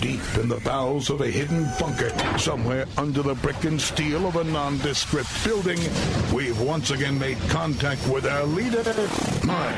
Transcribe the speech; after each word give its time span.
deep 0.00 0.20
in 0.36 0.48
the 0.48 0.60
bowels 0.60 1.10
of 1.10 1.20
a 1.20 1.26
hidden 1.26 1.66
bunker, 1.78 2.10
somewhere 2.38 2.86
under 2.96 3.22
the 3.22 3.34
brick 3.36 3.64
and 3.64 3.80
steel 3.80 4.26
of 4.26 4.36
a 4.36 4.44
nondescript 4.44 5.28
building, 5.44 5.78
we've 6.32 6.60
once 6.60 6.90
again 6.90 7.18
made 7.18 7.38
contact 7.48 8.06
with 8.08 8.26
our 8.26 8.44
leader, 8.44 8.82
Mark 9.44 9.76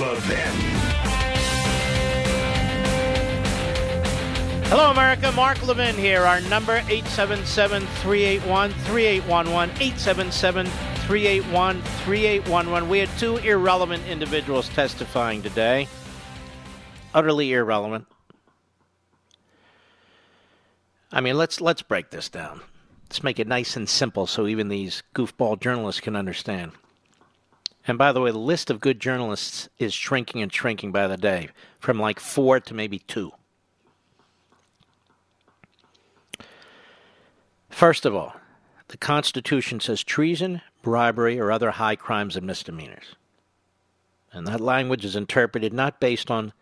Levin. 0.00 0.94
Hello, 4.68 4.90
America. 4.90 5.30
Mark 5.32 5.64
Levin 5.66 5.94
here. 5.94 6.22
Our 6.22 6.40
number 6.42 6.78
877 6.88 7.86
381 7.86 8.72
3811. 8.72 9.70
877 9.76 10.66
381 10.66 11.82
3811. 11.82 12.88
We 12.88 12.98
had 12.98 13.08
two 13.18 13.36
irrelevant 13.36 14.04
individuals 14.06 14.68
testifying 14.70 15.42
today. 15.42 15.86
Utterly 17.12 17.52
irrelevant. 17.52 18.06
I 21.14 21.20
mean, 21.20 21.38
let's 21.38 21.60
let's 21.60 21.82
break 21.82 22.10
this 22.10 22.28
down. 22.28 22.60
Let's 23.04 23.22
make 23.22 23.38
it 23.38 23.46
nice 23.46 23.76
and 23.76 23.88
simple 23.88 24.26
so 24.26 24.48
even 24.48 24.68
these 24.68 25.04
goofball 25.14 25.60
journalists 25.60 26.00
can 26.00 26.16
understand. 26.16 26.72
And 27.86 27.96
by 27.96 28.10
the 28.10 28.20
way, 28.20 28.32
the 28.32 28.38
list 28.38 28.68
of 28.68 28.80
good 28.80 28.98
journalists 28.98 29.68
is 29.78 29.94
shrinking 29.94 30.42
and 30.42 30.52
shrinking 30.52 30.90
by 30.90 31.06
the 31.06 31.16
day, 31.16 31.50
from 31.78 32.00
like 32.00 32.18
four 32.18 32.58
to 32.58 32.74
maybe 32.74 32.98
two. 32.98 33.30
First 37.70 38.04
of 38.04 38.14
all, 38.14 38.34
the 38.88 38.96
Constitution 38.96 39.78
says 39.78 40.02
treason, 40.02 40.62
bribery, 40.82 41.38
or 41.38 41.52
other 41.52 41.72
high 41.72 41.96
crimes 41.96 42.36
and 42.36 42.46
misdemeanors. 42.46 43.14
And 44.32 44.48
that 44.48 44.60
language 44.60 45.04
is 45.04 45.14
interpreted 45.14 45.72
not 45.72 46.00
based 46.00 46.30
on 46.30 46.52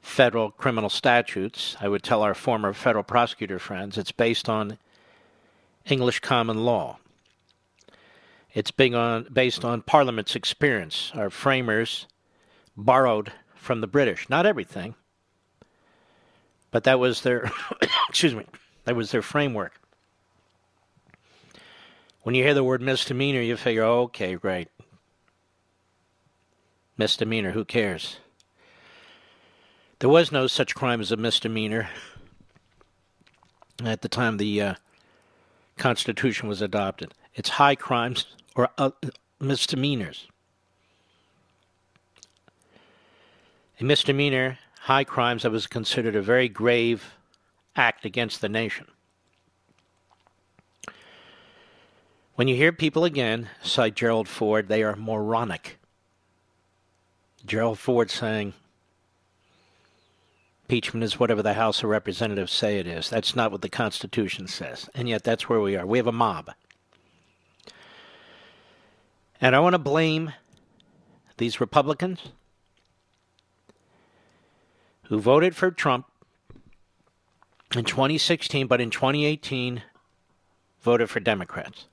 federal 0.00 0.50
criminal 0.50 0.90
statutes. 0.90 1.76
I 1.80 1.88
would 1.88 2.02
tell 2.02 2.22
our 2.22 2.34
former 2.34 2.72
federal 2.72 3.04
prosecutor 3.04 3.58
friends 3.58 3.98
it's 3.98 4.12
based 4.12 4.48
on 4.48 4.78
English 5.86 6.20
common 6.20 6.64
law. 6.64 6.98
It's 8.54 8.72
on, 8.78 9.26
based 9.32 9.64
on 9.64 9.82
Parliament's 9.82 10.34
experience. 10.34 11.12
Our 11.14 11.30
framers 11.30 12.06
borrowed 12.76 13.32
from 13.54 13.80
the 13.80 13.86
British. 13.86 14.28
Not 14.28 14.46
everything, 14.46 14.94
but 16.70 16.84
that 16.84 16.98
was 16.98 17.22
their 17.22 17.50
excuse 18.08 18.34
me, 18.34 18.46
that 18.84 18.96
was 18.96 19.10
their 19.10 19.22
framework. 19.22 19.78
When 22.22 22.34
you 22.34 22.42
hear 22.42 22.54
the 22.54 22.64
word 22.64 22.82
misdemeanor, 22.82 23.40
you 23.40 23.56
figure, 23.56 23.84
oh, 23.84 24.02
okay, 24.02 24.34
great. 24.34 24.68
Misdemeanor, 26.96 27.52
who 27.52 27.64
cares? 27.64 28.18
There 30.00 30.08
was 30.08 30.30
no 30.30 30.46
such 30.46 30.76
crime 30.76 31.00
as 31.00 31.10
a 31.10 31.16
misdemeanor 31.16 31.88
at 33.84 34.02
the 34.02 34.08
time 34.08 34.36
the 34.36 34.62
uh, 34.62 34.74
Constitution 35.76 36.48
was 36.48 36.62
adopted. 36.62 37.14
It's 37.34 37.48
high 37.48 37.74
crimes 37.74 38.26
or 38.54 38.68
uh, 38.78 38.90
misdemeanors. 39.40 40.28
A 43.80 43.84
misdemeanor, 43.84 44.58
high 44.80 45.04
crimes, 45.04 45.42
that 45.42 45.50
was 45.50 45.66
considered 45.66 46.14
a 46.14 46.22
very 46.22 46.48
grave 46.48 47.14
act 47.74 48.04
against 48.04 48.40
the 48.40 48.48
nation. 48.48 48.86
When 52.36 52.46
you 52.46 52.54
hear 52.54 52.72
people 52.72 53.04
again 53.04 53.48
cite 53.62 53.96
Gerald 53.96 54.28
Ford, 54.28 54.68
they 54.68 54.84
are 54.84 54.94
moronic. 54.94 55.78
Gerald 57.44 57.80
Ford 57.80 58.10
saying 58.12 58.54
impeachment 60.68 61.02
is 61.02 61.18
whatever 61.18 61.42
the 61.42 61.54
House 61.54 61.82
of 61.82 61.88
Representatives 61.88 62.52
say 62.52 62.78
it 62.78 62.86
is. 62.86 63.08
That's 63.08 63.34
not 63.34 63.50
what 63.50 63.62
the 63.62 63.70
Constitution 63.70 64.46
says. 64.46 64.90
And 64.94 65.08
yet 65.08 65.24
that's 65.24 65.48
where 65.48 65.60
we 65.60 65.76
are. 65.76 65.86
We 65.86 65.96
have 65.96 66.06
a 66.06 66.12
mob. 66.12 66.50
And 69.40 69.56
I 69.56 69.60
want 69.60 69.72
to 69.72 69.78
blame 69.78 70.34
these 71.38 71.58
Republicans 71.58 72.20
who 75.04 75.18
voted 75.18 75.56
for 75.56 75.70
Trump 75.70 76.04
in 77.74 77.86
2016, 77.86 78.66
but 78.66 78.78
in 78.78 78.90
2018 78.90 79.82
voted 80.82 81.08
for 81.08 81.20
Democrats 81.20 81.86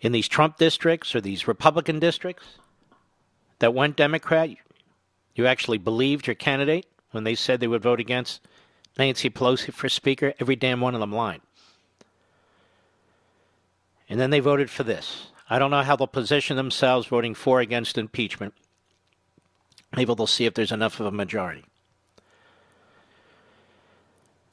in 0.00 0.10
these 0.10 0.26
Trump 0.26 0.58
districts 0.58 1.14
or 1.14 1.20
these 1.20 1.46
Republican 1.46 2.00
districts 2.00 2.58
that 3.60 3.72
went 3.72 3.96
Democrat, 3.96 4.50
you 5.34 5.46
actually 5.46 5.78
believed 5.78 6.26
your 6.26 6.34
candidate 6.34 6.86
when 7.10 7.24
they 7.24 7.34
said 7.34 7.60
they 7.60 7.66
would 7.66 7.82
vote 7.82 8.00
against 8.00 8.40
Nancy 8.98 9.30
Pelosi 9.30 9.72
for 9.72 9.88
Speaker? 9.88 10.34
Every 10.38 10.56
damn 10.56 10.80
one 10.80 10.94
of 10.94 11.00
them 11.00 11.12
lied. 11.12 11.40
And 14.08 14.20
then 14.20 14.30
they 14.30 14.40
voted 14.40 14.70
for 14.70 14.82
this. 14.82 15.28
I 15.48 15.58
don't 15.58 15.70
know 15.70 15.82
how 15.82 15.96
they'll 15.96 16.06
position 16.06 16.56
themselves 16.56 17.06
voting 17.06 17.34
for 17.34 17.60
against 17.60 17.98
impeachment. 17.98 18.54
Maybe 19.94 20.14
they'll 20.14 20.26
see 20.26 20.46
if 20.46 20.54
there's 20.54 20.72
enough 20.72 21.00
of 21.00 21.06
a 21.06 21.10
majority. 21.10 21.64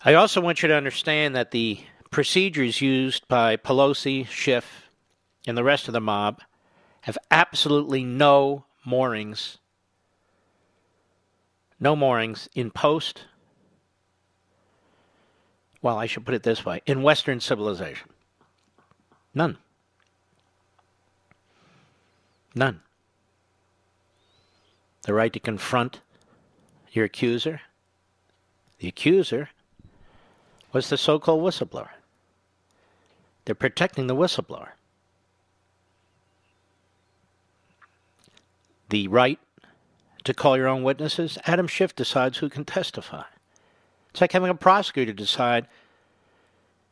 I 0.04 0.16
also 0.16 0.42
want 0.42 0.62
you 0.62 0.68
to 0.68 0.76
understand 0.76 1.36
that 1.36 1.52
the 1.52 1.80
procedures 2.10 2.82
used 2.82 3.28
by 3.28 3.56
Pelosi, 3.56 4.28
Schiff, 4.28 4.90
and 5.48 5.58
the 5.58 5.64
rest 5.64 5.88
of 5.88 5.94
the 5.94 6.02
mob 6.02 6.42
have 7.02 7.18
absolutely 7.30 8.04
no 8.04 8.66
moorings, 8.86 9.58
no 11.82 11.98
moorings 11.98 12.48
in 12.56 12.72
post, 12.72 13.26
well, 15.82 15.98
I 15.98 16.06
should 16.06 16.26
put 16.26 16.36
it 16.36 16.44
this 16.44 16.64
way, 16.64 16.82
in 16.86 17.02
Western 17.02 17.42
civilization. 17.42 18.08
None. 19.34 19.58
None. 22.56 22.82
The 25.02 25.14
right 25.14 25.34
to 25.34 25.40
confront 25.40 26.00
your 26.94 27.06
accuser. 27.06 27.60
The 28.80 28.88
accuser 28.88 29.50
was 30.72 30.90
the 30.90 30.98
so 30.98 31.20
called 31.20 31.42
whistleblower. 31.42 31.90
They're 33.44 33.56
protecting 33.56 34.08
the 34.08 34.16
whistleblower. 34.16 34.70
the 38.92 39.08
right 39.08 39.40
to 40.24 40.34
call 40.34 40.58
your 40.58 40.68
own 40.68 40.84
witnesses, 40.84 41.38
Adam 41.46 41.68
Schiff 41.68 41.96
decides 41.96 42.38
who 42.38 42.50
can 42.50 42.66
testify. 42.66 43.24
It's 44.12 44.22
like 44.22 44.32
having 44.32 44.50
a 44.50 44.56
prosecutor 44.56 45.14
decide 45.14 45.68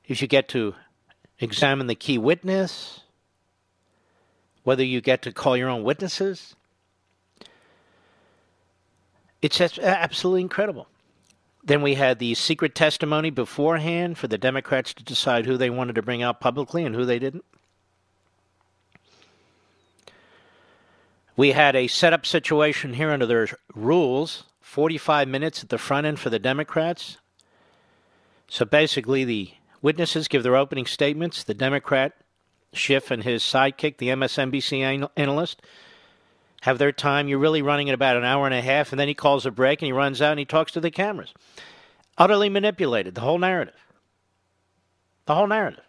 if 0.06 0.22
you 0.22 0.28
get 0.28 0.48
to 0.50 0.76
examine 1.40 1.88
the 1.88 1.96
key 1.96 2.18
witness, 2.18 3.02
whether 4.64 4.84
you 4.84 5.02
get 5.02 5.22
to 5.24 5.32
call 5.32 5.56
your 5.56 5.70
own 5.70 5.84
witnesses. 5.84 6.56
It's 9.42 9.60
absolutely 9.80 10.42
incredible. 10.42 10.88
Then 11.64 11.82
we 11.82 11.96
had 11.96 12.20
the 12.20 12.36
secret 12.36 12.74
testimony 12.74 13.30
beforehand 13.30 14.18
for 14.18 14.28
the 14.28 14.38
Democrats 14.38 14.94
to 14.96 15.04
decide 15.04 15.46
who 15.46 15.58
they 15.58 15.70
wanted 15.70 15.96
to 15.96 16.02
bring 16.02 16.24
out 16.24 16.40
publicly 16.40 16.84
and 16.84 16.96
who 16.96 17.06
they 17.06 17.20
didn't. 17.20 17.46
We 21.40 21.54
had 21.54 21.74
a 21.74 21.88
setup 21.88 22.26
situation 22.26 22.96
here 22.96 23.12
under 23.12 23.26
their 23.26 23.48
rules 23.74 24.44
45 24.60 25.26
minutes 25.30 25.64
at 25.64 25.70
the 25.70 25.78
front 25.78 26.06
end 26.06 26.20
for 26.20 26.30
the 26.30 26.38
Democrats. 26.38 27.18
So 28.50 28.66
basically, 28.66 29.24
the 29.24 29.52
witnesses 29.82 30.28
give 30.28 30.44
their 30.44 30.58
opening 30.58 30.86
statements. 30.86 31.46
The 31.46 31.54
Democrat, 31.54 32.12
Schiff, 32.74 33.10
and 33.10 33.24
his 33.24 33.42
sidekick, 33.42 34.00
the 34.00 34.10
MSNBC 34.10 35.10
analyst, 35.16 35.62
have 36.64 36.78
their 36.78 36.92
time. 36.92 37.30
You're 37.30 37.40
really 37.40 37.62
running 37.62 37.88
at 37.88 37.96
about 37.96 38.18
an 38.18 38.26
hour 38.26 38.46
and 38.46 38.54
a 38.54 38.62
half, 38.62 38.92
and 38.92 39.00
then 39.00 39.08
he 39.08 39.14
calls 39.14 39.46
a 39.46 39.52
break 39.52 39.82
and 39.82 39.86
he 39.86 39.94
runs 39.94 40.22
out 40.22 40.32
and 40.32 40.40
he 40.40 40.46
talks 40.46 40.74
to 40.74 40.82
the 40.82 40.92
cameras. 40.92 41.34
Utterly 42.18 42.50
manipulated, 42.50 43.16
the 43.16 43.22
whole 43.22 43.40
narrative. 43.40 43.80
The 45.26 45.36
whole 45.36 45.48
narrative. 45.48 45.86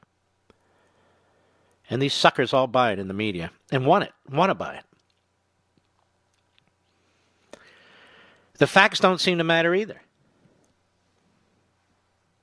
And 1.91 2.01
these 2.01 2.15
suckers 2.15 2.55
all 2.55 2.69
buy 2.69 2.93
it 2.93 3.01
in 3.01 3.09
the 3.09 3.15
media 3.15 3.51
and 3.73 3.85
want 3.85 4.05
it, 4.05 4.13
want 4.31 4.51
to 4.51 4.55
buy 4.55 4.77
it. 4.77 4.85
The 8.61 8.67
facts 8.67 9.01
don't 9.01 9.23
seem 9.23 9.39
to 9.39 9.45
matter 9.45 9.75
either. 9.75 10.03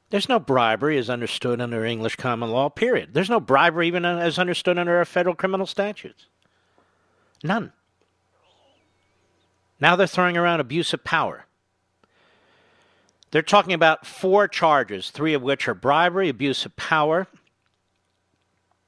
There's 0.10 0.28
no 0.28 0.40
bribery 0.40 0.98
as 0.98 1.12
understood 1.12 1.62
under 1.62 1.86
English 1.86 2.16
common 2.16 2.50
law, 2.50 2.70
period. 2.70 3.14
There's 3.14 3.30
no 3.30 3.40
bribery 3.40 3.88
even 3.88 4.04
uh, 4.04 4.18
as 4.18 4.40
understood 4.40 4.80
under 4.80 4.98
our 4.98 5.06
federal 5.06 5.36
criminal 5.36 5.68
statutes. 5.68 6.26
None. 7.44 7.72
Now 9.80 9.96
they're 9.96 10.08
throwing 10.08 10.38
around 10.38 10.60
abuse 10.60 10.92
of 10.92 11.04
power. 11.04 11.46
They're 13.30 13.44
talking 13.44 13.74
about 13.74 14.08
four 14.08 14.48
charges, 14.48 15.12
three 15.12 15.36
of 15.36 15.44
which 15.44 15.68
are 15.68 15.76
bribery, 15.76 16.30
abuse 16.30 16.66
of 16.66 16.76
power, 16.78 17.28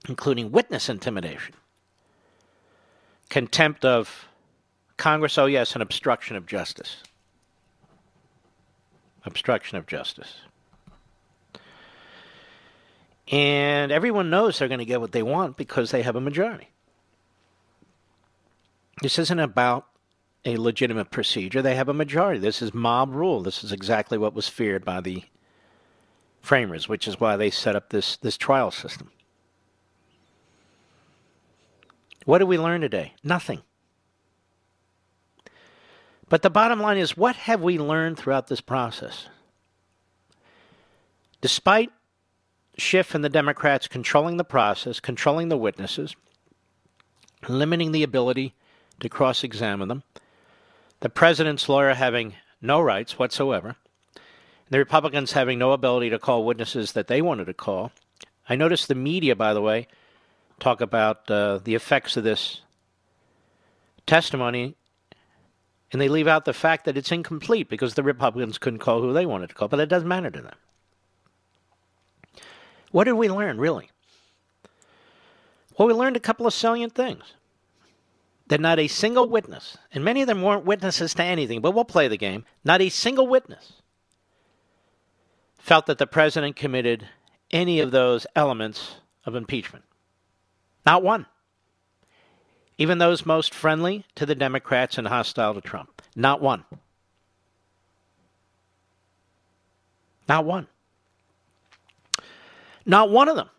including 0.07 0.51
witness 0.51 0.89
intimidation, 0.89 1.53
contempt 3.29 3.85
of 3.85 4.25
Congress, 4.97 5.37
oh 5.37 5.45
yes, 5.45 5.73
and 5.73 5.83
obstruction 5.83 6.35
of 6.35 6.47
justice. 6.47 7.03
Obstruction 9.25 9.77
of 9.77 9.85
justice. 9.87 10.41
And 13.31 13.91
everyone 13.91 14.29
knows 14.29 14.57
they're 14.57 14.67
going 14.67 14.79
to 14.79 14.85
get 14.85 15.01
what 15.01 15.11
they 15.11 15.23
want 15.23 15.57
because 15.57 15.91
they 15.91 16.01
have 16.01 16.15
a 16.15 16.21
majority. 16.21 16.69
This 19.01 19.19
isn't 19.19 19.39
about 19.39 19.85
a 20.45 20.57
legitimate 20.57 21.11
procedure. 21.11 21.61
They 21.61 21.75
have 21.75 21.89
a 21.89 21.93
majority. 21.93 22.39
This 22.39 22.61
is 22.61 22.73
mob 22.73 23.13
rule. 23.13 23.41
This 23.41 23.63
is 23.63 23.71
exactly 23.71 24.17
what 24.17 24.33
was 24.33 24.47
feared 24.47 24.83
by 24.83 25.01
the 25.01 25.23
framers, 26.41 26.89
which 26.89 27.07
is 27.07 27.19
why 27.19 27.35
they 27.35 27.49
set 27.49 27.75
up 27.75 27.89
this, 27.89 28.17
this 28.17 28.37
trial 28.37 28.71
system. 28.71 29.11
What 32.25 32.39
did 32.39 32.47
we 32.47 32.57
learn 32.57 32.81
today? 32.81 33.13
Nothing. 33.23 33.61
But 36.29 36.43
the 36.43 36.49
bottom 36.49 36.79
line 36.79 36.97
is 36.97 37.17
what 37.17 37.35
have 37.35 37.61
we 37.61 37.79
learned 37.79 38.17
throughout 38.17 38.47
this 38.47 38.61
process? 38.61 39.27
Despite 41.41 41.91
Schiff 42.77 43.15
and 43.15 43.23
the 43.23 43.29
Democrats 43.29 43.87
controlling 43.87 44.37
the 44.37 44.43
process, 44.43 44.99
controlling 44.99 45.49
the 45.49 45.57
witnesses, 45.57 46.15
limiting 47.47 47.91
the 47.91 48.03
ability 48.03 48.53
to 48.99 49.09
cross 49.09 49.43
examine 49.43 49.87
them, 49.87 50.03
the 50.99 51.09
president's 51.09 51.67
lawyer 51.67 51.93
having 51.93 52.35
no 52.61 52.79
rights 52.79 53.17
whatsoever, 53.17 53.75
the 54.69 54.77
Republicans 54.77 55.31
having 55.31 55.57
no 55.57 55.71
ability 55.71 56.09
to 56.11 56.19
call 56.19 56.45
witnesses 56.45 56.91
that 56.91 57.07
they 57.07 57.21
wanted 57.21 57.45
to 57.45 57.53
call. 57.53 57.91
I 58.47 58.55
noticed 58.55 58.87
the 58.87 58.95
media, 58.95 59.35
by 59.35 59.53
the 59.53 59.61
way, 59.61 59.87
talk 60.59 60.81
about 60.81 61.29
uh, 61.31 61.59
the 61.63 61.75
effects 61.75 62.17
of 62.17 62.23
this 62.23 62.61
testimony, 64.05 64.75
and 65.91 66.01
they 66.01 66.09
leave 66.09 66.27
out 66.27 66.45
the 66.45 66.53
fact 66.53 66.85
that 66.85 66.97
it's 66.97 67.11
incomplete 67.11 67.69
because 67.69 67.93
the 67.93 68.03
Republicans 68.03 68.57
couldn't 68.57 68.79
call 68.79 69.01
who 69.01 69.13
they 69.13 69.25
wanted 69.25 69.49
to 69.49 69.55
call, 69.55 69.67
but 69.67 69.79
it 69.79 69.89
doesn't 69.89 70.07
matter 70.07 70.29
to 70.29 70.41
them. 70.41 70.55
What 72.91 73.03
did 73.03 73.13
we 73.13 73.29
learn, 73.29 73.59
really? 73.59 73.89
Well, 75.77 75.87
we 75.87 75.93
learned 75.93 76.17
a 76.17 76.21
couple 76.21 76.47
of 76.47 76.53
salient 76.53 76.93
things. 76.93 77.23
That 78.47 78.59
not 78.59 78.79
a 78.79 78.87
single 78.87 79.29
witness, 79.29 79.77
and 79.93 80.03
many 80.03 80.21
of 80.21 80.27
them 80.27 80.41
weren't 80.41 80.65
witnesses 80.65 81.13
to 81.13 81.23
anything, 81.23 81.61
but 81.61 81.71
we'll 81.71 81.85
play 81.85 82.07
the 82.07 82.17
game, 82.17 82.45
not 82.63 82.81
a 82.81 82.89
single 82.89 83.27
witness 83.27 83.79
felt 85.69 85.85
that 85.85 85.99
the 85.99 86.07
president 86.07 86.55
committed 86.55 87.07
any 87.51 87.79
of 87.79 87.91
those 87.91 88.25
elements 88.35 88.95
of 89.25 89.35
impeachment. 89.35 89.85
Not 90.83 91.03
one. 91.03 91.27
Even 92.79 92.97
those 92.97 93.25
most 93.25 93.53
friendly 93.53 94.05
to 94.15 94.25
the 94.25 94.33
Democrats 94.33 94.97
and 94.97 95.05
hostile 95.05 95.53
to 95.53 95.59
Trump. 95.59 96.01
Not 96.15 96.41
one. 96.41 96.63
Not 100.29 100.45
one. 100.45 100.67
Not 102.85 103.11
one 103.11 103.27
of 103.27 103.35
them 103.35 103.49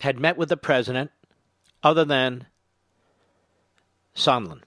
had 0.00 0.20
met 0.20 0.36
with 0.36 0.50
the 0.50 0.58
president 0.58 1.10
other 1.82 2.04
than 2.04 2.46
Sondland. 4.14 4.62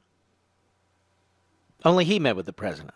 Only 1.86 2.04
he 2.04 2.18
met 2.18 2.36
with 2.36 2.48
the 2.48 2.54
president. 2.54 2.96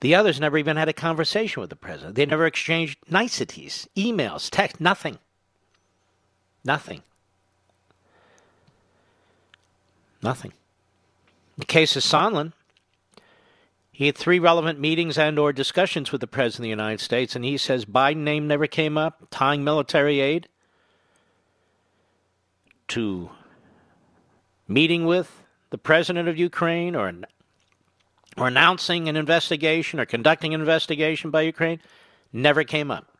The 0.00 0.16
others 0.16 0.40
never 0.40 0.58
even 0.58 0.76
had 0.76 0.88
a 0.88 0.92
conversation 0.92 1.60
with 1.60 1.70
the 1.70 1.76
president. 1.76 2.16
They 2.16 2.26
never 2.26 2.46
exchanged 2.46 2.98
niceties, 3.08 3.88
emails, 3.96 4.50
text, 4.50 4.80
nothing. 4.80 5.18
Nothing. 6.64 7.02
Nothing. 10.24 10.52
In 11.56 11.60
the 11.60 11.66
case 11.66 11.94
of 11.96 12.02
Sondland, 12.02 12.54
he 13.92 14.06
had 14.06 14.16
three 14.16 14.38
relevant 14.38 14.80
meetings 14.80 15.18
and 15.18 15.38
or 15.38 15.52
discussions 15.52 16.10
with 16.10 16.22
the 16.22 16.26
President 16.26 16.60
of 16.60 16.62
the 16.62 16.82
United 16.82 17.00
States, 17.00 17.36
and 17.36 17.44
he 17.44 17.58
says 17.58 17.84
Biden 17.84 18.24
name 18.24 18.48
never 18.48 18.66
came 18.66 18.96
up, 18.96 19.28
tying 19.30 19.62
military 19.62 20.20
aid 20.20 20.48
to 22.88 23.30
meeting 24.66 25.04
with 25.04 25.42
the 25.68 25.78
President 25.78 26.26
of 26.26 26.38
Ukraine 26.38 26.96
or, 26.96 27.12
or 28.38 28.48
announcing 28.48 29.08
an 29.08 29.16
investigation 29.16 30.00
or 30.00 30.06
conducting 30.06 30.54
an 30.54 30.60
investigation 30.60 31.30
by 31.30 31.42
Ukraine 31.42 31.80
never 32.32 32.64
came 32.64 32.90
up. 32.90 33.13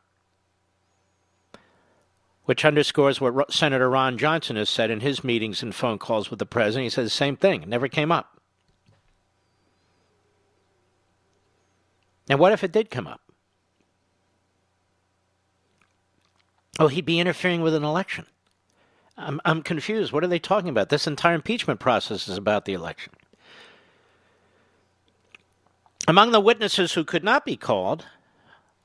Which 2.45 2.65
underscores 2.65 3.21
what 3.21 3.53
Senator 3.53 3.89
Ron 3.89 4.19
Johnson 4.19 4.57
has 4.57 4.69
said 4.69 4.91
in 4.91 5.01
his 5.01 5.25
meetings 5.25 5.63
and 5.63 5.75
phone 5.75 5.99
calls 5.99 6.31
with 6.31 6.39
the 6.39 6.47
President. 6.47 6.85
He 6.85 6.91
said 6.91 7.07
the 7.07 7.11
same 7.11 7.37
thing, 7.37 7.63
it 7.63 7.69
never 7.69 7.89
came 7.89 8.13
up. 8.13 8.41
And 12.29 12.39
what 12.39 12.53
if 12.53 12.65
it 12.65 12.73
did 12.73 12.91
come 12.91 13.07
up? 13.07 13.21
Oh, 16.79 16.89
he'd 16.89 17.05
be 17.05 17.21
interfering 17.21 17.61
with 17.63 17.75
an 17.75 17.85
election. 17.85 18.27
I'm, 19.17 19.41
I'm 19.45 19.63
confused. 19.63 20.13
What 20.13 20.25
are 20.25 20.29
they 20.29 20.39
talking 20.39 20.69
about? 20.69 20.89
This 20.89 21.07
entire 21.07 21.35
impeachment 21.35 21.81
process 21.81 22.27
is 22.27 22.37
about 22.37 22.65
the 22.65 22.73
election. 22.73 23.13
Among 26.09 26.33
the 26.33 26.41
witnesses 26.41 26.93
who 26.93 27.05
could 27.05 27.25
not 27.25 27.45
be 27.45 27.57
called, 27.57 28.07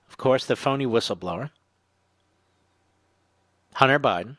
of 0.08 0.18
course, 0.18 0.46
the 0.46 0.56
phony 0.56 0.86
whistleblower, 0.86 1.50
Hunter 3.74 4.00
Biden, 4.00 4.38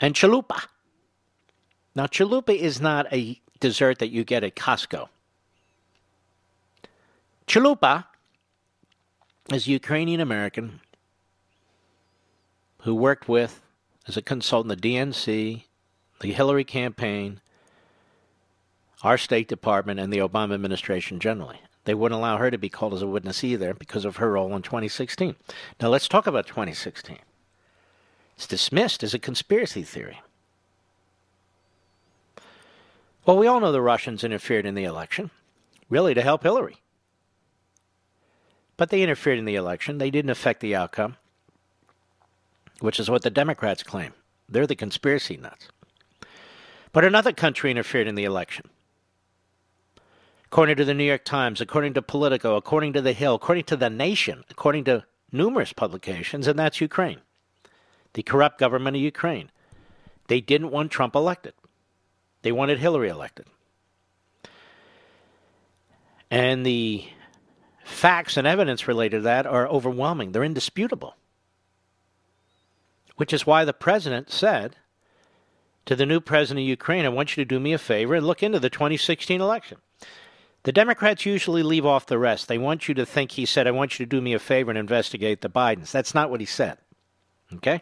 and 0.00 0.14
chalupa. 0.14 0.66
Now, 1.94 2.06
chalupa 2.06 2.54
is 2.54 2.80
not 2.80 3.12
a 3.12 3.40
dessert 3.60 3.98
that 3.98 4.10
you 4.10 4.24
get 4.24 4.44
at 4.44 4.54
Costco. 4.54 5.08
Chalupa 7.46 8.04
is 9.52 9.66
a 9.66 9.70
Ukrainian 9.70 10.20
American 10.20 10.80
who 12.82 12.94
worked 12.94 13.28
with, 13.28 13.62
as 14.06 14.16
a 14.16 14.22
consultant, 14.22 14.80
the 14.80 14.94
DNC, 14.94 15.64
the 16.20 16.32
Hillary 16.32 16.64
campaign, 16.64 17.40
our 19.02 19.18
State 19.18 19.48
Department, 19.48 19.98
and 19.98 20.12
the 20.12 20.18
Obama 20.18 20.54
administration 20.54 21.18
generally. 21.18 21.60
They 21.88 21.94
wouldn't 21.94 22.18
allow 22.18 22.36
her 22.36 22.50
to 22.50 22.58
be 22.58 22.68
called 22.68 22.92
as 22.92 23.00
a 23.00 23.06
witness 23.06 23.42
either 23.42 23.72
because 23.72 24.04
of 24.04 24.16
her 24.16 24.32
role 24.32 24.54
in 24.54 24.60
2016. 24.60 25.36
Now 25.80 25.88
let's 25.88 26.06
talk 26.06 26.26
about 26.26 26.46
2016. 26.46 27.16
It's 28.36 28.46
dismissed 28.46 29.02
as 29.02 29.14
a 29.14 29.18
conspiracy 29.18 29.82
theory. 29.82 30.20
Well, 33.24 33.38
we 33.38 33.46
all 33.46 33.58
know 33.58 33.72
the 33.72 33.80
Russians 33.80 34.22
interfered 34.22 34.66
in 34.66 34.74
the 34.74 34.84
election, 34.84 35.30
really 35.88 36.12
to 36.12 36.20
help 36.20 36.42
Hillary. 36.42 36.76
But 38.76 38.90
they 38.90 39.00
interfered 39.00 39.38
in 39.38 39.46
the 39.46 39.56
election. 39.56 39.96
They 39.96 40.10
didn't 40.10 40.30
affect 40.30 40.60
the 40.60 40.74
outcome, 40.74 41.16
which 42.80 43.00
is 43.00 43.08
what 43.08 43.22
the 43.22 43.30
Democrats 43.30 43.82
claim. 43.82 44.12
They're 44.46 44.66
the 44.66 44.76
conspiracy 44.76 45.38
nuts. 45.38 45.68
But 46.92 47.06
another 47.06 47.32
country 47.32 47.70
interfered 47.70 48.06
in 48.06 48.14
the 48.14 48.24
election. 48.24 48.68
According 50.50 50.76
to 50.76 50.84
the 50.86 50.94
New 50.94 51.04
York 51.04 51.26
Times, 51.26 51.60
according 51.60 51.92
to 51.92 52.00
Politico, 52.00 52.56
according 52.56 52.94
to 52.94 53.02
The 53.02 53.12
Hill, 53.12 53.34
according 53.34 53.64
to 53.64 53.76
The 53.76 53.90
Nation, 53.90 54.44
according 54.48 54.84
to 54.84 55.04
numerous 55.30 55.74
publications, 55.74 56.46
and 56.46 56.58
that's 56.58 56.80
Ukraine. 56.80 57.20
The 58.14 58.22
corrupt 58.22 58.58
government 58.58 58.96
of 58.96 59.02
Ukraine. 59.02 59.50
They 60.28 60.40
didn't 60.40 60.70
want 60.70 60.90
Trump 60.90 61.14
elected, 61.14 61.52
they 62.40 62.50
wanted 62.50 62.78
Hillary 62.78 63.10
elected. 63.10 63.46
And 66.30 66.64
the 66.64 67.04
facts 67.84 68.38
and 68.38 68.46
evidence 68.46 68.88
related 68.88 69.18
to 69.18 69.22
that 69.22 69.46
are 69.46 69.68
overwhelming. 69.68 70.32
They're 70.32 70.44
indisputable. 70.44 71.16
Which 73.16 73.34
is 73.34 73.46
why 73.46 73.64
the 73.64 73.72
president 73.74 74.30
said 74.30 74.76
to 75.84 75.94
the 75.94 76.06
new 76.06 76.20
president 76.20 76.64
of 76.64 76.68
Ukraine, 76.68 77.04
I 77.04 77.10
want 77.10 77.36
you 77.36 77.44
to 77.44 77.48
do 77.48 77.60
me 77.60 77.72
a 77.74 77.78
favor 77.78 78.14
and 78.14 78.26
look 78.26 78.42
into 78.42 78.60
the 78.60 78.70
2016 78.70 79.40
election. 79.40 79.78
The 80.68 80.72
Democrats 80.72 81.24
usually 81.24 81.62
leave 81.62 81.86
off 81.86 82.04
the 82.04 82.18
rest. 82.18 82.46
They 82.46 82.58
want 82.58 82.88
you 82.88 82.94
to 82.96 83.06
think 83.06 83.32
he 83.32 83.46
said, 83.46 83.66
I 83.66 83.70
want 83.70 83.98
you 83.98 84.04
to 84.04 84.10
do 84.10 84.20
me 84.20 84.34
a 84.34 84.38
favor 84.38 84.70
and 84.70 84.76
investigate 84.76 85.40
the 85.40 85.48
Bidens. 85.48 85.92
That's 85.92 86.14
not 86.14 86.28
what 86.28 86.40
he 86.40 86.46
said. 86.46 86.76
Okay? 87.54 87.80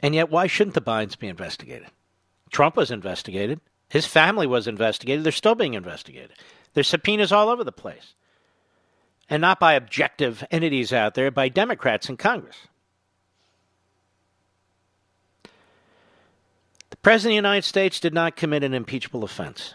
And 0.00 0.16
yet, 0.16 0.32
why 0.32 0.48
shouldn't 0.48 0.74
the 0.74 0.80
Bidens 0.80 1.16
be 1.16 1.28
investigated? 1.28 1.86
Trump 2.50 2.74
was 2.74 2.90
investigated 2.90 3.60
His 3.88 4.04
family 4.04 4.48
was 4.48 4.66
investigated. 4.66 5.22
They're 5.22 5.30
still 5.30 5.54
being 5.54 5.74
investigated. 5.74 6.32
There's 6.74 6.88
subpoenas 6.88 7.30
all 7.30 7.50
over 7.50 7.62
the 7.62 7.70
place. 7.70 8.14
And 9.30 9.40
not 9.40 9.60
by 9.60 9.74
objective 9.74 10.42
entities 10.50 10.92
out 10.92 11.14
there, 11.14 11.30
by 11.30 11.48
Democrats 11.48 12.08
in 12.08 12.16
Congress. 12.16 12.56
President 17.02 17.30
of 17.30 17.32
the 17.32 17.48
United 17.48 17.64
States 17.64 17.98
did 17.98 18.14
not 18.14 18.36
commit 18.36 18.62
an 18.62 18.74
impeachable 18.74 19.24
offense. 19.24 19.74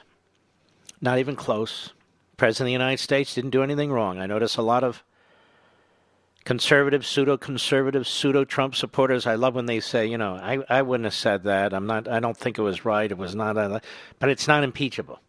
Not 1.01 1.19
even 1.19 1.35
close. 1.35 1.91
President 2.37 2.65
of 2.65 2.67
the 2.67 2.71
United 2.71 2.99
States 2.99 3.35
didn't 3.35 3.49
do 3.49 3.63
anything 3.63 3.91
wrong. 3.91 4.19
I 4.19 4.25
notice 4.25 4.55
a 4.55 4.61
lot 4.61 4.83
of 4.83 5.03
conservative, 6.45 7.05
pseudo 7.05 7.35
conservative, 7.35 8.07
pseudo 8.07 8.45
Trump 8.45 8.75
supporters. 8.75 9.27
I 9.27 9.35
love 9.35 9.55
when 9.55 9.65
they 9.65 9.81
say, 9.81 10.07
you 10.07 10.17
know, 10.17 10.35
I, 10.35 10.59
I 10.69 10.81
wouldn't 10.81 11.03
have 11.03 11.13
said 11.13 11.43
that. 11.43 11.73
I'm 11.73 11.85
not. 11.85 12.07
I 12.07 12.21
don't 12.21 12.37
think 12.37 12.57
it 12.57 12.61
was 12.61 12.85
right. 12.85 13.11
It 13.11 13.17
was 13.17 13.35
not. 13.35 13.55
But 14.19 14.29
it's 14.29 14.47
not 14.47 14.63
impeachable. 14.63 15.19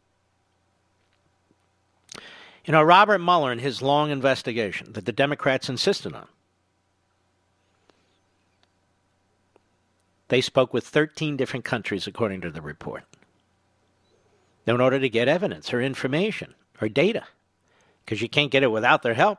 You 2.64 2.72
know, 2.72 2.82
Robert 2.82 3.18
Mueller 3.18 3.50
and 3.50 3.60
his 3.60 3.82
long 3.82 4.10
investigation 4.10 4.92
that 4.92 5.06
the 5.06 5.12
Democrats 5.12 5.68
insisted 5.68 6.14
on. 6.14 6.28
They 10.28 10.40
spoke 10.40 10.74
with 10.74 10.86
13 10.86 11.36
different 11.36 11.64
countries, 11.64 12.06
according 12.06 12.42
to 12.42 12.50
the 12.50 12.60
report, 12.60 13.04
in 14.66 14.80
order 14.80 15.00
to 15.00 15.08
get 15.08 15.28
evidence 15.28 15.72
or 15.72 15.80
information 15.80 16.54
or 16.80 16.88
data, 16.88 17.24
because 18.04 18.20
you 18.20 18.28
can't 18.28 18.50
get 18.50 18.62
it 18.62 18.70
without 18.70 19.02
their 19.02 19.14
help. 19.14 19.38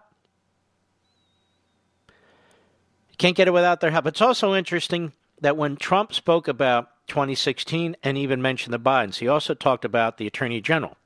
You 2.08 3.17
can't 3.17 3.36
get 3.36 3.48
it 3.48 3.51
without 3.51 3.81
their 3.81 3.91
help. 3.91 4.08
It's 4.08 4.22
also 4.22 4.55
interesting 4.55 5.13
that 5.41 5.58
when 5.58 5.75
Trump 5.75 6.13
spoke 6.13 6.48
about 6.48 6.89
2016 7.08 7.96
and 8.03 8.17
even 8.17 8.41
mentioned 8.41 8.74
the 8.74 8.79
Bidens, 8.79 9.17
he 9.17 9.27
also 9.27 9.53
talked 9.53 9.86
about 9.86 10.17
the 10.17 10.27
Attorney 10.27 10.62
General. 10.62 10.98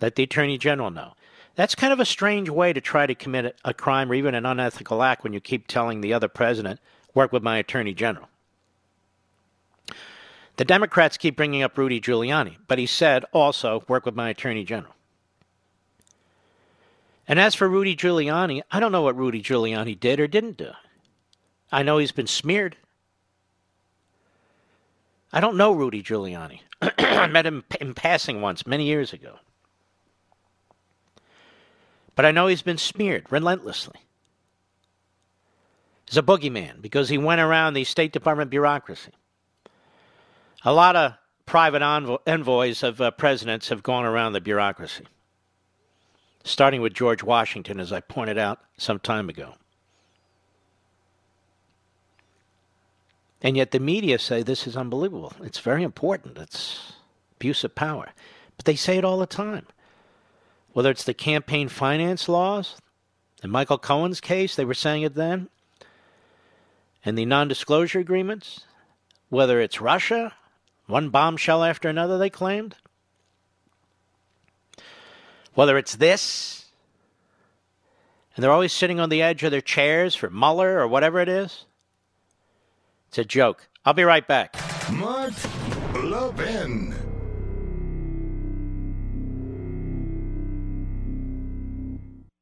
Let 0.00 0.16
the 0.16 0.24
Attorney 0.24 0.58
General 0.58 0.90
know. 0.90 1.12
That's 1.54 1.74
kind 1.74 1.92
of 1.92 2.00
a 2.00 2.04
strange 2.04 2.50
way 2.50 2.72
to 2.72 2.80
try 2.80 3.06
to 3.06 3.14
commit 3.14 3.56
a 3.64 3.72
crime 3.72 4.10
or 4.10 4.14
even 4.14 4.34
an 4.34 4.44
unethical 4.44 5.02
act 5.02 5.24
when 5.24 5.32
you 5.32 5.40
keep 5.40 5.66
telling 5.66 6.00
the 6.00 6.12
other 6.12 6.28
president, 6.28 6.80
work 7.14 7.32
with 7.32 7.42
my 7.42 7.56
Attorney 7.56 7.94
General. 7.94 8.28
The 10.56 10.64
Democrats 10.64 11.18
keep 11.18 11.36
bringing 11.36 11.62
up 11.62 11.76
Rudy 11.76 12.00
Giuliani, 12.00 12.56
but 12.66 12.78
he 12.78 12.86
said 12.86 13.24
also, 13.32 13.84
work 13.88 14.06
with 14.06 14.14
my 14.14 14.30
Attorney 14.30 14.64
General. 14.64 14.94
And 17.28 17.38
as 17.38 17.54
for 17.54 17.68
Rudy 17.68 17.94
Giuliani, 17.94 18.62
I 18.70 18.80
don't 18.80 18.92
know 18.92 19.02
what 19.02 19.16
Rudy 19.16 19.42
Giuliani 19.42 19.98
did 19.98 20.20
or 20.20 20.26
didn't 20.26 20.56
do. 20.56 20.70
I 21.70 21.82
know 21.82 21.98
he's 21.98 22.12
been 22.12 22.26
smeared. 22.26 22.76
I 25.32 25.40
don't 25.40 25.56
know 25.56 25.72
Rudy 25.72 26.02
Giuliani. 26.02 26.60
I 26.80 27.26
met 27.26 27.46
him 27.46 27.64
in 27.80 27.94
passing 27.94 28.40
once, 28.40 28.66
many 28.66 28.84
years 28.84 29.12
ago. 29.12 29.36
But 32.14 32.24
I 32.24 32.30
know 32.30 32.46
he's 32.46 32.62
been 32.62 32.78
smeared 32.78 33.26
relentlessly. 33.30 34.00
He's 36.06 36.16
a 36.16 36.22
boogeyman 36.22 36.80
because 36.80 37.08
he 37.08 37.18
went 37.18 37.40
around 37.40 37.74
the 37.74 37.84
State 37.84 38.12
Department 38.12 38.50
bureaucracy. 38.50 39.12
A 40.64 40.72
lot 40.72 40.96
of 40.96 41.14
private 41.44 41.82
envoys 42.26 42.82
of 42.82 43.00
uh, 43.00 43.10
presidents 43.12 43.68
have 43.68 43.82
gone 43.82 44.04
around 44.04 44.32
the 44.32 44.40
bureaucracy, 44.40 45.06
starting 46.44 46.80
with 46.80 46.92
George 46.92 47.22
Washington, 47.22 47.78
as 47.78 47.92
I 47.92 48.00
pointed 48.00 48.36
out 48.36 48.60
some 48.76 48.98
time 48.98 49.28
ago. 49.28 49.54
And 53.42 53.56
yet 53.56 53.70
the 53.70 53.78
media 53.78 54.18
say 54.18 54.42
this 54.42 54.66
is 54.66 54.76
unbelievable. 54.76 55.32
It's 55.42 55.60
very 55.60 55.84
important. 55.84 56.38
It's 56.38 56.94
abuse 57.36 57.62
of 57.62 57.74
power. 57.74 58.08
But 58.56 58.64
they 58.64 58.74
say 58.74 58.98
it 58.98 59.04
all 59.04 59.18
the 59.18 59.26
time. 59.26 59.66
Whether 60.72 60.90
it's 60.90 61.04
the 61.04 61.14
campaign 61.14 61.68
finance 61.68 62.28
laws, 62.28 62.76
in 63.42 63.50
Michael 63.50 63.78
Cohen's 63.78 64.20
case, 64.20 64.56
they 64.56 64.64
were 64.64 64.74
saying 64.74 65.02
it 65.02 65.14
then, 65.14 65.48
and 67.04 67.16
the 67.16 67.24
non 67.24 67.46
disclosure 67.46 68.00
agreements, 68.00 68.62
whether 69.28 69.60
it's 69.60 69.80
Russia, 69.80 70.34
one 70.86 71.10
bombshell 71.10 71.64
after 71.64 71.88
another, 71.88 72.18
they 72.18 72.30
claimed, 72.30 72.76
whether 75.54 75.76
it's 75.76 75.96
this, 75.96 76.66
and 78.34 78.42
they're 78.42 78.52
always 78.52 78.72
sitting 78.72 79.00
on 79.00 79.08
the 79.08 79.22
edge 79.22 79.42
of 79.42 79.50
their 79.50 79.60
chairs 79.60 80.14
for 80.14 80.30
Mueller 80.30 80.78
or 80.78 80.86
whatever 80.86 81.20
it 81.20 81.28
is. 81.28 81.64
It's 83.08 83.18
a 83.18 83.24
joke. 83.24 83.68
I'll 83.84 83.94
be 83.94 84.04
right 84.04 84.26
back. 84.26 84.54
Mark 84.92 85.32
Levin. 85.94 87.05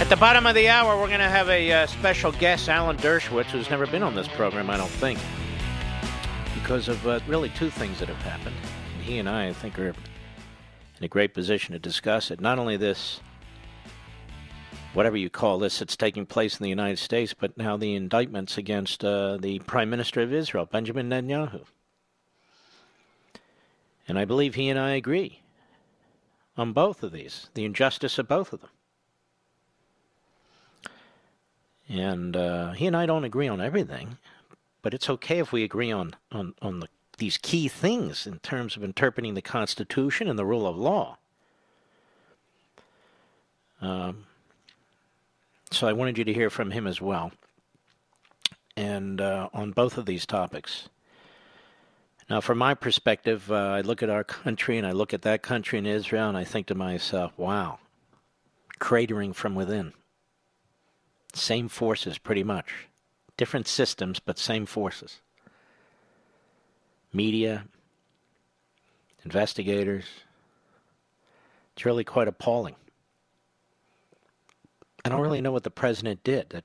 At 0.00 0.08
the 0.08 0.16
bottom 0.16 0.46
of 0.46 0.54
the 0.54 0.66
hour, 0.66 0.98
we're 0.98 1.08
going 1.08 1.20
to 1.20 1.28
have 1.28 1.50
a 1.50 1.70
uh, 1.70 1.86
special 1.86 2.32
guest, 2.32 2.70
Alan 2.70 2.96
Dershowitz, 2.96 3.50
who's 3.50 3.68
never 3.68 3.86
been 3.86 4.02
on 4.02 4.14
this 4.14 4.28
program, 4.28 4.70
I 4.70 4.78
don't 4.78 4.88
think, 4.88 5.18
because 6.54 6.88
of 6.88 7.06
uh, 7.06 7.20
really 7.28 7.50
two 7.50 7.68
things 7.68 7.98
that 7.98 8.08
have 8.08 8.16
happened. 8.22 8.56
And 8.94 9.04
he 9.04 9.18
and 9.18 9.28
I, 9.28 9.48
I 9.48 9.52
think, 9.52 9.78
are 9.78 9.88
in 9.88 9.94
a 11.02 11.06
great 11.06 11.34
position 11.34 11.74
to 11.74 11.78
discuss 11.78 12.30
it. 12.30 12.40
Not 12.40 12.58
only 12.58 12.78
this 12.78 13.20
whatever 14.94 15.18
you 15.18 15.28
call 15.28 15.58
this 15.58 15.80
that's 15.80 15.98
taking 15.98 16.24
place 16.24 16.58
in 16.58 16.64
the 16.64 16.70
United 16.70 16.98
States, 16.98 17.34
but 17.34 17.58
now 17.58 17.76
the 17.76 17.94
indictments 17.94 18.56
against 18.56 19.04
uh, 19.04 19.36
the 19.36 19.58
Prime 19.60 19.90
Minister 19.90 20.22
of 20.22 20.32
Israel, 20.32 20.64
Benjamin 20.64 21.10
Netanyahu. 21.10 21.66
And 24.08 24.18
I 24.18 24.24
believe 24.24 24.54
he 24.54 24.70
and 24.70 24.78
I 24.78 24.92
agree 24.92 25.42
on 26.56 26.72
both 26.72 27.02
of 27.02 27.12
these, 27.12 27.50
the 27.52 27.66
injustice 27.66 28.18
of 28.18 28.26
both 28.26 28.54
of 28.54 28.62
them. 28.62 28.70
And 31.90 32.36
uh, 32.36 32.70
he 32.70 32.86
and 32.86 32.96
I 32.96 33.04
don't 33.04 33.24
agree 33.24 33.48
on 33.48 33.60
everything, 33.60 34.16
but 34.80 34.94
it's 34.94 35.10
okay 35.10 35.40
if 35.40 35.50
we 35.50 35.64
agree 35.64 35.90
on, 35.90 36.14
on, 36.30 36.54
on 36.62 36.78
the, 36.78 36.88
these 37.18 37.36
key 37.36 37.66
things 37.66 38.28
in 38.28 38.38
terms 38.38 38.76
of 38.76 38.84
interpreting 38.84 39.34
the 39.34 39.42
Constitution 39.42 40.28
and 40.28 40.38
the 40.38 40.46
rule 40.46 40.68
of 40.68 40.76
law. 40.76 41.18
Um, 43.82 44.26
so 45.72 45.88
I 45.88 45.92
wanted 45.92 46.16
you 46.16 46.24
to 46.24 46.32
hear 46.32 46.48
from 46.48 46.70
him 46.70 46.86
as 46.86 47.00
well. 47.00 47.32
And 48.76 49.20
uh, 49.20 49.48
on 49.52 49.72
both 49.72 49.98
of 49.98 50.06
these 50.06 50.26
topics. 50.26 50.88
Now, 52.28 52.40
from 52.40 52.58
my 52.58 52.74
perspective, 52.74 53.50
uh, 53.50 53.54
I 53.54 53.80
look 53.80 54.00
at 54.00 54.10
our 54.10 54.22
country 54.22 54.78
and 54.78 54.86
I 54.86 54.92
look 54.92 55.12
at 55.12 55.22
that 55.22 55.42
country 55.42 55.76
in 55.80 55.86
Israel 55.86 56.28
and 56.28 56.38
I 56.38 56.44
think 56.44 56.68
to 56.68 56.76
myself, 56.76 57.32
wow, 57.36 57.80
cratering 58.78 59.34
from 59.34 59.56
within. 59.56 59.92
Same 61.34 61.68
forces, 61.68 62.18
pretty 62.18 62.44
much. 62.44 62.88
Different 63.36 63.66
systems, 63.66 64.20
but 64.20 64.38
same 64.38 64.66
forces. 64.66 65.20
Media, 67.12 67.64
investigators. 69.24 70.04
It's 71.74 71.84
really 71.84 72.04
quite 72.04 72.28
appalling. 72.28 72.76
I 75.04 75.08
don't 75.08 75.20
really 75.20 75.40
know 75.40 75.52
what 75.52 75.64
the 75.64 75.70
president 75.70 76.22
did. 76.22 76.50
That, 76.50 76.64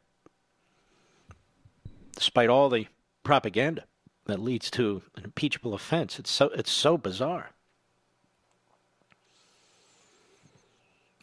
despite 2.15 2.49
all 2.49 2.69
the 2.69 2.87
propaganda 3.23 3.85
that 4.25 4.39
leads 4.39 4.69
to 4.71 5.03
an 5.15 5.23
impeachable 5.23 5.73
offense, 5.73 6.19
it's 6.19 6.31
so 6.31 6.49
it's 6.49 6.71
so 6.71 6.97
bizarre. 6.97 7.51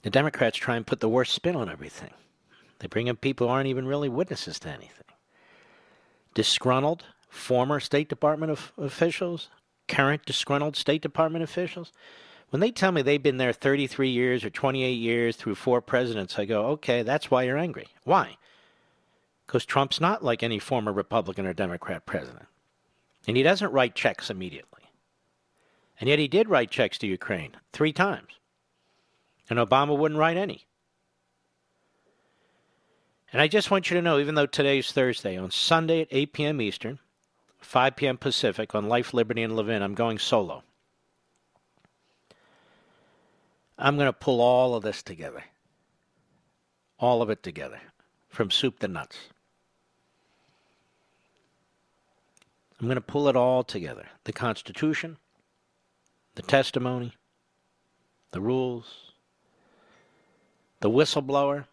The 0.03 0.11
Democrats 0.11 0.59
try 0.59 0.77
and 0.77 0.87
put 0.87 1.01
the 1.01 1.09
worst 1.09 1.33
spin 1.33 1.55
on 1.55 1.69
everything. 1.69 2.11
They 2.83 2.89
bring 2.89 3.07
in 3.07 3.15
people 3.15 3.47
who 3.47 3.53
aren't 3.53 3.69
even 3.69 3.87
really 3.87 4.09
witnesses 4.09 4.59
to 4.61 4.69
anything. 4.69 5.07
Disgruntled 6.35 7.05
former 7.29 7.79
State 7.79 8.09
Department 8.09 8.51
of 8.51 8.73
officials, 8.77 9.49
current 9.87 10.27
disgruntled 10.27 10.75
State 10.75 11.01
Department 11.01 11.45
officials. 11.45 11.93
When 12.51 12.59
they 12.59 12.73
tell 12.73 12.91
me 12.91 13.01
they've 13.01 13.23
been 13.23 13.37
there 13.37 13.53
33 13.53 14.11
years 14.11 14.45
or 14.45 14.51
28 14.51 14.93
years 14.95 15.37
through 15.37 15.55
four 15.55 15.81
presidents, 15.81 16.41
I 16.41 16.45
go, 16.45 16.67
okay, 16.71 17.03
that's 17.03 17.31
why 17.31 17.45
you're 17.45 17.57
angry. 17.57 17.87
Why? 18.03 18.37
Because 19.47 19.65
Trump's 19.65 20.01
not 20.01 20.25
like 20.25 20.43
any 20.43 20.59
former 20.59 20.93
Republican 20.93 21.47
or 21.47 21.53
Democrat 21.53 22.05
president. 22.05 22.47
And 23.29 23.37
he 23.37 23.45
doesn't 23.45 23.73
write 23.73 23.95
checks 23.95 24.29
immediately. 24.29 24.91
And 26.01 26.09
yet 26.09 26.19
he 26.19 26.27
did 26.27 26.49
write 26.49 26.73
checks 26.73 26.99
to 26.99 27.07
Ukraine 27.07 27.53
three 27.73 27.93
times. 27.93 28.33
And 29.49 29.61
Obama 29.61 29.97
wouldn't 29.97 30.19
write 30.19 30.37
any. 30.37 30.67
And 33.33 33.41
I 33.41 33.49
just 33.49 33.71
want 33.71 33.91
you 33.91 33.97
to 33.97 34.03
know, 34.03 34.19
even 34.19 34.35
though 34.35 34.47
today's 34.47 34.93
Thursday, 34.93 35.39
on 35.39 35.51
Sunday 35.51 36.03
at 36.03 36.09
8 36.11 36.33
p.m. 36.35 36.61
Eastern, 36.61 36.99
5 37.61 37.97
p.m. 37.97 38.19
Pacific, 38.19 38.75
on 38.75 38.89
Life, 38.89 39.15
Liberty, 39.15 39.43
and 39.43 39.57
Levin, 39.57 39.83
I'm 39.83 39.95
going 39.95 40.19
solo. 40.19 40.63
I'm 43.79 43.97
going 43.97 44.07
to 44.07 44.13
pull 44.13 44.43
all 44.43 44.75
of 44.75 44.83
this 44.83 45.03
together. 45.03 45.45
All 46.99 47.23
of 47.23 47.31
it 47.31 47.43
together, 47.43 47.81
from 48.29 48.51
soup 48.51 48.79
to 48.81 48.89
nuts. 48.89 49.17
I'm 52.79 52.87
going 52.87 52.97
to 52.97 53.01
pull 53.01 53.29
it 53.29 53.37
all 53.37 53.63
together 53.63 54.09
the 54.25 54.33
Constitution, 54.33 55.17
the 56.35 56.43
testimony, 56.43 57.15
the 58.33 58.41
rules, 58.41 59.13
the 60.81 60.91
whistleblower, 60.91 61.67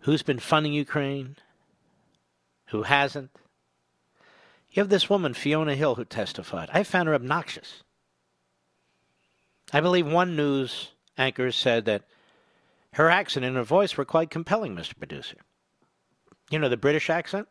who's 0.00 0.22
been 0.22 0.38
funding 0.38 0.72
Ukraine, 0.72 1.36
who 2.66 2.82
hasn't. 2.82 3.30
You 4.70 4.80
have 4.80 4.88
this 4.88 5.10
woman, 5.10 5.34
Fiona 5.34 5.74
Hill, 5.74 5.96
who 5.96 6.04
testified. 6.04 6.70
I 6.72 6.84
found 6.84 7.08
her 7.08 7.14
obnoxious. 7.14 7.82
I 9.72 9.80
believe 9.80 10.06
one 10.06 10.36
news 10.36 10.90
anchor 11.18 11.50
said 11.52 11.84
that 11.84 12.02
her 12.94 13.10
accent 13.10 13.44
and 13.44 13.56
her 13.56 13.62
voice 13.62 13.96
were 13.96 14.04
quite 14.04 14.30
compelling, 14.30 14.74
Mr. 14.74 14.96
Producer. 14.98 15.36
You 16.50 16.58
know 16.58 16.68
the 16.68 16.76
British 16.76 17.10
accent? 17.10 17.46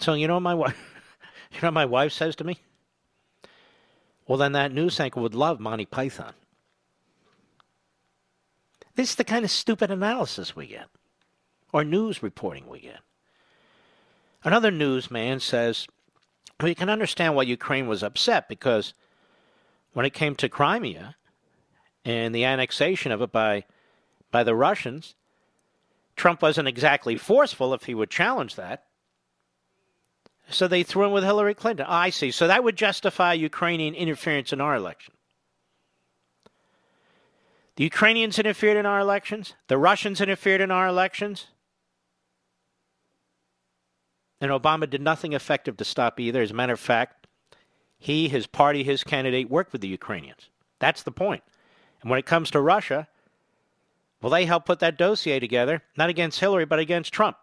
So 0.00 0.14
you 0.14 0.28
know 0.28 0.34
what 0.34 0.40
my 0.40 0.54
wife 0.54 0.76
you 1.52 1.60
know 1.62 1.70
my 1.70 1.84
wife 1.84 2.12
says 2.12 2.36
to 2.36 2.44
me? 2.44 2.58
Well 4.26 4.38
then 4.38 4.52
that 4.52 4.72
news 4.72 5.00
anchor 5.00 5.20
would 5.20 5.34
love 5.34 5.58
Monty 5.58 5.86
Python. 5.86 6.34
This 8.98 9.10
is 9.10 9.14
the 9.14 9.22
kind 9.22 9.44
of 9.44 9.50
stupid 9.52 9.92
analysis 9.92 10.56
we 10.56 10.66
get. 10.66 10.88
Or 11.72 11.84
news 11.84 12.20
reporting 12.20 12.66
we 12.66 12.80
get. 12.80 12.98
Another 14.42 14.72
newsman 14.72 15.38
says, 15.38 15.86
we 16.60 16.74
can 16.74 16.90
understand 16.90 17.36
why 17.36 17.44
Ukraine 17.44 17.86
was 17.86 18.02
upset 18.02 18.48
because 18.48 18.94
when 19.92 20.04
it 20.04 20.14
came 20.14 20.34
to 20.34 20.48
Crimea 20.48 21.14
and 22.04 22.34
the 22.34 22.44
annexation 22.44 23.12
of 23.12 23.22
it 23.22 23.30
by, 23.30 23.66
by 24.32 24.42
the 24.42 24.56
Russians, 24.56 25.14
Trump 26.16 26.42
wasn't 26.42 26.66
exactly 26.66 27.16
forceful 27.16 27.72
if 27.74 27.84
he 27.84 27.94
would 27.94 28.10
challenge 28.10 28.56
that. 28.56 28.82
So 30.50 30.66
they 30.66 30.82
threw 30.82 31.06
in 31.06 31.12
with 31.12 31.22
Hillary 31.22 31.54
Clinton. 31.54 31.86
Oh, 31.88 31.92
I 31.92 32.10
see. 32.10 32.32
So 32.32 32.48
that 32.48 32.64
would 32.64 32.74
justify 32.74 33.34
Ukrainian 33.34 33.94
interference 33.94 34.52
in 34.52 34.60
our 34.60 34.74
election. 34.74 35.14
The 37.78 37.84
Ukrainians 37.84 38.40
interfered 38.40 38.76
in 38.76 38.86
our 38.86 38.98
elections. 38.98 39.54
The 39.68 39.78
Russians 39.78 40.20
interfered 40.20 40.60
in 40.60 40.72
our 40.72 40.88
elections. 40.88 41.46
And 44.40 44.50
Obama 44.50 44.90
did 44.90 45.00
nothing 45.00 45.32
effective 45.32 45.76
to 45.76 45.84
stop 45.84 46.18
either. 46.18 46.42
As 46.42 46.50
a 46.50 46.54
matter 46.54 46.72
of 46.72 46.80
fact, 46.80 47.28
he, 47.96 48.26
his 48.26 48.48
party, 48.48 48.82
his 48.82 49.04
candidate 49.04 49.48
worked 49.48 49.70
with 49.70 49.80
the 49.80 49.86
Ukrainians. 49.86 50.50
That's 50.80 51.04
the 51.04 51.12
point. 51.12 51.44
And 52.02 52.10
when 52.10 52.18
it 52.18 52.26
comes 52.26 52.50
to 52.50 52.60
Russia, 52.60 53.06
well, 54.20 54.32
they 54.32 54.44
helped 54.44 54.66
put 54.66 54.80
that 54.80 54.98
dossier 54.98 55.38
together, 55.38 55.84
not 55.96 56.10
against 56.10 56.40
Hillary, 56.40 56.64
but 56.64 56.80
against 56.80 57.12
Trump. 57.12 57.36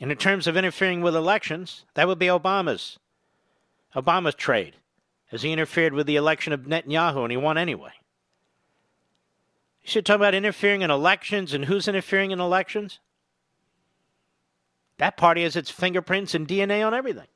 And 0.00 0.12
in 0.12 0.18
terms 0.18 0.46
of 0.46 0.56
interfering 0.56 1.00
with 1.00 1.16
elections, 1.16 1.84
that 1.94 2.06
would 2.06 2.20
be 2.20 2.26
Obama's 2.26 2.96
Obama's 3.96 4.36
trade, 4.36 4.76
as 5.32 5.42
he 5.42 5.50
interfered 5.50 5.94
with 5.94 6.06
the 6.06 6.14
election 6.14 6.52
of 6.52 6.60
Netanyahu 6.60 7.24
and 7.24 7.32
he 7.32 7.36
won 7.36 7.58
anyway. 7.58 7.90
You 9.84 9.90
should 9.90 10.06
talk 10.06 10.16
about 10.16 10.34
interfering 10.34 10.82
in 10.82 10.90
elections 10.90 11.52
and 11.52 11.66
who's 11.66 11.86
interfering 11.86 12.30
in 12.30 12.40
elections. 12.40 13.00
That 14.98 15.16
party 15.16 15.42
has 15.42 15.56
its 15.56 15.70
fingerprints 15.70 16.34
and 16.34 16.48
DNA 16.48 16.86
on 16.86 16.94
everything. 16.94 17.26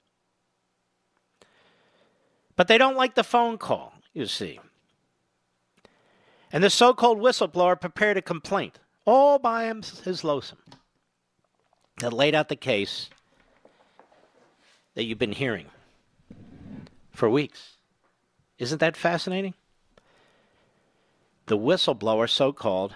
But 2.56 2.68
they 2.68 2.78
don't 2.78 2.96
like 2.96 3.14
the 3.14 3.22
phone 3.22 3.58
call, 3.58 3.92
you 4.14 4.26
see. 4.26 4.58
And 6.50 6.64
the 6.64 6.70
so 6.70 6.94
called 6.94 7.18
whistleblower 7.18 7.78
prepared 7.78 8.16
a 8.16 8.22
complaint 8.22 8.78
all 9.04 9.38
by 9.38 9.64
him, 9.64 9.82
his 10.04 10.24
lonesome 10.24 10.58
that 11.98 12.12
laid 12.12 12.34
out 12.34 12.48
the 12.48 12.56
case 12.56 13.10
that 14.94 15.04
you've 15.04 15.18
been 15.18 15.32
hearing 15.32 15.66
for 17.12 17.28
weeks. 17.28 17.76
Isn't 18.58 18.78
that 18.78 18.96
fascinating? 18.96 19.54
The 21.48 21.56
whistleblower, 21.56 22.28
so 22.28 22.52
called, 22.52 22.94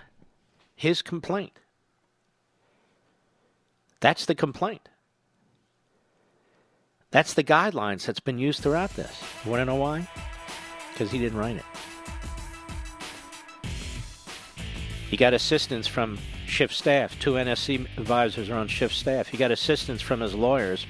his 0.77 1.01
complaint. 1.01 1.59
That's 4.01 4.27
the 4.27 4.35
complaint. 4.35 4.91
That's 7.11 7.33
the 7.33 7.45
guidelines 7.45 8.05
that's 8.05 8.21
been 8.21 8.39
used 8.39 8.63
throughout 8.63 8.91
this. 8.91 9.23
You 9.45 9.51
want 9.51 9.63
to 9.63 9.65
know 9.65 9.77
why? 9.77 10.07
Because 10.93 11.11
he 11.11 11.19
didn't 11.19 11.39
write 11.39 11.57
it. 11.57 11.65
He 15.09 15.17
got 15.17 15.33
assistance 15.33 15.87
from 15.87 16.19
Schiff 16.47 16.75
staff. 16.75 17.19
Two 17.19 17.33
NSC 17.33 17.87
advisors 17.97 18.51
are 18.51 18.57
on 18.57 18.69
Schiff 18.69 18.93
staff. 18.93 19.29
He 19.29 19.39
got 19.39 19.51
assistance 19.51 20.03
from 20.03 20.21
his 20.21 20.35
lawyers, 20.35 20.87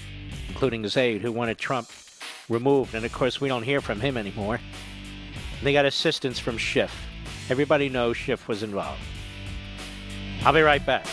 including 0.48 0.82
his 0.82 0.96
aide, 0.96 1.22
who 1.22 1.30
wanted 1.30 1.58
Trump 1.58 1.88
removed. 2.48 2.96
And 2.96 3.04
of 3.04 3.12
course, 3.12 3.40
we 3.40 3.46
don't 3.46 3.62
hear 3.62 3.80
from 3.80 4.00
him 4.00 4.16
anymore. 4.16 4.58
they 5.62 5.72
got 5.72 5.84
assistance 5.84 6.40
from 6.40 6.58
Schiff. 6.58 6.92
Everybody 7.50 7.88
knows 7.88 8.16
Schiff 8.16 8.48
was 8.48 8.62
involved. 8.62 9.00
I'll 10.44 10.52
be 10.52 10.62
right 10.62 10.84
back. 10.84 11.06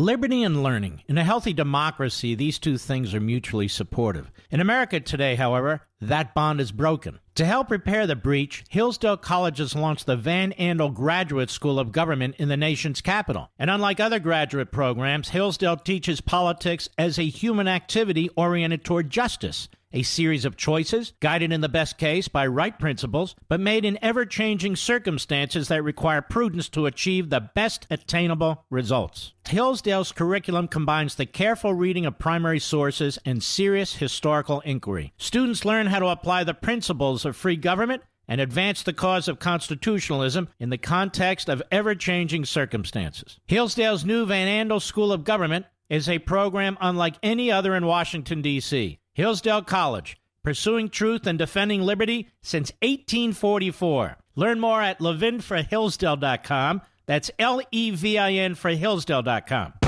Liberty 0.00 0.44
and 0.44 0.62
learning. 0.62 1.02
In 1.08 1.18
a 1.18 1.24
healthy 1.24 1.52
democracy, 1.52 2.36
these 2.36 2.60
two 2.60 2.78
things 2.78 3.12
are 3.14 3.20
mutually 3.20 3.66
supportive. 3.66 4.30
In 4.48 4.60
America 4.60 5.00
today, 5.00 5.34
however, 5.34 5.87
that 6.00 6.34
bond 6.34 6.60
is 6.60 6.72
broken. 6.72 7.18
To 7.36 7.44
help 7.44 7.70
repair 7.70 8.06
the 8.06 8.16
breach, 8.16 8.64
Hillsdale 8.68 9.16
College 9.16 9.58
has 9.58 9.74
launched 9.74 10.06
the 10.06 10.16
Van 10.16 10.52
Andel 10.58 10.92
Graduate 10.92 11.50
School 11.50 11.78
of 11.78 11.92
Government 11.92 12.34
in 12.38 12.48
the 12.48 12.56
nation's 12.56 13.00
capital. 13.00 13.50
And 13.58 13.70
unlike 13.70 14.00
other 14.00 14.18
graduate 14.18 14.72
programs, 14.72 15.28
Hillsdale 15.28 15.76
teaches 15.76 16.20
politics 16.20 16.88
as 16.98 17.18
a 17.18 17.28
human 17.28 17.68
activity 17.68 18.28
oriented 18.36 18.84
toward 18.84 19.10
justice 19.10 19.68
a 19.92 20.02
series 20.02 20.44
of 20.44 20.56
choices, 20.56 21.12
guided 21.20 21.52
in 21.52 21.60
the 21.60 21.68
best 21.68 21.98
case 21.98 22.28
by 22.28 22.46
right 22.46 22.78
principles, 22.78 23.34
but 23.48 23.60
made 23.60 23.84
in 23.84 23.98
ever 24.02 24.26
changing 24.26 24.76
circumstances 24.76 25.68
that 25.68 25.82
require 25.82 26.20
prudence 26.20 26.68
to 26.68 26.86
achieve 26.86 27.30
the 27.30 27.40
best 27.40 27.86
attainable 27.90 28.64
results. 28.70 29.32
Hillsdale's 29.46 30.12
curriculum 30.12 30.68
combines 30.68 31.14
the 31.14 31.24
careful 31.24 31.72
reading 31.72 32.04
of 32.04 32.18
primary 32.18 32.58
sources 32.58 33.18
and 33.24 33.42
serious 33.42 33.96
historical 33.96 34.60
inquiry. 34.60 35.14
Students 35.16 35.64
learn 35.64 35.86
how 35.88 35.98
to 35.98 36.06
apply 36.06 36.44
the 36.44 36.54
principles 36.54 37.24
of 37.24 37.36
free 37.36 37.56
government 37.56 38.02
and 38.28 38.40
advance 38.40 38.82
the 38.82 38.92
cause 38.92 39.26
of 39.26 39.38
constitutionalism 39.38 40.48
in 40.60 40.70
the 40.70 40.78
context 40.78 41.48
of 41.48 41.62
ever 41.72 41.94
changing 41.94 42.44
circumstances. 42.44 43.38
Hillsdale's 43.46 44.04
new 44.04 44.26
Van 44.26 44.68
Andel 44.68 44.82
School 44.82 45.12
of 45.12 45.24
Government 45.24 45.66
is 45.88 46.08
a 46.08 46.18
program 46.18 46.76
unlike 46.80 47.16
any 47.22 47.50
other 47.50 47.74
in 47.74 47.86
Washington, 47.86 48.42
D.C. 48.42 48.98
Hillsdale 49.14 49.62
College, 49.62 50.18
pursuing 50.42 50.88
truth 50.90 51.26
and 51.26 51.38
defending 51.38 51.82
liberty 51.82 52.28
since 52.42 52.70
1844. 52.82 54.18
Learn 54.36 54.60
more 54.60 54.82
at 54.82 55.00
levinforhillsdale.com. 55.00 56.82
That's 57.06 57.30
L 57.38 57.62
E 57.72 57.90
V 57.90 58.18
I 58.18 58.32
N 58.32 58.54
for 58.54 58.70
Hillsdale.com. 58.70 59.87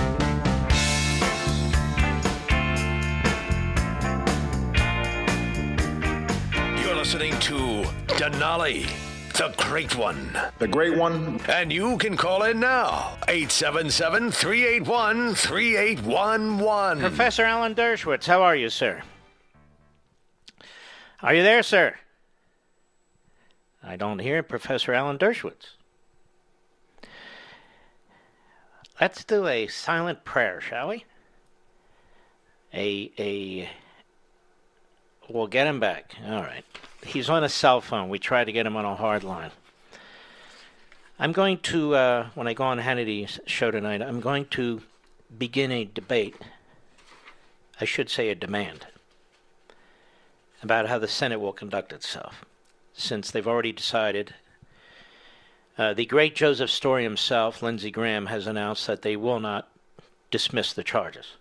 listening 7.13 7.41
to 7.41 7.83
Denali, 8.07 8.89
the 9.33 9.53
great 9.57 9.97
one. 9.97 10.31
The 10.61 10.69
great 10.69 10.97
one. 10.97 11.41
And 11.49 11.73
you 11.73 11.99
can 11.99 12.17
call 12.17 12.45
in 12.45 12.61
now 12.61 13.19
877 13.27 14.31
381 14.31 15.35
3811. 15.35 17.01
Professor 17.01 17.43
Alan 17.43 17.75
Dershowitz, 17.75 18.27
how 18.27 18.45
are 18.45 18.55
you, 18.55 18.71
sir? 18.71 19.03
Are 21.21 21.35
you 21.35 21.43
there, 21.43 21.65
sir? 21.65 21.97
I 23.83 23.97
don't 23.97 24.21
hear 24.21 24.45
Professor 24.45 24.93
Alan 24.93 25.19
Dershowitz. 25.19 25.71
Let's 29.01 29.25
do 29.25 29.49
a 29.49 29.67
silent 29.67 30.25
prayer, 30.25 30.61
shall 30.61 30.91
we? 30.91 31.05
A 32.73 33.11
a 33.19 33.69
we'll 35.33 35.47
get 35.47 35.67
him 35.67 35.81
back. 35.81 36.15
All 36.27 36.43
right. 36.43 36.65
He's 37.05 37.31
on 37.31 37.45
a 37.45 37.49
cell 37.49 37.81
phone. 37.81 38.09
We 38.09 38.19
tried 38.19 38.45
to 38.45 38.53
get 38.53 38.67
him 38.67 38.77
on 38.77 38.85
a 38.85 38.95
hard 38.95 39.25
line. 39.25 39.51
I'm 41.19 41.33
going 41.33 41.59
to 41.59 41.95
uh, 41.95 42.27
when 42.35 42.47
I 42.47 42.55
go 42.55 42.65
on 42.65 42.79
Hannity's 42.79 43.41
show 43.47 43.71
tonight, 43.71 44.03
I'm 44.03 44.21
going 44.21 44.47
to 44.47 44.83
begin 45.37 45.71
a 45.71 45.85
debate. 45.85 46.37
I 47.81 47.85
should 47.85 48.11
say 48.11 48.29
a 48.29 48.35
demand 48.35 48.87
about 50.63 50.89
how 50.89 50.99
the 50.99 51.09
Senate 51.09 51.41
will 51.41 51.53
conduct 51.53 51.93
itself, 51.93 52.45
since 52.93 53.31
they've 53.31 53.47
already 53.47 53.73
decided. 53.73 54.35
Uh, 55.79 55.95
the 55.95 56.05
great 56.05 56.35
Joseph 56.35 56.71
Story 56.71 57.05
himself, 57.05 57.63
Lindsey 57.63 57.91
Graham, 57.91 58.27
has 58.27 58.47
announced 58.47 58.87
that 58.87 59.03
they 59.03 59.17
will 59.17 59.41
not 59.41 59.69
dismiss 60.31 60.73
the 60.73 60.85
charges. 60.85 61.37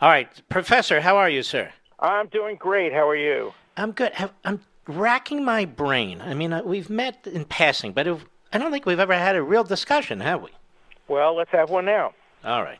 All 0.00 0.08
right, 0.08 0.28
Professor, 0.48 1.02
how 1.02 1.18
are 1.18 1.28
you, 1.28 1.42
sir? 1.42 1.72
I'm 1.98 2.28
doing 2.28 2.56
great. 2.56 2.90
How 2.90 3.06
are 3.06 3.16
you? 3.16 3.52
I'm 3.76 3.92
good. 3.92 4.12
I'm 4.46 4.60
racking 4.86 5.44
my 5.44 5.66
brain. 5.66 6.22
I 6.22 6.32
mean, 6.32 6.54
uh, 6.54 6.62
we've 6.62 6.88
met 6.88 7.26
in 7.26 7.44
passing, 7.44 7.92
but 7.92 8.08
I 8.50 8.56
don't 8.56 8.72
think 8.72 8.86
we've 8.86 8.98
ever 8.98 9.12
had 9.12 9.36
a 9.36 9.42
real 9.42 9.62
discussion, 9.62 10.20
have 10.20 10.40
we? 10.40 10.48
Well, 11.06 11.36
let's 11.36 11.50
have 11.50 11.68
one 11.68 11.84
now. 11.84 12.14
All 12.42 12.62
right. 12.62 12.78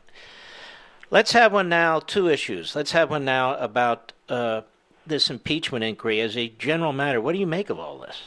Let's 1.11 1.33
have 1.33 1.53
one 1.53 1.69
now. 1.69 1.99
Two 1.99 2.27
issues. 2.27 2.75
Let's 2.75 2.93
have 2.93 3.11
one 3.11 3.23
now 3.23 3.55
about 3.57 4.13
uh, 4.27 4.61
this 5.05 5.29
impeachment 5.29 5.83
inquiry 5.83 6.21
as 6.21 6.35
a 6.35 6.49
general 6.49 6.91
matter. 6.91 7.21
What 7.21 7.33
do 7.33 7.37
you 7.37 7.45
make 7.45 7.69
of 7.69 7.77
all 7.77 7.99
this? 7.99 8.19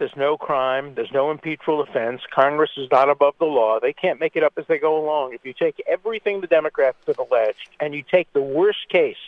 There's 0.00 0.16
no 0.16 0.38
crime. 0.38 0.94
There's 0.94 1.12
no 1.12 1.30
impeachable 1.30 1.82
offense. 1.82 2.22
Congress 2.34 2.70
is 2.78 2.88
not 2.90 3.10
above 3.10 3.34
the 3.38 3.44
law. 3.44 3.78
They 3.80 3.92
can't 3.92 4.18
make 4.18 4.34
it 4.34 4.42
up 4.42 4.54
as 4.56 4.64
they 4.66 4.78
go 4.78 4.96
along. 4.98 5.34
If 5.34 5.44
you 5.44 5.52
take 5.52 5.80
everything 5.86 6.40
the 6.40 6.46
Democrats 6.46 6.96
have 7.06 7.18
alleged 7.18 7.68
and 7.80 7.94
you 7.94 8.02
take 8.02 8.32
the 8.32 8.40
worst 8.40 8.88
case, 8.88 9.18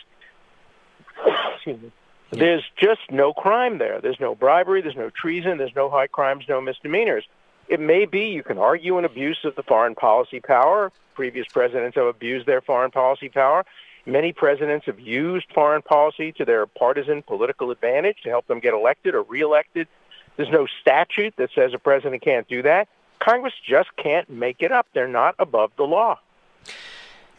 excuse 1.53 1.79
me, 1.79 1.91
there's 2.31 2.63
just 2.75 3.01
no 3.11 3.33
crime 3.33 3.77
there. 3.77 4.01
There's 4.01 4.19
no 4.19 4.33
bribery. 4.33 4.81
There's 4.81 4.95
no 4.95 5.11
treason. 5.11 5.59
There's 5.59 5.75
no 5.75 5.91
high 5.91 6.07
crimes, 6.07 6.45
no 6.49 6.59
misdemeanors. 6.59 7.25
It 7.67 7.79
may 7.79 8.05
be 8.05 8.29
you 8.29 8.41
can 8.41 8.57
argue 8.57 8.97
an 8.97 9.05
abuse 9.05 9.41
of 9.43 9.55
the 9.55 9.61
foreign 9.61 9.93
policy 9.93 10.39
power. 10.39 10.91
Previous 11.13 11.47
presidents 11.47 11.95
have 11.97 12.07
abused 12.07 12.47
their 12.47 12.61
foreign 12.61 12.89
policy 12.89 13.29
power. 13.29 13.63
Many 14.07 14.33
presidents 14.33 14.87
have 14.87 14.99
used 14.99 15.45
foreign 15.53 15.83
policy 15.83 16.31
to 16.31 16.45
their 16.45 16.65
partisan 16.65 17.21
political 17.21 17.69
advantage 17.69 18.17
to 18.23 18.29
help 18.29 18.47
them 18.47 18.59
get 18.59 18.73
elected 18.73 19.13
or 19.13 19.21
reelected. 19.21 19.87
There's 20.37 20.49
no 20.49 20.67
statute 20.81 21.35
that 21.37 21.51
says 21.53 21.73
a 21.73 21.79
president 21.79 22.21
can't 22.21 22.47
do 22.47 22.61
that. 22.63 22.87
Congress 23.19 23.53
just 23.63 23.95
can't 23.95 24.29
make 24.29 24.61
it 24.61 24.71
up. 24.71 24.87
They're 24.93 25.07
not 25.07 25.35
above 25.39 25.71
the 25.77 25.83
law. 25.83 26.19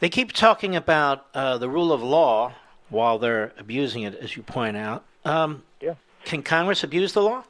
They 0.00 0.09
keep 0.09 0.33
talking 0.33 0.76
about 0.76 1.26
uh, 1.35 1.59
the 1.59 1.68
rule 1.68 1.92
of 1.92 2.02
law 2.02 2.54
while 2.88 3.18
they're 3.18 3.52
abusing 3.59 4.02
it, 4.02 4.14
as 4.14 4.37
you 4.37 4.42
point 4.42 4.76
out. 4.76 5.04
Um, 5.24 5.62
Yeah. 5.80 5.94
Can 6.24 6.42
Congress 6.42 6.83
abuse 6.85 7.12
the 7.12 7.22
law? 7.22 7.44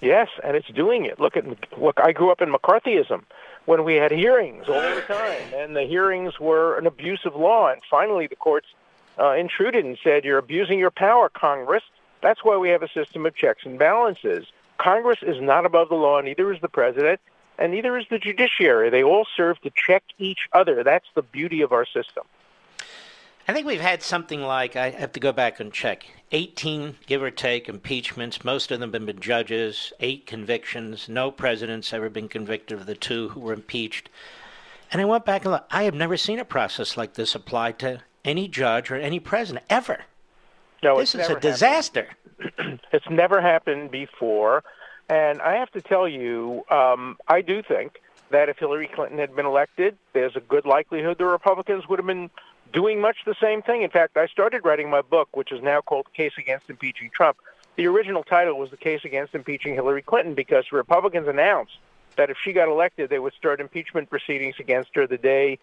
Yes, 0.00 0.28
and 0.44 0.56
it's 0.56 0.68
doing 0.68 1.04
it. 1.04 1.18
Look 1.18 1.36
at 1.36 1.44
look. 1.78 1.98
I 1.98 2.12
grew 2.12 2.30
up 2.30 2.40
in 2.40 2.52
McCarthyism 2.52 3.22
when 3.66 3.84
we 3.84 3.96
had 3.96 4.12
hearings 4.12 4.68
all 4.68 4.80
the 4.80 5.02
time, 5.08 5.42
and 5.54 5.74
the 5.74 5.82
hearings 5.82 6.38
were 6.38 6.78
an 6.78 6.86
abuse 6.86 7.20
of 7.24 7.34
law. 7.34 7.68
And 7.68 7.82
finally, 7.90 8.28
the 8.28 8.36
courts 8.36 8.68
uh, 9.18 9.32
intruded 9.32 9.84
and 9.84 9.98
said, 10.02 10.24
"You're 10.24 10.38
abusing 10.38 10.78
your 10.78 10.92
power, 10.92 11.28
Congress." 11.28 11.82
That's 12.22 12.44
why 12.44 12.56
we 12.56 12.68
have 12.70 12.82
a 12.82 12.88
system 12.88 13.26
of 13.26 13.34
checks 13.34 13.64
and 13.64 13.78
balances. 13.78 14.46
Congress 14.78 15.18
is 15.22 15.40
not 15.40 15.66
above 15.66 15.88
the 15.88 15.94
law, 15.94 16.20
neither 16.20 16.52
is 16.52 16.60
the 16.60 16.68
president, 16.68 17.20
and 17.58 17.72
neither 17.72 17.98
is 17.98 18.06
the 18.10 18.18
judiciary. 18.18 18.90
They 18.90 19.02
all 19.02 19.26
serve 19.36 19.60
to 19.62 19.70
check 19.74 20.04
each 20.18 20.48
other. 20.52 20.82
That's 20.84 21.06
the 21.14 21.22
beauty 21.22 21.62
of 21.62 21.72
our 21.72 21.84
system. 21.84 22.24
I 23.48 23.54
think 23.54 23.66
we've 23.66 23.80
had 23.80 24.02
something 24.02 24.42
like, 24.42 24.76
I 24.76 24.90
have 24.90 25.12
to 25.12 25.20
go 25.20 25.32
back 25.32 25.58
and 25.58 25.72
check, 25.72 26.04
18, 26.32 26.96
give 27.06 27.22
or 27.22 27.30
take, 27.30 27.66
impeachments. 27.68 28.44
Most 28.44 28.70
of 28.70 28.78
them 28.78 28.92
have 28.92 29.06
been 29.06 29.20
judges, 29.20 29.92
eight 30.00 30.26
convictions. 30.26 31.08
No 31.08 31.30
president's 31.30 31.92
ever 31.94 32.10
been 32.10 32.28
convicted 32.28 32.78
of 32.78 32.84
the 32.86 32.94
two 32.94 33.30
who 33.30 33.40
were 33.40 33.54
impeached. 33.54 34.10
And 34.92 35.00
I 35.00 35.06
went 35.06 35.24
back 35.24 35.44
and 35.44 35.52
looked. 35.52 35.72
I 35.72 35.84
have 35.84 35.94
never 35.94 36.18
seen 36.18 36.38
a 36.38 36.44
process 36.44 36.96
like 36.96 37.14
this 37.14 37.34
applied 37.34 37.78
to 37.80 38.02
any 38.22 38.48
judge 38.48 38.90
or 38.90 38.96
any 38.96 39.18
president, 39.18 39.64
ever. 39.70 40.04
No, 40.82 40.98
This 40.98 41.14
it's 41.14 41.24
is 41.24 41.30
a 41.30 41.40
disaster. 41.40 42.02
happened. 42.02 42.17
It's 42.92 43.08
never 43.10 43.40
happened 43.40 43.90
before, 43.90 44.64
and 45.08 45.40
I 45.42 45.56
have 45.56 45.70
to 45.72 45.80
tell 45.80 46.08
you, 46.08 46.64
um, 46.70 47.18
I 47.26 47.40
do 47.42 47.62
think 47.62 48.00
that 48.30 48.48
if 48.48 48.58
Hillary 48.58 48.88
Clinton 48.88 49.18
had 49.18 49.34
been 49.34 49.46
elected, 49.46 49.96
there's 50.12 50.36
a 50.36 50.40
good 50.40 50.64
likelihood 50.64 51.18
the 51.18 51.24
Republicans 51.24 51.88
would 51.88 51.98
have 51.98 52.06
been 52.06 52.30
doing 52.72 53.00
much 53.00 53.18
the 53.24 53.34
same 53.40 53.62
thing. 53.62 53.82
In 53.82 53.90
fact, 53.90 54.16
I 54.16 54.26
started 54.26 54.64
writing 54.64 54.90
my 54.90 55.02
book, 55.02 55.28
which 55.36 55.52
is 55.52 55.62
now 55.62 55.80
called 55.80 56.12
"Case 56.12 56.34
Against 56.38 56.68
Impeaching 56.68 57.10
Trump." 57.14 57.38
The 57.76 57.86
original 57.86 58.22
title 58.22 58.58
was 58.58 58.70
"The 58.70 58.76
Case 58.76 59.04
Against 59.04 59.34
Impeaching 59.34 59.74
Hillary 59.74 60.02
Clinton" 60.02 60.34
because 60.34 60.72
Republicans 60.72 61.28
announced 61.28 61.78
that 62.16 62.30
if 62.30 62.36
she 62.42 62.52
got 62.52 62.68
elected, 62.68 63.10
they 63.10 63.18
would 63.18 63.34
start 63.34 63.60
impeachment 63.60 64.10
proceedings 64.10 64.56
against 64.58 64.90
her 64.94 65.06
the 65.06 65.18
day 65.18 65.58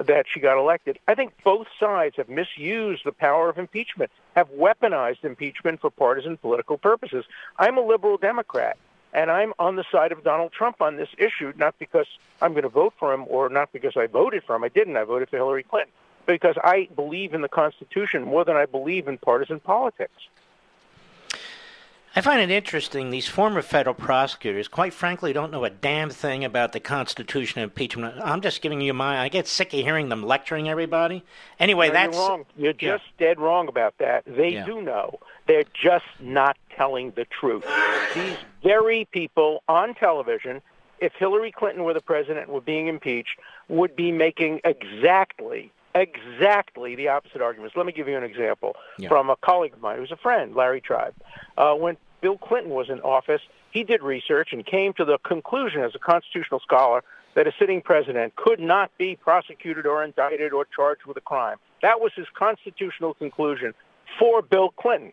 that 0.00 0.26
she 0.32 0.40
got 0.40 0.58
elected. 0.58 0.98
I 1.08 1.14
think 1.14 1.32
both 1.42 1.66
sides 1.78 2.16
have 2.16 2.28
misused 2.28 3.04
the 3.04 3.12
power 3.12 3.48
of 3.48 3.58
impeachment, 3.58 4.10
have 4.34 4.48
weaponized 4.50 5.24
impeachment 5.24 5.80
for 5.80 5.90
partisan 5.90 6.36
political 6.36 6.78
purposes. 6.78 7.24
I'm 7.58 7.78
a 7.78 7.80
liberal 7.80 8.16
Democrat, 8.16 8.76
and 9.12 9.30
I'm 9.30 9.54
on 9.58 9.76
the 9.76 9.84
side 9.90 10.12
of 10.12 10.22
Donald 10.22 10.52
Trump 10.52 10.80
on 10.80 10.96
this 10.96 11.08
issue, 11.18 11.52
not 11.56 11.78
because 11.78 12.06
I'm 12.40 12.52
going 12.52 12.62
to 12.62 12.68
vote 12.68 12.94
for 12.98 13.12
him 13.12 13.24
or 13.28 13.48
not 13.48 13.72
because 13.72 13.96
I 13.96 14.06
voted 14.06 14.44
for 14.44 14.54
him. 14.54 14.64
I 14.64 14.68
didn't. 14.68 14.96
I 14.96 15.04
voted 15.04 15.28
for 15.28 15.36
Hillary 15.36 15.64
Clinton 15.64 15.92
because 16.26 16.56
I 16.62 16.88
believe 16.94 17.34
in 17.34 17.40
the 17.40 17.48
Constitution 17.48 18.22
more 18.22 18.44
than 18.44 18.56
I 18.56 18.66
believe 18.66 19.08
in 19.08 19.18
partisan 19.18 19.60
politics. 19.60 20.28
I 22.18 22.20
find 22.20 22.40
it 22.40 22.50
interesting. 22.50 23.10
These 23.10 23.28
former 23.28 23.62
federal 23.62 23.94
prosecutors, 23.94 24.66
quite 24.66 24.92
frankly, 24.92 25.32
don't 25.32 25.52
know 25.52 25.64
a 25.64 25.70
damn 25.70 26.10
thing 26.10 26.44
about 26.44 26.72
the 26.72 26.80
Constitution 26.80 27.60
and 27.60 27.70
impeachment. 27.70 28.16
I'm 28.20 28.40
just 28.40 28.60
giving 28.60 28.80
you 28.80 28.92
my. 28.92 29.20
I 29.20 29.28
get 29.28 29.46
sick 29.46 29.72
of 29.72 29.78
hearing 29.78 30.08
them 30.08 30.24
lecturing 30.24 30.68
everybody. 30.68 31.22
Anyway, 31.60 31.86
No, 31.86 31.92
that's 31.94 32.16
you're 32.16 32.28
wrong. 32.28 32.44
You're 32.56 32.74
yeah. 32.80 32.96
just 32.96 33.04
dead 33.18 33.38
wrong 33.38 33.68
about 33.68 33.98
that. 33.98 34.24
They 34.26 34.48
Yeah. 34.48 34.66
do 34.66 34.82
know. 34.82 35.20
They're 35.46 35.62
just 35.80 36.06
not 36.18 36.56
telling 36.76 37.12
the 37.12 37.24
truth. 37.24 37.64
These 38.16 38.36
very 38.64 39.04
people 39.12 39.62
on 39.68 39.94
television, 39.94 40.60
if 40.98 41.12
Hillary 41.12 41.52
Clinton 41.52 41.84
were 41.84 41.94
the 41.94 42.00
president 42.00 42.46
and 42.46 42.48
were 42.52 42.60
being 42.60 42.88
impeached, 42.88 43.38
would 43.68 43.94
be 43.94 44.10
making 44.10 44.60
exactly, 44.64 45.70
exactly 45.94 46.96
the 46.96 47.06
opposite 47.06 47.42
arguments. 47.42 47.76
Let 47.76 47.86
me 47.86 47.92
give 47.92 48.08
you 48.08 48.16
an 48.16 48.24
example 48.24 48.74
Yeah. 48.98 49.08
from 49.08 49.30
a 49.30 49.36
colleague 49.36 49.74
of 49.74 49.80
mine 49.80 49.98
who's 49.98 50.10
a 50.10 50.16
friend, 50.16 50.56
Larry 50.56 50.80
Tribe. 50.80 51.14
Uh, 51.56 51.74
when 51.74 51.96
Bill 52.20 52.38
Clinton 52.38 52.72
was 52.72 52.88
in 52.88 53.00
office, 53.00 53.42
he 53.70 53.84
did 53.84 54.02
research 54.02 54.52
and 54.52 54.64
came 54.64 54.92
to 54.94 55.04
the 55.04 55.18
conclusion 55.18 55.82
as 55.82 55.94
a 55.94 55.98
constitutional 55.98 56.60
scholar 56.60 57.04
that 57.34 57.46
a 57.46 57.52
sitting 57.58 57.80
president 57.80 58.34
could 58.36 58.58
not 58.58 58.90
be 58.98 59.16
prosecuted 59.16 59.86
or 59.86 60.02
indicted 60.02 60.52
or 60.52 60.66
charged 60.74 61.04
with 61.06 61.16
a 61.16 61.20
crime. 61.20 61.56
That 61.82 62.00
was 62.00 62.12
his 62.14 62.26
constitutional 62.34 63.14
conclusion 63.14 63.74
for 64.18 64.42
Bill 64.42 64.70
Clinton. 64.70 65.12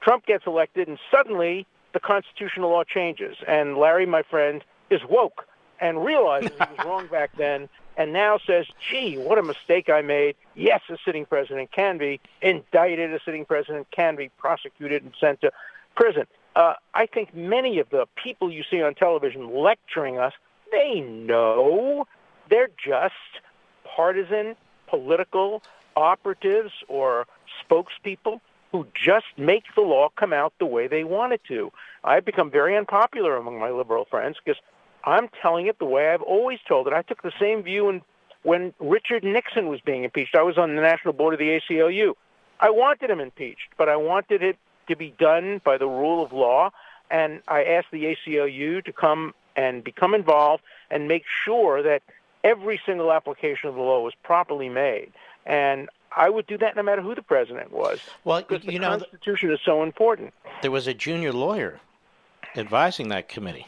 Trump 0.00 0.26
gets 0.26 0.46
elected, 0.46 0.88
and 0.88 0.98
suddenly 1.10 1.66
the 1.92 2.00
constitutional 2.00 2.70
law 2.70 2.84
changes. 2.84 3.36
And 3.46 3.76
Larry, 3.76 4.06
my 4.06 4.22
friend, 4.22 4.64
is 4.90 5.00
woke 5.08 5.46
and 5.80 6.04
realizes 6.04 6.50
he 6.50 6.58
was 6.58 6.78
wrong 6.86 7.06
back 7.08 7.36
then 7.36 7.68
and 7.96 8.12
now 8.12 8.38
says, 8.46 8.66
gee, 8.90 9.18
what 9.18 9.38
a 9.38 9.42
mistake 9.42 9.90
I 9.90 10.00
made. 10.00 10.36
Yes, 10.54 10.80
a 10.88 10.96
sitting 11.04 11.26
president 11.26 11.72
can 11.72 11.98
be 11.98 12.20
indicted, 12.40 13.12
a 13.12 13.20
sitting 13.24 13.44
president 13.44 13.90
can 13.90 14.16
be 14.16 14.30
prosecuted 14.38 15.02
and 15.02 15.12
sent 15.20 15.40
to 15.42 15.52
prison. 15.94 16.26
Uh, 16.54 16.74
I 16.94 17.06
think 17.06 17.34
many 17.34 17.78
of 17.78 17.88
the 17.90 18.06
people 18.22 18.52
you 18.52 18.62
see 18.70 18.82
on 18.82 18.94
television 18.94 19.54
lecturing 19.54 20.18
us, 20.18 20.32
they 20.70 21.00
know 21.00 22.06
they're 22.50 22.70
just 22.84 23.14
partisan 23.84 24.56
political 24.86 25.62
operatives 25.96 26.72
or 26.88 27.26
spokespeople 27.64 28.40
who 28.72 28.86
just 28.94 29.26
make 29.36 29.64
the 29.74 29.82
law 29.82 30.08
come 30.16 30.32
out 30.32 30.52
the 30.58 30.66
way 30.66 30.86
they 30.86 31.04
want 31.04 31.32
it 31.32 31.42
to. 31.48 31.70
I've 32.02 32.24
become 32.24 32.50
very 32.50 32.76
unpopular 32.76 33.36
among 33.36 33.58
my 33.58 33.70
liberal 33.70 34.06
friends 34.06 34.38
because 34.42 34.60
I'm 35.04 35.28
telling 35.40 35.66
it 35.66 35.78
the 35.78 35.84
way 35.84 36.10
I've 36.10 36.22
always 36.22 36.58
told 36.66 36.86
it. 36.86 36.92
I 36.92 37.02
took 37.02 37.22
the 37.22 37.32
same 37.38 37.62
view 37.62 37.88
in, 37.90 38.02
when 38.42 38.72
Richard 38.80 39.24
Nixon 39.24 39.68
was 39.68 39.80
being 39.80 40.04
impeached. 40.04 40.34
I 40.34 40.42
was 40.42 40.56
on 40.56 40.74
the 40.74 40.80
national 40.80 41.12
board 41.12 41.34
of 41.34 41.38
the 41.38 41.60
ACLU. 41.60 42.14
I 42.60 42.70
wanted 42.70 43.10
him 43.10 43.20
impeached, 43.20 43.68
but 43.76 43.88
I 43.88 43.96
wanted 43.96 44.42
it 44.42 44.56
to 44.88 44.96
be 44.96 45.14
done 45.18 45.60
by 45.64 45.78
the 45.78 45.86
rule 45.86 46.22
of 46.22 46.32
law. 46.32 46.70
And 47.10 47.42
I 47.48 47.64
asked 47.64 47.88
the 47.92 48.04
ACLU 48.26 48.84
to 48.84 48.92
come 48.92 49.34
and 49.56 49.84
become 49.84 50.14
involved 50.14 50.62
and 50.90 51.08
make 51.08 51.24
sure 51.44 51.82
that 51.82 52.02
every 52.42 52.80
single 52.86 53.12
application 53.12 53.68
of 53.68 53.74
the 53.74 53.82
law 53.82 54.00
was 54.02 54.14
properly 54.22 54.68
made. 54.68 55.12
And 55.44 55.88
I 56.16 56.30
would 56.30 56.46
do 56.46 56.56
that 56.58 56.76
no 56.76 56.82
matter 56.82 57.02
who 57.02 57.14
the 57.14 57.22
president 57.22 57.72
was. 57.72 58.00
Well, 58.24 58.42
because 58.42 58.64
you 58.64 58.72
the 58.72 58.78
know, 58.78 58.98
Constitution 58.98 59.50
is 59.50 59.60
so 59.64 59.82
important. 59.82 60.32
There 60.62 60.70
was 60.70 60.86
a 60.86 60.94
junior 60.94 61.32
lawyer 61.32 61.80
advising 62.56 63.08
that 63.08 63.28
committee. 63.28 63.66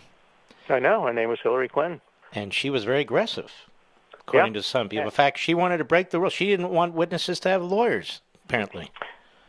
I 0.69 0.79
know. 0.79 1.03
Her 1.05 1.13
name 1.13 1.29
was 1.29 1.41
Hillary 1.43 1.69
Clinton. 1.69 2.01
And 2.33 2.53
she 2.53 2.71
was 2.71 2.85
very 2.85 3.01
aggressive, 3.01 3.53
according 4.15 4.55
Yeah. 4.55 4.61
to 4.61 4.63
some 4.63 4.89
people. 4.89 5.05
In 5.05 5.11
fact, 5.11 5.39
she 5.39 5.55
wanted 5.55 5.79
to 5.79 5.85
break 5.85 6.11
the 6.11 6.19
rule. 6.19 6.31
She 6.31 6.47
didn't 6.47 6.71
want 6.71 6.95
witnesses 6.95 7.39
to 7.41 7.49
have 7.51 7.63
lawyers, 7.63 8.23
apparently. 8.47 8.91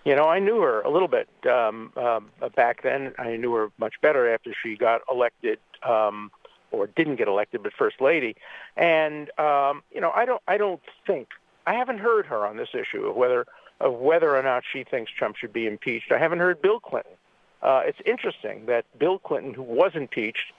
You 0.05 0.15
know, 0.15 0.27
I 0.29 0.39
knew 0.39 0.61
her 0.61 0.81
a 0.81 0.89
little 0.89 1.07
bit 1.07 1.27
um, 1.49 1.91
um, 1.97 2.29
back 2.55 2.83
then. 2.83 3.13
I 3.17 3.37
knew 3.37 3.53
her 3.53 3.71
much 3.79 3.95
better 4.01 4.31
after 4.31 4.53
she 4.63 4.77
got 4.77 5.01
elected, 5.11 5.59
um, 5.81 6.31
or 6.71 6.85
didn't 6.85 7.15
get 7.15 7.27
elected, 7.27 7.63
but 7.63 7.73
first 7.73 7.99
lady. 7.99 8.35
And 8.77 9.37
um, 9.39 9.81
you 9.91 9.99
know, 9.99 10.11
I 10.11 10.25
don't, 10.25 10.41
I 10.47 10.57
don't 10.57 10.81
think 11.07 11.29
I 11.65 11.73
haven't 11.73 11.97
heard 11.97 12.27
her 12.27 12.45
on 12.45 12.57
this 12.57 12.69
issue 12.73 13.07
of 13.07 13.15
whether 13.15 13.47
of 13.81 13.95
whether 13.95 14.35
or 14.35 14.43
not 14.43 14.63
she 14.71 14.83
thinks 14.83 15.11
Trump 15.11 15.37
should 15.37 15.51
be 15.51 15.65
impeached. 15.65 16.11
I 16.11 16.19
haven't 16.19 16.39
heard 16.39 16.61
Bill 16.61 16.79
Clinton. 16.79 17.13
Uh, 17.61 17.81
it's 17.85 17.99
interesting 18.05 18.67
that 18.67 18.85
Bill 18.97 19.17
Clinton, 19.19 19.53
who 19.53 19.63
was 19.63 19.91
impeached, 19.95 20.53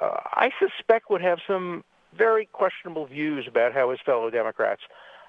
uh, 0.00 0.18
I 0.24 0.50
suspect 0.58 1.10
would 1.10 1.20
have 1.20 1.40
some 1.46 1.82
very 2.16 2.46
questionable 2.46 3.06
views 3.06 3.46
about 3.48 3.72
how 3.72 3.90
his 3.90 4.00
fellow 4.00 4.30
Democrats 4.30 4.82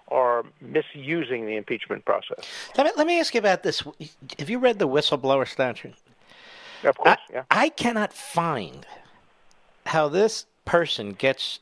are 0.10 0.44
misusing 0.62 1.46
the 1.46 1.56
impeachment 1.56 2.06
process. 2.06 2.46
Let 2.78 2.86
me, 2.86 2.91
let 2.96 3.08
me 3.08 3.20
ask 3.20 3.34
you 3.34 3.39
about 3.39 3.63
this. 3.63 3.84
Have 4.39 4.50
you 4.50 4.60
read 4.60 4.80
the 4.80 4.88
whistleblower 4.88 5.48
statute? 5.48 5.96
Of 6.84 6.98
course, 6.98 7.18
I, 7.30 7.34
yeah. 7.34 7.44
I 7.50 7.70
cannot 7.70 8.13
find 8.13 8.86
how 9.88 10.08
this 10.08 10.46
person 10.65 11.13
gets 11.13 11.60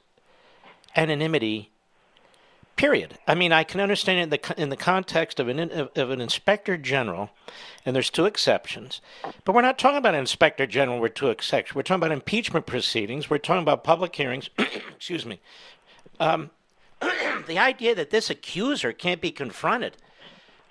anonymity. 0.96 1.70
Period. 2.76 3.20
I 3.28 3.36
mean, 3.36 3.52
I 3.52 3.64
can 3.64 3.80
understand 3.80 4.20
it 4.20 4.24
in 4.24 4.30
the 4.30 4.62
in 4.64 4.70
the 4.70 4.76
context 4.76 5.40
of 5.40 5.48
an 5.48 5.60
of, 5.60 5.92
of 5.96 6.10
an 6.10 6.20
inspector 6.20 6.76
general, 6.76 7.30
and 7.86 7.96
there's 7.96 8.10
two 8.10 8.26
exceptions. 8.26 9.00
But 9.46 9.54
we're 9.54 9.62
not 9.62 9.78
talking 9.78 10.00
about 10.00 10.16
an 10.16 10.22
inspector 10.22 10.66
general 10.66 11.00
We're 11.00 11.10
two 11.10 11.30
exceptions. 11.30 11.76
We're 11.76 11.84
talking 11.84 12.02
about 12.02 12.12
impeachment 12.12 12.66
proceedings. 12.66 13.30
We're 13.30 13.38
talking 13.38 13.62
about 13.62 13.84
public 13.84 14.16
hearings. 14.16 14.50
Excuse 14.58 15.24
me. 15.24 15.40
Um, 16.20 16.50
the 17.48 17.60
idea 17.60 17.96
that 17.96 18.10
this 18.10 18.30
accuser 18.30 18.92
can't 18.92 19.22
be 19.22 19.32
confronted. 19.32 19.98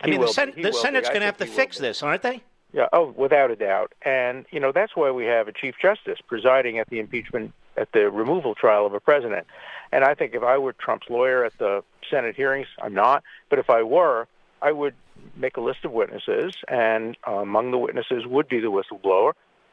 I 0.01 0.07
He 0.07 0.13
mean, 0.13 0.21
the. 0.21 0.29
Sen- 0.29 0.55
the. 0.57 0.73
Senate's 0.73 1.09
going 1.09 1.21
to 1.21 1.27
have 1.27 1.37
to 1.39 1.47
fix 1.47 1.79
this, 1.79 2.03
aren't 2.03 2.23
they? 2.23 2.43
Yeah, 2.73 2.87
oh, 2.93 3.13
without 3.17 3.51
a 3.51 3.57
doubt. 3.57 3.93
And, 4.03 4.47
you 4.51 4.59
know, 4.59 4.73
that's 4.73 4.97
why 4.97 5.11
we 5.11 5.27
have 5.27 5.47
a 5.47 5.53
Chief 5.53 5.75
Justice 5.81 6.19
presiding 6.27 6.79
at 6.79 6.89
the 6.89 7.01
impeachment, 7.01 7.53
at 7.77 7.93
the 7.93 8.11
removal 8.11 8.55
trial 8.55 8.87
of 8.87 8.95
a 8.95 9.01
president. 9.01 9.47
And 9.93 10.05
I 10.05 10.15
think 10.15 10.35
if 10.35 10.43
I 10.43 10.57
were 10.57 10.73
Trump's 10.73 11.11
lawyer 11.11 11.45
at 11.45 11.57
the 11.59 11.85
Senate 12.11 12.35
hearings, 12.35 12.67
I'm 12.81 12.95
not, 12.95 13.23
but 13.51 13.59
if 13.59 13.69
I 13.69 13.83
were, 13.83 14.27
I 14.63 14.73
would 14.73 14.95
make 15.37 15.59
a 15.59 15.61
list 15.61 15.85
of 15.85 15.93
witnesses, 15.93 16.55
and 16.67 17.17
uh, 17.29 17.33
among 17.33 17.73
the 17.73 17.79
witnesses 17.79 18.27
would 18.27 18.49
be 18.49 18.59
the 18.59 18.71
whistleblower. 18.71 19.33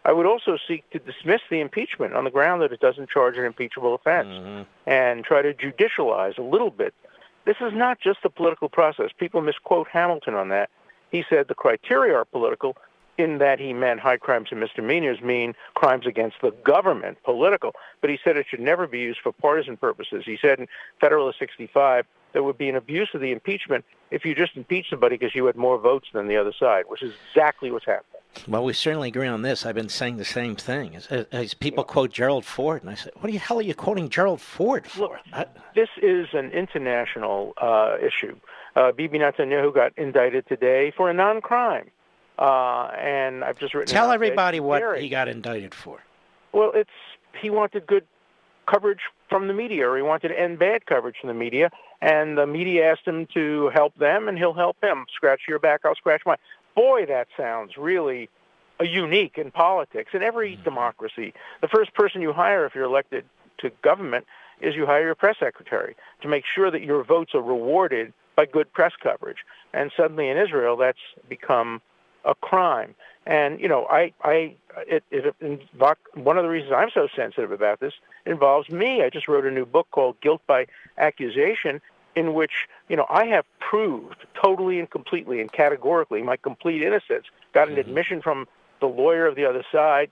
I 0.10 0.12
would 0.12 0.26
also 0.26 0.58
seek 0.67 0.89
to 0.89 0.98
dismiss 0.98 1.41
the 1.52 1.60
impeachment 1.60 2.15
on 2.15 2.24
the 2.24 2.32
ground 2.32 2.63
that 2.63 2.72
it 2.72 2.80
doesn't 2.80 3.12
charge 3.12 3.38
an 3.38 3.45
impeachable 3.45 3.93
offense 3.93 4.30
mm-hmm. 4.30 4.63
and 4.89 5.24
try 5.24 5.43
to 5.43 5.54
judicialize 5.54 6.36
a 6.39 6.41
little 6.41 6.72
bit. 6.72 6.95
This 7.45 7.58
is 7.62 7.74
not 7.74 8.00
just 8.00 8.17
a 8.24 8.30
political 8.32 8.69
process. 8.69 9.12
People 9.15 9.41
misquote 9.41 9.88
Hamilton 9.88 10.34
on 10.34 10.50
that. 10.50 10.72
He 11.12 11.24
said 11.30 11.48
the 11.48 11.54
criteria 11.54 12.15
are 12.15 12.26
political 12.26 12.76
in 13.19 13.38
that 13.38 13.60
he 13.60 13.72
meant 13.72 14.00
high 14.00 14.17
crimes 14.17 14.48
and 14.50 14.60
misdemeanors 14.60 15.22
mean 15.22 15.54
crimes 15.76 16.08
against 16.08 16.38
the 16.41 16.54
government, 16.63 17.22
political. 17.24 17.76
But 18.02 18.10
he 18.10 18.17
said 18.24 18.36
it 18.36 18.48
should 18.50 18.62
never 18.62 18.88
be 18.88 18.98
used 18.98 19.19
for 19.19 19.32
partisan 19.32 19.78
purposes. 19.78 20.24
He 20.26 20.39
said 20.41 20.58
in 20.60 20.67
Federalist 21.00 21.38
65 21.38 22.08
there 22.34 22.41
would 22.41 22.58
be 22.58 22.69
an 22.69 22.76
abuse 22.76 23.10
of 23.13 23.22
the 23.22 23.32
impeachment 23.32 23.86
if 24.10 24.26
you 24.26 24.34
just 24.34 24.58
impeach 24.58 24.89
somebody 24.89 25.17
because 25.17 25.36
you 25.36 25.45
had 25.45 25.56
more 25.56 25.78
votes 25.78 26.08
than 26.13 26.28
the 26.28 26.38
other 26.38 26.54
side, 26.60 26.86
which 26.88 27.04
is 27.04 27.13
exactly 27.30 27.69
what's 27.69 27.86
happening. 27.86 28.09
Well, 28.48 28.63
we 28.63 28.74
certainly 28.74 29.10
agree 29.10 29.28
on 29.28 29.42
this. 29.42 29.65
I've 29.65 29.76
been 29.76 29.89
saying 29.89 30.18
the 30.18 30.26
same 30.26 30.56
thing. 30.56 30.96
As, 30.96 31.08
as 31.32 31.54
people 31.54 31.84
quote 31.84 32.12
Gerald 32.12 32.46
Ford, 32.46 32.82
and 32.82 32.89
I 32.89 32.96
said, 32.96 33.12
"What 33.20 33.32
the 33.32 33.38
hell 33.38 33.60
are 33.60 33.63
you 33.63 33.76
quoting 33.76 34.10
Gerald 34.10 34.39
Ford 34.42 34.86
for?" 34.88 35.00
Look, 35.02 35.18
I- 35.34 35.46
this 35.76 35.89
is 36.02 36.28
an 36.34 36.52
international 36.52 37.54
uh, 37.58 37.98
issue. 38.02 38.36
Uh, 38.76 38.92
Bibi 38.92 39.20
Netanyahu 39.20 39.74
got 39.74 39.92
indicted 39.98 40.48
today 40.48 40.92
for 40.96 41.10
a 41.10 41.13
non-crime, 41.13 41.89
uh, 42.38 42.92
and 42.98 43.44
I've 43.44 43.60
just 43.60 43.74
written. 43.74 43.94
tell 43.94 44.12
everybody 44.12 44.60
what 44.60 45.00
he 45.00 45.10
got 45.10 45.28
indicted 45.28 45.74
for. 45.74 46.00
Well, 46.54 46.72
it's 46.74 46.89
he 47.42 47.50
wanted 47.50 47.88
good 47.88 48.06
coverage 48.68 49.02
from 49.28 49.48
the 49.48 49.54
media, 49.54 49.89
or 49.89 49.98
he 49.98 50.04
wanted 50.04 50.30
to 50.30 50.39
end 50.39 50.60
bad 50.60 50.86
coverage 50.86 51.15
from 51.20 51.28
the 51.28 51.34
media, 51.34 51.72
and 52.02 52.38
the 52.38 52.46
media 52.48 52.92
asked 52.92 53.06
him 53.06 53.28
to 53.34 53.70
help 53.74 53.96
them, 53.96 54.28
and 54.28 54.38
he'll 54.38 54.54
help 54.54 54.80
them. 54.82 55.06
Scratch 55.15 55.42
your 55.48 55.60
back, 55.60 55.82
I'll 55.84 55.96
scratch 55.96 56.22
mine. 56.26 56.38
Boy, 56.80 57.06
that 57.08 57.28
sounds 57.36 57.76
really 57.76 58.30
uh, 58.80 58.86
unique 58.86 59.38
in 59.38 59.52
politics. 59.52 60.12
In 60.13 60.24
every 60.24 60.56
democracy, 60.63 61.34
the 61.60 61.68
first 61.68 61.94
person 61.94 62.22
you 62.22 62.32
hire 62.32 62.65
if 62.65 62.74
you're 62.74 62.86
elected 62.86 63.26
to 63.58 63.70
government 63.82 64.26
is 64.62 64.76
you 64.76 64.86
hire 64.86 65.04
your 65.04 65.15
press 65.15 65.36
secretary 65.38 65.98
to 66.22 66.30
make 66.30 66.46
sure 66.46 66.72
that 66.72 66.82
your 66.82 67.04
votes 67.04 67.36
are 67.36 67.42
rewarded 67.42 68.13
by 68.38 68.46
good 68.46 68.72
press 68.72 68.94
coverage. 69.04 69.39
And 69.74 69.92
suddenly 69.98 70.30
in 70.30 70.38
Israel, 70.38 70.78
that's 70.78 71.00
become 71.28 71.82
a 72.24 72.34
crime. 72.34 72.96
And 73.26 73.60
you 73.60 73.68
know, 73.68 73.86
I, 73.88 74.13
I, 74.22 74.56
it, 74.88 75.04
it, 75.12 75.36
one 76.13 76.38
of 76.38 76.44
the 76.44 76.50
reasons 76.50 76.72
I'm 76.74 76.92
so 76.94 77.10
sensitive 77.13 77.52
about 77.52 77.82
this 77.82 77.94
involves 78.26 78.70
me. 78.70 79.04
I 79.04 79.10
just 79.10 79.28
wrote 79.28 79.46
a 79.46 79.52
new 79.52 79.65
book 79.65 79.88
called 79.92 80.15
Guilt 80.22 80.44
by 80.48 80.68
Accusation, 80.98 81.82
in 82.15 82.34
which 82.34 82.67
you 82.88 82.95
know 82.95 83.06
I 83.10 83.26
have 83.26 83.45
proved 83.60 84.26
totally 84.41 84.80
and 84.80 84.89
completely 84.89 85.41
and 85.41 85.52
categorically 85.52 86.22
my 86.22 86.38
complete 86.38 86.82
innocence. 86.82 87.26
Got 87.54 87.69
an 87.69 87.78
admission 87.78 88.22
from 88.22 88.48
the 88.80 88.88
lawyer 88.88 89.26
of 89.26 89.36
the 89.36 89.45
other 89.45 89.63
side. 89.72 90.12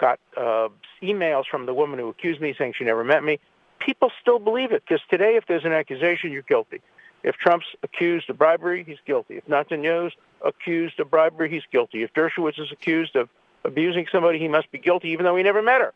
Got 0.00 0.20
uh, 0.36 0.68
emails 1.02 1.44
from 1.50 1.66
the 1.66 1.74
woman 1.74 1.98
who 1.98 2.08
accused 2.08 2.40
me 2.40 2.54
saying 2.56 2.74
she 2.76 2.84
never 2.84 3.04
met 3.04 3.24
me. 3.24 3.38
People 3.80 4.10
still 4.20 4.38
believe 4.38 4.72
it 4.72 4.82
because 4.86 5.02
today, 5.10 5.36
if 5.36 5.46
there's 5.46 5.64
an 5.64 5.72
accusation, 5.72 6.32
you're 6.32 6.42
guilty. 6.42 6.80
If 7.22 7.36
Trump's 7.36 7.66
accused 7.82 8.30
of 8.30 8.38
bribery, 8.38 8.84
he's 8.84 8.98
guilty. 9.04 9.38
If 9.38 9.46
Netanyahu's 9.46 10.14
accused 10.44 11.00
of 11.00 11.10
bribery, 11.10 11.50
he's 11.50 11.64
guilty. 11.72 12.02
If 12.02 12.12
Dershowitz 12.12 12.60
is 12.60 12.70
accused 12.70 13.16
of 13.16 13.28
abusing 13.64 14.06
somebody, 14.10 14.38
he 14.38 14.48
must 14.48 14.70
be 14.70 14.78
guilty, 14.78 15.08
even 15.08 15.24
though 15.24 15.36
he 15.36 15.42
never 15.42 15.62
met 15.62 15.80
her. 15.80 15.92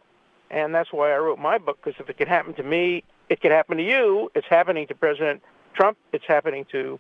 And 0.51 0.75
that's 0.75 0.93
why 0.93 1.13
I 1.13 1.19
wrote 1.19 1.39
my 1.39 1.59
book, 1.59 1.79
because 1.83 1.99
if 2.01 2.11
it 2.11 2.19
could 2.19 2.29
happen 2.29 2.55
to 2.55 2.63
me, 2.63 3.05
it 3.29 3.41
could 3.41 3.51
happen 3.51 3.79
to 3.79 3.85
you. 3.85 4.31
It's 4.35 4.47
happening 4.49 4.87
to 4.89 4.95
President 4.95 5.43
Trump. 5.75 5.97
It's 6.13 6.25
happening 6.27 6.67
to 6.73 6.99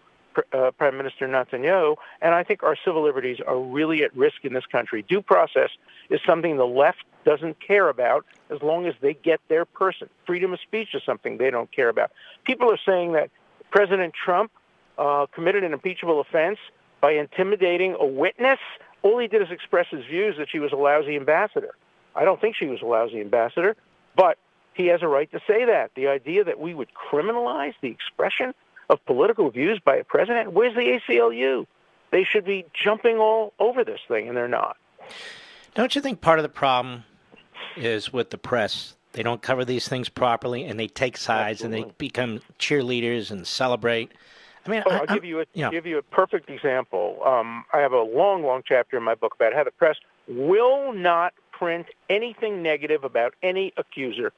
uh, 0.53 0.71
Prime 0.73 0.97
Minister 0.97 1.29
Netanyahu. 1.29 1.97
And 2.21 2.35
I 2.35 2.43
think 2.43 2.63
our 2.63 2.77
civil 2.85 3.03
liberties 3.03 3.39
are 3.47 3.59
really 3.59 4.03
at 4.03 4.17
risk 4.17 4.45
in 4.45 4.53
this 4.53 4.67
country. 4.67 5.03
Due 5.03 5.23
process 5.23 5.71
is 6.11 6.21
something 6.27 6.57
the 6.57 6.67
left 6.67 7.05
doesn't 7.25 7.61
care 7.61 7.89
about 7.89 8.25
as 8.51 8.63
long 8.63 8.87
as 8.87 8.95
they 9.01 9.15
get 9.15 9.41
their 9.49 9.65
person. 9.65 10.09
Freedom 10.27 10.53
of 10.53 10.61
speech 10.61 10.89
is 10.95 11.03
something 11.05 11.39
they 11.39 11.51
don't 11.51 11.71
care 11.71 11.89
about. 11.89 12.11
People 12.45 12.71
are 12.71 12.79
saying 12.85 13.13
that 13.13 13.31
President 13.71 14.15
Trump 14.15 14.51
uh, 14.99 15.27
committed 15.35 15.65
an 15.65 15.73
impeachable 15.73 16.21
offense 16.21 16.59
by 17.01 17.13
intimidating 17.13 17.97
a 17.99 18.07
witness. 18.07 18.59
All 19.03 19.19
he 19.19 19.27
did 19.27 19.43
is 19.43 19.51
express 19.51 19.87
his 19.91 20.05
views 20.07 20.37
that 20.39 20.49
she 20.51 20.59
was 20.59 20.73
a 20.73 20.77
lousy 20.77 21.17
ambassador. 21.17 21.75
I 22.15 22.25
don't 22.25 22.41
think 22.41 22.57
she 22.57 22.67
was 22.67 22.83
a 22.83 22.87
lousy 22.87 23.21
ambassador, 23.21 23.77
but 24.15 24.39
he 24.75 24.87
has 24.87 25.03
a 25.03 25.09
right 25.09 25.31
to 25.33 25.41
say 25.47 25.65
that. 25.65 25.91
The 25.95 26.09
idea 26.09 26.45
that 26.45 26.59
we 26.59 26.75
would 26.75 26.89
criminalize 26.95 27.75
the 27.81 27.89
expression 27.89 28.55
of 28.91 29.05
political 29.07 29.51
views 29.51 29.81
by 29.85 29.97
a 29.97 30.05
president, 30.05 30.53
where's 30.53 30.75
the 30.75 31.01
ACLU? 31.09 31.67
They 32.11 32.25
should 32.25 32.45
be 32.45 32.65
jumping 32.75 33.19
all 33.19 33.53
over 33.59 33.85
this 33.85 34.01
thing, 34.07 34.29
and 34.29 34.37
they're 34.37 34.49
not. 34.49 34.77
Don't 35.75 35.95
you 35.95 36.03
think 36.03 36.21
part 36.21 36.39
of 36.39 36.43
the 36.43 36.49
problem 36.51 37.05
is 37.77 38.13
with 38.13 38.31
the 38.31 38.39
press? 38.39 38.95
They 39.13 39.23
don't 39.23 39.41
cover 39.43 39.65
these 39.65 39.89
things 39.89 40.09
properly, 40.09 40.65
and 40.65 40.79
they 40.79 40.89
take 40.89 41.17
sides, 41.17 41.63
and 41.63 41.73
they 41.73 41.85
become 41.99 42.41
cheerleaders 42.59 43.31
and 43.31 43.47
celebrate. 43.47 44.13
I 44.67 44.71
mean, 44.71 44.83
Oh, 44.87 44.91
I, 44.91 44.99
I'll 44.99 45.07
give 45.07 45.25
you 45.25 45.41
a 45.41 45.45
yeah. 45.55 45.71
give 45.71 45.87
you 45.87 45.99
a 45.99 46.03
perfect 46.03 46.49
example. 46.49 47.21
Um, 47.25 47.65
I 47.73 47.79
have 47.79 47.93
a 47.93 48.01
long, 48.03 48.45
long 48.45 48.63
chapter 48.65 48.97
in 48.97 49.03
my 49.03 49.15
book 49.15 49.35
about 49.35 49.55
how 49.55 49.65
the 49.65 49.71
press 49.73 49.97
will 50.29 50.93
not 50.93 51.35
print 51.51 51.87
anything 52.09 52.63
negative 52.63 53.03
about 53.05 53.35
any 53.43 53.73
accuser 53.77 54.33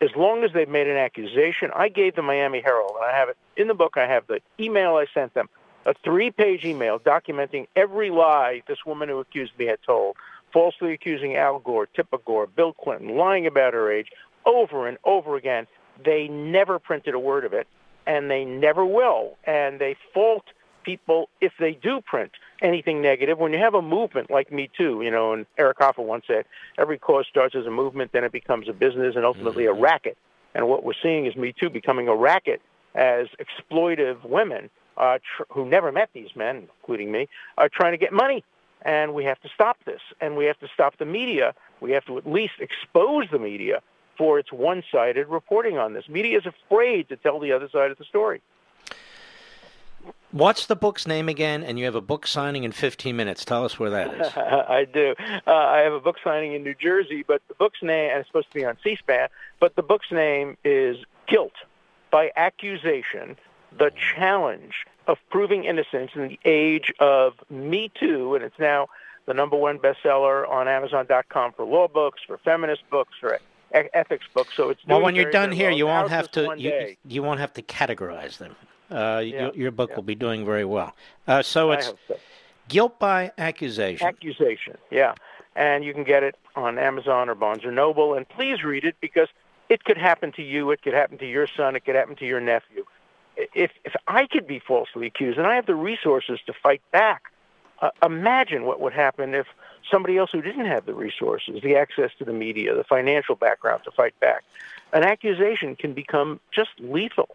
as 0.00 0.10
long 0.16 0.44
as 0.44 0.52
they've 0.52 0.68
made 0.68 0.86
an 0.88 0.96
accusation. 0.96 1.70
I 1.74 1.88
gave 1.88 2.14
the 2.16 2.22
Miami 2.22 2.60
Herald, 2.60 2.92
and 2.96 3.04
I 3.04 3.16
have 3.16 3.28
it 3.28 3.36
in 3.56 3.68
the 3.68 3.74
book. 3.74 3.96
I 3.96 4.06
have 4.06 4.26
the 4.26 4.40
email 4.58 4.96
I 4.96 5.06
sent 5.12 5.34
them. 5.34 5.48
a 5.86 5.94
three-page 6.04 6.64
email 6.64 6.98
documenting 6.98 7.66
every 7.76 8.10
lie 8.10 8.62
this 8.66 8.84
woman 8.84 9.08
who 9.08 9.18
accused 9.18 9.52
me 9.58 9.66
had 9.66 9.82
told, 9.82 10.16
falsely 10.52 10.92
accusing 10.92 11.36
Al 11.36 11.58
Gore, 11.58 11.86
Tipper 11.86 12.18
Gore, 12.18 12.46
Bill 12.46 12.72
Clinton, 12.72 13.16
lying 13.16 13.46
about 13.46 13.74
her 13.74 13.90
age, 13.90 14.08
over 14.44 14.86
and 14.86 14.98
over 15.04 15.36
again. 15.36 15.66
They 16.02 16.28
never 16.28 16.78
printed 16.78 17.14
a 17.14 17.18
word 17.18 17.44
of 17.44 17.52
it, 17.52 17.66
and 18.06 18.30
they 18.30 18.44
never 18.44 18.84
will. 18.84 19.36
And 19.44 19.78
they 19.78 19.96
fault 20.12 20.44
people 20.82 21.28
if 21.40 21.52
they 21.58 21.72
do 21.72 22.00
print 22.00 22.32
anything 22.62 23.00
negative. 23.02 23.38
When 23.38 23.52
you 23.52 23.58
have 23.58 23.74
a 23.74 23.82
movement 23.82 24.30
like 24.30 24.52
Me 24.52 24.70
Too, 24.76 25.02
you 25.02 25.10
know, 25.10 25.32
and 25.32 25.46
Eric 25.58 25.78
Hoffer 25.78 26.02
once 26.02 26.24
said, 26.26 26.44
every 26.78 26.98
cause 26.98 27.26
starts 27.28 27.54
as 27.54 27.66
a 27.66 27.70
movement, 27.70 28.12
then 28.12 28.24
it 28.24 28.32
becomes 28.32 28.68
a 28.68 28.72
business, 28.72 29.16
and 29.16 29.24
ultimately 29.24 29.66
a 29.66 29.72
racket. 29.72 30.16
And 30.54 30.68
what 30.68 30.84
we're 30.84 30.92
seeing 31.02 31.26
is 31.26 31.36
Me 31.36 31.54
Too 31.58 31.70
becoming 31.70 32.08
a 32.08 32.14
racket 32.14 32.60
as 32.94 33.28
exploitive 33.38 34.24
women 34.24 34.68
uh, 34.96 35.18
tr- 35.18 35.44
who 35.50 35.64
never 35.64 35.92
met 35.92 36.10
these 36.12 36.34
men, 36.34 36.68
including 36.80 37.12
me, 37.12 37.28
are 37.56 37.68
trying 37.68 37.92
to 37.92 37.98
get 37.98 38.12
money. 38.12 38.44
And 38.82 39.14
we 39.14 39.24
have 39.24 39.40
to 39.42 39.48
stop 39.54 39.76
this. 39.84 40.00
And 40.20 40.36
we 40.36 40.46
have 40.46 40.58
to 40.60 40.68
stop 40.74 40.98
the 40.98 41.04
media. 41.04 41.54
We 41.80 41.92
have 41.92 42.04
to 42.06 42.18
at 42.18 42.26
least 42.26 42.54
expose 42.60 43.26
the 43.30 43.38
media 43.38 43.82
for 44.18 44.38
its 44.38 44.52
one-sided 44.52 45.28
reporting 45.28 45.78
on 45.78 45.94
this. 45.94 46.08
Media 46.08 46.36
is 46.36 46.46
afraid 46.46 47.08
to 47.08 47.16
tell 47.16 47.38
the 47.38 47.52
other 47.52 47.68
side 47.70 47.90
of 47.90 47.98
the 47.98 48.04
story. 48.04 48.42
What's 50.32 50.66
the 50.66 50.76
book's 50.76 51.06
name 51.06 51.28
again? 51.28 51.64
And 51.64 51.78
you 51.78 51.84
have 51.86 51.96
a 51.96 52.00
book 52.00 52.26
signing 52.26 52.62
in 52.62 52.70
15 52.72 53.16
minutes. 53.16 53.44
Tell 53.44 53.64
us 53.64 53.78
where 53.78 53.90
that 53.90 54.14
is. 54.14 54.32
I 54.36 54.86
do. 54.92 55.14
Uh, 55.46 55.52
I 55.52 55.78
have 55.78 55.92
a 55.92 56.00
book 56.00 56.16
signing 56.22 56.52
in 56.52 56.62
New 56.62 56.74
Jersey, 56.74 57.24
but 57.26 57.42
the 57.48 57.54
book's 57.54 57.82
name, 57.82 58.10
and 58.10 58.20
it's 58.20 58.28
supposed 58.28 58.48
to 58.48 58.54
be 58.54 58.64
on 58.64 58.76
C-SPAN, 58.82 59.28
but 59.58 59.74
the 59.74 59.82
book's 59.82 60.12
name 60.12 60.56
is 60.64 60.98
Guilt 61.26 61.54
by 62.12 62.30
Accusation, 62.36 63.36
The 63.76 63.90
Challenge 64.14 64.86
of 65.08 65.18
Proving 65.30 65.64
Innocence 65.64 66.12
in 66.14 66.28
the 66.28 66.38
Age 66.44 66.92
of 67.00 67.34
Me 67.50 67.90
Too, 67.98 68.36
and 68.36 68.44
it's 68.44 68.58
now 68.58 68.86
the 69.26 69.34
number 69.34 69.56
one 69.56 69.78
bestseller 69.78 70.48
on 70.48 70.68
Amazon.com 70.68 71.52
for 71.52 71.64
law 71.64 71.88
books, 71.88 72.20
for 72.24 72.38
feminist 72.38 72.88
books, 72.90 73.14
for 73.20 73.40
ethics 73.72 74.26
books. 74.32 74.54
So 74.56 74.70
it's 74.70 74.84
Well, 74.86 75.00
when 75.00 75.14
you're 75.14 75.30
done 75.30 75.52
here, 75.52 75.70
well. 75.70 75.78
you 75.78 75.86
won't 75.86 76.10
have 76.10 76.30
to 76.32 76.54
you, 76.56 76.96
you 77.06 77.22
won't 77.22 77.40
have 77.40 77.52
to 77.54 77.62
categorize 77.62 78.38
them. 78.38 78.54
Uh, 78.90 79.22
Yeah, 79.24 79.42
your, 79.42 79.54
your 79.54 79.70
book 79.70 79.90
yeah. 79.90 79.96
will 79.96 80.02
be 80.02 80.14
doing 80.14 80.44
very 80.44 80.64
well. 80.64 80.94
Uh, 81.26 81.42
so 81.42 81.72
it's 81.72 81.92
so. 82.08 82.18
guilt 82.68 82.98
by 82.98 83.32
accusation. 83.38 84.06
Accusation, 84.06 84.76
yeah. 84.90 85.14
And 85.56 85.84
you 85.84 85.92
can 85.92 86.04
get 86.04 86.22
it 86.22 86.36
on 86.56 86.78
Amazon 86.78 87.28
or 87.28 87.34
Barnes 87.34 87.64
or 87.64 87.72
Noble. 87.72 88.14
And 88.14 88.28
please 88.28 88.62
read 88.62 88.84
it 88.84 88.96
because 89.00 89.28
it 89.68 89.84
could 89.84 89.98
happen 89.98 90.32
to 90.32 90.42
you. 90.42 90.70
It 90.70 90.82
could 90.82 90.94
happen 90.94 91.18
to 91.18 91.26
your 91.26 91.46
son. 91.46 91.76
It 91.76 91.84
could 91.84 91.94
happen 91.94 92.16
to 92.16 92.26
your 92.26 92.40
nephew. 92.40 92.84
If 93.36 93.70
if 93.84 93.94
I 94.06 94.26
could 94.26 94.46
be 94.46 94.58
falsely 94.58 95.06
accused 95.06 95.38
and 95.38 95.46
I 95.46 95.54
have 95.54 95.66
the 95.66 95.74
resources 95.74 96.40
to 96.46 96.52
fight 96.52 96.82
back, 96.92 97.32
uh, 97.80 97.90
imagine 98.02 98.64
what 98.64 98.80
would 98.80 98.92
happen 98.92 99.34
if 99.34 99.46
somebody 99.90 100.18
else 100.18 100.30
who 100.30 100.42
didn't 100.42 100.66
have 100.66 100.86
the 100.86 100.94
resources, 100.94 101.62
the 101.62 101.76
access 101.76 102.10
to 102.18 102.24
the 102.24 102.32
media, 102.32 102.74
the 102.74 102.84
financial 102.84 103.34
background 103.34 103.82
to 103.84 103.90
fight 103.90 104.18
back, 104.20 104.44
an 104.92 105.04
accusation 105.04 105.74
can 105.76 105.94
become 105.94 106.40
just 106.52 106.70
lethal. 106.78 107.28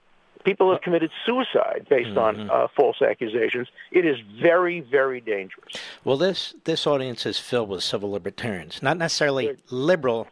People 0.46 0.72
have 0.72 0.82
committed 0.82 1.12
suicide 1.26 1.88
based 1.90 2.16
on 2.18 2.50
uh, 2.50 2.68
false 2.76 3.02
accusations. 3.02 3.68
It 3.92 4.06
is 4.06 4.18
very, 4.40 4.80
very 4.80 5.20
dangerous. 5.20 5.74
Well, 6.04 6.18
this 6.18 6.54
this 6.66 6.86
audience 6.86 7.26
is 7.26 7.40
filled 7.40 7.68
with 7.70 7.84
civil 7.84 8.12
libertarians, 8.12 8.82
not 8.84 8.98
necessarily 8.98 9.58
liberal. 9.72 10.28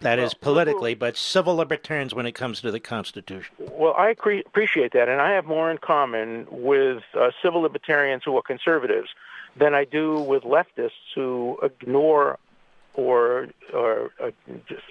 That 0.00 0.18
is 0.18 0.34
Well, 0.34 0.54
politically, 0.54 0.94
but 0.94 1.16
civil 1.16 1.54
libertarians 1.54 2.12
when 2.12 2.26
it 2.26 2.32
comes 2.32 2.60
to 2.62 2.72
the 2.72 2.80
Constitution. 2.80 3.54
Well, 3.58 3.94
I 3.96 4.14
cre- 4.14 4.40
appreciate 4.44 4.92
that, 4.94 5.08
and 5.08 5.20
I 5.20 5.30
have 5.32 5.44
more 5.44 5.70
in 5.70 5.78
common 5.78 6.46
with 6.50 7.04
uh, 7.14 7.30
civil 7.40 7.60
libertarians 7.60 8.22
who 8.24 8.36
are 8.36 8.42
conservatives 8.42 9.10
than 9.56 9.74
I 9.74 9.84
do 9.84 10.18
with 10.18 10.42
leftists 10.42 10.90
who 11.14 11.58
ignore 11.62 12.38
or 12.94 13.48
or 13.72 14.10
uh, 14.22 14.30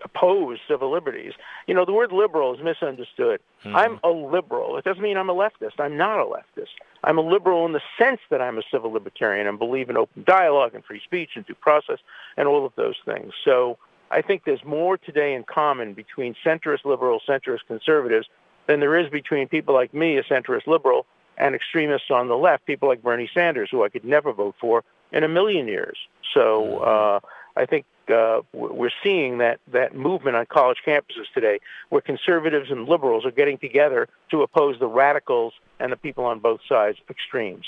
oppose 0.03 0.59
civil 0.67 0.91
liberties. 0.91 1.33
You 1.67 1.73
know, 1.73 1.85
the 1.85 1.93
word 1.93 2.11
liberal 2.11 2.55
is 2.55 2.61
misunderstood. 2.63 3.39
I'm 3.63 3.99
a 4.03 4.09
liberal. 4.09 4.77
It 4.77 4.85
doesn't 4.85 5.03
mean 5.03 5.17
I'm 5.17 5.29
a 5.29 5.35
leftist. 5.35 5.79
I'm 5.79 5.97
not 5.97 6.19
a 6.19 6.25
leftist. 6.25 6.69
I'm 7.03 7.17
a 7.17 7.21
liberal 7.21 7.65
in 7.65 7.73
the 7.73 7.81
sense 7.97 8.19
that 8.29 8.41
I'm 8.41 8.57
a 8.57 8.63
civil 8.71 8.91
libertarian 8.91 9.47
and 9.47 9.59
believe 9.59 9.89
in 9.89 9.97
open 9.97 10.23
dialogue 10.23 10.73
and 10.73 10.83
free 10.83 11.01
speech 11.03 11.31
and 11.35 11.45
due 11.45 11.55
process 11.55 11.99
and 12.37 12.47
all 12.47 12.65
of 12.65 12.73
those 12.75 12.95
things. 13.05 13.33
So 13.45 13.77
I 14.09 14.21
think 14.21 14.43
there's 14.45 14.63
more 14.65 14.97
today 14.97 15.33
in 15.33 15.43
common 15.43 15.93
between 15.93 16.35
centrist 16.45 16.85
liberals, 16.85 17.23
centrist 17.27 17.65
conservatives, 17.67 18.27
than 18.67 18.79
there 18.79 18.97
is 18.97 19.09
between 19.09 19.47
people 19.47 19.73
like 19.73 19.93
me, 19.93 20.17
a 20.17 20.23
centrist 20.23 20.67
liberal, 20.67 21.05
and 21.37 21.55
extremists 21.55 22.11
on 22.11 22.27
the 22.27 22.37
left, 22.37 22.65
people 22.65 22.87
like 22.87 23.01
Bernie 23.01 23.29
Sanders, 23.33 23.69
who 23.71 23.83
I 23.83 23.89
could 23.89 24.05
never 24.05 24.31
vote 24.33 24.55
for 24.59 24.83
in 25.11 25.23
a 25.23 25.27
million 25.27 25.67
years. 25.67 25.97
So 26.33 26.79
uh, 26.79 27.19
I 27.55 27.65
think 27.65 27.85
uh, 28.09 28.41
we're 28.53 28.91
seeing 29.03 29.37
that, 29.39 29.59
that 29.71 29.95
movement 29.95 30.35
on 30.35 30.45
college 30.45 30.79
campuses 30.85 31.25
today, 31.33 31.59
where 31.89 32.01
conservatives 32.01 32.71
and 32.71 32.87
liberals 32.87 33.25
are 33.25 33.31
getting 33.31 33.57
together 33.57 34.07
to 34.31 34.41
oppose 34.41 34.79
the 34.79 34.87
radicals 34.87 35.53
and 35.79 35.91
the 35.91 35.97
people 35.97 36.25
on 36.25 36.39
both 36.39 36.61
sides, 36.67 36.97
extremes. 37.09 37.65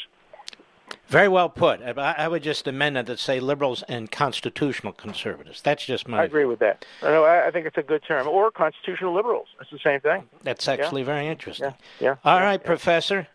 Very 1.08 1.28
well 1.28 1.50
put. 1.50 1.82
I, 1.82 2.16
I 2.18 2.28
would 2.28 2.44
just 2.44 2.68
amend 2.68 2.96
that 2.96 3.08
to 3.08 3.18
say 3.18 3.40
liberals 3.40 3.84
and 3.84 4.12
constitutional 4.12 4.94
conservatives. 4.94 5.62
That's 5.62 5.86
just 5.86 6.08
my. 6.08 6.22
I 6.22 6.24
agree 6.24 6.46
with 6.46 6.60
that. 6.60 6.86
No, 7.02 7.24
I, 7.24 7.48
I 7.48 7.52
think 7.52 7.66
it's 7.66 7.78
a 7.78 7.84
good 7.84 8.04
term. 8.04 8.28
Or 8.28 8.52
constitutional 8.52 9.14
liberals. 9.14 9.48
It's 9.60 9.72
the 9.72 9.80
same 9.84 10.02
thing. 10.02 10.24
That's 10.44 10.68
actually 10.68 11.04
very 11.04 11.28
interesting. 11.28 11.74
Yeah, 12.00 12.06
yeah. 12.06 12.16
All 12.24 12.40
yeah, 12.40 12.46
right, 12.46 12.62
yeah. 12.62 12.68
Professor. 12.68 13.28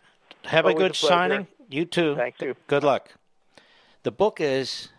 Have 0.45 0.65
a 0.65 0.73
good 0.73 0.91
a 0.91 0.95
signing. 0.95 1.47
You 1.69 1.85
too. 1.85 2.15
Thank 2.15 2.41
you. 2.41 2.55
Good 2.67 2.83
luck. 2.83 3.09
The 4.03 4.11
book 4.11 4.39
is 4.39 4.89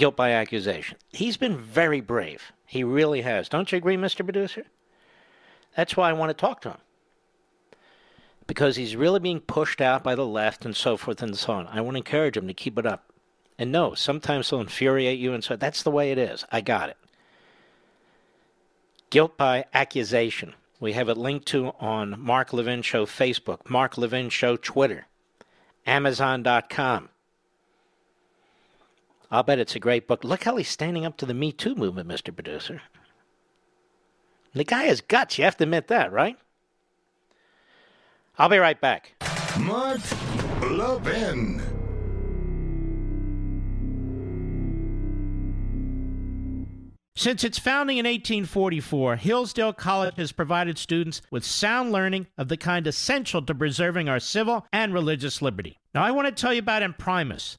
Guilt 0.00 0.16
by 0.16 0.30
Accusation. 0.30 0.96
He's 1.12 1.36
been 1.36 1.58
very 1.58 2.00
brave. 2.00 2.52
He 2.64 2.82
really 2.82 3.20
has. 3.20 3.50
Don't 3.50 3.70
you 3.70 3.76
agree, 3.76 3.98
Mr. 3.98 4.24
Producer? 4.24 4.64
That's 5.76 5.94
why 5.94 6.08
I 6.08 6.14
want 6.14 6.30
to 6.30 6.34
talk 6.34 6.62
to 6.62 6.70
him. 6.70 6.78
Because 8.46 8.76
he's 8.76 8.96
really 8.96 9.20
being 9.20 9.40
pushed 9.40 9.82
out 9.82 10.02
by 10.02 10.14
the 10.14 10.24
left 10.24 10.64
and 10.64 10.74
so 10.74 10.96
forth 10.96 11.22
and 11.22 11.36
so 11.36 11.52
on. 11.52 11.66
I 11.66 11.82
want 11.82 11.96
to 11.96 11.98
encourage 11.98 12.38
him 12.38 12.46
to 12.46 12.54
keep 12.54 12.78
it 12.78 12.86
up. 12.86 13.12
And 13.58 13.70
no, 13.70 13.92
sometimes 13.92 14.48
he'll 14.48 14.62
infuriate 14.62 15.18
you 15.18 15.34
and 15.34 15.44
so 15.44 15.54
that's 15.54 15.82
the 15.82 15.90
way 15.90 16.10
it 16.10 16.16
is. 16.16 16.46
I 16.50 16.62
got 16.62 16.88
it. 16.88 16.96
Guilt 19.10 19.36
by 19.36 19.66
Accusation. 19.74 20.54
We 20.80 20.94
have 20.94 21.10
it 21.10 21.18
linked 21.18 21.44
to 21.48 21.74
on 21.78 22.18
Mark 22.18 22.54
Levin 22.54 22.80
Show 22.80 23.04
Facebook, 23.04 23.68
Mark 23.68 23.98
Levin 23.98 24.30
Show 24.30 24.56
Twitter, 24.56 25.08
Amazon.com. 25.84 27.10
I'll 29.30 29.42
bet 29.44 29.58
it's 29.58 29.76
a 29.76 29.80
great 29.80 30.08
book. 30.08 30.24
Look 30.24 30.44
how 30.44 30.56
he's 30.56 30.68
standing 30.68 31.04
up 31.04 31.16
to 31.18 31.26
the 31.26 31.34
Me 31.34 31.52
Too 31.52 31.74
movement, 31.74 32.08
Mr. 32.08 32.34
Producer. 32.34 32.82
The 34.54 34.64
guy 34.64 34.84
has 34.84 35.00
guts. 35.00 35.38
You 35.38 35.44
have 35.44 35.56
to 35.58 35.64
admit 35.64 35.86
that, 35.88 36.12
right? 36.12 36.36
I'll 38.38 38.48
be 38.48 38.58
right 38.58 38.80
back. 38.80 39.14
Mark 39.60 40.00
Levin. 40.62 41.62
Since 47.14 47.44
its 47.44 47.58
founding 47.58 47.98
in 47.98 48.06
1844, 48.06 49.16
Hillsdale 49.16 49.74
College 49.74 50.16
has 50.16 50.32
provided 50.32 50.78
students 50.78 51.20
with 51.30 51.44
sound 51.44 51.92
learning 51.92 52.28
of 52.38 52.48
the 52.48 52.56
kind 52.56 52.86
essential 52.86 53.42
to 53.42 53.54
preserving 53.54 54.08
our 54.08 54.18
civil 54.18 54.66
and 54.72 54.94
religious 54.94 55.42
liberty. 55.42 55.78
Now, 55.94 56.02
I 56.02 56.12
want 56.12 56.28
to 56.28 56.32
tell 56.32 56.54
you 56.54 56.60
about 56.60 56.82
Imprimis, 56.82 57.58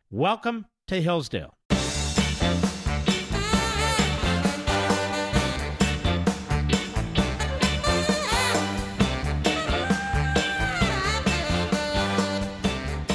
Welcome 0.13 0.65
to 0.87 1.01
Hillsdale. 1.01 1.55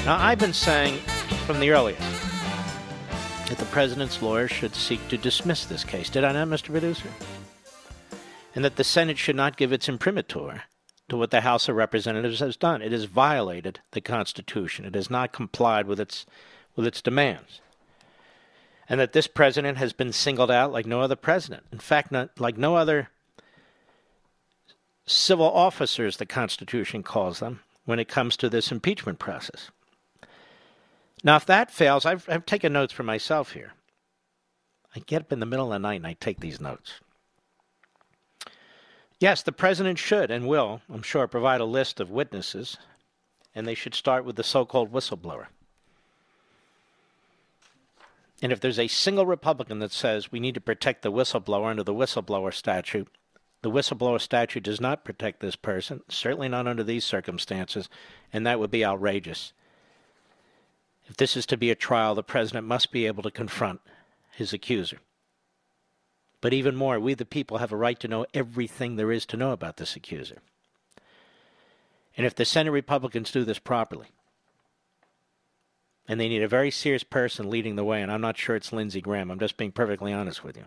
Now, 0.07 0.17
I've 0.17 0.39
been 0.39 0.55
saying 0.55 0.97
from 1.45 1.61
the 1.61 1.69
earliest 1.69 2.01
that 2.01 3.59
the 3.59 3.67
president's 3.67 4.23
lawyers 4.23 4.51
should 4.51 4.75
seek 4.75 5.07
to 5.09 5.19
dismiss 5.19 5.67
this 5.67 5.85
case. 5.85 6.09
Did 6.09 6.25
I 6.25 6.33
not, 6.33 6.49
Mr. 6.49 6.71
Producer? 6.71 7.11
And 8.55 8.65
that 8.65 8.77
the 8.77 8.85
Senate 8.85 9.19
should 9.19 9.37
not 9.37 9.59
give 9.59 9.71
its 9.71 9.87
imprimatur 9.87 10.63
to 11.11 11.19
what 11.19 11.31
the 11.31 11.43
House 11.43 11.69
of 11.69 11.77
Representatives 11.77 12.41
has 12.41 12.57
done. 12.57 12.81
It 12.81 12.93
has 12.93 13.05
violated 13.05 13.81
the 13.93 14.01
Constitution. 14.01 14.87
It 14.87 14.95
has 14.95 15.11
not 15.11 15.35
complied 15.35 15.87
with 15.87 16.01
its 16.01 16.25
with 16.77 16.87
its 16.87 17.03
demands. 17.03 17.61
And 18.89 19.01
that 19.01 19.13
this 19.13 19.27
president 19.27 19.79
has 19.79 19.93
been 19.93 20.13
singled 20.13 20.51
out 20.51 20.71
like 20.71 20.87
no 20.87 21.01
other 21.01 21.17
president. 21.17 21.65
In 21.73 21.79
fact, 21.79 22.13
not 22.13 22.39
like 22.39 22.57
no 22.57 22.77
other 22.77 23.09
civil 25.07 25.51
officers 25.51 26.17
the 26.17 26.27
Constitution 26.27 27.03
calls 27.03 27.41
them 27.41 27.61
when 27.85 27.99
it 27.99 28.09
comes 28.09 28.37
to 28.37 28.49
this 28.49 28.71
impeachment 28.71 29.19
process. 29.19 29.71
Now, 31.25 31.37
if 31.37 31.47
that 31.47 31.71
fails, 31.71 32.05
I've, 32.05 32.29
I've 32.29 32.47
taken 32.47 32.73
notes 32.73 32.93
for 32.93 33.03
myself 33.03 33.53
here. 33.53 33.73
I 34.95 35.01
get 35.01 35.23
up 35.23 35.33
in 35.33 35.41
the 35.41 35.47
middle 35.47 35.67
of 35.67 35.73
the 35.73 35.79
night 35.79 35.97
and 35.97 36.07
I 36.07 36.15
take 36.15 36.41
these 36.41 36.61
notes. 36.61 37.01
Yes, 39.19 39.43
the 39.43 39.53
president 39.53 39.99
should 39.99 40.31
and 40.31 40.47
will, 40.47 40.83
I'm 40.93 41.03
sure, 41.03 41.27
provide 41.27 41.61
a 41.61 41.65
list 41.65 42.01
of 42.01 42.11
witnesses, 42.11 42.77
and 43.55 43.67
they 43.67 43.75
should 43.75 43.95
start 43.95 44.25
with 44.25 44.37
the 44.37 44.45
so 44.45 44.67
called 44.67 44.93
whistleblower. 44.93 45.47
And 48.43 48.53
if 48.53 48.61
there's 48.61 48.79
a 48.79 48.89
single 48.89 49.27
Republican 49.27 49.79
that 49.79 49.93
says 49.93 50.31
we 50.31 50.41
need 50.41 50.55
to 50.55 50.61
protect 50.61 51.03
the 51.03 51.13
whistleblower 51.13 51.71
under 51.71 51.83
the 51.83 51.95
whistleblower 51.95 52.53
statute, 52.53 53.09
the 53.63 53.71
whistleblower 53.71 54.21
statute 54.21 54.63
does 54.63 54.81
not 54.81 55.05
protect 55.05 55.41
this 55.41 55.57
person, 55.57 56.03
certainly 56.09 56.49
not 56.49 56.67
under 56.67 56.85
these 56.85 57.05
circumstances, 57.05 57.89
and 58.33 58.47
that 58.47 58.61
would 58.61 58.71
be 58.71 58.85
outrageous. 58.85 59.53
If 61.09 61.17
this 61.17 61.37
is 61.37 61.47
to 61.47 61.57
be 61.57 61.71
a 61.71 61.75
trial, 61.75 62.15
the 62.15 62.23
president 62.23 62.67
must 62.67 62.93
be 62.93 63.07
able 63.07 63.23
to 63.23 63.31
confront 63.31 63.81
his 64.33 64.53
accuser. 64.53 64.99
But 66.41 66.53
even 66.53 66.77
more, 66.77 67.01
we 67.01 67.15
the 67.15 67.25
people 67.25 67.59
have 67.59 67.73
a 67.73 67.77
right 67.77 67.99
to 68.01 68.09
know 68.09 68.27
everything 68.35 68.97
there 68.97 69.11
is 69.11 69.25
to 69.27 69.37
know 69.37 69.53
about 69.53 69.79
this 69.79 69.97
accuser. 69.97 70.43
And 72.17 72.27
if 72.27 72.35
the 72.35 72.45
Senate 72.45 72.71
Republicans 72.71 73.31
do 73.31 73.45
this 73.45 73.59
properly, 73.59 74.09
and 76.09 76.21
they 76.21 76.29
need 76.29 76.43
a 76.43 76.49
very 76.49 76.71
serious 76.71 77.03
person 77.05 77.51
leading 77.51 77.77
the 77.77 77.85
way, 77.85 78.03
and 78.03 78.11
I'm 78.11 78.21
not 78.21 78.37
sure 78.37 78.57
it's 78.57 78.73
Lindsey 78.73 79.01
Graham, 79.01 79.31
I'm 79.31 79.39
just 79.39 79.57
being 79.57 79.73
perfectly 79.73 80.13
honest 80.13 80.45
with 80.45 80.57
you, 80.57 80.65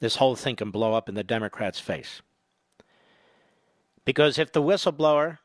this 0.00 0.16
whole 0.16 0.36
thing 0.36 0.56
can 0.56 0.70
blow 0.70 0.94
up 0.94 1.08
in 1.08 1.14
the 1.14 1.24
Democrats' 1.24 1.80
face. 1.80 2.22
Because 4.04 4.38
if 4.38 4.52
the 4.52 4.62
whistleblower, 4.62 5.38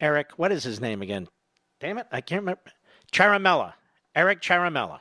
Eric, 0.00 0.32
what 0.36 0.52
is 0.52 0.64
his 0.64 0.80
name 0.80 1.02
again? 1.02 1.28
Damn 1.80 1.98
it, 1.98 2.06
I 2.12 2.20
can't 2.20 2.42
remember. 2.42 2.60
Ciaramella. 3.12 3.74
Eric 4.14 4.40
Ciaramella. 4.40 5.00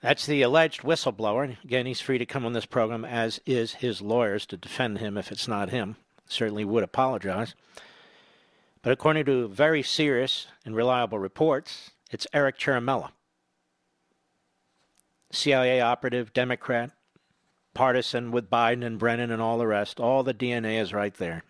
That's 0.00 0.24
the 0.26 0.42
alleged 0.42 0.80
whistleblower. 0.82 1.62
Again, 1.62 1.86
he's 1.86 2.00
free 2.00 2.18
to 2.18 2.26
come 2.26 2.46
on 2.46 2.54
this 2.54 2.66
program, 2.66 3.04
as 3.04 3.40
is 3.44 3.74
his 3.74 4.00
lawyers, 4.00 4.46
to 4.46 4.56
defend 4.56 4.98
him 4.98 5.18
if 5.18 5.30
it's 5.30 5.46
not 5.46 5.70
him. 5.70 5.96
Certainly 6.26 6.64
would 6.64 6.84
apologize. 6.84 7.54
But 8.82 8.92
according 8.92 9.26
to 9.26 9.48
very 9.48 9.82
serious 9.82 10.46
and 10.64 10.74
reliable 10.74 11.18
reports, 11.18 11.90
it's 12.10 12.26
Eric 12.32 12.58
Ciaramella. 12.58 13.10
CIA 15.30 15.80
operative, 15.80 16.32
Democrat, 16.32 16.90
partisan 17.74 18.30
with 18.30 18.50
Biden 18.50 18.84
and 18.84 18.98
Brennan 18.98 19.30
and 19.30 19.40
all 19.40 19.58
the 19.58 19.66
rest. 19.66 20.00
All 20.00 20.22
the 20.22 20.34
DNA 20.34 20.80
is 20.80 20.92
right 20.92 21.14
there. 21.14 21.44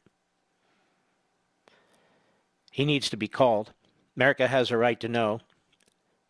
He 2.70 2.84
needs 2.84 3.08
to 3.10 3.16
be 3.16 3.28
called. 3.28 3.72
America 4.16 4.48
has 4.48 4.70
a 4.70 4.76
right 4.76 5.00
to 5.00 5.08
know 5.08 5.40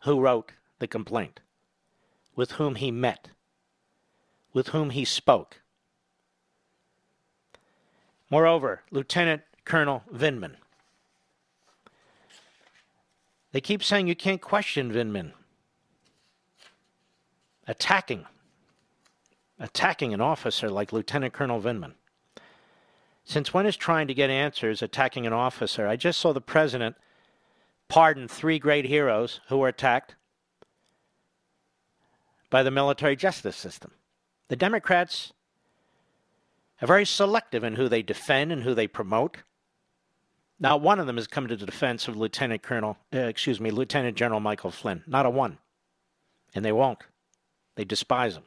who 0.03 0.19
wrote 0.19 0.51
the 0.79 0.87
complaint 0.87 1.39
with 2.35 2.53
whom 2.53 2.75
he 2.75 2.91
met, 2.91 3.29
with 4.53 4.69
whom 4.69 4.91
he 4.91 5.05
spoke. 5.05 5.61
Moreover, 8.29 8.81
Lieutenant 8.89 9.41
Colonel 9.65 10.03
Vindman. 10.11 10.55
They 13.51 13.61
keep 13.61 13.83
saying 13.83 14.07
you 14.07 14.15
can't 14.15 14.41
question 14.41 14.91
Vindman. 14.91 15.33
Attacking, 17.67 18.25
attacking 19.59 20.13
an 20.13 20.21
officer 20.21 20.69
like 20.69 20.93
Lieutenant 20.93 21.33
Colonel 21.33 21.61
Vindman. 21.61 21.93
Since 23.23 23.53
when 23.53 23.65
is 23.65 23.77
trying 23.77 24.07
to 24.07 24.13
get 24.13 24.29
answers 24.29 24.81
attacking 24.81 25.27
an 25.27 25.33
officer? 25.33 25.87
I 25.87 25.95
just 25.95 26.19
saw 26.19 26.33
the 26.33 26.41
president 26.41 26.95
pardon 27.87 28.27
three 28.27 28.57
great 28.57 28.85
heroes 28.85 29.41
who 29.47 29.57
were 29.57 29.67
attacked 29.67 30.15
by 32.49 32.63
the 32.63 32.71
military 32.71 33.15
justice 33.15 33.55
system. 33.55 33.91
The 34.47 34.55
Democrats 34.55 35.33
are 36.81 36.87
very 36.87 37.05
selective 37.05 37.63
in 37.63 37.75
who 37.75 37.87
they 37.87 38.01
defend 38.01 38.51
and 38.51 38.63
who 38.63 38.73
they 38.73 38.87
promote. 38.87 39.37
Now, 40.61 40.77
one 40.77 40.99
of 40.99 41.07
them 41.07 41.17
has 41.17 41.25
come 41.25 41.47
to 41.47 41.55
the 41.55 41.65
defense 41.65 42.07
of 42.07 42.15
Lieutenant 42.15 42.61
Colonel, 42.61 42.95
uh, 43.13 43.17
excuse 43.21 43.59
me, 43.59 43.71
Lieutenant 43.71 44.15
General 44.15 44.39
Michael 44.39 44.69
Flynn. 44.69 45.03
Not 45.07 45.25
a 45.25 45.29
one. 45.29 45.57
And 46.53 46.63
they 46.63 46.71
won't. 46.71 46.99
They 47.75 47.83
despise 47.83 48.35
him. 48.35 48.43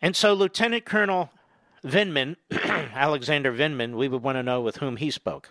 And 0.00 0.16
so 0.16 0.32
Lieutenant 0.32 0.86
Colonel 0.86 1.28
Vindman, 1.84 2.36
Alexander 2.50 3.52
Vindman, 3.52 3.94
we 3.94 4.08
would 4.08 4.22
want 4.22 4.36
to 4.36 4.42
know 4.42 4.62
with 4.62 4.76
whom 4.76 4.96
he 4.96 5.10
spoke 5.10 5.50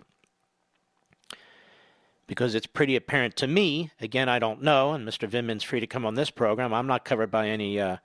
because 2.26 2.56
it's 2.56 2.68
pretty 2.68 2.96
apparent 2.96 3.36
to 3.36 3.48
me. 3.48 3.92
Again, 4.02 4.30
I 4.30 4.40
don't 4.40 4.64
know, 4.64 4.94
and 4.94 5.08
Mr. 5.08 5.30
Vindman's 5.30 5.64
free 5.64 5.80
to 5.80 5.88
come 5.88 6.06
on 6.06 6.16
this 6.16 6.32
program. 6.32 6.74
I'm 6.74 6.88
not 6.88 7.06
covered 7.06 7.30
by 7.30 7.50
any 7.50 7.80
uh, 7.80 7.98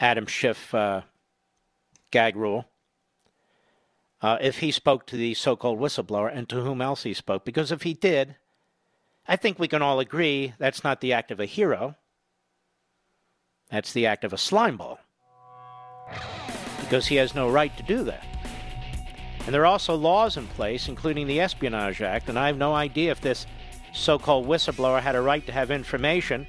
Adam 0.00 0.26
Schiff 0.26 0.74
uh, 0.74 1.02
gag 2.10 2.34
rule. 2.34 2.66
Uh, 4.20 4.36
if 4.40 4.58
he 4.58 4.70
spoke 4.72 5.06
to 5.06 5.16
the 5.16 5.34
so 5.34 5.54
called 5.54 5.78
whistleblower 5.78 6.30
and 6.32 6.48
to 6.48 6.62
whom 6.62 6.80
else 6.80 7.04
he 7.04 7.14
spoke, 7.14 7.44
because 7.44 7.70
if 7.70 7.82
he 7.82 7.94
did, 7.94 8.36
I 9.26 9.36
think 9.36 9.58
we 9.58 9.68
can 9.68 9.82
all 9.82 10.00
agree 10.00 10.54
that's 10.58 10.82
not 10.82 11.00
the 11.00 11.12
act 11.12 11.30
of 11.30 11.38
a 11.38 11.44
hero. 11.44 11.94
That's 13.70 13.92
the 13.92 14.06
act 14.06 14.24
of 14.24 14.32
a 14.32 14.36
slimeball. 14.36 14.98
Because 16.80 17.06
he 17.06 17.16
has 17.16 17.34
no 17.34 17.50
right 17.50 17.76
to 17.76 17.82
do 17.82 18.02
that. 18.04 18.26
And 19.44 19.54
there 19.54 19.62
are 19.62 19.66
also 19.66 19.94
laws 19.94 20.36
in 20.36 20.46
place, 20.48 20.88
including 20.88 21.26
the 21.26 21.40
Espionage 21.40 22.02
Act, 22.02 22.28
and 22.28 22.38
I 22.38 22.48
have 22.48 22.56
no 22.56 22.74
idea 22.74 23.12
if 23.12 23.20
this 23.20 23.46
so 23.92 24.18
called 24.18 24.46
whistleblower 24.46 25.00
had 25.00 25.14
a 25.14 25.20
right 25.20 25.44
to 25.46 25.52
have 25.52 25.70
information 25.70 26.46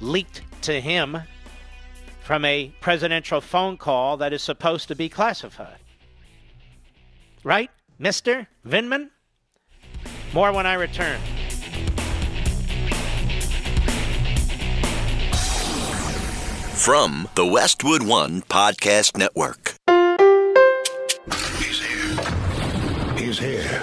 leaked 0.00 0.42
to 0.62 0.80
him 0.80 1.18
from 2.20 2.44
a 2.44 2.72
presidential 2.80 3.40
phone 3.40 3.76
call 3.76 4.16
that 4.18 4.32
is 4.32 4.42
supposed 4.42 4.88
to 4.88 4.94
be 4.94 5.08
classified. 5.08 5.78
Right, 7.44 7.70
Mr. 8.00 8.46
Vindman? 8.66 9.10
More 10.32 10.52
when 10.52 10.66
I 10.66 10.74
return. 10.74 11.20
From 16.74 17.28
the 17.34 17.44
Westwood 17.44 18.02
One 18.02 18.42
Podcast 18.42 19.16
Network. 19.16 19.74
He's 21.58 21.80
here. 21.82 23.16
He's 23.16 23.38
here. 23.38 23.82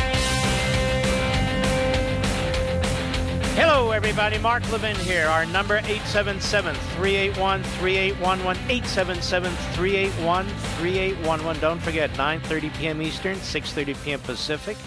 Hello, 3.55 3.91
everybody. 3.91 4.37
Mark 4.37 4.63
Levin 4.71 4.95
here. 4.95 5.27
Our 5.27 5.45
number 5.45 5.77
877 5.79 6.73
381 6.73 7.61
3811. 7.63 8.63
877 8.71 9.51
381 9.73 10.47
3811. 10.47 11.61
Don't 11.61 11.81
forget, 11.81 12.09
9.30 12.11 12.73
p.m. 12.77 13.01
Eastern, 13.01 13.35
6.30 13.35 14.05
p.m. 14.05 14.19
Pacific. 14.21 14.77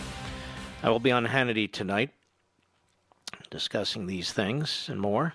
I 0.83 0.89
will 0.89 0.99
be 0.99 1.13
on 1.13 1.27
Hannity 1.27 1.71
tonight 1.71 2.09
discussing 3.51 4.07
these 4.07 4.33
things 4.33 4.89
and 4.89 4.99
more. 4.99 5.35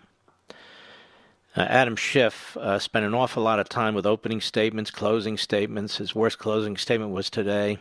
Uh, 1.56 1.62
Adam 1.62 1.96
Schiff 1.96 2.58
uh, 2.58 2.80
spent 2.80 3.06
an 3.06 3.14
awful 3.14 3.44
lot 3.44 3.60
of 3.60 3.70
time 3.70 3.94
with 3.94 4.08
opening 4.08 4.42
statements, 4.42 4.90
closing 4.90 5.38
statements. 5.38 5.98
His 5.98 6.16
worst 6.16 6.40
closing 6.40 6.78
statement 6.78 7.12
was 7.12 7.30
today. 7.30 7.78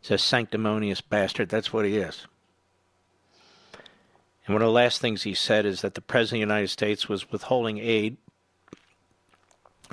He's 0.00 0.10
a 0.10 0.18
sanctimonious 0.18 1.00
bastard. 1.00 1.48
That's 1.48 1.72
what 1.72 1.84
he 1.84 1.96
is. 1.96 2.26
And 4.46 4.54
one 4.54 4.62
of 4.62 4.66
the 4.66 4.72
last 4.72 5.00
things 5.00 5.22
he 5.22 5.34
said 5.34 5.64
is 5.64 5.80
that 5.80 5.94
the 5.94 6.00
President 6.00 6.42
of 6.42 6.48
the 6.48 6.54
United 6.54 6.68
States 6.68 7.08
was 7.08 7.30
withholding 7.32 7.78
aid 7.78 8.18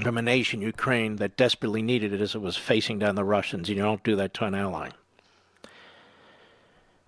from 0.01 0.17
a 0.17 0.21
nation, 0.21 0.61
Ukraine, 0.61 1.17
that 1.17 1.37
desperately 1.37 1.81
needed 1.81 2.13
it 2.13 2.21
as 2.21 2.35
it 2.35 2.41
was 2.41 2.57
facing 2.57 2.99
down 2.99 3.15
the 3.15 3.23
Russians. 3.23 3.69
You 3.69 3.75
don't 3.75 4.03
do 4.03 4.15
that 4.17 4.33
to 4.35 4.45
an 4.45 4.55
ally. 4.55 4.89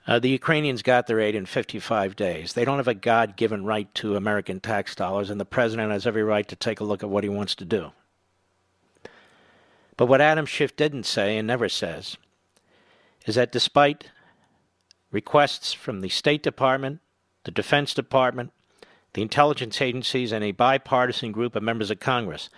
Uh, 0.05 0.19
the 0.19 0.29
Ukrainians 0.29 0.81
got 0.81 1.07
their 1.07 1.19
aid 1.19 1.33
in 1.33 1.45
55 1.45 2.15
days. 2.15 2.53
They 2.53 2.65
don't 2.65 2.77
have 2.77 2.89
a 2.89 2.93
God 2.93 3.37
given 3.37 3.63
right 3.65 3.93
to 3.95 4.17
American 4.17 4.59
tax 4.59 4.95
dollars, 4.95 5.29
and 5.29 5.39
the 5.39 5.45
president 5.45 5.91
has 5.91 6.05
every 6.05 6.23
right 6.23 6.47
to 6.47 6.57
take 6.57 6.81
a 6.81 6.83
look 6.83 7.03
at 7.03 7.09
what 7.09 7.23
he 7.23 7.29
wants 7.29 7.55
to 7.55 7.65
do. 7.65 7.91
But 9.95 10.07
what 10.07 10.21
Adam 10.21 10.45
Schiff 10.45 10.75
didn't 10.75 11.05
say 11.05 11.37
and 11.37 11.47
never 11.47 11.69
says 11.69 12.17
is 13.25 13.35
that 13.35 13.51
despite 13.51 14.09
requests 15.11 15.71
from 15.71 16.01
the 16.01 16.09
State 16.09 16.43
Department, 16.43 16.99
the 17.43 17.51
Defense 17.51 17.93
Department, 17.93 18.51
the 19.13 19.21
intelligence 19.21 19.81
agencies, 19.81 20.31
and 20.31 20.43
a 20.43 20.51
bipartisan 20.51 21.31
group 21.31 21.55
of 21.55 21.63
members 21.63 21.91
of 21.91 21.99
Congress, 21.99 22.49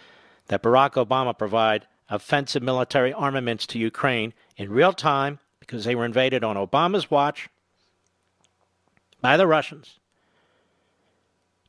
that 0.48 0.64
Barack 0.64 0.94
Obama 0.94 1.38
provide 1.38 1.88
offensive 2.10 2.62
military 2.62 3.12
armaments 3.12 3.66
to 3.68 3.80
Ukraine 3.80 4.34
in 4.58 4.70
real 4.70 4.94
time 4.94 5.40
because 5.60 5.86
they 5.86 5.96
were 5.96 6.06
invaded 6.06 6.44
on 6.44 6.56
Obama's 6.56 7.10
watch 7.10 7.50
by 9.22 9.38
the 9.38 9.48
Russians. 9.48 10.00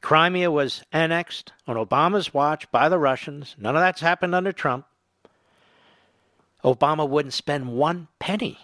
Crimea 0.02 0.50
was 0.50 0.84
annexed 0.92 1.52
on 1.66 1.76
Obama's 1.76 2.32
watch 2.32 2.70
by 2.70 2.88
the 2.88 2.98
Russians. 2.98 3.56
None 3.58 3.74
of 3.74 3.80
that's 3.80 4.02
happened 4.02 4.34
under 4.34 4.52
Trump. 4.52 4.86
Obama 6.62 7.08
wouldn't 7.08 7.34
spend 7.34 7.72
one 7.72 8.08
penny, 8.18 8.58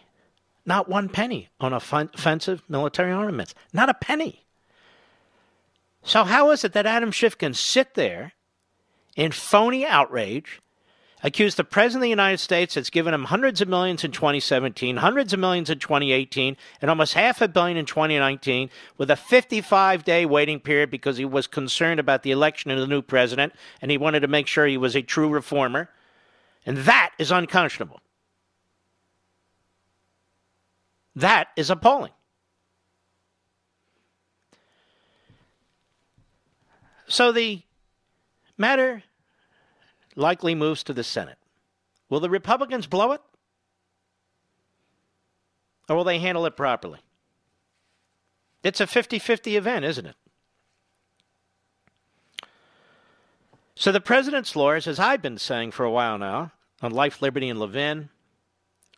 not 0.65 0.89
one 0.89 1.09
penny, 1.09 1.49
on 1.61 1.73
offensive 1.73 2.63
military 2.69 3.13
armaments. 3.13 3.55
Not 3.73 3.89
a 3.89 3.95
penny. 3.95 4.45
So, 6.05 6.25
how 6.25 6.51
is 6.51 6.65
it 6.65 6.73
that 6.73 6.87
Adam 6.87 7.11
Schiff 7.11 7.37
can 7.37 7.55
sit 7.55 7.95
there 7.95 8.33
in 9.17 9.33
phony 9.33 9.85
outrage 9.85 10.61
accuse 11.23 11.55
the 11.55 11.65
President 11.65 12.01
of 12.01 12.03
the 12.03 12.11
United 12.11 12.39
States 12.39 12.75
that's 12.75 12.91
given 12.91 13.15
him 13.15 13.25
hundreds 13.25 13.61
of 13.61 13.69
millions 13.69 14.05
in 14.05 14.11
2017, 14.11 14.97
hundreds 14.97 15.33
of 15.33 15.41
millions 15.41 15.71
in 15.71 15.79
2018, 15.79 16.57
and 16.81 16.91
almost 16.91 17.15
half 17.15 17.41
a 17.41 17.49
billion 17.49 17.77
in 17.77 17.87
2019, 17.87 18.71
with 18.99 19.11
a 19.11 19.17
55 19.17 20.05
day 20.05 20.27
waiting 20.27 20.61
period 20.61 20.91
because 20.91 21.17
he 21.17 21.25
was 21.25 21.47
concerned 21.47 22.01
about 22.01 22.23
the 22.23 22.31
election 22.31 22.71
of 22.71 22.79
the 22.79 22.87
new 22.87 23.03
president 23.03 23.53
and 23.81 23.91
he 23.91 23.99
wanted 23.99 24.21
to 24.21 24.29
make 24.29 24.47
sure 24.47 24.67
he 24.67 24.77
was 24.77 24.97
a 24.97 25.03
true 25.03 25.29
reformer. 25.29 25.89
And 26.67 26.79
that 26.79 27.13
is 27.19 27.31
unconscionable. 27.31 28.01
That 31.15 31.49
is 31.57 31.71
appalling. 31.71 32.13
So 37.07 37.31
the 37.33 37.63
matter 38.57 39.03
likely 40.17 40.55
moves 40.55 40.83
to 40.85 40.95
the 40.95 41.05
Senate. 41.05 41.39
Will 42.09 42.21
the 42.21 42.31
Republicans 42.31 42.87
blow 42.87 43.13
it? 43.13 43.21
Or 45.89 45.97
will 45.97 46.05
they 46.05 46.19
handle 46.19 46.47
it 46.47 46.57
properly? 46.57 47.01
It's 48.63 48.81
a 48.81 48.87
50 48.87 49.19
50 49.19 49.57
event, 49.57 49.85
isn't 49.85 50.07
it? 50.07 50.17
So 53.75 53.91
the 53.91 54.01
president's 54.01 54.55
lawyers, 54.55 54.87
as 54.87 54.99
I've 54.99 55.23
been 55.23 55.39
saying 55.39 55.73
for 55.73 55.85
a 55.85 55.91
while 55.91 56.17
now, 56.17 56.53
on 56.81 56.93
Life, 56.93 57.21
Liberty, 57.21 57.49
and 57.49 57.59
Levin, 57.59 58.11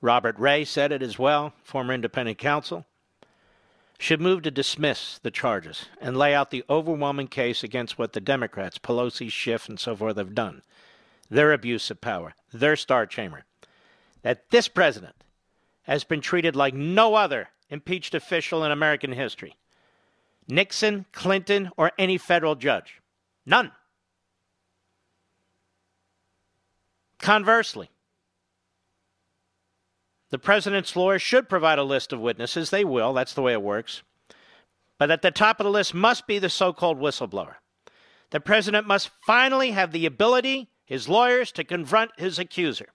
Robert 0.04 0.38
Ray 0.38 0.66
said 0.66 0.92
it 0.92 1.02
as 1.02 1.18
well, 1.18 1.54
former 1.62 1.94
independent 1.94 2.36
counsel, 2.36 2.84
should 3.98 4.20
move 4.20 4.42
to 4.42 4.50
dismiss 4.50 5.18
the 5.22 5.30
charges 5.30 5.86
and 5.98 6.14
lay 6.14 6.34
out 6.34 6.50
the 6.50 6.62
overwhelming 6.68 7.26
case 7.26 7.64
against 7.64 7.98
what 7.98 8.12
the 8.12 8.20
Democrats, 8.20 8.76
Pelosi, 8.76 9.32
Schiff, 9.32 9.66
and 9.66 9.80
so 9.80 9.96
forth, 9.96 10.18
have 10.18 10.34
done 10.34 10.60
their 11.30 11.54
abuse 11.54 11.90
of 11.90 12.02
power, 12.02 12.34
their 12.52 12.76
star 12.76 13.06
chamber. 13.06 13.44
That 14.20 14.50
this 14.50 14.68
president 14.68 15.14
has 15.84 16.04
been 16.04 16.20
treated 16.20 16.54
like 16.54 16.74
no 16.74 17.14
other 17.14 17.48
impeached 17.70 18.14
official 18.14 18.62
in 18.62 18.70
American 18.70 19.12
history 19.12 19.56
Nixon, 20.46 21.06
Clinton, 21.12 21.70
or 21.78 21.92
any 21.98 22.18
federal 22.18 22.56
judge. 22.56 23.00
None. 23.46 23.72
Conversely, 27.18 27.88
the 30.34 30.38
president's 30.38 30.96
lawyers 30.96 31.22
should 31.22 31.48
provide 31.48 31.78
a 31.78 31.84
list 31.84 32.12
of 32.12 32.18
witnesses. 32.18 32.70
They 32.70 32.84
will. 32.84 33.12
That's 33.12 33.34
the 33.34 33.40
way 33.40 33.52
it 33.52 33.62
works. 33.62 34.02
But 34.98 35.12
at 35.12 35.22
the 35.22 35.30
top 35.30 35.60
of 35.60 35.64
the 35.64 35.70
list 35.70 35.94
must 35.94 36.26
be 36.26 36.40
the 36.40 36.50
so 36.50 36.72
called 36.72 36.98
whistleblower. 36.98 37.54
The 38.30 38.40
president 38.40 38.84
must 38.84 39.12
finally 39.24 39.70
have 39.70 39.92
the 39.92 40.06
ability 40.06 40.70
his 40.84 41.08
lawyers 41.08 41.52
to 41.52 41.62
confront 41.62 42.18
his 42.18 42.40
accuser. 42.40 42.88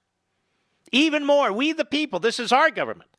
Even 0.91 1.25
more, 1.25 1.53
we 1.53 1.71
the 1.71 1.85
people, 1.85 2.19
this 2.19 2.41
is 2.41 2.51
our 2.51 2.69
government. 2.69 3.09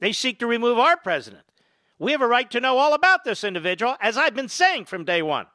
They 0.00 0.10
seek 0.12 0.40
to 0.40 0.48
remove 0.48 0.80
our 0.80 0.96
president. 0.96 1.44
We 2.00 2.10
have 2.10 2.20
a 2.20 2.26
right 2.26 2.50
to 2.50 2.58
know 2.58 2.78
all 2.78 2.94
about 2.94 3.22
this 3.22 3.44
individual, 3.44 3.94
as 4.00 4.16
I've 4.16 4.34
been 4.34 4.48
saying 4.48 4.86
from 4.86 5.04
day 5.04 5.22
one. 5.22 5.46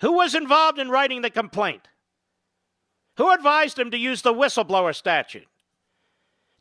Who 0.00 0.12
was 0.12 0.36
involved 0.36 0.78
in 0.78 0.90
writing 0.90 1.22
the 1.22 1.30
complaint? 1.30 1.88
Who 3.16 3.32
advised 3.32 3.80
him 3.80 3.90
to 3.90 3.98
use 3.98 4.22
the 4.22 4.32
whistleblower 4.32 4.94
statute? 4.94 5.48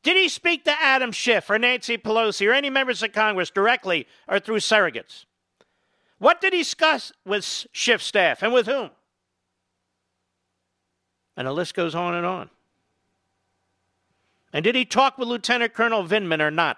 Did 0.01 0.15
he 0.15 0.29
speak 0.29 0.63
to 0.65 0.71
Adam 0.81 1.11
Schiff 1.11 1.49
or 1.49 1.59
Nancy 1.59 1.97
Pelosi 1.97 2.47
or 2.47 2.53
any 2.53 2.69
members 2.69 3.03
of 3.03 3.11
Congress 3.11 3.49
directly 3.49 4.07
or 4.27 4.39
through 4.39 4.59
surrogates? 4.59 5.25
What 6.19 6.41
did 6.41 6.53
he 6.53 6.59
discuss 6.59 7.11
with 7.25 7.43
Schiff 7.43 8.01
staff 8.01 8.41
and 8.41 8.53
with 8.53 8.67
whom? 8.67 8.91
And 11.35 11.47
the 11.47 11.53
list 11.53 11.73
goes 11.73 11.95
on 11.95 12.15
and 12.15 12.25
on. 12.25 12.49
And 14.51 14.63
did 14.63 14.75
he 14.75 14.85
talk 14.85 15.17
with 15.17 15.27
Lieutenant 15.27 15.73
Colonel 15.73 16.03
Vindman 16.03 16.41
or 16.41 16.51
not? 16.51 16.77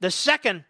The 0.00 0.10
second 0.10 0.64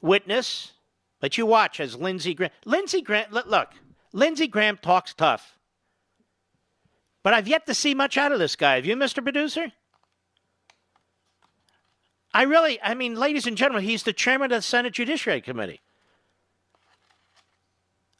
witness 0.00 0.72
that 1.20 1.36
you 1.38 1.46
watch 1.46 1.80
as 1.80 1.96
Lindsey 1.96 2.34
Graham. 2.34 2.52
Lindsey 2.64 3.02
Graham, 3.02 3.26
look, 3.30 3.72
Lindsey 4.12 4.46
Graham 4.46 4.78
talks 4.78 5.14
tough. 5.14 5.58
But 7.22 7.34
I've 7.34 7.48
yet 7.48 7.66
to 7.66 7.74
see 7.74 7.94
much 7.94 8.16
out 8.16 8.32
of 8.32 8.38
this 8.38 8.56
guy. 8.56 8.76
Have 8.76 8.86
you, 8.86 8.96
Mr. 8.96 9.22
Producer? 9.22 9.72
I 12.32 12.42
really, 12.42 12.80
I 12.82 12.94
mean, 12.94 13.16
ladies 13.16 13.46
and 13.46 13.56
gentlemen, 13.56 13.84
he's 13.84 14.04
the 14.04 14.12
chairman 14.12 14.52
of 14.52 14.58
the 14.58 14.62
Senate 14.62 14.92
Judiciary 14.92 15.40
Committee. 15.40 15.80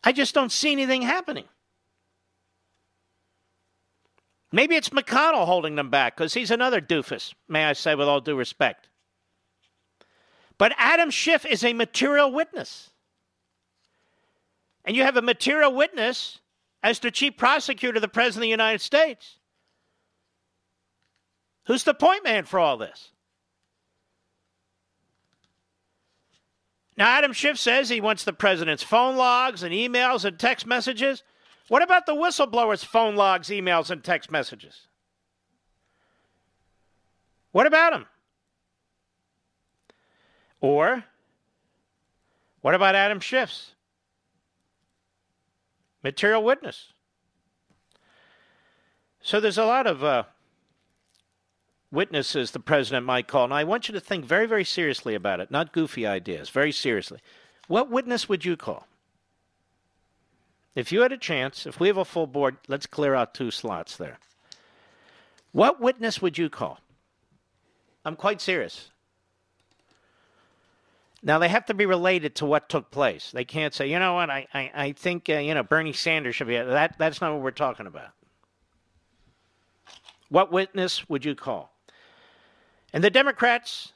I 0.02 0.12
just 0.12 0.34
don't 0.34 0.50
see 0.50 0.72
anything 0.72 1.02
happening. 1.02 1.44
Maybe 4.52 4.74
it's 4.74 4.88
McConnell 4.88 5.46
holding 5.46 5.76
them 5.76 5.90
back 5.90 6.16
because 6.16 6.34
he's 6.34 6.50
another 6.50 6.80
doofus, 6.80 7.34
may 7.48 7.66
I 7.66 7.72
say, 7.72 7.94
with 7.94 8.08
all 8.08 8.20
due 8.20 8.34
respect. 8.34 8.88
But 10.58 10.74
Adam 10.76 11.10
Schiff 11.10 11.46
is 11.46 11.62
a 11.62 11.72
material 11.72 12.32
witness. 12.32 12.90
And 14.84 14.96
you 14.96 15.04
have 15.04 15.16
a 15.16 15.22
material 15.22 15.72
witness 15.72 16.39
as 16.82 16.98
the 16.98 17.10
chief 17.10 17.36
prosecutor 17.36 17.96
of 17.96 18.02
the 18.02 18.08
President 18.08 18.40
of 18.40 18.46
the 18.46 18.48
United 18.48 18.80
States. 18.80 19.38
Who's 21.66 21.84
the 21.84 21.94
point 21.94 22.24
man 22.24 22.44
for 22.44 22.58
all 22.58 22.76
this? 22.76 23.12
Now, 26.96 27.08
Adam 27.08 27.32
Schiff 27.32 27.58
says 27.58 27.88
he 27.88 28.00
wants 28.00 28.24
the 28.24 28.32
president's 28.32 28.82
phone 28.82 29.16
logs 29.16 29.62
and 29.62 29.72
emails 29.72 30.24
and 30.24 30.38
text 30.38 30.66
messages. 30.66 31.22
What 31.68 31.82
about 31.82 32.04
the 32.04 32.14
whistleblower's 32.14 32.84
phone 32.84 33.16
logs, 33.16 33.48
emails, 33.48 33.90
and 33.90 34.02
text 34.02 34.30
messages? 34.30 34.88
What 37.52 37.66
about 37.66 37.92
them? 37.92 38.06
Or 40.60 41.04
what 42.60 42.74
about 42.74 42.94
Adam 42.94 43.20
Schiff's 43.20 43.74
material 46.02 46.42
witness? 46.42 46.92
So 49.20 49.40
there's 49.40 49.58
a 49.58 49.64
lot 49.64 49.86
of 49.86 50.02
uh, 50.02 50.22
witnesses 51.92 52.50
the 52.50 52.60
president 52.60 53.04
might 53.06 53.28
call. 53.28 53.44
And 53.44 53.54
I 53.54 53.64
want 53.64 53.88
you 53.88 53.94
to 53.94 54.00
think 54.00 54.24
very, 54.24 54.46
very 54.46 54.64
seriously 54.64 55.14
about 55.14 55.40
it, 55.40 55.50
not 55.50 55.72
goofy 55.72 56.06
ideas, 56.06 56.48
very 56.50 56.72
seriously. 56.72 57.20
What 57.68 57.90
witness 57.90 58.28
would 58.28 58.44
you 58.44 58.56
call? 58.56 58.86
If 60.74 60.92
you 60.92 61.00
had 61.00 61.12
a 61.12 61.18
chance, 61.18 61.66
if 61.66 61.80
we 61.80 61.88
have 61.88 61.96
a 61.96 62.04
full 62.04 62.26
board, 62.26 62.56
let's 62.68 62.86
clear 62.86 63.14
out 63.14 63.34
two 63.34 63.50
slots 63.50 63.96
there. 63.96 64.18
What 65.52 65.80
witness 65.80 66.22
would 66.22 66.38
you 66.38 66.48
call? 66.48 66.78
I'm 68.04 68.16
quite 68.16 68.40
serious. 68.40 68.90
Now 71.22 71.38
they 71.38 71.48
have 71.48 71.66
to 71.66 71.74
be 71.74 71.84
related 71.84 72.36
to 72.36 72.46
what 72.46 72.68
took 72.68 72.90
place. 72.90 73.30
They 73.30 73.44
can't 73.44 73.74
say, 73.74 73.90
you 73.90 73.98
know 73.98 74.14
what, 74.14 74.30
I, 74.30 74.46
I, 74.54 74.70
I 74.74 74.92
think 74.92 75.28
uh, 75.28 75.34
you 75.34 75.54
know 75.54 75.62
Bernie 75.62 75.92
Sanders 75.92 76.36
should 76.36 76.46
be 76.46 76.56
that. 76.56 76.96
That's 76.98 77.20
not 77.20 77.32
what 77.32 77.42
we're 77.42 77.50
talking 77.50 77.86
about. 77.86 78.10
What 80.30 80.50
witness 80.50 81.08
would 81.08 81.24
you 81.24 81.34
call? 81.34 81.74
And 82.92 83.04
the 83.04 83.10
Democrats, 83.10 83.92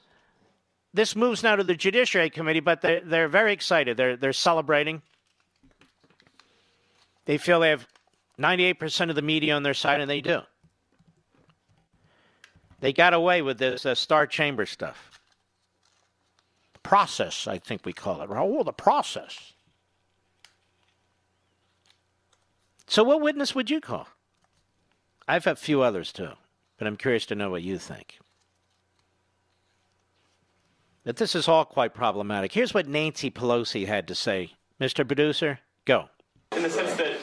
this 0.92 1.16
moves 1.16 1.42
now 1.42 1.56
to 1.56 1.64
the 1.64 1.74
Judiciary 1.74 2.28
Committee, 2.28 2.60
but 2.60 2.82
they're, 2.82 3.00
they're 3.00 3.28
very 3.28 3.52
excited. 3.52 3.96
They're 3.96 4.16
they're 4.16 4.32
celebrating. 4.32 5.00
They 7.24 7.38
feel 7.38 7.60
they 7.60 7.70
have 7.70 7.86
98% 8.38 9.08
of 9.08 9.16
the 9.16 9.22
media 9.22 9.54
on 9.54 9.62
their 9.62 9.72
side, 9.72 10.02
and 10.02 10.10
they 10.10 10.20
do. 10.20 10.40
They 12.80 12.92
got 12.92 13.14
away 13.14 13.40
with 13.40 13.56
this 13.56 13.86
uh, 13.86 13.94
Star 13.94 14.26
Chamber 14.26 14.66
stuff 14.66 15.13
process, 16.84 17.48
I 17.48 17.58
think 17.58 17.84
we 17.84 17.92
call 17.92 18.22
it. 18.22 18.30
Oh, 18.30 18.62
the 18.62 18.72
process. 18.72 19.54
So, 22.86 23.02
what 23.02 23.20
witness 23.20 23.54
would 23.56 23.70
you 23.70 23.80
call? 23.80 24.06
I've 25.26 25.44
had 25.44 25.54
a 25.54 25.56
few 25.56 25.82
others 25.82 26.12
too, 26.12 26.30
but 26.78 26.86
I'm 26.86 26.96
curious 26.96 27.26
to 27.26 27.34
know 27.34 27.50
what 27.50 27.62
you 27.62 27.78
think. 27.78 28.18
But 31.02 31.16
this 31.16 31.34
is 31.34 31.48
all 31.48 31.64
quite 31.64 31.94
problematic. 31.94 32.52
Here's 32.52 32.72
what 32.72 32.86
Nancy 32.86 33.30
Pelosi 33.30 33.86
had 33.86 34.06
to 34.08 34.14
say. 34.14 34.52
Mr. 34.80 35.06
Producer, 35.06 35.60
go. 35.84 36.08
In 36.52 36.62
the 36.62 36.70
sense 36.70 36.94
that 36.94 37.18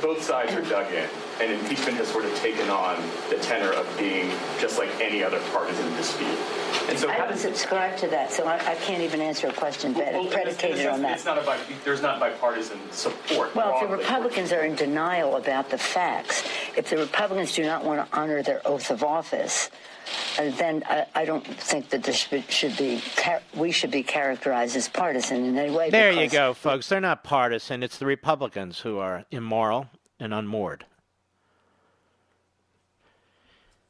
both 0.00 0.22
sides 0.22 0.52
are 0.52 0.62
dug 0.62 0.92
in, 0.92 1.08
and 1.40 1.52
impeachment 1.52 1.96
has 1.98 2.08
sort 2.08 2.24
of 2.24 2.34
taken 2.36 2.68
on 2.68 2.96
the 3.30 3.36
tenor 3.36 3.72
of 3.72 3.86
being 3.98 4.30
just 4.58 4.78
like 4.78 4.88
any 5.00 5.22
other 5.22 5.40
partisan 5.52 5.90
dispute. 5.94 6.38
And 6.88 6.98
so, 6.98 7.08
I 7.08 7.18
don't 7.18 7.38
subscribe 7.38 7.96
to 7.98 8.08
that, 8.08 8.32
so 8.32 8.46
I, 8.46 8.56
I, 8.56 8.74
can't 8.76 9.02
even 9.02 9.20
answer 9.20 9.46
a 9.46 9.52
question 9.52 9.94
well, 9.94 10.26
predicated 10.26 10.78
sense, 10.78 10.94
on 10.94 11.02
that. 11.02 11.14
It's 11.16 11.24
not 11.24 11.38
a 11.38 11.58
there's 11.84 12.02
not 12.02 12.18
bipartisan 12.18 12.78
support. 12.90 13.54
Well, 13.54 13.74
if 13.74 13.88
the 13.88 13.96
Republicans 13.96 14.52
are 14.52 14.64
in 14.64 14.74
denial 14.74 15.36
about 15.36 15.70
the 15.70 15.78
facts, 15.78 16.44
if 16.76 16.90
the 16.90 16.96
Republicans 16.96 17.54
do 17.54 17.62
not 17.62 17.84
want 17.84 18.10
to 18.10 18.18
honor 18.18 18.42
their 18.42 18.66
oath 18.66 18.90
of 18.90 19.04
office, 19.04 19.70
uh, 20.38 20.50
then 20.56 20.82
I, 20.86 21.06
I, 21.14 21.24
don't 21.24 21.46
think 21.46 21.90
that 21.90 22.02
this 22.02 22.16
should, 22.16 22.50
should 22.50 22.76
be 22.76 23.02
we 23.54 23.70
should 23.70 23.90
be 23.90 24.02
characterized 24.02 24.76
as 24.76 24.88
partisan 24.88 25.44
in 25.44 25.58
any 25.58 25.70
way. 25.70 25.90
There 25.90 26.12
you 26.12 26.28
go, 26.28 26.54
folks. 26.54 26.88
They're 26.88 27.00
not 27.00 27.24
partisan. 27.24 27.82
It's 27.82 27.98
the 27.98 28.06
Republicans 28.06 28.80
who 28.80 28.98
are 28.98 29.24
immoral 29.30 29.88
and 30.18 30.32
unmoored. 30.32 30.84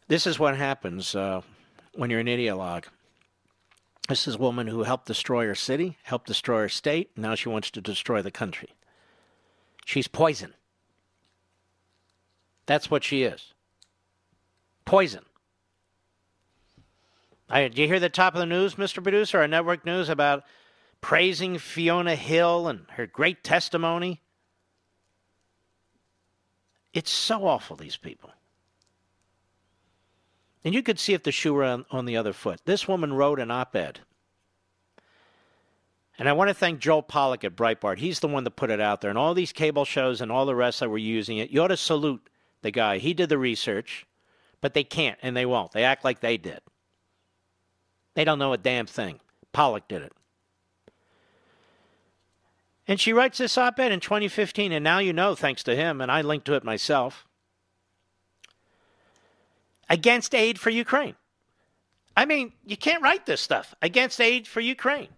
This 0.08 0.26
is 0.26 0.38
what 0.38 0.56
happens 0.56 1.14
uh, 1.14 1.42
when 1.94 2.08
you're 2.08 2.20
an 2.20 2.26
ideologue. 2.26 2.84
This 4.08 4.26
is 4.26 4.36
a 4.36 4.38
woman 4.38 4.66
who 4.66 4.84
helped 4.84 5.06
destroy 5.06 5.46
her 5.46 5.54
city, 5.54 5.98
helped 6.02 6.26
destroy 6.26 6.60
her 6.60 6.68
state. 6.70 7.10
Now 7.14 7.34
she 7.34 7.50
wants 7.50 7.70
to 7.72 7.82
destroy 7.82 8.22
the 8.22 8.30
country. 8.30 8.70
She's 9.84 10.08
poison. 10.08 10.54
That's 12.64 12.90
what 12.90 13.04
she 13.04 13.22
is. 13.22 13.52
Poison. 14.86 15.24
I, 17.50 17.62
did 17.62 17.76
you 17.76 17.86
hear 17.86 18.00
the 18.00 18.08
top 18.08 18.34
of 18.34 18.40
the 18.40 18.46
news, 18.46 18.76
Mr. 18.76 19.02
Producer, 19.02 19.40
our 19.40 19.48
network 19.48 19.84
news 19.84 20.08
about 20.08 20.44
praising 21.02 21.58
Fiona 21.58 22.14
Hill 22.14 22.66
and 22.66 22.86
her 22.92 23.06
great 23.06 23.44
testimony? 23.44 24.22
It's 26.94 27.10
so 27.10 27.46
awful, 27.46 27.76
these 27.76 27.98
people. 27.98 28.30
And 30.64 30.74
you 30.74 30.82
could 30.82 30.98
see 30.98 31.14
if 31.14 31.22
the 31.22 31.32
shoe 31.32 31.54
were 31.54 31.64
on, 31.64 31.86
on 31.90 32.04
the 32.04 32.16
other 32.16 32.32
foot. 32.32 32.60
This 32.64 32.88
woman 32.88 33.12
wrote 33.12 33.40
an 33.40 33.50
op 33.50 33.74
ed. 33.76 34.00
And 36.18 36.28
I 36.28 36.32
want 36.32 36.48
to 36.48 36.54
thank 36.54 36.80
Joel 36.80 37.04
Pollak 37.04 37.44
at 37.44 37.54
Breitbart. 37.54 37.98
He's 37.98 38.18
the 38.18 38.28
one 38.28 38.42
that 38.42 38.56
put 38.56 38.70
it 38.70 38.80
out 38.80 39.00
there. 39.00 39.10
And 39.10 39.18
all 39.18 39.34
these 39.34 39.52
cable 39.52 39.84
shows 39.84 40.20
and 40.20 40.32
all 40.32 40.46
the 40.46 40.56
rest 40.56 40.80
that 40.80 40.88
were 40.88 40.98
using 40.98 41.38
it, 41.38 41.50
you 41.50 41.62
ought 41.62 41.68
to 41.68 41.76
salute 41.76 42.28
the 42.62 42.72
guy. 42.72 42.98
He 42.98 43.14
did 43.14 43.28
the 43.28 43.38
research, 43.38 44.04
but 44.60 44.74
they 44.74 44.82
can't 44.82 45.18
and 45.22 45.36
they 45.36 45.46
won't. 45.46 45.70
They 45.70 45.84
act 45.84 46.04
like 46.04 46.20
they 46.20 46.36
did. 46.36 46.60
They 48.14 48.24
don't 48.24 48.40
know 48.40 48.52
a 48.52 48.58
damn 48.58 48.86
thing. 48.86 49.20
Pollak 49.54 49.86
did 49.86 50.02
it. 50.02 50.12
And 52.88 52.98
she 52.98 53.12
writes 53.12 53.38
this 53.38 53.56
op 53.56 53.78
ed 53.78 53.92
in 53.92 54.00
2015, 54.00 54.72
and 54.72 54.82
now 54.82 54.98
you 54.98 55.12
know, 55.12 55.36
thanks 55.36 55.62
to 55.64 55.76
him, 55.76 56.00
and 56.00 56.10
I 56.10 56.22
linked 56.22 56.46
to 56.46 56.54
it 56.54 56.64
myself 56.64 57.27
against 59.88 60.34
aid 60.34 60.58
for 60.58 60.70
Ukraine. 60.70 61.14
I 62.16 62.24
mean, 62.24 62.52
you 62.64 62.76
can't 62.76 63.02
write 63.02 63.26
this 63.26 63.40
stuff 63.40 63.74
against 63.80 64.20
aid 64.20 64.46
for 64.48 64.60
Ukraine. 64.60 65.08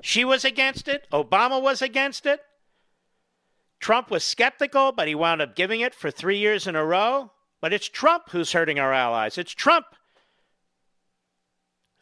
She 0.00 0.24
was 0.24 0.44
against 0.44 0.88
it. 0.88 1.06
Obama 1.12 1.62
was 1.62 1.80
against 1.80 2.26
it. 2.26 2.40
Trump 3.78 4.10
was 4.10 4.24
skeptical, 4.24 4.92
but 4.92 5.08
he 5.08 5.14
wound 5.14 5.40
up 5.40 5.54
giving 5.54 5.80
it 5.80 5.94
for 5.94 6.10
three 6.10 6.38
years 6.38 6.66
in 6.66 6.76
a 6.76 6.84
row. 6.84 7.30
But 7.60 7.72
it's 7.72 7.88
Trump 7.88 8.30
who's 8.30 8.52
hurting 8.52 8.80
our 8.80 8.92
allies. 8.92 9.38
It's 9.38 9.52
Trump 9.52 9.86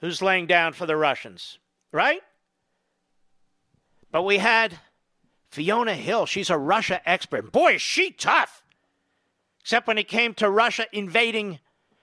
who's 0.01 0.23
laying 0.23 0.47
down 0.47 0.73
for 0.73 0.87
the 0.87 0.97
Russians, 0.97 1.59
right? 1.93 2.23
But 4.11 4.23
we 4.23 4.39
had 4.39 4.79
Fiona 5.51 5.95
Hill. 5.95 6.27
She's 6.27 6.51
a 6.51 6.57
Russia 6.59 7.01
expert. 7.05 7.53
Boy, 7.53 7.75
is 7.75 7.83
she 7.83 8.11
tough. 8.11 8.63
Except 9.71 9.87
when 9.87 9.99
it 9.99 10.09
came 10.09 10.35
to 10.35 10.51
Russia 10.51 10.87
invading 10.93 11.61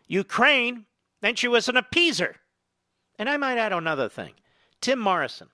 Ukraine, 0.07 0.86
then 1.20 1.36
she 1.36 1.49
was 1.49 1.68
an 1.68 1.76
appeaser. 1.76 2.36
And 3.20 3.30
I 3.30 3.36
might 3.36 3.57
add 3.57 3.74
another 3.74 4.07
thing 4.07 4.36
Tim 4.80 4.97
Morrison. 4.97 5.49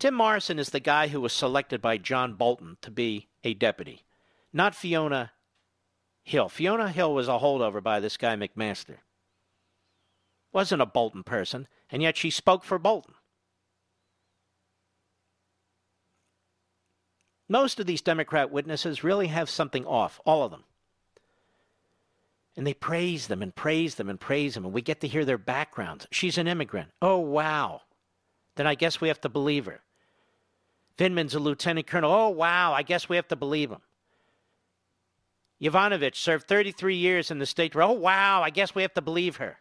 Tim 0.00 0.12
Morrison 0.12 0.58
is 0.58 0.70
the 0.70 0.80
guy 0.80 1.06
who 1.06 1.20
was 1.20 1.32
selected 1.32 1.80
by 1.80 1.98
John 1.98 2.34
Bolton 2.34 2.78
to 2.82 2.90
be 2.90 3.28
a 3.44 3.54
deputy, 3.54 4.02
not 4.52 4.74
Fiona 4.74 5.30
Hill. 6.24 6.48
Fiona 6.48 6.88
Hill 6.88 7.14
was 7.14 7.28
a 7.28 7.38
holdover 7.38 7.80
by 7.80 8.00
this 8.00 8.16
guy 8.16 8.34
McMaster. 8.34 8.96
Wasn't 10.52 10.82
a 10.82 10.86
Bolton 10.86 11.22
person, 11.22 11.68
and 11.90 12.02
yet 12.02 12.16
she 12.16 12.28
spoke 12.28 12.64
for 12.64 12.80
Bolton. 12.80 13.14
Most 17.48 17.78
of 17.78 17.86
these 17.86 18.02
Democrat 18.02 18.50
witnesses 18.50 19.04
really 19.04 19.28
have 19.28 19.48
something 19.48 19.84
off, 19.86 20.20
all 20.24 20.42
of 20.42 20.50
them. 20.50 20.64
And 22.56 22.66
they 22.66 22.74
praise 22.74 23.26
them 23.28 23.42
and 23.42 23.54
praise 23.54 23.96
them 23.96 24.08
and 24.08 24.18
praise 24.18 24.54
them, 24.54 24.64
and 24.64 24.72
we 24.72 24.82
get 24.82 25.00
to 25.02 25.08
hear 25.08 25.24
their 25.24 25.38
backgrounds. 25.38 26.06
She's 26.10 26.38
an 26.38 26.48
immigrant. 26.48 26.90
Oh, 27.02 27.18
wow. 27.18 27.82
Then 28.56 28.66
I 28.66 28.74
guess 28.74 29.00
we 29.00 29.08
have 29.08 29.20
to 29.20 29.28
believe 29.28 29.66
her. 29.66 29.80
Vindman's 30.98 31.34
a 31.34 31.38
lieutenant 31.38 31.86
colonel. 31.86 32.10
Oh, 32.10 32.30
wow. 32.30 32.72
I 32.72 32.82
guess 32.82 33.08
we 33.08 33.16
have 33.16 33.28
to 33.28 33.36
believe 33.36 33.70
him. 33.70 33.82
Yovanovitch 35.60 36.16
served 36.16 36.48
33 36.48 36.96
years 36.96 37.30
in 37.30 37.38
the 37.38 37.46
state. 37.46 37.76
Oh, 37.76 37.92
wow. 37.92 38.42
I 38.42 38.50
guess 38.50 38.74
we 38.74 38.82
have 38.82 38.94
to 38.94 39.02
believe 39.02 39.36
her. 39.36 39.58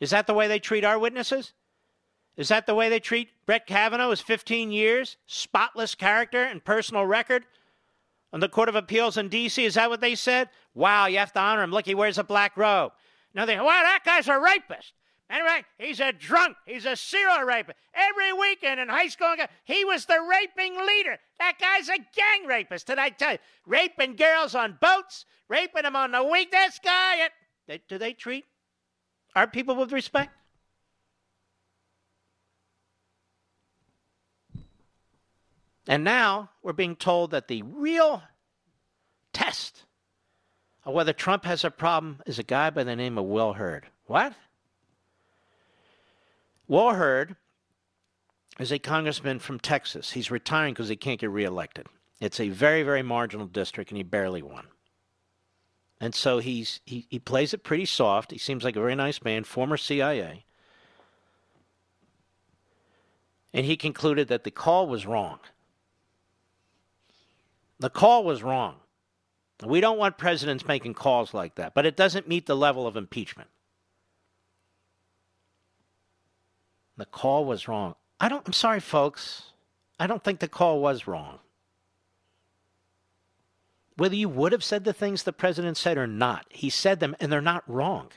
Is 0.00 0.10
that 0.10 0.26
the 0.26 0.34
way 0.34 0.48
they 0.48 0.58
treat 0.58 0.84
our 0.84 0.98
witnesses? 0.98 1.52
Is 2.38 2.48
that 2.48 2.66
the 2.66 2.74
way 2.74 2.88
they 2.88 3.00
treat 3.00 3.30
Brett 3.46 3.66
Kavanaugh? 3.66 4.10
His 4.10 4.20
15 4.20 4.70
years, 4.70 5.16
spotless 5.26 5.96
character 5.96 6.44
and 6.44 6.64
personal 6.64 7.04
record 7.04 7.44
on 8.32 8.38
the 8.38 8.48
Court 8.48 8.68
of 8.68 8.76
Appeals 8.76 9.16
in 9.16 9.28
D.C. 9.28 9.64
Is 9.64 9.74
that 9.74 9.90
what 9.90 10.00
they 10.00 10.14
said? 10.14 10.48
Wow, 10.72 11.06
you 11.06 11.18
have 11.18 11.32
to 11.32 11.40
honor 11.40 11.64
him. 11.64 11.72
Look, 11.72 11.84
he 11.84 11.96
wears 11.96 12.16
a 12.16 12.22
black 12.22 12.56
robe. 12.56 12.92
Now 13.34 13.44
they, 13.44 13.56
wow, 13.56 13.64
that 13.64 14.02
guy's 14.04 14.28
a 14.28 14.38
rapist. 14.38 14.92
Anyway, 15.28 15.64
he's 15.78 15.98
a 15.98 16.12
drunk. 16.12 16.56
He's 16.64 16.86
a 16.86 16.94
serial 16.94 17.42
rapist. 17.42 17.76
Every 17.92 18.32
weekend 18.32 18.78
in 18.78 18.88
high 18.88 19.08
school, 19.08 19.34
he 19.64 19.84
was 19.84 20.06
the 20.06 20.18
raping 20.30 20.78
leader. 20.86 21.18
That 21.40 21.58
guy's 21.60 21.88
a 21.88 21.98
gang 21.98 22.46
rapist. 22.46 22.86
Did 22.86 23.00
I 23.00 23.08
tell 23.08 23.32
you? 23.32 23.38
Raping 23.66 24.14
girls 24.14 24.54
on 24.54 24.78
boats, 24.80 25.24
raping 25.48 25.82
them 25.82 25.96
on 25.96 26.12
the 26.12 26.22
week. 26.22 26.52
This 26.52 26.78
guy, 26.82 27.28
do 27.88 27.98
they 27.98 28.12
treat 28.12 28.44
our 29.34 29.48
people 29.48 29.74
with 29.74 29.92
respect? 29.92 30.30
And 35.88 36.04
now 36.04 36.50
we're 36.62 36.74
being 36.74 36.96
told 36.96 37.30
that 37.30 37.48
the 37.48 37.62
real 37.62 38.22
test 39.32 39.84
of 40.84 40.92
whether 40.92 41.14
Trump 41.14 41.46
has 41.46 41.64
a 41.64 41.70
problem 41.70 42.20
is 42.26 42.38
a 42.38 42.42
guy 42.42 42.68
by 42.68 42.84
the 42.84 42.94
name 42.94 43.16
of 43.16 43.24
Will 43.24 43.54
Hurd. 43.54 43.86
What? 44.04 44.34
Will 46.68 46.92
Hurd 46.92 47.36
is 48.60 48.70
a 48.70 48.78
congressman 48.78 49.38
from 49.38 49.58
Texas. 49.58 50.12
He's 50.12 50.30
retiring 50.30 50.74
because 50.74 50.90
he 50.90 50.96
can't 50.96 51.20
get 51.20 51.30
reelected. 51.30 51.86
It's 52.20 52.38
a 52.38 52.50
very, 52.50 52.82
very 52.82 53.02
marginal 53.02 53.46
district, 53.46 53.90
and 53.90 53.96
he 53.96 54.02
barely 54.02 54.42
won. 54.42 54.66
And 56.00 56.14
so 56.14 56.38
he's 56.38 56.80
he, 56.84 57.06
he 57.08 57.18
plays 57.18 57.54
it 57.54 57.64
pretty 57.64 57.86
soft. 57.86 58.30
He 58.30 58.38
seems 58.38 58.62
like 58.62 58.76
a 58.76 58.80
very 58.80 58.94
nice 58.94 59.22
man, 59.22 59.44
former 59.44 59.78
CIA. 59.78 60.44
And 63.54 63.64
he 63.64 63.76
concluded 63.76 64.28
that 64.28 64.44
the 64.44 64.50
call 64.50 64.86
was 64.86 65.06
wrong. 65.06 65.38
The 67.80 67.90
call 67.90 68.24
was 68.24 68.42
wrong. 68.42 68.76
We 69.64 69.80
don't 69.80 69.98
want 69.98 70.18
presidents 70.18 70.66
making 70.66 70.94
calls 70.94 71.34
like 71.34 71.56
that, 71.56 71.74
but 71.74 71.86
it 71.86 71.96
doesn't 71.96 72.28
meet 72.28 72.46
the 72.46 72.56
level 72.56 72.86
of 72.86 72.96
impeachment. 72.96 73.48
The 76.96 77.06
call 77.06 77.44
was 77.44 77.68
wrong. 77.68 77.94
I 78.20 78.28
don't, 78.28 78.46
I'm 78.46 78.52
sorry, 78.52 78.80
folks. 78.80 79.52
I 79.98 80.06
don't 80.06 80.22
think 80.22 80.40
the 80.40 80.48
call 80.48 80.80
was 80.80 81.06
wrong. 81.06 81.38
Whether 83.96 84.16
you 84.16 84.28
would 84.28 84.52
have 84.52 84.62
said 84.62 84.84
the 84.84 84.92
things 84.92 85.24
the 85.24 85.32
president 85.32 85.76
said 85.76 85.98
or 85.98 86.06
not, 86.06 86.46
he 86.50 86.70
said 86.70 87.00
them 87.00 87.16
and 87.18 87.32
they're 87.32 87.40
not 87.40 87.64
wrong. 87.66 88.08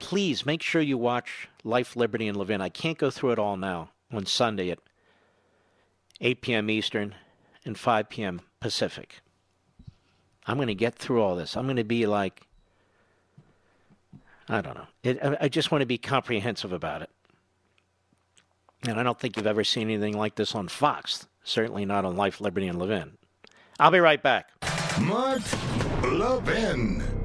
Please 0.00 0.46
make 0.46 0.62
sure 0.62 0.80
you 0.80 0.98
watch 0.98 1.48
Life, 1.62 1.94
Liberty, 1.96 2.26
and 2.26 2.36
Levin. 2.36 2.60
I 2.60 2.68
can't 2.68 2.98
go 2.98 3.10
through 3.10 3.32
it 3.32 3.38
all 3.38 3.56
now 3.56 3.90
on 4.12 4.26
Sunday 4.26 4.70
at 4.70 4.78
8 6.20 6.40
p.m. 6.40 6.70
Eastern 6.70 7.14
and 7.64 7.78
5 7.78 8.08
p.m. 8.08 8.40
Pacific. 8.60 9.20
I'm 10.46 10.56
going 10.56 10.68
to 10.68 10.74
get 10.74 10.94
through 10.94 11.22
all 11.22 11.36
this. 11.36 11.56
I'm 11.56 11.66
going 11.66 11.76
to 11.76 11.84
be 11.84 12.06
like, 12.06 12.42
I 14.48 14.60
don't 14.60 14.74
know. 14.74 14.86
It, 15.02 15.18
I 15.40 15.48
just 15.48 15.70
want 15.70 15.82
to 15.82 15.86
be 15.86 15.98
comprehensive 15.98 16.72
about 16.72 17.02
it. 17.02 17.10
And 18.86 18.98
I 18.98 19.02
don't 19.02 19.18
think 19.18 19.36
you've 19.36 19.46
ever 19.46 19.64
seen 19.64 19.90
anything 19.90 20.16
like 20.16 20.36
this 20.36 20.54
on 20.54 20.68
Fox. 20.68 21.26
Certainly 21.44 21.84
not 21.84 22.04
on 22.04 22.16
Life, 22.16 22.40
Liberty, 22.40 22.68
and 22.68 22.78
Levin. 22.78 23.18
I'll 23.78 23.90
be 23.90 23.98
right 23.98 24.22
back. 24.22 24.50
Mark 25.00 25.42
Levin. 26.02 27.17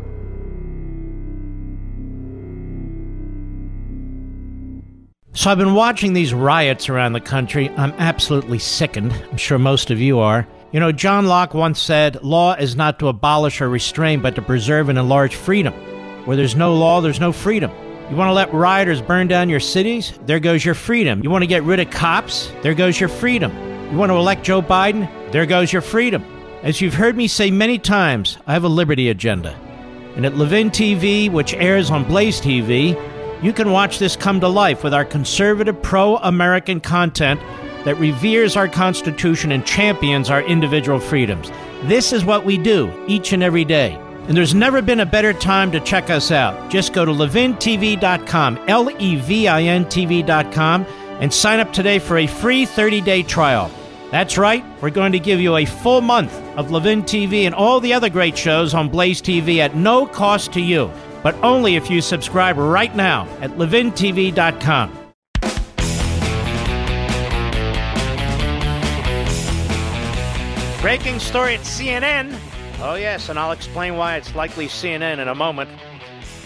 So 5.35 5.49
I've 5.49 5.57
been 5.57 5.73
watching 5.73 6.13
these 6.13 6.31
riots 6.31 6.89
around 6.89 7.13
the 7.13 7.19
country. 7.19 7.67
I'm 7.71 7.91
absolutely 7.93 8.59
sickened. 8.59 9.11
I'm 9.31 9.37
sure 9.37 9.57
most 9.57 9.89
of 9.89 9.99
you 9.99 10.19
are. 10.19 10.47
You 10.71 10.79
know, 10.79 10.91
John 10.91 11.25
Locke 11.25 11.55
once 11.55 11.79
said, 11.79 12.21
Law 12.23 12.53
is 12.53 12.75
not 12.75 12.99
to 12.99 13.07
abolish 13.07 13.59
or 13.59 13.67
restrain, 13.67 14.21
but 14.21 14.35
to 14.35 14.43
preserve 14.43 14.89
and 14.89 14.99
enlarge 14.99 15.33
freedom. 15.35 15.73
Where 16.25 16.37
there's 16.37 16.55
no 16.55 16.75
law, 16.75 17.01
there's 17.01 17.19
no 17.19 17.31
freedom. 17.31 17.71
You 18.11 18.15
want 18.15 18.29
to 18.29 18.33
let 18.33 18.53
rioters 18.53 19.01
burn 19.01 19.27
down 19.27 19.49
your 19.49 19.59
cities? 19.59 20.13
There 20.27 20.39
goes 20.39 20.63
your 20.63 20.75
freedom. 20.75 21.23
You 21.23 21.31
want 21.31 21.41
to 21.41 21.47
get 21.47 21.63
rid 21.63 21.79
of 21.79 21.89
cops? 21.89 22.51
There 22.61 22.75
goes 22.75 22.99
your 22.99 23.09
freedom. 23.09 23.51
You 23.91 23.97
want 23.97 24.11
to 24.11 24.17
elect 24.17 24.43
Joe 24.43 24.61
Biden? 24.61 25.09
There 25.31 25.47
goes 25.47 25.73
your 25.73 25.81
freedom. 25.81 26.23
As 26.61 26.79
you've 26.79 26.93
heard 26.93 27.17
me 27.17 27.27
say 27.27 27.49
many 27.49 27.79
times, 27.79 28.37
I 28.45 28.53
have 28.53 28.65
a 28.65 28.69
liberty 28.69 29.09
agenda. 29.09 29.55
And 30.15 30.27
at 30.27 30.37
Levin 30.37 30.69
TV, 30.69 31.31
which 31.31 31.55
airs 31.55 31.89
on 31.89 32.03
Blaze 32.03 32.39
TV, 32.39 32.93
you 33.43 33.51
can 33.51 33.71
watch 33.71 33.99
this 33.99 34.15
come 34.15 34.39
to 34.39 34.47
life 34.47 34.83
with 34.83 34.93
our 34.93 35.03
conservative, 35.03 35.81
pro 35.81 36.15
American 36.17 36.79
content 36.79 37.41
that 37.83 37.97
reveres 37.97 38.55
our 38.55 38.69
Constitution 38.69 39.51
and 39.51 39.65
champions 39.65 40.29
our 40.29 40.41
individual 40.43 40.97
freedoms. 40.97 41.51
This 41.83 42.13
is 42.13 42.23
what 42.23 42.45
we 42.45 42.57
do 42.57 42.91
each 43.07 43.33
and 43.33 43.43
every 43.43 43.65
day. 43.65 43.99
And 44.27 44.37
there's 44.37 44.55
never 44.55 44.81
been 44.81 45.01
a 45.01 45.05
better 45.05 45.33
time 45.33 45.69
to 45.73 45.81
check 45.81 46.09
us 46.09 46.31
out. 46.31 46.71
Just 46.71 46.93
go 46.93 47.03
to 47.03 47.11
levintv.com, 47.11 48.59
L 48.69 48.89
E 48.97 49.17
V 49.17 49.49
I 49.49 49.63
N 49.63 49.83
TV.com, 49.85 50.85
and 51.19 51.33
sign 51.33 51.59
up 51.59 51.73
today 51.73 51.99
for 51.99 52.19
a 52.19 52.27
free 52.27 52.65
30 52.65 53.01
day 53.01 53.23
trial. 53.23 53.69
That's 54.09 54.37
right, 54.37 54.63
we're 54.81 54.91
going 54.91 55.11
to 55.11 55.19
give 55.19 55.41
you 55.41 55.57
a 55.57 55.65
full 55.65 55.99
month 55.99 56.33
of 56.55 56.71
Levin 56.71 57.01
TV 57.01 57.43
and 57.43 57.55
all 57.55 57.81
the 57.81 57.93
other 57.93 58.09
great 58.09 58.37
shows 58.37 58.73
on 58.73 58.87
Blaze 58.87 59.21
TV 59.21 59.57
at 59.57 59.75
no 59.75 60.05
cost 60.05 60.53
to 60.53 60.61
you 60.61 60.89
but 61.23 61.35
only 61.43 61.75
if 61.75 61.89
you 61.89 62.01
subscribe 62.01 62.57
right 62.57 62.95
now 62.95 63.27
at 63.41 63.51
levintv.com. 63.51 64.99
Breaking 70.81 71.17
story 71.17 71.55
at 71.55 71.61
CNN. 71.61 72.37
Oh, 72.81 72.95
yes, 72.95 73.29
and 73.29 73.39
I'll 73.39 73.53
explain 73.53 73.95
why 73.95 74.17
it's 74.17 74.35
likely 74.35 74.67
CNN 74.67 75.19
in 75.19 75.29
a 75.29 75.33
moment. 75.33 75.69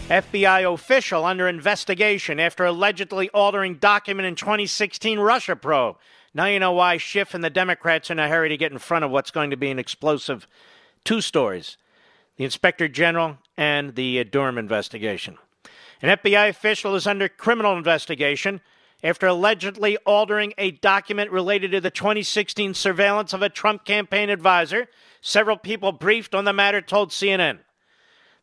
FBI 0.10 0.72
official 0.72 1.26
under 1.26 1.48
investigation 1.48 2.40
after 2.40 2.64
allegedly 2.64 3.30
altering 3.32 3.76
document 3.76 4.28
in 4.28 4.36
2016 4.36 5.20
Russia 5.20 5.56
probe. 5.56 5.98
Now 6.34 6.46
you 6.46 6.60
know 6.60 6.72
why 6.72 6.98
Schiff 6.98 7.34
and 7.34 7.44
the 7.44 7.50
Democrats 7.50 8.12
are 8.12 8.14
in 8.14 8.20
a 8.20 8.30
hurry 8.30 8.50
to 8.50 8.58
get 8.58 8.72
in 8.72 8.78
front 8.78 9.04
of 9.04 9.12
what's 9.12 9.32
going 9.32 9.50
to 9.50 9.58
be 9.58 9.72
an 9.72 9.80
explosive 9.80 10.48
two 11.04 11.20
stories 11.20 11.78
the 12.38 12.44
Inspector 12.44 12.88
General, 12.90 13.40
and 13.58 13.96
the 13.96 14.24
Durham 14.24 14.58
investigation. 14.58 15.38
An 16.02 16.16
FBI 16.18 16.50
official 16.50 16.96
is 16.96 17.08
under 17.08 17.28
criminal 17.28 17.76
investigation 17.76 18.62
after 19.04 19.28
allegedly 19.28 19.98
altering 19.98 20.54
a 20.58 20.72
document 20.72 21.32
related 21.32 21.72
to 21.72 21.82
the 21.82 21.92
2016 21.92 22.74
surveillance 22.74 23.34
of 23.34 23.42
a 23.42 23.50
Trump 23.50 23.84
campaign 23.86 24.30
advisor. 24.30 24.88
Several 25.22 25.58
people 25.58 25.92
briefed 25.92 26.36
on 26.36 26.46
the 26.46 26.54
matter 26.54 26.82
told 26.82 27.12
CNN. 27.12 27.60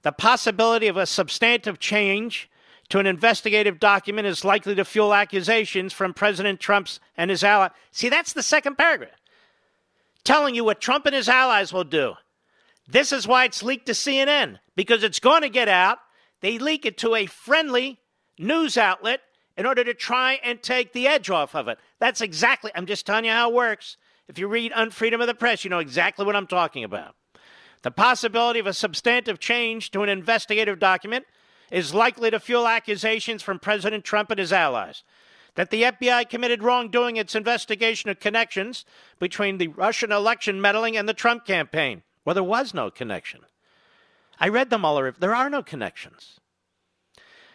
The 0.02 0.12
possibility 0.12 0.86
of 0.86 0.96
a 0.96 1.06
substantive 1.06 1.78
change 1.78 2.50
to 2.90 2.98
an 2.98 3.06
investigative 3.06 3.80
document 3.80 4.26
is 4.26 4.44
likely 4.44 4.74
to 4.74 4.84
fuel 4.84 5.14
accusations 5.14 5.92
from 5.92 6.12
President 6.12 6.60
Trump's 6.60 7.00
and 7.16 7.30
his 7.30 7.42
allies. 7.42 7.70
See, 7.90 8.08
that's 8.08 8.32
the 8.32 8.42
second 8.42 8.76
paragraph. 8.76 9.10
Telling 10.22 10.54
you 10.54 10.64
what 10.64 10.80
Trump 10.80 11.06
and 11.06 11.14
his 11.14 11.28
allies 11.28 11.72
will 11.72 11.84
do. 11.84 12.14
This 12.86 13.12
is 13.12 13.26
why 13.26 13.44
it's 13.44 13.62
leaked 13.62 13.86
to 13.86 13.92
CNN, 13.92 14.58
because 14.76 15.02
it's 15.02 15.20
going 15.20 15.42
to 15.42 15.48
get 15.48 15.68
out. 15.68 15.98
They 16.40 16.58
leak 16.58 16.84
it 16.84 16.98
to 16.98 17.14
a 17.14 17.26
friendly 17.26 17.98
news 18.38 18.76
outlet 18.76 19.20
in 19.56 19.66
order 19.66 19.84
to 19.84 19.94
try 19.94 20.40
and 20.42 20.62
take 20.62 20.92
the 20.92 21.06
edge 21.06 21.30
off 21.30 21.54
of 21.54 21.68
it. 21.68 21.78
That's 22.00 22.20
exactly, 22.20 22.70
I'm 22.74 22.86
just 22.86 23.06
telling 23.06 23.24
you 23.24 23.30
how 23.30 23.50
it 23.50 23.54
works. 23.54 23.96
If 24.28 24.38
you 24.38 24.48
read 24.48 24.72
Unfreedom 24.72 25.20
of 25.20 25.26
the 25.26 25.34
Press, 25.34 25.64
you 25.64 25.70
know 25.70 25.78
exactly 25.78 26.24
what 26.24 26.36
I'm 26.36 26.46
talking 26.46 26.82
about. 26.82 27.14
The 27.82 27.90
possibility 27.90 28.58
of 28.58 28.66
a 28.66 28.72
substantive 28.72 29.38
change 29.38 29.90
to 29.90 30.02
an 30.02 30.08
investigative 30.08 30.78
document 30.78 31.26
is 31.70 31.94
likely 31.94 32.30
to 32.30 32.40
fuel 32.40 32.66
accusations 32.66 33.42
from 33.42 33.58
President 33.58 34.04
Trump 34.04 34.30
and 34.30 34.40
his 34.40 34.52
allies 34.52 35.04
that 35.54 35.70
the 35.70 35.82
FBI 35.82 36.28
committed 36.28 36.62
wrongdoing 36.62 37.16
in 37.16 37.22
its 37.22 37.34
investigation 37.34 38.10
of 38.10 38.18
connections 38.20 38.84
between 39.18 39.58
the 39.58 39.68
Russian 39.68 40.10
election 40.10 40.60
meddling 40.60 40.96
and 40.96 41.08
the 41.08 41.14
Trump 41.14 41.44
campaign. 41.44 42.02
Well, 42.24 42.34
there 42.34 42.42
was 42.42 42.74
no 42.74 42.90
connection. 42.90 43.40
I 44.38 44.48
read 44.48 44.70
them 44.70 44.84
all. 44.84 45.12
There 45.18 45.34
are 45.34 45.50
no 45.50 45.62
connections. 45.62 46.40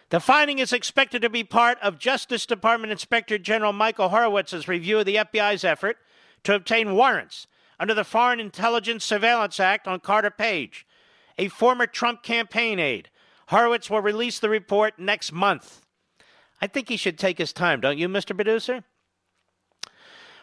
The 0.10 0.20
finding 0.20 0.58
is 0.60 0.74
expected 0.74 1.22
to 1.22 1.30
be 1.30 1.44
part 1.44 1.78
of 1.82 2.00
Justice 2.00 2.46
Department 2.48 2.92
Inspector 2.92 3.38
General 3.40 3.74
Michael 3.74 4.10
Horowitz's 4.10 4.68
review 4.68 5.00
of 5.00 5.06
the 5.06 5.18
FBI's 5.18 5.64
effort 5.64 5.98
to 6.44 6.56
obtain 6.56 6.96
warrants 6.96 7.46
under 7.80 7.94
the 7.94 8.04
Foreign 8.04 8.40
Intelligence 8.40 9.06
Surveillance 9.06 9.60
Act 9.60 9.88
on 9.88 10.00
Carter 10.00 10.32
Page, 10.32 10.88
a 11.38 11.48
former 11.48 11.86
Trump 11.86 12.24
campaign 12.24 12.80
aide. 12.80 13.10
Horowitz 13.48 13.90
will 13.90 14.02
release 14.02 14.40
the 14.40 14.50
report 14.50 14.98
next 14.98 15.32
month. 15.32 15.82
I 16.62 16.68
think 16.68 16.90
he 16.90 16.98
should 16.98 17.18
take 17.18 17.38
his 17.38 17.54
time, 17.54 17.80
don't 17.80 17.98
you, 17.98 18.10
Mr. 18.10 18.36
Producer? 18.36 18.84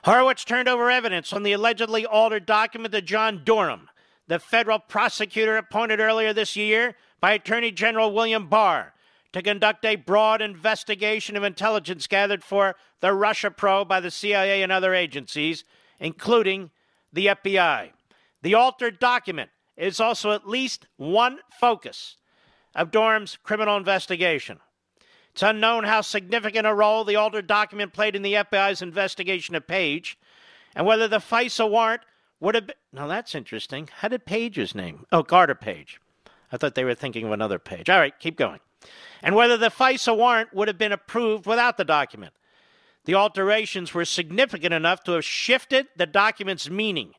Horowitz 0.05 0.45
turned 0.45 0.69
over 0.69 0.91
evidence 0.91 1.33
on 1.33 1.43
the 1.43 1.53
allegedly 1.53 2.07
altered 2.07 2.47
document 2.47 2.93
to 2.95 3.03
John 3.03 3.43
Durham, 3.45 3.91
the 4.29 4.39
federal 4.39 4.79
prosecutor 4.79 5.57
appointed 5.57 6.01
earlier 6.01 6.33
this 6.33 6.57
year 6.57 6.95
by 7.21 7.33
Attorney 7.33 7.71
General 7.71 8.13
William 8.13 8.49
Barr 8.49 8.95
to 9.33 9.43
conduct 9.43 9.85
a 9.85 9.97
broad 9.97 10.41
investigation 10.41 11.37
of 11.37 11.45
intelligence 11.45 12.07
gathered 12.07 12.43
for 12.43 12.77
the 13.01 13.13
Russia 13.13 13.51
probe 13.51 13.89
by 13.89 14.01
the 14.01 14.11
CIA 14.11 14.63
and 14.63 14.73
other 14.73 14.95
agencies, 14.95 15.65
including 16.01 16.71
the 17.13 17.27
FBI. 17.27 17.91
The 18.43 18.55
altered 18.55 18.99
document 18.99 19.51
is 19.77 20.01
also 20.01 20.33
at 20.33 20.49
least 20.49 20.87
one 20.97 21.39
focus 21.61 22.17
of 22.75 22.91
Durham's 22.91 23.39
criminal 23.43 23.77
investigation. 23.77 24.61
It's 25.33 25.43
unknown 25.43 25.85
how 25.85 26.01
significant 26.01 26.67
a 26.67 26.73
role 26.73 27.05
the 27.05 27.17
altered 27.17 27.47
document 27.47 27.93
played 27.93 28.17
in 28.17 28.23
the 28.23 28.35
FBI's 28.35 28.81
investigation 28.81 29.55
of 29.55 29.67
Page 29.67 30.19
and 30.75 30.87
whether 30.87 31.09
the 31.09 31.19
FISA 31.19 31.69
warrant 31.69 32.03
would 32.41 32.55
have 32.55 32.67
been. 32.67 32.77
Now 32.93 33.07
that's 33.07 33.35
interesting. 33.35 33.89
How 33.99 34.09
did 34.09 34.27
Page's 34.27 34.75
name? 34.75 35.07
Oh, 35.13 35.23
Carter 35.23 35.55
Page. 35.55 36.01
I 36.53 36.57
thought 36.57 36.75
they 36.75 36.85
were 36.85 36.95
thinking 36.95 37.27
of 37.27 37.33
another 37.33 37.59
page. 37.59 37.91
All 37.91 37.99
right, 37.99 38.19
keep 38.19 38.37
going. 38.37 38.61
And 39.23 39.35
whether 39.35 39.57
the 39.57 39.71
FISA 39.71 40.17
warrant 40.17 40.55
would 40.55 40.69
have 40.69 40.79
been 40.79 40.93
approved 40.93 41.47
without 41.47 41.77
the 41.77 41.85
document. 41.85 42.35
The 43.05 43.15
alterations 43.15 43.95
were 43.95 44.05
significant 44.05 44.75
enough 44.75 45.03
to 45.05 45.13
have 45.13 45.25
shifted 45.25 45.87
the 45.97 46.07
document's 46.07 46.69
meaning 46.69 47.15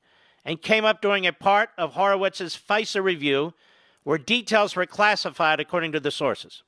and 0.45 0.61
came 0.61 0.85
up 0.85 1.01
during 1.01 1.25
a 1.25 1.33
part 1.33 1.69
of 1.77 1.93
Horowitz's 1.93 2.57
FISA 2.57 3.03
review 3.03 3.53
where 4.03 4.17
details 4.17 4.75
were 4.75 4.85
classified 4.85 5.59
according 5.59 5.91
to 5.91 5.99
the 5.99 6.11
sources. 6.11 6.63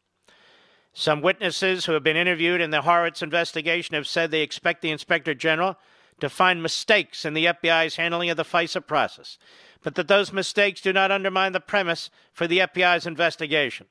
Some 0.94 1.22
witnesses 1.22 1.86
who 1.86 1.94
have 1.94 2.04
been 2.04 2.18
interviewed 2.18 2.60
in 2.60 2.72
the 2.72 2.82
Horowitz 2.82 3.22
investigation 3.22 3.96
have 3.96 4.08
said 4.08 4.32
they 4.32 4.42
expect 4.42 4.82
the 4.82 4.92
Inspector 4.92 5.34
General 5.36 5.78
to 6.22 6.30
find 6.30 6.62
mistakes 6.62 7.26
in 7.26 7.34
the 7.34 7.46
FBI's 7.46 7.96
handling 7.96 8.30
of 8.30 8.38
the 8.38 8.44
FISA 8.44 8.86
process, 8.86 9.38
but 9.82 9.96
that 9.96 10.08
those 10.08 10.34
mistakes 10.34 10.82
do 10.82 10.94
not 10.94 11.12
undermine 11.12 11.52
the 11.52 11.60
premise 11.60 12.10
for 12.32 12.48
the 12.48 12.60
FBI's 12.60 13.06
investigation. 13.06 13.88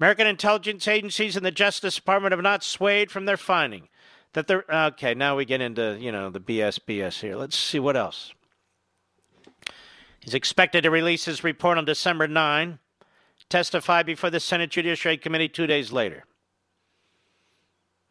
American 0.00 0.26
intelligence 0.26 0.88
agencies 0.88 1.36
and 1.36 1.46
the 1.46 1.50
Justice 1.50 1.96
Department 1.96 2.32
have 2.32 2.42
not 2.42 2.64
swayed 2.64 3.10
from 3.10 3.26
their 3.26 3.36
finding 3.36 3.88
that 4.34 4.46
they're 4.46 4.64
okay. 4.68 5.14
Now 5.14 5.36
we 5.36 5.44
get 5.44 5.60
into 5.60 5.96
you 5.98 6.12
know 6.12 6.28
the 6.28 6.40
BS 6.40 6.78
BS 6.80 7.20
here. 7.20 7.36
Let's 7.36 7.56
see 7.56 7.78
what 7.78 7.96
else. 7.96 8.32
He's 10.20 10.34
expected 10.34 10.82
to 10.82 10.90
release 10.90 11.24
his 11.24 11.44
report 11.44 11.78
on 11.78 11.84
December 11.84 12.26
9, 12.26 12.78
testify 13.48 14.02
before 14.02 14.30
the 14.30 14.40
Senate 14.40 14.70
Judiciary 14.70 15.18
Committee 15.18 15.48
two 15.48 15.66
days 15.66 15.92
later. 15.92 16.24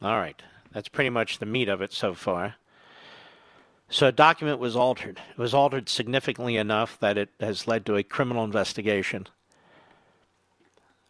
All 0.01 0.17
right. 0.17 0.41
That's 0.71 0.89
pretty 0.89 1.09
much 1.09 1.39
the 1.39 1.45
meat 1.45 1.69
of 1.69 1.81
it 1.81 1.93
so 1.93 2.13
far. 2.13 2.55
So 3.93 4.07
a 4.07 4.11
document 4.11 4.57
was 4.57 4.75
altered. 4.75 5.21
It 5.29 5.37
was 5.37 5.53
altered 5.53 5.87
significantly 5.87 6.57
enough 6.57 6.99
that 6.99 7.15
it 7.15 7.29
has 7.39 7.67
led 7.67 7.85
to 7.85 7.95
a 7.95 8.01
criminal 8.01 8.43
investigation 8.43 9.27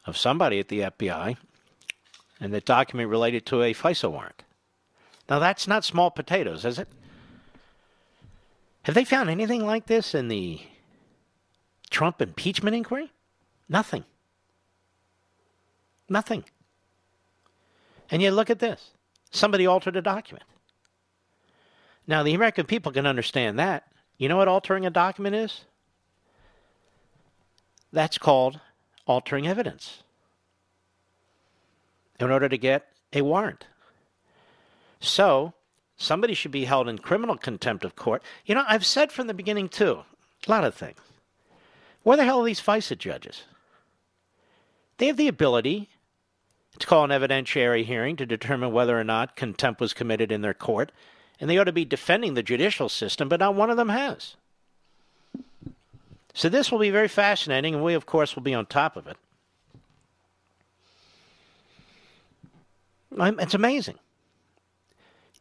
of 0.06 0.18
somebody 0.18 0.60
at 0.60 0.68
the 0.68 0.82
FBI, 0.82 1.38
and 2.42 2.54
the 2.54 2.60
document 2.60 3.10
related 3.10 3.46
to 3.46 3.62
a 3.62 3.74
FISA 3.74 4.12
warrant. 4.12 4.44
Now 5.30 5.40
that's 5.40 5.66
not 5.66 5.86
small 5.86 6.12
potatoes, 6.12 6.66
is 6.66 6.78
it? 6.78 6.90
Have 8.82 8.96
they 8.96 9.06
found 9.06 9.30
anything 9.30 9.66
like 9.66 9.86
this 9.86 10.14
in 10.14 10.28
the 10.28 10.60
Trump 11.90 12.22
impeachment 12.22 12.76
inquiry? 12.76 13.14
Nothing. 13.70 14.04
Nothing. 16.10 16.44
And 18.12 18.22
yet, 18.22 18.34
look 18.34 18.50
at 18.50 18.60
this 18.60 18.92
somebody 19.32 19.66
altered 19.66 19.96
a 19.96 20.02
document. 20.02 20.44
Now, 22.08 22.24
the 22.24 22.34
American 22.34 22.66
people 22.66 22.92
can 22.92 23.06
understand 23.06 23.60
that. 23.60 23.88
You 24.18 24.30
know 24.30 24.38
what 24.38 24.48
altering 24.48 24.86
a 24.86 24.90
document 24.90 25.36
is? 25.36 25.66
That's 27.92 28.18
called 28.18 28.60
altering 29.06 29.48
evidence 29.48 30.04
in 32.20 32.32
order 32.32 32.50
to 32.50 32.58
get 32.58 32.88
a 33.12 33.22
warrant. 33.22 33.66
So, 35.00 35.54
somebody 35.98 36.34
should 36.34 36.52
be 36.52 36.66
held 36.66 36.88
in 36.88 36.98
criminal 36.98 37.38
contempt 37.38 37.84
of 37.84 37.96
court. 37.96 38.24
You 38.46 38.56
know, 38.56 38.64
I've 38.68 38.86
said 38.86 39.12
from 39.12 39.28
the 39.28 39.34
beginning, 39.34 39.70
too, 39.70 40.04
a 40.48 40.52
lot 40.52 40.64
of 40.64 40.74
things. 40.74 41.00
Where 42.04 42.18
the 42.18 42.26
hell 42.26 42.42
are 42.42 42.46
these 42.46 42.62
FISA 42.62 42.98
judges? 42.98 43.44
They 44.98 45.08
have 45.08 45.18
the 45.18 45.28
ability 45.28 45.90
to 46.80 46.88
call 46.88 47.04
an 47.04 47.12
evidentiary 47.12 47.86
hearing 47.86 48.16
to 48.18 48.26
determine 48.26 48.72
whether 48.72 49.00
or 49.00 49.04
not 49.04 49.36
contempt 49.36 49.80
was 49.80 49.94
committed 49.94 50.32
in 50.32 50.42
their 50.42 50.54
court, 50.54 50.92
and 51.44 51.50
they 51.50 51.58
ought 51.58 51.66
to 51.66 51.74
be 51.74 51.84
defending 51.84 52.36
the 52.36 52.42
judicial 52.42 52.88
system, 52.88 53.28
but 53.28 53.42
not 53.42 53.54
one 53.54 53.70
of 53.70 53.76
them 53.76 53.90
has. 53.90 54.38
So 56.34 56.48
this 56.48 56.72
will 56.72 56.80
be 56.80 56.90
very 56.90 57.10
fascinating, 57.10 57.76
and 57.76 57.84
we, 57.84 57.96
of 57.96 58.06
course, 58.06 58.34
will 58.34 58.44
be 58.44 58.54
on 58.54 58.66
top 58.66 58.96
of 58.96 59.08
it. 59.08 59.18
It's 63.42 63.54
amazing. 63.54 64.00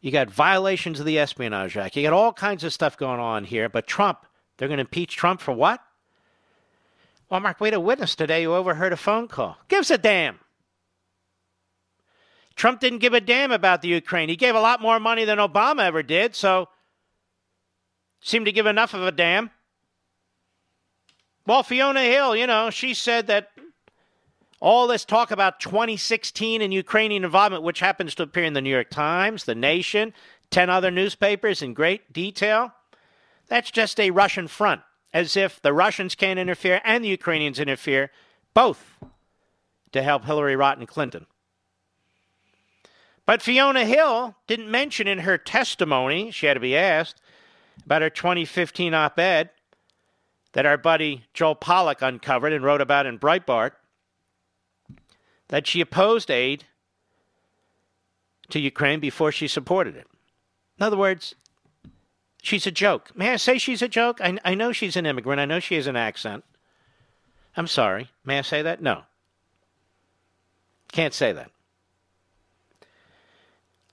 You 0.01 0.11
got 0.11 0.29
violations 0.29 0.99
of 0.99 1.05
the 1.05 1.19
Espionage 1.19 1.77
Act. 1.77 1.95
You 1.95 2.03
got 2.03 2.11
all 2.11 2.33
kinds 2.33 2.65
of 2.65 2.73
stuff 2.73 2.97
going 2.97 3.21
on 3.21 3.45
here, 3.45 3.69
but 3.69 3.87
Trump, 3.87 4.25
they're 4.57 4.67
going 4.67 4.79
to 4.79 4.81
impeach 4.81 5.15
Trump 5.15 5.39
for 5.39 5.53
what? 5.53 5.81
Well, 7.29 7.39
Mark, 7.39 7.61
we 7.61 7.67
had 7.67 7.75
a 7.75 7.79
witness 7.79 8.13
today 8.13 8.43
who 8.43 8.51
overheard 8.51 8.91
a 8.91 8.97
phone 8.97 9.29
call. 9.29 9.57
Gives 9.69 9.89
a 9.89 9.97
damn. 9.97 10.39
Trump 12.55 12.79
didn't 12.79 12.99
give 12.99 13.13
a 13.13 13.21
damn 13.21 13.51
about 13.51 13.81
the 13.81 13.87
Ukraine. 13.87 14.29
He 14.29 14.35
gave 14.35 14.55
a 14.55 14.61
lot 14.61 14.81
more 14.81 14.99
money 14.99 15.25
than 15.25 15.37
Obama 15.39 15.85
ever 15.85 16.03
did, 16.03 16.35
so 16.35 16.69
seemed 18.21 18.45
to 18.45 18.51
give 18.51 18.65
enough 18.65 18.93
of 18.93 19.03
a 19.03 19.11
damn. 19.11 19.51
Well, 21.45 21.63
Fiona 21.63 22.03
Hill, 22.03 22.35
you 22.35 22.47
know, 22.47 22.69
she 22.69 22.93
said 22.93 23.27
that 23.27 23.49
all 24.61 24.87
this 24.87 25.03
talk 25.03 25.29
about 25.31 25.59
2016 25.59 26.61
and 26.61 26.73
Ukrainian 26.73 27.25
involvement, 27.25 27.63
which 27.63 27.81
happens 27.81 28.15
to 28.15 28.23
appear 28.23 28.45
in 28.45 28.53
the 28.53 28.61
New 28.61 28.69
York 28.69 28.89
Times, 28.89 29.43
The 29.43 29.55
Nation, 29.55 30.13
10 30.51 30.69
other 30.69 30.89
newspapers 30.89 31.61
in 31.61 31.73
great 31.73 32.13
detail, 32.13 32.71
that's 33.47 33.71
just 33.71 33.99
a 33.99 34.11
Russian 34.11 34.47
front, 34.47 34.81
as 35.13 35.35
if 35.35 35.61
the 35.61 35.73
Russians 35.73 36.15
can't 36.15 36.39
interfere 36.39 36.79
and 36.85 37.03
the 37.03 37.09
Ukrainians 37.09 37.59
interfere, 37.59 38.09
both 38.53 38.99
to 39.91 40.01
help 40.01 40.23
Hillary 40.23 40.55
Rotten 40.55 40.85
Clinton. 40.85 41.25
But 43.25 43.41
Fiona 43.41 43.85
Hill 43.85 44.35
didn't 44.47 44.69
mention 44.69 45.07
in 45.07 45.19
her 45.19 45.37
testimony, 45.37 46.31
she 46.31 46.45
had 46.45 46.55
to 46.55 46.59
be 46.59 46.75
asked, 46.75 47.21
about 47.85 48.01
her 48.01 48.09
2015 48.09 48.93
op 48.93 49.17
ed 49.19 49.49
that 50.53 50.65
our 50.65 50.77
buddy 50.77 51.25
Joel 51.33 51.55
Pollak 51.55 52.01
uncovered 52.01 52.53
and 52.53 52.63
wrote 52.63 52.81
about 52.81 53.05
in 53.05 53.17
Breitbart 53.17 53.71
that 55.47 55.67
she 55.67 55.81
opposed 55.81 56.29
aid 56.29 56.65
to 58.49 58.59
Ukraine 58.59 58.99
before 58.99 59.31
she 59.31 59.47
supported 59.47 59.95
it. 59.95 60.07
In 60.77 60.85
other 60.85 60.97
words, 60.97 61.35
she's 62.41 62.67
a 62.67 62.71
joke. 62.71 63.11
May 63.15 63.31
I 63.31 63.37
say 63.37 63.57
she's 63.57 63.81
a 63.81 63.87
joke? 63.87 64.19
I, 64.21 64.37
I 64.45 64.53
know 64.53 64.71
she's 64.71 64.95
an 64.95 65.05
immigrant. 65.05 65.39
I 65.39 65.45
know 65.45 65.59
she 65.59 65.75
has 65.75 65.87
an 65.87 65.95
accent. 65.95 66.43
I'm 67.55 67.67
sorry. 67.67 68.09
May 68.25 68.39
I 68.39 68.41
say 68.41 68.61
that? 68.61 68.81
No. 68.81 69.03
Can't 70.91 71.13
say 71.13 71.31
that. 71.33 71.51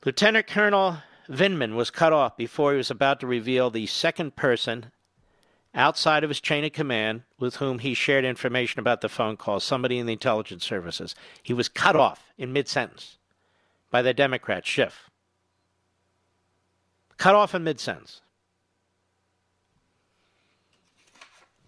Lieutenant 0.05 0.47
Colonel 0.47 0.99
Vindman 1.29 1.75
was 1.75 1.91
cut 1.91 2.13
off 2.13 2.37
before 2.37 2.73
he 2.73 2.79
was 2.79 2.91
about 2.91 3.21
to 3.21 3.27
reveal 3.27 3.69
the 3.69 3.87
second 3.87 4.35
person 4.35 4.91
outside 5.75 6.25
of 6.25 6.31
his 6.31 6.41
chain 6.41 6.65
of 6.65 6.73
command 6.73 7.23
with 7.39 7.57
whom 7.57 7.81
he 7.81 7.93
shared 7.93 8.25
information 8.25 8.81
about 8.81 9.03
the 9.03 9.09
phone 9.11 9.37
call, 9.37 9.61
somebody 9.61 9.99
in 9.99 10.07
the 10.07 10.15
intelligence 10.15 10.65
services. 10.65 11.15
He 11.43 11.53
was 11.53 11.69
cut 11.69 11.97
off 11.97 12.33
in 12.39 12.53
mid 12.53 12.67
sentence 12.67 13.19
by 13.91 14.01
the 14.01 14.15
Democrat, 14.15 14.67
Schiff. 14.67 15.11
Cut 17.19 17.35
off 17.35 17.55
in 17.55 17.63
mid 17.63 17.79
sentence. 17.79 18.23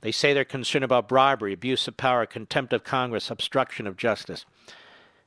They 0.00 0.10
say 0.10 0.32
they're 0.32 0.44
concerned 0.44 0.84
about 0.84 1.06
bribery, 1.06 1.52
abuse 1.52 1.86
of 1.86 1.96
power, 1.96 2.26
contempt 2.26 2.72
of 2.72 2.82
Congress, 2.82 3.30
obstruction 3.30 3.86
of 3.86 3.96
justice. 3.96 4.44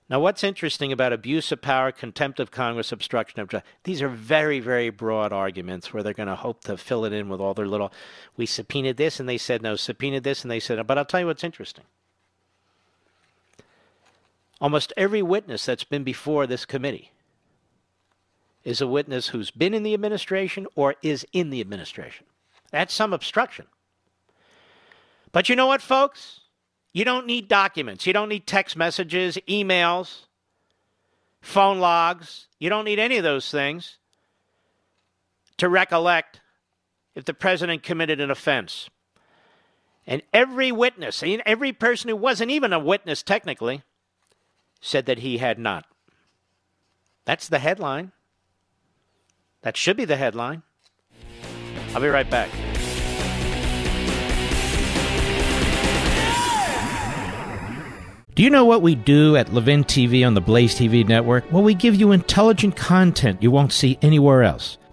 Now, 0.07 0.19
what's 0.19 0.43
interesting 0.43 0.91
about 0.91 1.13
abuse 1.13 1.51
of 1.51 1.61
power, 1.61 1.91
contempt 1.91 2.39
of 2.39 2.51
Congress, 2.51 2.91
obstruction 2.91 3.39
of 3.39 3.49
justice, 3.49 3.69
these 3.83 4.03
are 4.03 4.07
very, 4.07 4.59
very 4.59 4.91
broad 4.91 5.33
arguments 5.33 5.91
where 5.91 6.03
they're 6.03 6.13
going 6.13 6.29
to 6.29 6.35
hope 6.35 6.63
to 6.65 6.77
fill 6.77 7.05
it 7.05 7.13
in 7.13 7.27
with 7.27 7.41
all 7.41 7.55
their 7.55 7.67
little, 7.67 7.91
we 8.37 8.45
subpoenaed 8.45 8.97
this 8.97 9.19
and 9.19 9.27
they 9.27 9.39
said 9.39 9.63
no, 9.63 9.75
subpoenaed 9.75 10.23
this 10.23 10.43
and 10.43 10.51
they 10.51 10.59
said 10.59 10.77
no. 10.77 10.83
But 10.83 10.99
I'll 10.99 11.05
tell 11.05 11.21
you 11.21 11.25
what's 11.25 11.43
interesting. 11.43 11.85
Almost 14.61 14.93
every 14.95 15.23
witness 15.23 15.65
that's 15.65 15.83
been 15.83 16.03
before 16.03 16.45
this 16.45 16.65
committee 16.65 17.11
is 18.63 18.81
a 18.81 18.87
witness 18.87 19.29
who's 19.29 19.51
been 19.51 19.73
in 19.73 19.83
the 19.83 19.95
administration 19.95 20.67
or 20.75 20.95
is 21.01 21.25
in 21.33 21.49
the 21.49 21.61
administration. 21.61 22.25
That's 22.71 22.93
some 22.93 23.11
obstruction. 23.11 23.65
But 25.31 25.49
you 25.49 25.55
know 25.55 25.67
what, 25.67 25.81
folks? 25.81 26.41
You 26.95 27.03
don't 27.03 27.27
need 27.27 27.49
documents. 27.49 28.07
You 28.07 28.13
don't 28.13 28.29
need 28.29 28.47
text 28.47 28.77
messages, 28.77 29.37
emails, 29.49 30.27
phone 31.41 31.79
logs. 31.79 32.47
You 32.57 32.69
don't 32.69 32.85
need 32.85 32.99
any 32.99 33.17
of 33.17 33.23
those 33.25 33.51
things 33.51 33.97
to 35.57 35.67
recollect 35.67 36.39
if 37.13 37.25
the 37.25 37.33
president 37.33 37.83
committed 37.83 38.21
an 38.21 38.31
offense. 38.31 38.89
And 40.07 40.21
every 40.33 40.71
witness, 40.71 41.21
and 41.21 41.43
every 41.45 41.73
person 41.73 42.09
who 42.09 42.15
wasn't 42.15 42.51
even 42.51 42.71
a 42.71 42.79
witness 42.79 43.21
technically, 43.21 43.83
said 44.79 45.05
that 45.05 45.19
he 45.19 45.39
had 45.39 45.59
not. 45.59 45.83
That's 47.25 47.49
the 47.49 47.59
headline. 47.59 48.13
That 49.63 49.75
should 49.75 49.97
be 49.97 50.05
the 50.05 50.15
headline. 50.15 50.63
I'll 51.93 51.99
be 51.99 52.07
right 52.07 52.29
back. 52.29 52.49
Do 58.35 58.43
you 58.43 58.49
know 58.49 58.65
what 58.65 58.81
we 58.81 58.95
do 58.95 59.37
at 59.37 59.53
Levin 59.53 59.85
TV 59.85 60.27
on 60.27 60.33
the 60.33 60.41
Blaze 60.41 60.75
TV 60.75 61.07
network? 61.07 61.49
Well, 61.53 61.63
we 61.63 61.73
give 61.73 61.95
you 61.95 62.11
intelligent 62.11 62.75
content 62.75 63.41
you 63.41 63.49
won't 63.49 63.71
see 63.71 63.97
anywhere 64.01 64.43
else. 64.43 64.77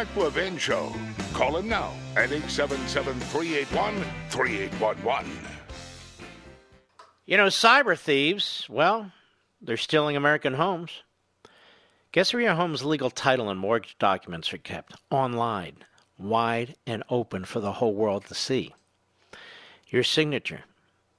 Mark 0.00 0.16
Levin 0.16 0.56
Show. 0.56 0.94
Call 1.34 1.58
him 1.58 1.68
now 1.68 1.92
at 2.16 2.32
877 2.32 3.20
381 3.20 4.02
3811. 4.30 5.30
You 7.26 7.36
know, 7.36 7.48
cyber 7.48 7.98
thieves, 7.98 8.66
well, 8.70 9.12
they're 9.60 9.76
stealing 9.76 10.16
American 10.16 10.54
homes. 10.54 11.02
Guess 12.12 12.32
where 12.32 12.40
your 12.40 12.54
home's 12.54 12.82
legal 12.82 13.10
title 13.10 13.50
and 13.50 13.60
mortgage 13.60 13.94
documents 13.98 14.54
are 14.54 14.58
kept? 14.58 14.94
Online, 15.10 15.76
wide 16.16 16.76
and 16.86 17.04
open 17.10 17.44
for 17.44 17.60
the 17.60 17.72
whole 17.72 17.92
world 17.92 18.24
to 18.24 18.34
see. 18.34 18.74
Your 19.88 20.02
signature. 20.02 20.62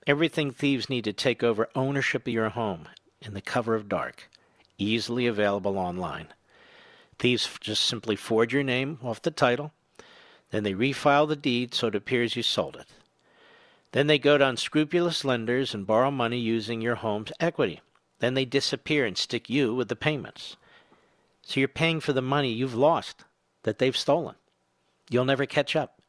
Everything 0.07 0.49
thieves 0.49 0.89
need 0.89 1.03
to 1.03 1.13
take 1.13 1.43
over 1.43 1.69
ownership 1.75 2.23
of 2.23 2.33
your 2.33 2.49
home 2.49 2.87
in 3.21 3.35
the 3.35 3.41
cover 3.41 3.75
of 3.75 3.87
dark. 3.87 4.27
Easily 4.79 5.27
available 5.27 5.77
online. 5.77 6.29
Thieves 7.21 7.47
just 7.61 7.85
simply 7.85 8.15
forge 8.15 8.51
your 8.51 8.63
name 8.63 8.97
off 9.03 9.21
the 9.21 9.29
title, 9.29 9.71
then 10.49 10.63
they 10.63 10.73
refile 10.73 11.27
the 11.27 11.35
deed 11.35 11.75
so 11.75 11.85
it 11.85 11.93
appears 11.93 12.35
you 12.35 12.41
sold 12.41 12.75
it. 12.75 12.87
Then 13.91 14.07
they 14.07 14.17
go 14.17 14.39
to 14.39 14.47
unscrupulous 14.47 15.23
lenders 15.23 15.75
and 15.75 15.85
borrow 15.85 16.09
money 16.09 16.39
using 16.39 16.81
your 16.81 16.95
home's 16.95 17.31
equity. 17.39 17.79
Then 18.21 18.33
they 18.33 18.45
disappear 18.45 19.05
and 19.05 19.15
stick 19.15 19.51
you 19.51 19.75
with 19.75 19.87
the 19.87 19.95
payments. 19.95 20.57
So 21.43 21.59
you're 21.59 21.69
paying 21.69 21.99
for 21.99 22.11
the 22.11 22.23
money 22.23 22.51
you've 22.51 22.73
lost 22.73 23.23
that 23.61 23.77
they've 23.77 23.95
stolen. 23.95 24.33
You'll 25.11 25.23
never 25.23 25.45
catch 25.45 25.75
up. 25.75 26.01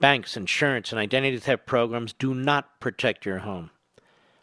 Banks, 0.00 0.36
insurance, 0.36 0.92
and 0.92 0.98
identity 0.98 1.38
theft 1.38 1.64
programs 1.64 2.12
do 2.12 2.34
not 2.34 2.78
protect 2.78 3.24
your 3.24 3.38
home. 3.38 3.70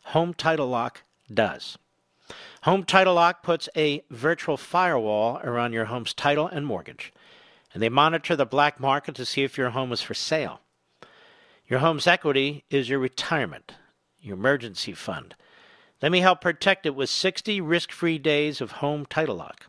Home 0.06 0.34
Title 0.34 0.70
Lock 0.70 1.04
does. 1.32 1.78
Home 2.68 2.84
Title 2.84 3.14
Lock 3.14 3.44
puts 3.44 3.70
a 3.78 4.04
virtual 4.12 4.58
firewall 4.58 5.40
around 5.42 5.72
your 5.72 5.86
home's 5.86 6.14
title 6.14 6.48
and 6.48 6.66
mortgage, 6.66 7.14
and 7.74 7.82
they 7.82 7.88
monitor 7.88 8.36
the 8.36 8.46
black 8.46 8.78
market 8.78 9.16
to 9.16 9.26
see 9.26 9.44
if 9.44 9.58
your 9.58 9.70
home 9.70 9.94
is 9.94 10.02
for 10.02 10.14
sale. 10.14 10.60
Your 11.70 11.80
home's 11.80 12.08
equity 12.08 12.66
is 12.70 12.90
your 12.90 13.00
retirement, 13.00 13.76
your 14.20 14.36
emergency 14.36 14.92
fund. 14.92 15.34
Let 16.02 16.12
me 16.12 16.20
help 16.20 16.42
protect 16.42 16.86
it 16.86 16.94
with 16.94 17.10
60 17.10 17.62
risk 17.62 17.94
free 17.94 18.18
days 18.18 18.60
of 18.60 18.72
Home 18.72 19.06
Title 19.06 19.38
Lock. 19.38 19.68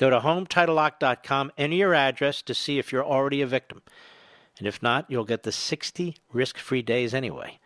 Go 0.00 0.10
to 0.10 0.18
HomeTitleLock.com, 0.18 1.52
enter 1.56 1.76
your 1.76 1.94
address 1.94 2.42
to 2.42 2.52
see 2.52 2.80
if 2.80 2.90
you're 2.90 3.06
already 3.06 3.42
a 3.42 3.46
victim. 3.46 3.80
And 4.58 4.66
if 4.66 4.82
not, 4.82 5.08
you'll 5.08 5.22
get 5.22 5.44
the 5.44 5.52
60 5.52 6.16
risk 6.32 6.58
free 6.58 6.82
days 6.82 7.14
anyway. 7.14 7.60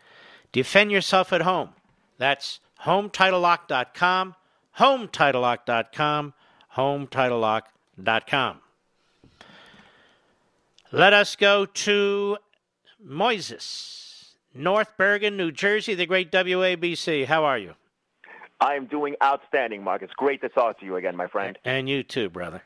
Defend 0.52 0.92
yourself 0.92 1.32
at 1.32 1.40
home. 1.40 1.70
That's 2.18 2.60
HomeTitleLock.com, 2.82 4.34
HomeTitleLock.com, 4.78 6.34
HomeTitleLock.com. 6.76 8.60
Let 10.92 11.12
us 11.12 11.36
go 11.36 11.66
to 11.66 12.36
Moises, 13.04 14.34
North 14.54 14.96
Bergen, 14.96 15.36
New 15.36 15.50
Jersey, 15.50 15.94
the 15.94 16.06
great 16.06 16.30
WABC. 16.30 17.26
How 17.26 17.44
are 17.44 17.58
you? 17.58 17.74
I 18.60 18.74
am 18.74 18.86
doing 18.86 19.16
outstanding, 19.22 19.82
Mark. 19.82 20.02
It's 20.02 20.12
great 20.14 20.40
to 20.42 20.48
talk 20.48 20.78
to 20.80 20.86
you 20.86 20.96
again, 20.96 21.16
my 21.16 21.26
friend. 21.26 21.58
And 21.64 21.88
you 21.88 22.02
too, 22.02 22.30
brother. 22.30 22.62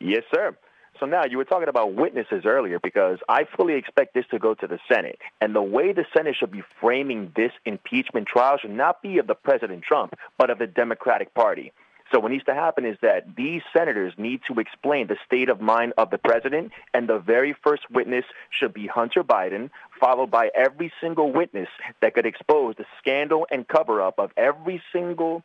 Yes, 0.00 0.24
sir. 0.34 0.56
So 1.00 1.06
now 1.06 1.24
you 1.24 1.36
were 1.36 1.44
talking 1.44 1.68
about 1.68 1.94
witnesses 1.94 2.44
earlier 2.44 2.78
because 2.78 3.18
I 3.28 3.44
fully 3.56 3.74
expect 3.74 4.14
this 4.14 4.26
to 4.30 4.38
go 4.38 4.54
to 4.54 4.66
the 4.66 4.78
Senate. 4.86 5.18
And 5.40 5.54
the 5.54 5.62
way 5.62 5.92
the 5.92 6.04
Senate 6.16 6.36
should 6.38 6.52
be 6.52 6.62
framing 6.80 7.32
this 7.34 7.52
impeachment 7.64 8.28
trial 8.28 8.58
should 8.58 8.70
not 8.70 9.02
be 9.02 9.18
of 9.18 9.26
the 9.26 9.34
President 9.34 9.82
Trump, 9.82 10.14
but 10.38 10.50
of 10.50 10.58
the 10.58 10.66
Democratic 10.66 11.34
Party. 11.34 11.72
So 12.12 12.20
what 12.20 12.30
needs 12.30 12.44
to 12.44 12.54
happen 12.54 12.84
is 12.84 12.98
that 13.00 13.36
these 13.36 13.62
senators 13.72 14.12
need 14.18 14.42
to 14.46 14.60
explain 14.60 15.06
the 15.06 15.16
state 15.24 15.48
of 15.48 15.62
mind 15.62 15.94
of 15.96 16.10
the 16.10 16.18
president, 16.18 16.72
and 16.92 17.08
the 17.08 17.18
very 17.18 17.54
first 17.64 17.90
witness 17.90 18.26
should 18.50 18.74
be 18.74 18.86
Hunter 18.86 19.24
Biden, 19.24 19.70
followed 19.98 20.30
by 20.30 20.50
every 20.54 20.92
single 21.00 21.32
witness 21.32 21.68
that 22.02 22.12
could 22.12 22.26
expose 22.26 22.74
the 22.76 22.84
scandal 22.98 23.46
and 23.50 23.66
cover 23.66 24.02
up 24.02 24.18
of 24.18 24.30
every 24.36 24.82
single 24.92 25.42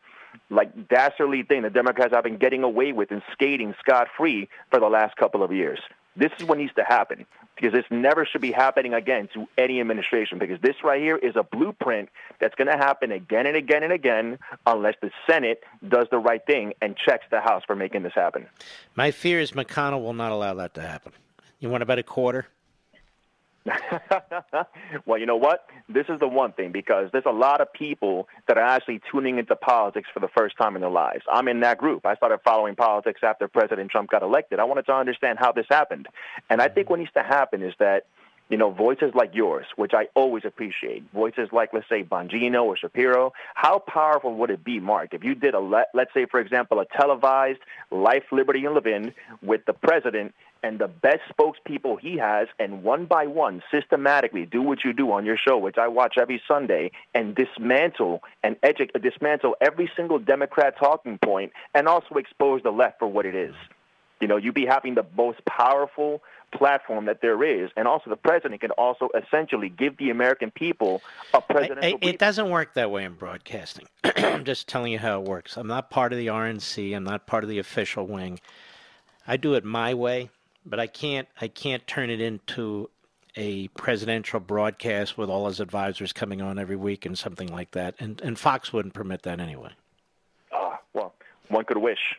like 0.49 0.88
dastardly 0.88 1.43
thing 1.43 1.63
the 1.63 1.69
Democrats 1.69 2.13
have 2.13 2.23
been 2.23 2.38
getting 2.38 2.63
away 2.63 2.91
with 2.91 3.11
and 3.11 3.21
skating 3.34 3.73
scot 3.80 4.07
free 4.15 4.49
for 4.69 4.80
the 4.80 4.88
last 4.88 5.15
couple 5.17 5.43
of 5.43 5.51
years. 5.51 5.80
This 6.15 6.32
is 6.39 6.45
what 6.45 6.57
needs 6.57 6.73
to 6.75 6.84
happen 6.84 7.28
because 7.55 7.73
this 7.73 7.86
never 7.91 8.25
should 8.25 8.41
be 8.41 8.51
happening 8.51 8.93
again 8.93 9.30
to 9.36 9.47
any 9.55 9.80
administration 9.80 10.39
because 10.39 10.59
this 10.61 10.75
right 10.84 10.99
here 10.99 11.17
is 11.17 11.36
a 11.36 11.43
blueprint 11.43 12.09
that's 12.39 12.55
going 12.55 12.67
to 12.67 12.78
happen 12.78 13.11
again 13.11 13.45
and 13.45 13.55
again 13.55 13.84
and 13.84 13.93
again 13.93 14.39
unless 14.65 14.95
the 15.01 15.11
Senate 15.30 15.63
does 15.88 16.07
the 16.09 16.17
right 16.17 16.43
thing 16.47 16.73
and 16.82 16.97
checks 16.97 17.25
the 17.30 17.39
House 17.39 17.63
for 17.67 17.75
making 17.75 18.01
this 18.01 18.13
happen. 18.15 18.47
My 18.95 19.11
fear 19.11 19.39
is 19.39 19.51
McConnell 19.51 20.01
will 20.01 20.13
not 20.13 20.32
allow 20.32 20.55
that 20.55 20.73
to 20.75 20.82
happen. 20.82 21.11
You 21.59 21.69
want 21.69 21.86
bet 21.86 21.99
a 21.99 22.03
quarter? 22.03 22.47
well, 25.05 25.20
you 25.20 25.26
know 25.26 25.36
what? 25.36 25.68
This 25.89 26.05
is 26.09 26.20
the 26.20 26.28
one 26.28 26.53
thing 26.53 26.72
because 26.72 27.09
there's 27.11 27.26
a 27.26 27.32
lot 27.32 27.61
of 27.61 27.72
people 27.74 28.28
that 28.47 28.57
are 28.57 28.63
actually 28.63 29.01
tuning 29.11 29.38
into 29.38 29.55
politics 29.55 30.09
for 30.13 30.20
the 30.20 30.28
first 30.38 30.57
time 30.57 30.76
in 30.76 30.82
their 30.82 30.91
lives. 30.91 31.24
I'm 31.32 31.47
in 31.47 31.59
that 31.61 31.78
group. 31.78 32.05
I 32.05 32.15
started 32.15 32.39
following 32.43 32.76
politics 32.76 33.22
after 33.24 33.47
President 33.47 33.91
Trump 33.91 34.09
got 34.09 34.24
elected. 34.24 34.59
I 34.59 34.63
wanted 34.63 34.86
to 34.88 34.93
understand 34.93 35.39
how 35.39 35.51
this 35.51 35.65
happened. 35.70 36.07
And 36.49 36.61
I 36.61 36.68
think 36.68 36.89
what 36.89 36.99
needs 36.99 37.11
to 37.13 37.24
happen 37.24 37.61
is 37.61 37.74
that 37.80 38.05
you 38.49 38.57
know, 38.57 38.71
voices 38.71 39.11
like 39.13 39.35
yours, 39.35 39.65
which 39.75 39.93
I 39.93 40.07
always 40.15 40.45
appreciate, 40.45 41.03
voices 41.13 41.49
like, 41.51 41.73
let's 41.73 41.89
say, 41.89 42.03
Bongino 42.03 42.63
or 42.63 42.77
Shapiro, 42.77 43.33
how 43.55 43.79
powerful 43.79 44.35
would 44.35 44.49
it 44.49 44.63
be, 44.63 44.79
Mark, 44.79 45.13
if 45.13 45.23
you 45.23 45.35
did 45.35 45.53
a, 45.53 45.59
let, 45.59 45.87
let's 45.93 46.13
say, 46.13 46.25
for 46.25 46.39
example, 46.39 46.79
a 46.79 46.85
televised 46.85 47.59
Life, 47.91 48.23
Liberty, 48.31 48.65
and 48.65 48.75
Levin 48.75 49.13
with 49.41 49.65
the 49.65 49.73
president 49.73 50.33
and 50.63 50.79
the 50.79 50.87
best 50.87 51.21
spokespeople 51.37 51.99
he 51.99 52.17
has, 52.17 52.47
and 52.57 52.83
one 52.83 53.05
by 53.05 53.27
one, 53.27 53.61
systematically 53.71 54.45
do 54.45 54.61
what 54.61 54.83
you 54.83 54.91
do 54.91 55.11
on 55.11 55.25
your 55.25 55.37
show, 55.37 55.57
which 55.57 55.77
I 55.77 55.87
watch 55.87 56.15
every 56.19 56.41
Sunday, 56.47 56.91
and 57.13 57.35
dismantle 57.35 58.23
and 58.43 58.59
edu- 58.61 58.89
dismantle 59.01 59.55
every 59.61 59.89
single 59.95 60.19
Democrat 60.19 60.75
talking 60.79 61.19
point, 61.19 61.51
and 61.75 61.87
also 61.87 62.15
expose 62.15 62.63
the 62.63 62.71
left 62.71 62.97
for 62.97 63.07
what 63.07 63.25
it 63.25 63.35
is. 63.35 63.53
You 64.19 64.27
know, 64.27 64.37
you'd 64.37 64.55
be 64.55 64.65
having 64.65 64.95
the 64.95 65.05
most 65.15 65.45
powerful 65.45 66.23
platform 66.51 67.05
that 67.05 67.21
there 67.21 67.43
is, 67.43 67.69
and 67.75 67.87
also 67.87 68.09
the 68.09 68.15
president 68.15 68.61
can 68.61 68.71
also 68.71 69.09
essentially 69.15 69.69
give 69.69 69.97
the 69.97 70.09
American 70.09 70.51
people 70.51 71.01
a 71.33 71.41
presidential. 71.41 71.99
I, 72.01 72.05
I, 72.05 72.09
it 72.09 72.19
doesn't 72.19 72.49
work 72.49 72.73
that 72.75 72.89
way 72.91 73.03
in 73.03 73.13
broadcasting. 73.13 73.87
I'm 74.03 74.45
just 74.45 74.67
telling 74.67 74.91
you 74.91 74.99
how 74.99 75.21
it 75.21 75.27
works. 75.27 75.57
I'm 75.57 75.67
not 75.67 75.89
part 75.89 76.13
of 76.13 76.19
the 76.19 76.27
RNC. 76.27 76.95
I'm 76.95 77.03
not 77.03 77.27
part 77.27 77.43
of 77.43 77.49
the 77.49 77.59
official 77.59 78.07
wing. 78.07 78.39
I 79.27 79.37
do 79.37 79.55
it 79.55 79.65
my 79.65 79.93
way 79.93 80.29
but 80.67 80.79
I 80.79 80.87
can't 80.87 81.27
I 81.39 81.47
can't 81.47 81.85
turn 81.87 82.09
it 82.09 82.21
into 82.21 82.89
a 83.35 83.67
presidential 83.69 84.39
broadcast 84.39 85.17
with 85.17 85.29
all 85.29 85.47
his 85.47 85.59
advisors 85.59 86.11
coming 86.11 86.41
on 86.41 86.59
every 86.59 86.75
week 86.75 87.05
and 87.05 87.17
something 87.17 87.47
like 87.47 87.71
that. 87.71 87.95
And 87.99 88.21
and 88.21 88.37
Fox 88.37 88.73
wouldn't 88.73 88.93
permit 88.93 89.23
that 89.23 89.39
anyway. 89.39 89.71
Ah, 90.51 90.73
uh, 90.73 90.77
well, 90.93 91.13
one 91.47 91.65
could 91.65 91.77
wish. 91.77 92.15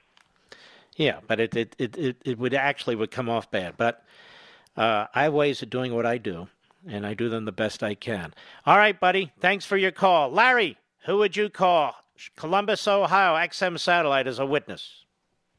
Yeah, 0.99 1.21
but 1.27 1.39
it 1.39 1.57
it, 1.57 1.77
it, 1.79 1.97
it, 1.97 2.17
it 2.25 2.39
would 2.39 2.53
actually 2.53 2.97
would 2.97 3.13
come 3.13 3.31
off 3.31 3.51
bad. 3.51 3.77
But 3.77 4.05
uh, 4.77 5.07
I 5.15 5.23
have 5.23 5.33
ways 5.33 5.63
of 5.63 5.71
doing 5.71 5.95
what 5.95 6.05
I 6.05 6.19
do, 6.19 6.49
and 6.87 7.07
I 7.07 7.15
do 7.15 7.29
them 7.29 7.45
the 7.45 7.53
best 7.53 7.85
I 7.85 7.95
can. 7.95 8.35
All 8.67 8.77
right, 8.77 8.99
buddy. 8.99 9.33
Thanks 9.41 9.65
for 9.65 9.77
your 9.77 9.93
call. 9.93 10.31
Larry, 10.31 10.77
who 11.07 11.19
would 11.19 11.37
you 11.37 11.49
call? 11.49 11.95
Columbus, 12.35 12.87
Ohio, 12.89 13.37
XM 13.37 13.79
Satellite 13.79 14.27
as 14.27 14.41
a 14.41 14.45
witness. 14.45 15.05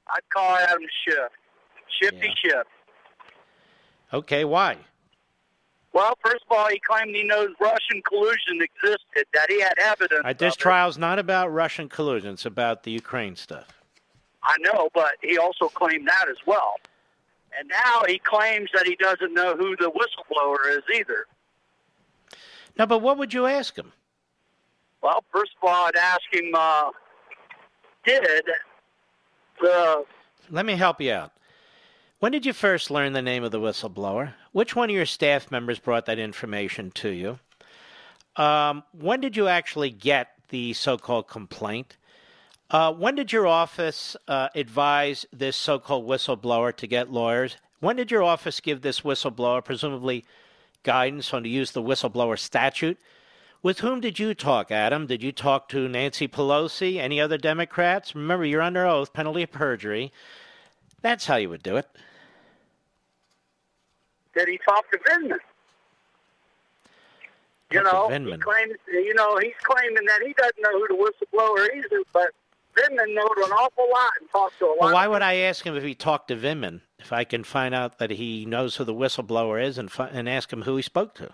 I'd 0.10 0.30
call 0.34 0.58
Adam 0.58 0.84
Schiff. 1.06 1.32
Shifty 2.02 2.28
yeah. 2.28 2.34
Schiff. 2.52 2.68
Okay, 4.14 4.44
why? 4.44 4.76
Well, 5.94 6.18
first 6.22 6.44
of 6.50 6.58
all, 6.58 6.68
he 6.68 6.82
claimed 6.86 7.16
he 7.16 7.24
knows 7.24 7.50
Russian 7.62 8.02
collusion 8.08 8.60
existed, 8.62 9.26
that 9.34 9.50
he 9.50 9.62
had 9.62 9.74
evidence. 9.80 10.22
Right, 10.26 10.38
this 10.38 10.58
trial's 10.58 10.98
not 10.98 11.18
about 11.18 11.54
Russian 11.54 11.88
collusion, 11.88 12.34
it's 12.34 12.46
about 12.46 12.84
the 12.84 12.92
Ukraine 12.92 13.38
stuff. 13.38 13.79
I 14.44 14.56
know, 14.60 14.90
but 14.94 15.14
he 15.22 15.38
also 15.38 15.68
claimed 15.68 16.08
that 16.08 16.28
as 16.30 16.38
well. 16.46 16.76
And 17.58 17.68
now 17.68 18.04
he 18.08 18.20
claims 18.20 18.70
that 18.74 18.86
he 18.86 18.96
doesn't 18.96 19.34
know 19.34 19.56
who 19.56 19.76
the 19.76 19.92
whistleblower 19.92 20.78
is 20.78 20.84
either. 20.96 21.26
No, 22.78 22.86
but 22.86 23.00
what 23.00 23.18
would 23.18 23.34
you 23.34 23.46
ask 23.46 23.76
him? 23.76 23.92
Well, 25.02 25.24
first 25.32 25.52
of 25.62 25.68
all, 25.68 25.88
I'd 25.88 25.96
ask 25.96 26.22
him, 26.32 26.52
uh, 26.54 26.92
did 28.06 28.46
the. 29.62 30.06
Let 30.50 30.66
me 30.66 30.76
help 30.76 31.02
you 31.02 31.12
out. 31.12 31.32
When 32.20 32.32
did 32.32 32.46
you 32.46 32.54
first 32.54 32.92
learn 32.92 33.14
the 33.14 33.22
name 33.22 33.44
of 33.44 33.52
the 33.52 33.60
whistleblower? 33.60 34.34
Which 34.52 34.76
one 34.76 34.90
of 34.90 34.96
your 34.96 35.06
staff 35.06 35.52
members 35.52 35.80
brought 35.80 36.06
that 36.08 36.20
information 36.20 36.92
to 36.92 37.10
you? 37.10 37.40
Um, 38.36 38.84
when 38.92 39.22
did 39.22 39.38
you 39.38 39.48
actually 39.48 39.90
get 39.90 40.32
the 40.50 40.74
so 40.74 40.98
called 40.98 41.28
complaint? 41.28 41.98
Uh, 42.72 42.94
when 42.94 43.16
did 43.16 43.32
your 43.32 43.48
office 43.48 44.16
uh, 44.28 44.50
advise 44.54 45.26
this 45.34 45.58
so 45.58 45.80
called 45.80 46.08
whistleblower 46.08 46.76
to 46.76 46.86
get 46.86 47.12
lawyers? 47.12 47.58
When 47.80 47.96
did 47.96 48.12
your 48.12 48.22
office 48.22 48.60
give 48.60 48.82
this 48.82 49.02
whistleblower, 49.02 49.64
presumably, 49.64 50.24
guidance 50.84 51.34
on 51.34 51.44
to 51.44 51.50
use 51.50 51.72
the 51.72 51.82
whistleblower 51.82 52.38
statute? 52.38 53.00
With 53.64 53.80
whom 53.80 54.02
did 54.02 54.20
you 54.20 54.34
talk, 54.36 54.72
Adam? 54.72 55.08
Did 55.08 55.24
you 55.24 55.32
talk 55.32 55.68
to 55.70 55.88
Nancy 55.90 56.28
Pelosi? 56.28 56.98
Any 56.98 57.20
other 57.20 57.38
Democrats? 57.38 58.14
Remember, 58.14 58.46
you're 58.46 58.62
under 58.62 58.86
oath, 58.86 59.14
penalty 59.14 59.44
of 59.44 59.52
perjury. 59.52 60.14
That's 61.02 61.26
how 61.26 61.38
you 61.38 61.50
would 61.50 61.64
do 61.64 61.76
it. 61.76 61.88
Did 64.36 64.48
he 64.48 64.60
talk 64.60 64.90
to 64.92 65.00
Vindman. 65.00 65.38
You 67.72 67.84
know, 67.84 68.10
he 68.10 68.38
claims, 68.38 68.74
you 68.88 69.14
know, 69.14 69.38
he's 69.38 69.54
claiming 69.64 70.06
that 70.06 70.22
he 70.26 70.34
doesn't 70.34 70.60
know 70.60 70.72
who 70.72 70.88
the 70.88 70.96
whistleblower 70.96 71.68
is, 71.78 72.06
but 72.14 72.32
Vindman 72.80 73.14
knows 73.14 73.30
an 73.38 73.52
awful 73.52 73.88
lot 73.92 74.12
and 74.20 74.30
talks 74.30 74.54
to 74.60 74.66
a 74.66 74.68
lot. 74.68 74.78
Well, 74.80 74.94
why 74.94 75.08
would 75.08 75.22
I 75.22 75.36
ask 75.36 75.66
him 75.66 75.76
if 75.76 75.84
he 75.84 75.94
talked 75.96 76.30
to 76.30 76.36
Vindman 76.36 76.82
if 77.00 77.12
I 77.12 77.24
can 77.24 77.44
find 77.44 77.74
out 77.76 77.98
that 78.00 78.12
he 78.12 78.46
knows 78.46 78.76
who 78.76 78.84
the 78.84 78.94
whistleblower 78.94 79.64
is 79.64 79.78
and 79.78 79.92
fi- 79.92 80.08
and 80.10 80.30
ask 80.30 80.52
him 80.52 80.64
who 80.64 80.76
he 80.76 80.82
spoke 80.82 81.16
to? 81.16 81.32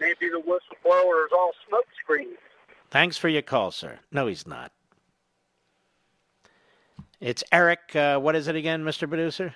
Maybe 0.00 0.28
the 0.30 0.40
whistleblower 0.40 1.26
is 1.26 1.32
all 1.32 1.52
smoke 1.68 1.86
screen. 2.02 2.28
Thanks 2.90 3.16
for 3.16 3.28
your 3.28 3.42
call, 3.42 3.70
sir. 3.70 4.00
No, 4.10 4.26
he's 4.26 4.46
not. 4.46 4.72
It's 7.20 7.44
Eric. 7.52 7.94
Uh, 7.94 8.18
what 8.18 8.34
is 8.34 8.48
it 8.48 8.56
again, 8.56 8.82
Mr. 8.84 9.08
Producer? 9.08 9.54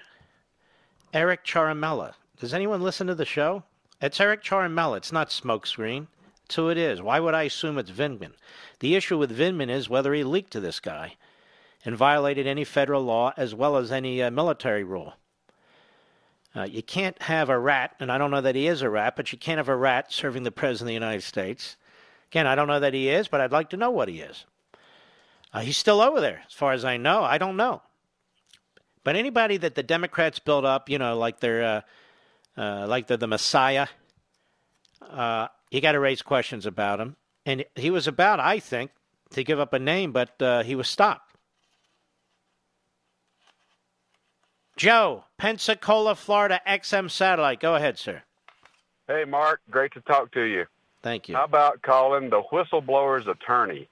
Eric 1.13 1.45
Ciaramella. 1.45 2.15
Does 2.39 2.53
anyone 2.53 2.83
listen 2.83 3.07
to 3.07 3.15
the 3.15 3.25
show? 3.25 3.63
It's 4.01 4.21
Eric 4.21 4.43
Ciaramella. 4.43 4.99
It's 4.99 5.13
not 5.13 5.31
Smokescreen. 5.31 6.09
Who 6.55 6.69
it 6.69 6.79
is. 6.79 7.03
Why 7.03 7.21
would 7.21 7.35
I 7.35 7.45
assume 7.45 7.79
it's 7.79 7.91
Vindman? 7.91 8.33
The 8.81 8.95
issue 8.95 9.19
with 9.19 9.37
Vindman 9.37 9.71
is 9.71 9.89
whether 9.89 10.15
he 10.15 10.23
leaked 10.23 10.53
to 10.53 10.61
this 10.61 10.79
guy 10.79 11.17
and 11.85 11.97
violated 11.97 12.47
any 12.47 12.65
federal 12.65 13.03
law 13.03 13.33
as 13.37 13.55
well 13.55 13.77
as 13.77 13.91
any 13.91 14.23
uh, 14.23 14.31
military 14.31 14.85
rule. 14.85 15.15
Uh, 16.55 16.63
you 16.63 16.83
can't 16.83 17.21
have 17.23 17.49
a 17.49 17.59
rat, 17.59 17.97
and 17.99 18.13
I 18.13 18.19
don't 18.19 18.31
know 18.31 18.41
that 18.41 18.55
he 18.55 18.69
is 18.69 18.83
a 18.83 18.91
rat, 18.91 19.17
but 19.17 19.33
you 19.33 19.39
can't 19.39 19.59
have 19.59 19.69
a 19.69 19.77
rat 19.77 20.13
serving 20.13 20.45
the 20.45 20.53
President 20.53 20.83
of 20.83 20.87
the 20.89 20.95
United 20.95 21.23
States. 21.23 21.77
Again, 22.31 22.47
I 22.47 22.55
don't 22.55 22.69
know 22.69 22.81
that 22.81 22.95
he 22.95 23.09
is, 23.09 23.27
but 23.27 23.41
I'd 23.41 23.53
like 23.53 23.71
to 23.71 23.77
know 23.77 23.91
what 23.91 24.09
he 24.09 24.21
is. 24.21 24.45
Uh, 25.53 25.61
he's 25.61 25.77
still 25.77 26.01
over 26.01 26.21
there, 26.21 26.43
as 26.47 26.53
far 26.53 26.73
as 26.73 26.85
I 26.85 26.97
know. 26.97 27.25
I 27.25 27.39
don't 27.39 27.57
know. 27.57 27.83
But 29.03 29.17
anybody 29.17 29.57
that 29.59 29.75
the 29.75 29.83
Democrats 29.83 30.39
build 30.39 30.65
up, 30.65 30.89
you 30.89 30.99
know, 30.99 31.19
like 31.19 31.41
they're 31.41 31.65
uh, 31.65 32.61
uh, 32.61 32.87
like 32.87 33.07
they're 33.07 33.17
the 33.17 33.27
Messiah, 33.27 33.89
uh, 35.03 35.49
you 35.75 35.81
got 35.81 35.93
to 35.93 36.01
raise 36.01 36.23
questions 36.23 36.67
about 36.67 37.01
him. 37.01 37.17
And 37.45 37.65
he 37.75 37.91
was 37.91 38.07
about, 38.07 38.39
I 38.39 38.61
think, 38.61 38.93
to 39.31 39.43
give 39.43 39.59
up 39.59 39.73
a 39.73 39.79
name, 39.79 40.13
but 40.13 40.41
uh, 40.41 40.63
he 40.63 40.77
was 40.77 40.89
stopped. 40.89 41.35
Joe, 44.77 45.25
Pensacola, 45.37 46.15
Florida, 46.15 46.61
XM 46.67 47.11
Satellite. 47.11 47.59
Go 47.59 47.75
ahead, 47.75 47.99
sir. 47.99 48.23
Hey, 49.09 49.25
Mark. 49.25 49.61
Great 49.71 49.93
to 49.95 50.01
talk 50.03 50.33
to 50.33 50.43
you. 50.43 50.65
Thank 51.03 51.29
you. 51.29 51.35
How 51.35 51.45
about 51.45 51.83
calling 51.83 52.31
the 52.31 52.43
whistleblower's 52.53 53.27
attorney? 53.27 53.89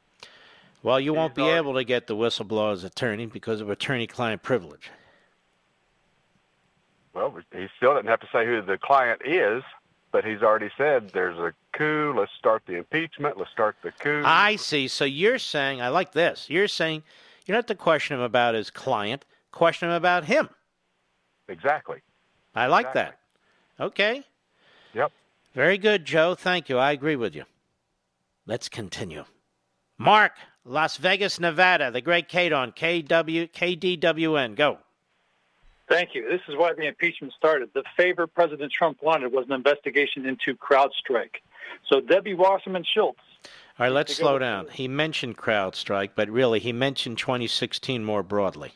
Well, 0.84 1.00
you 1.00 1.12
won't 1.12 1.34
be 1.34 1.48
able 1.48 1.74
to 1.74 1.84
get 1.84 2.06
the 2.06 2.16
whistleblower's 2.16 2.84
attorney 2.84 3.26
because 3.26 3.60
of 3.60 3.70
attorney-client 3.70 4.42
privilege. 4.42 4.90
Well, 7.12 7.36
he 7.52 7.66
still 7.76 7.94
doesn't 7.94 8.08
have 8.08 8.20
to 8.20 8.28
say 8.32 8.46
who 8.46 8.62
the 8.62 8.78
client 8.78 9.20
is, 9.24 9.62
but 10.12 10.24
he's 10.24 10.42
already 10.42 10.70
said 10.76 11.10
there's 11.10 11.38
a 11.38 11.52
coup. 11.76 12.14
Let's 12.16 12.30
start 12.38 12.62
the 12.66 12.74
impeachment. 12.74 13.38
Let's 13.38 13.50
start 13.50 13.76
the 13.82 13.90
coup. 13.92 14.22
I 14.24 14.56
see. 14.56 14.86
So 14.86 15.04
you're 15.04 15.38
saying, 15.38 15.80
I 15.80 15.88
like 15.88 16.12
this. 16.12 16.48
You're 16.48 16.68
saying 16.68 17.02
you 17.46 17.52
don't 17.52 17.58
have 17.58 17.66
to 17.66 17.74
question 17.74 18.16
him 18.16 18.22
about 18.22 18.54
his 18.54 18.70
client, 18.70 19.24
question 19.50 19.88
him 19.88 19.94
about 19.94 20.24
him. 20.24 20.48
Exactly. 21.48 21.98
I 22.54 22.66
like 22.66 22.92
that. 22.92 23.18
Okay. 23.80 24.22
Yep. 24.94 25.10
Very 25.54 25.78
good, 25.78 26.04
Joe. 26.04 26.34
Thank 26.34 26.68
you. 26.68 26.78
I 26.78 26.92
agree 26.92 27.16
with 27.16 27.34
you. 27.34 27.44
Let's 28.46 28.68
continue. 28.68 29.24
Mark, 29.98 30.32
Las 30.64 30.96
Vegas, 30.96 31.40
Nevada, 31.40 31.90
the 31.90 32.00
great 32.00 32.28
Kate 32.28 32.52
on 32.52 32.72
KW, 32.72 33.50
KDWN. 33.50 34.54
Go. 34.56 34.78
Thank 35.92 36.14
you. 36.14 36.28
This 36.28 36.40
is 36.48 36.56
why 36.56 36.72
the 36.72 36.86
impeachment 36.86 37.32
started. 37.34 37.70
The 37.74 37.84
favor 37.96 38.26
President 38.26 38.72
Trump 38.72 39.02
wanted 39.02 39.32
was 39.32 39.46
an 39.46 39.52
investigation 39.52 40.26
into 40.26 40.54
CrowdStrike. 40.56 41.36
So 41.88 42.00
Debbie 42.00 42.34
Wasserman 42.34 42.84
Schultz. 42.84 43.20
All 43.78 43.86
right, 43.86 43.92
let's 43.92 44.14
slow 44.14 44.38
down. 44.38 44.68
He 44.72 44.88
mentioned 44.88 45.36
CrowdStrike, 45.36 46.10
but 46.14 46.28
really, 46.28 46.60
he 46.60 46.72
mentioned 46.72 47.18
2016 47.18 48.04
more 48.04 48.22
broadly. 48.22 48.72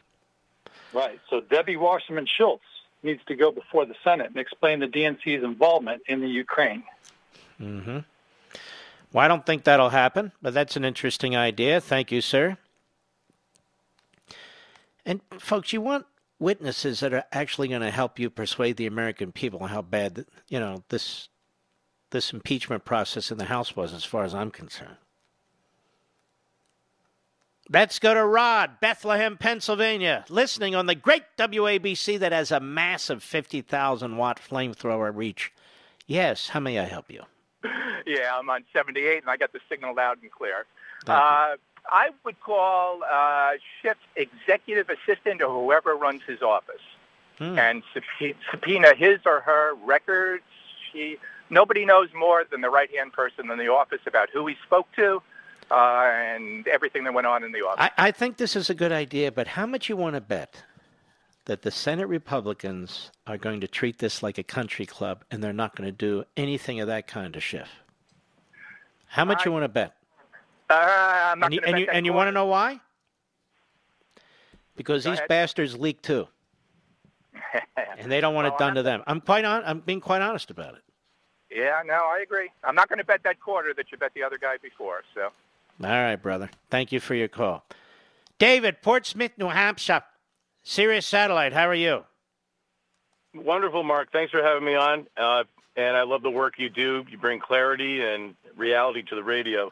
Right. 0.93 1.21
So 1.31 1.41
Debbie 1.41 1.77
Wasserman 1.77 2.27
Schultz 2.27 2.65
needs 3.03 3.21
to 3.27 3.35
go 3.35 3.51
before 3.51 3.87
the 3.87 3.95
Senate 4.03 4.27
and 4.27 4.37
explain 4.37 4.81
the 4.81 4.87
DNC's 4.87 5.45
involvement 5.45 6.03
in 6.09 6.21
the 6.21 6.29
Ukraine. 6.29 6.83
Mm-hmm. 7.61 7.99
Well, 9.13 9.25
I 9.25 9.29
don't 9.29 9.47
think 9.47 9.65
that'll 9.65 9.91
happen, 9.91 10.33
but 10.43 10.55
that's 10.55 10.77
an 10.77 10.85
interesting 10.85 11.37
idea. 11.37 11.81
Thank 11.81 12.11
you, 12.11 12.21
sir. 12.21 12.57
And 15.05 15.21
folks, 15.39 15.73
you 15.73 15.81
want 15.81 16.07
witnesses 16.39 17.01
that 17.01 17.15
are 17.15 17.25
actually 17.33 17.69
going 17.69 17.81
to 17.81 17.91
help 17.91 18.19
you 18.19 18.31
persuade 18.31 18.77
the 18.77 18.87
American 18.87 19.33
people 19.33 19.67
how 19.67 19.83
bad, 19.83 20.27
you 20.49 20.61
know, 20.61 20.83
this 20.89 21.29
this 22.11 22.33
impeachment 22.33 22.85
process 22.85 23.33
in 23.33 23.39
the 23.39 23.47
House 23.47 23.75
was, 23.75 23.93
as 23.93 24.05
far 24.05 24.23
as 24.23 24.33
I'm 24.33 24.53
concerned. 24.53 24.97
Let's 27.69 27.99
go 27.99 28.15
to 28.15 28.25
Rod, 28.25 28.79
Bethlehem, 28.81 29.37
Pennsylvania, 29.37 30.25
listening 30.29 30.77
on 30.77 30.87
the 30.87 30.95
great 30.95 31.25
WABC 31.37 32.21
that 32.21 32.31
has 32.31 32.53
a 32.53 32.61
massive 32.61 33.25
50,000 33.25 34.17
watt 34.17 34.41
flamethrower 34.41 35.15
reach. 35.15 35.53
Yes, 36.07 36.49
how 36.49 36.61
may 36.61 36.79
I 36.79 36.85
help 36.85 37.11
you? 37.11 37.23
Yeah, 38.07 38.39
I'm 38.39 38.49
on 38.49 38.65
78, 38.73 39.23
and 39.23 39.29
I 39.29 39.37
got 39.37 39.53
the 39.53 39.59
signal 39.69 39.97
loud 39.97 40.23
and 40.23 40.31
clear. 40.31 40.65
Uh, 41.09 41.57
I 41.91 42.11
would 42.25 42.41
call 42.41 43.03
uh, 43.05 43.53
Schiff's 43.81 44.01
executive 44.17 44.89
assistant 44.91 45.43
or 45.43 45.49
whoever 45.53 45.95
runs 45.97 46.23
his 46.27 46.43
office 46.43 46.81
Hmm. 47.39 47.59
and 47.59 47.83
subpoena, 48.51 48.95
his 48.95 49.19
or 49.27 49.41
her 49.41 49.75
records. 49.85 50.43
She 50.91 51.19
nobody 51.51 51.85
knows 51.85 52.09
more 52.15 52.45
than 52.51 52.63
the 52.63 52.71
right 52.71 52.91
hand 52.97 53.13
person 53.13 53.51
in 53.51 53.59
the 53.59 53.69
office 53.71 54.01
about 54.07 54.31
who 54.31 54.47
he 54.47 54.57
spoke 54.65 54.91
to 54.97 55.21
uh, 55.71 55.75
and 55.75 56.67
everything 56.67 57.05
that 57.05 57.13
went 57.13 57.27
on 57.27 57.45
in 57.45 57.53
the 57.53 57.61
office. 57.61 57.91
I, 57.99 58.09
I 58.09 58.11
think 58.11 58.39
this 58.39 58.57
is 58.57 58.71
a 58.71 58.75
good 58.75 58.91
idea, 58.93 59.31
but 59.33 59.49
how 59.49 59.67
much 59.67 59.91
you 59.91 59.97
want 59.99 60.15
to 60.15 60.21
bet 60.23 60.63
that 61.45 61.61
the 61.61 61.71
Senate 61.71 62.07
Republicans 62.09 63.11
are 63.27 63.37
going 63.37 63.61
to 63.61 63.69
treat 63.69 63.99
this 63.99 64.23
like 64.23 64.39
a 64.39 64.43
country 64.43 64.87
club 64.87 65.23
and 65.31 65.45
they're 65.45 65.53
not 65.53 65.77
going 65.77 65.87
to 65.87 65.93
do 65.93 66.25
anything 66.39 66.81
of 66.81 66.87
that 66.87 67.07
kind 67.07 67.35
to 67.35 67.41
Schiff? 67.41 67.69
How 69.09 69.25
much 69.27 69.45
you 69.45 69.53
want 69.53 69.65
to 69.65 69.69
bet? 69.69 69.95
Uh, 70.69 71.31
I'm 71.33 71.39
not 71.39 71.47
And 71.47 71.55
you, 71.55 71.61
and 71.65 71.79
you, 71.79 71.87
and 71.93 72.07
you 72.07 72.13
want 72.13 72.29
to 72.29 72.33
know 72.33 72.47
why? 72.47 72.81
Because 74.77 75.05
Go 75.05 75.11
these 75.11 75.19
ahead. 75.19 75.29
bastards 75.29 75.79
leak 75.79 76.03
too, 76.03 76.27
and 77.99 78.11
they 78.11 78.21
don't 78.21 78.35
want 78.35 78.49
it 78.49 78.59
done 78.59 78.71
I'm 78.71 78.75
to 78.77 78.83
them. 78.83 79.03
I'm 79.07 79.21
quite 79.21 79.45
on. 79.45 79.63
I'm 79.65 79.81
being 79.81 80.01
quite 80.01 80.23
honest 80.23 80.51
about 80.51 80.75
it. 80.75 80.83
Yeah, 81.51 81.83
no, 81.87 81.95
I 81.95 82.21
agree. 82.23 82.51
I'm 82.65 82.75
not 82.75 82.89
going 82.89 82.99
to 82.99 83.05
bet 83.05 83.23
that 83.23 83.41
quarter 83.41 83.73
that 83.75 83.91
you 83.91 83.97
bet 83.99 84.13
the 84.15 84.23
other 84.23 84.37
guy 84.39 84.57
before. 84.61 85.03
So. 85.15 85.31
All 85.83 85.91
right, 85.91 86.17
brother. 86.17 86.51
Thank 86.71 86.93
you 86.93 87.01
for 87.01 87.15
your 87.15 87.29
call. 87.29 87.65
David, 88.39 88.83
Portsmouth, 88.83 89.33
New 89.39 89.49
Hampshire. 89.49 90.03
Sirius 90.63 91.07
Satellite, 91.07 91.53
how 91.53 91.69
are 91.69 91.75
you? 91.75 92.05
Wonderful, 93.35 93.85
Mark. 93.85 94.11
Thanks 94.11 94.33
for 94.33 94.43
having 94.43 94.65
me 94.65 94.75
on. 94.75 95.07
Uh, 95.17 95.45
and 95.77 95.97
I 95.97 96.03
love 96.03 96.23
the 96.23 96.31
work 96.31 96.55
you 96.59 96.69
do. 96.69 97.05
You 97.09 97.19
bring 97.19 97.39
clarity 97.39 98.03
and 98.03 98.35
reality 98.57 99.03
to 99.05 99.15
the 99.15 99.23
radio. 99.23 99.71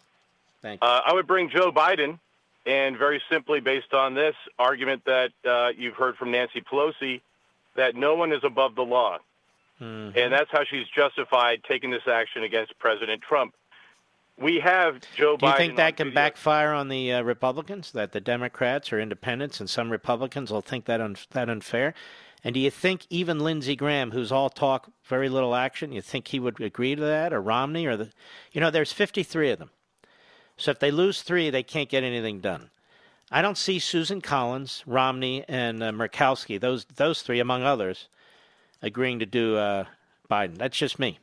Thank 0.64 0.82
you. 0.82 0.88
Uh, 0.88 1.02
I 1.04 1.12
would 1.12 1.26
bring 1.26 1.50
Joe 1.50 1.70
Biden, 1.70 2.18
and 2.64 2.96
very 2.96 3.22
simply 3.30 3.60
based 3.60 3.92
on 3.92 4.14
this 4.14 4.34
argument 4.58 5.02
that 5.04 5.30
uh, 5.44 5.68
you've 5.76 5.94
heard 5.94 6.16
from 6.16 6.30
Nancy 6.30 6.62
Pelosi, 6.62 7.20
that 7.76 7.94
no 7.94 8.14
one 8.14 8.32
is 8.32 8.42
above 8.42 8.74
the 8.74 8.82
law. 8.82 9.18
Mm-hmm. 9.80 10.18
And 10.18 10.32
that's 10.32 10.50
how 10.50 10.64
she's 10.64 10.86
justified 10.88 11.60
taking 11.68 11.90
this 11.90 12.08
action 12.10 12.44
against 12.44 12.78
President 12.78 13.20
Trump. 13.20 13.54
We 14.38 14.58
have 14.60 15.00
Joe 15.16 15.36
Do 15.36 15.46
you 15.46 15.52
Biden. 15.52 15.56
think 15.58 15.76
that 15.76 15.96
can 15.98 16.06
video- 16.08 16.14
backfire 16.14 16.72
on 16.72 16.88
the 16.88 17.12
uh, 17.12 17.22
Republicans? 17.22 17.92
That 17.92 18.12
the 18.12 18.20
Democrats 18.20 18.90
or 18.92 18.98
independents 18.98 19.60
and 19.60 19.68
some 19.68 19.90
Republicans 19.90 20.50
will 20.50 20.62
think 20.62 20.86
that 20.86 21.00
un- 21.00 21.16
that 21.32 21.50
unfair? 21.50 21.92
And 22.42 22.54
do 22.54 22.60
you 22.60 22.70
think 22.70 23.06
even 23.10 23.40
Lindsey 23.40 23.76
Graham, 23.76 24.12
who's 24.12 24.32
all 24.32 24.48
talk, 24.50 24.90
very 25.04 25.28
little 25.28 25.54
action, 25.54 25.92
you 25.92 26.00
think 26.00 26.28
he 26.28 26.40
would 26.40 26.60
agree 26.60 26.94
to 26.94 27.02
that, 27.02 27.32
or 27.32 27.40
Romney, 27.40 27.86
or 27.86 27.96
the, 27.96 28.10
you 28.52 28.60
know, 28.60 28.70
there's 28.70 28.92
53 28.92 29.50
of 29.50 29.58
them. 29.58 29.70
So 30.56 30.70
if 30.70 30.78
they 30.78 30.90
lose 30.90 31.22
three, 31.22 31.50
they 31.50 31.62
can't 31.62 31.88
get 31.88 32.04
anything 32.04 32.40
done. 32.40 32.70
I 33.30 33.42
don't 33.42 33.58
see 33.58 33.78
Susan 33.78 34.20
Collins, 34.20 34.82
Romney, 34.86 35.44
and 35.48 35.82
uh, 35.82 35.90
Murkowski, 35.90 36.60
those 36.60 36.84
those 36.84 37.22
three 37.22 37.40
among 37.40 37.62
others, 37.62 38.08
agreeing 38.82 39.18
to 39.18 39.26
do 39.26 39.56
uh, 39.56 39.84
Biden. 40.30 40.56
That's 40.58 40.76
just 40.76 40.98
me. 40.98 41.18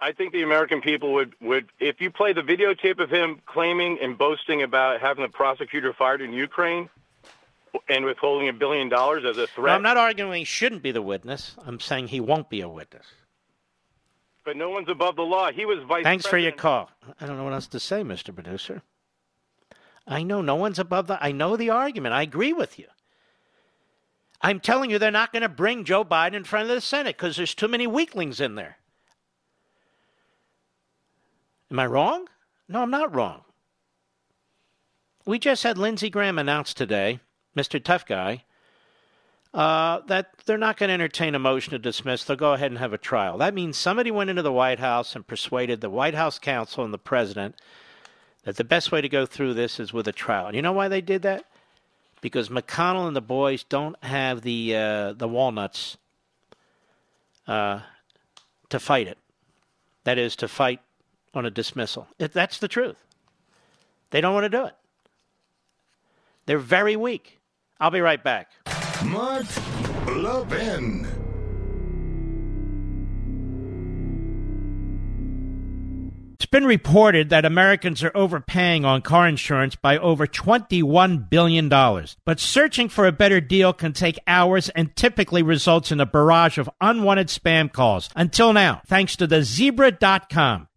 I- 0.00 0.12
think 0.12 0.32
the 0.32 0.42
American 0.42 0.80
people 0.80 1.12
would, 1.14 1.34
would, 1.40 1.66
if 1.80 2.00
you 2.00 2.10
play 2.10 2.32
the 2.32 2.42
videotape 2.42 3.00
of 3.00 3.10
him 3.10 3.40
claiming 3.46 3.98
and 4.00 4.16
boasting 4.16 4.62
about 4.62 5.00
having 5.00 5.22
the 5.22 5.28
prosecutor 5.28 5.92
fired 5.92 6.20
in 6.20 6.32
Ukraine 6.32 6.88
and 7.88 8.04
withholding 8.04 8.48
a 8.48 8.52
billion 8.52 8.88
dollars 8.88 9.24
as 9.24 9.36
a 9.38 9.40
No, 9.40 9.46
threat, 9.46 9.74
I'm 9.74 9.82
not 9.82 9.96
arguing 9.96 10.32
he 10.38 10.44
shouldn't 10.44 10.82
be 10.82 10.92
the 10.92 11.02
witness. 11.02 11.56
I'm 11.66 11.80
saying 11.80 12.08
he 12.08 12.20
won't 12.20 12.48
be 12.48 12.60
a 12.60 12.68
witness. 12.68 13.06
But 14.44 14.56
no 14.56 14.70
one's 14.70 14.88
above 14.88 15.16
the 15.16 15.22
law. 15.22 15.50
He 15.50 15.64
was 15.64 15.78
vice 15.88 16.02
Thanks 16.02 16.26
for 16.26 16.38
your 16.38 16.52
call. 16.52 16.90
I 17.20 17.26
don't 17.26 17.36
know 17.36 17.44
what 17.44 17.52
else 17.52 17.66
to 17.68 17.80
say, 17.80 18.02
Mr. 18.02 18.34
Producer. 18.34 18.82
I 20.06 20.22
know 20.22 20.40
no 20.40 20.56
one's 20.56 20.78
above 20.78 21.06
the. 21.06 21.22
I 21.22 21.32
know 21.32 21.56
the 21.56 21.70
argument. 21.70 22.14
I 22.14 22.22
agree 22.22 22.52
with 22.52 22.78
you. 22.78 22.86
I'm 24.40 24.58
telling 24.58 24.90
you, 24.90 24.98
they're 24.98 25.12
not 25.12 25.32
going 25.32 25.42
to 25.42 25.48
bring 25.48 25.84
Joe 25.84 26.04
Biden 26.04 26.34
in 26.34 26.44
front 26.44 26.68
of 26.68 26.74
the 26.74 26.80
Senate 26.80 27.16
because 27.16 27.36
there's 27.36 27.54
too 27.54 27.68
many 27.68 27.86
weaklings 27.86 28.40
in 28.40 28.56
there. 28.56 28.78
Am 31.70 31.78
I 31.78 31.86
wrong? 31.86 32.28
No, 32.68 32.82
I'm 32.82 32.90
not 32.90 33.14
wrong. 33.14 33.42
We 35.24 35.38
just 35.38 35.62
had 35.62 35.78
Lindsey 35.78 36.10
Graham 36.10 36.38
announce 36.38 36.74
today, 36.74 37.20
Mr. 37.56 37.82
Tough 37.82 38.04
Guy, 38.04 38.42
uh, 39.54 40.00
that 40.06 40.30
they're 40.46 40.56
not 40.56 40.78
going 40.78 40.88
to 40.88 40.94
entertain 40.94 41.34
a 41.34 41.38
motion 41.38 41.72
to 41.72 41.78
dismiss. 41.78 42.24
They'll 42.24 42.36
go 42.36 42.54
ahead 42.54 42.70
and 42.70 42.78
have 42.78 42.92
a 42.92 42.98
trial. 42.98 43.38
That 43.38 43.54
means 43.54 43.76
somebody 43.76 44.10
went 44.10 44.30
into 44.30 44.42
the 44.42 44.52
White 44.52 44.78
House 44.78 45.14
and 45.14 45.26
persuaded 45.26 45.80
the 45.80 45.90
White 45.90 46.14
House 46.14 46.38
counsel 46.38 46.84
and 46.84 46.94
the 46.94 46.98
president 46.98 47.56
that 48.44 48.56
the 48.56 48.64
best 48.64 48.90
way 48.90 49.00
to 49.00 49.08
go 49.08 49.26
through 49.26 49.54
this 49.54 49.78
is 49.78 49.92
with 49.92 50.08
a 50.08 50.12
trial. 50.12 50.46
And 50.46 50.56
you 50.56 50.62
know 50.62 50.72
why 50.72 50.88
they 50.88 51.00
did 51.00 51.22
that? 51.22 51.44
Because 52.20 52.48
McConnell 52.48 53.06
and 53.06 53.16
the 53.16 53.20
boys 53.20 53.62
don't 53.64 53.96
have 54.02 54.42
the 54.42 54.76
uh, 54.76 55.12
the 55.12 55.28
walnuts 55.28 55.96
uh, 57.46 57.80
to 58.70 58.80
fight 58.80 59.08
it. 59.08 59.18
That 60.04 60.18
is 60.18 60.36
to 60.36 60.48
fight 60.48 60.80
on 61.34 61.46
a 61.46 61.50
dismissal. 61.50 62.08
It, 62.18 62.32
that's 62.32 62.58
the 62.58 62.68
truth. 62.68 62.96
They 64.10 64.20
don't 64.20 64.34
want 64.34 64.44
to 64.44 64.48
do 64.48 64.64
it. 64.64 64.74
They're 66.46 66.58
very 66.58 66.96
weak. 66.96 67.38
I'll 67.80 67.90
be 67.90 68.00
right 68.00 68.22
back. 68.22 68.50
It's 76.42 76.46
been 76.46 76.66
reported 76.66 77.30
that 77.30 77.44
Americans 77.44 78.02
are 78.02 78.10
overpaying 78.16 78.84
on 78.84 79.02
car 79.02 79.28
insurance 79.28 79.76
by 79.76 79.96
over 79.98 80.26
$21 80.26 81.30
billion. 81.30 81.68
But 81.68 82.40
searching 82.40 82.88
for 82.88 83.06
a 83.06 83.12
better 83.12 83.40
deal 83.40 83.72
can 83.72 83.92
take 83.92 84.18
hours 84.26 84.68
and 84.70 84.94
typically 84.96 85.44
results 85.44 85.92
in 85.92 86.00
a 86.00 86.06
barrage 86.06 86.58
of 86.58 86.68
unwanted 86.80 87.28
spam 87.28 87.72
calls. 87.72 88.10
Until 88.16 88.52
now, 88.52 88.82
thanks 88.86 89.14
to 89.16 89.28
the 89.28 89.44
zebra.com. 89.44 90.66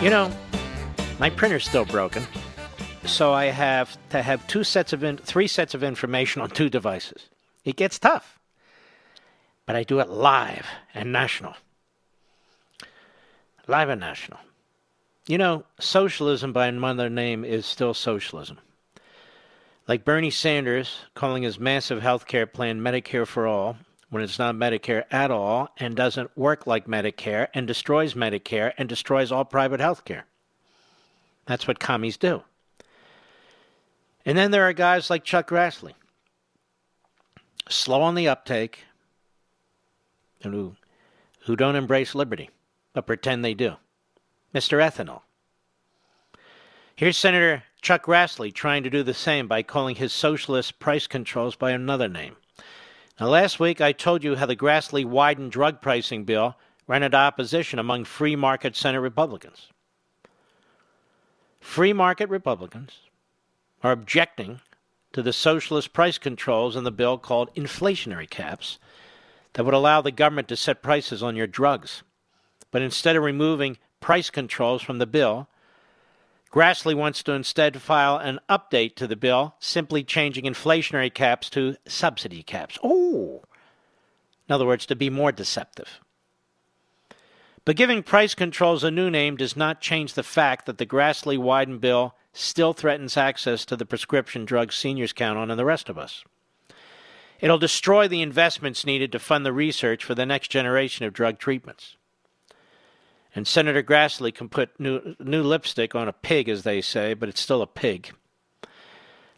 You 0.00 0.10
know, 0.10 0.30
my 1.18 1.28
printer's 1.28 1.64
still 1.64 1.84
broken, 1.84 2.22
so 3.04 3.32
I 3.32 3.46
have 3.46 3.98
to 4.10 4.22
have 4.22 4.46
two 4.46 4.62
sets 4.62 4.92
of 4.92 5.02
in, 5.02 5.16
three 5.16 5.48
sets 5.48 5.74
of 5.74 5.82
information 5.82 6.40
on 6.40 6.50
two 6.50 6.68
devices. 6.70 7.28
It 7.64 7.74
gets 7.74 7.98
tough, 7.98 8.38
but 9.66 9.74
I 9.74 9.82
do 9.82 9.98
it 9.98 10.08
live 10.08 10.66
and 10.94 11.12
national. 11.12 11.54
Live 13.66 13.88
and 13.88 14.00
national. 14.00 14.38
You 15.26 15.36
know, 15.36 15.64
socialism 15.80 16.52
by 16.52 16.68
another 16.68 17.10
name 17.10 17.44
is 17.44 17.66
still 17.66 17.92
socialism. 17.92 18.58
Like 19.88 20.04
Bernie 20.04 20.30
Sanders 20.30 21.00
calling 21.14 21.42
his 21.42 21.58
massive 21.58 22.02
health 22.02 22.28
care 22.28 22.46
plan 22.46 22.80
Medicare 22.80 23.26
for 23.26 23.48
all, 23.48 23.76
when 24.10 24.22
it's 24.22 24.38
not 24.38 24.54
Medicare 24.54 25.04
at 25.10 25.30
all 25.30 25.68
and 25.76 25.94
doesn't 25.94 26.36
work 26.36 26.66
like 26.66 26.86
Medicare 26.86 27.48
and 27.52 27.66
destroys 27.66 28.14
Medicare 28.14 28.72
and 28.78 28.88
destroys 28.88 29.30
all 29.30 29.44
private 29.44 29.80
health 29.80 30.04
care. 30.04 30.26
That's 31.46 31.66
what 31.66 31.78
commies 31.78 32.16
do. 32.16 32.42
And 34.24 34.36
then 34.36 34.50
there 34.50 34.64
are 34.64 34.72
guys 34.72 35.10
like 35.10 35.24
Chuck 35.24 35.48
Grassley, 35.48 35.94
slow 37.68 38.02
on 38.02 38.14
the 38.14 38.28
uptake, 38.28 38.84
and 40.42 40.52
who, 40.52 40.76
who 41.46 41.56
don't 41.56 41.76
embrace 41.76 42.14
liberty, 42.14 42.50
but 42.92 43.06
pretend 43.06 43.44
they 43.44 43.54
do. 43.54 43.76
Mr. 44.54 44.78
Ethanol. 44.82 45.22
Here's 46.96 47.16
Senator 47.16 47.64
Chuck 47.80 48.06
Grassley 48.06 48.52
trying 48.52 48.82
to 48.82 48.90
do 48.90 49.02
the 49.02 49.14
same 49.14 49.46
by 49.46 49.62
calling 49.62 49.96
his 49.96 50.12
socialist 50.12 50.78
price 50.78 51.06
controls 51.06 51.54
by 51.54 51.70
another 51.70 52.08
name. 52.08 52.36
Now, 53.20 53.26
last 53.26 53.58
week 53.58 53.80
I 53.80 53.90
told 53.90 54.22
you 54.22 54.36
how 54.36 54.46
the 54.46 54.54
Grassley 54.54 55.04
Wyden 55.04 55.50
drug 55.50 55.80
pricing 55.80 56.22
bill 56.22 56.56
ran 56.86 57.02
into 57.02 57.16
opposition 57.16 57.80
among 57.80 58.04
free 58.04 58.36
market 58.36 58.76
Senate 58.76 59.00
Republicans. 59.00 59.68
Free 61.60 61.92
market 61.92 62.28
Republicans 62.28 63.00
are 63.82 63.90
objecting 63.90 64.60
to 65.12 65.22
the 65.22 65.32
socialist 65.32 65.92
price 65.92 66.16
controls 66.16 66.76
in 66.76 66.84
the 66.84 66.92
bill 66.92 67.18
called 67.18 67.52
inflationary 67.56 68.30
caps 68.30 68.78
that 69.54 69.64
would 69.64 69.74
allow 69.74 70.00
the 70.00 70.12
government 70.12 70.46
to 70.48 70.56
set 70.56 70.82
prices 70.82 71.20
on 71.22 71.34
your 71.34 71.46
drugs. 71.48 72.04
But 72.70 72.82
instead 72.82 73.16
of 73.16 73.24
removing 73.24 73.78
price 74.00 74.30
controls 74.30 74.82
from 74.82 74.98
the 74.98 75.06
bill, 75.06 75.48
Grassley 76.52 76.94
wants 76.94 77.22
to 77.24 77.32
instead 77.32 77.80
file 77.82 78.16
an 78.16 78.40
update 78.48 78.96
to 78.96 79.06
the 79.06 79.16
bill, 79.16 79.54
simply 79.58 80.02
changing 80.02 80.44
inflationary 80.44 81.12
caps 81.12 81.50
to 81.50 81.76
subsidy 81.86 82.42
caps. 82.42 82.78
Oh! 82.82 83.42
In 84.48 84.54
other 84.54 84.66
words, 84.66 84.86
to 84.86 84.96
be 84.96 85.10
more 85.10 85.30
deceptive. 85.30 86.00
But 87.66 87.76
giving 87.76 88.02
price 88.02 88.34
controls 88.34 88.82
a 88.82 88.90
new 88.90 89.10
name 89.10 89.36
does 89.36 89.54
not 89.54 89.82
change 89.82 90.14
the 90.14 90.22
fact 90.22 90.64
that 90.64 90.78
the 90.78 90.86
Grassley 90.86 91.36
Wyden 91.36 91.80
bill 91.80 92.14
still 92.32 92.72
threatens 92.72 93.18
access 93.18 93.66
to 93.66 93.76
the 93.76 93.84
prescription 93.84 94.46
drugs 94.46 94.74
seniors 94.74 95.12
count 95.12 95.38
on 95.38 95.50
and 95.50 95.58
the 95.58 95.66
rest 95.66 95.90
of 95.90 95.98
us. 95.98 96.24
It'll 97.40 97.58
destroy 97.58 98.08
the 98.08 98.22
investments 98.22 98.86
needed 98.86 99.12
to 99.12 99.18
fund 99.18 99.44
the 99.44 99.52
research 99.52 100.02
for 100.02 100.14
the 100.14 100.24
next 100.24 100.48
generation 100.48 101.04
of 101.04 101.12
drug 101.12 101.38
treatments. 101.38 101.97
And 103.38 103.46
Senator 103.46 103.84
Grassley 103.84 104.34
can 104.34 104.48
put 104.48 104.80
new, 104.80 105.14
new 105.20 105.44
lipstick 105.44 105.94
on 105.94 106.08
a 106.08 106.12
pig, 106.12 106.48
as 106.48 106.64
they 106.64 106.80
say, 106.80 107.14
but 107.14 107.28
it's 107.28 107.40
still 107.40 107.62
a 107.62 107.68
pig. 107.68 108.10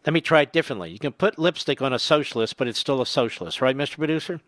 Let 0.06 0.14
me 0.14 0.22
try 0.22 0.40
it 0.40 0.55
differently. 0.55 0.90
You 0.90 0.98
can 0.98 1.12
put 1.12 1.39
lipstick 1.39 1.82
on 1.82 1.93
a 1.93 1.98
socialist, 1.98 2.56
but 2.56 2.66
it's 2.66 2.78
still 2.78 3.02
a 3.02 3.06
socialist, 3.06 3.60
right, 3.60 3.77
Mr. 3.77 3.98
Producer? 3.98 4.40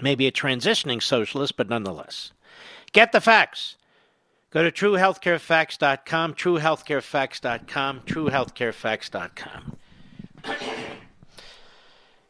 Maybe 0.00 0.26
a 0.26 0.32
transitioning 0.32 1.00
socialist, 1.00 1.56
but 1.56 1.68
nonetheless. 1.68 2.32
Get 2.90 3.12
the 3.12 3.20
facts. 3.20 3.76
Go 4.50 4.68
to 4.68 4.72
truehealthcarefacts.com, 4.72 6.34
truehealthcarefacts.com, 6.34 8.00
truehealthcarefacts.com. 8.00 9.76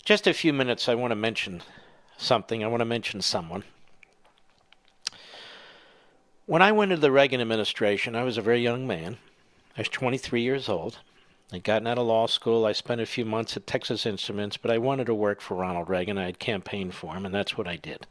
Just 0.04 0.26
a 0.26 0.34
few 0.34 0.52
minutes, 0.52 0.90
I 0.90 0.94
want 0.94 1.12
to 1.12 1.16
mention 1.16 1.62
something. 2.18 2.62
I 2.62 2.66
want 2.66 2.82
to 2.82 2.84
mention 2.84 3.22
someone. 3.22 3.64
When 6.52 6.60
I 6.60 6.70
went 6.70 6.92
into 6.92 7.00
the 7.00 7.10
Reagan 7.10 7.40
administration, 7.40 8.14
I 8.14 8.24
was 8.24 8.36
a 8.36 8.42
very 8.42 8.60
young 8.60 8.86
man. 8.86 9.16
I 9.74 9.80
was 9.80 9.88
23 9.88 10.42
years 10.42 10.68
old. 10.68 10.98
I'd 11.50 11.64
gotten 11.64 11.86
out 11.86 11.96
of 11.96 12.06
law 12.06 12.26
school. 12.26 12.66
I 12.66 12.72
spent 12.72 13.00
a 13.00 13.06
few 13.06 13.24
months 13.24 13.56
at 13.56 13.66
Texas 13.66 14.04
Instruments, 14.04 14.58
but 14.58 14.70
I 14.70 14.76
wanted 14.76 15.06
to 15.06 15.14
work 15.14 15.40
for 15.40 15.54
Ronald 15.54 15.88
Reagan. 15.88 16.18
I 16.18 16.26
had 16.26 16.38
campaigned 16.38 16.94
for 16.94 17.14
him, 17.14 17.24
and 17.24 17.34
that's 17.34 17.56
what 17.56 17.66
I 17.66 17.76
did. 17.76 18.06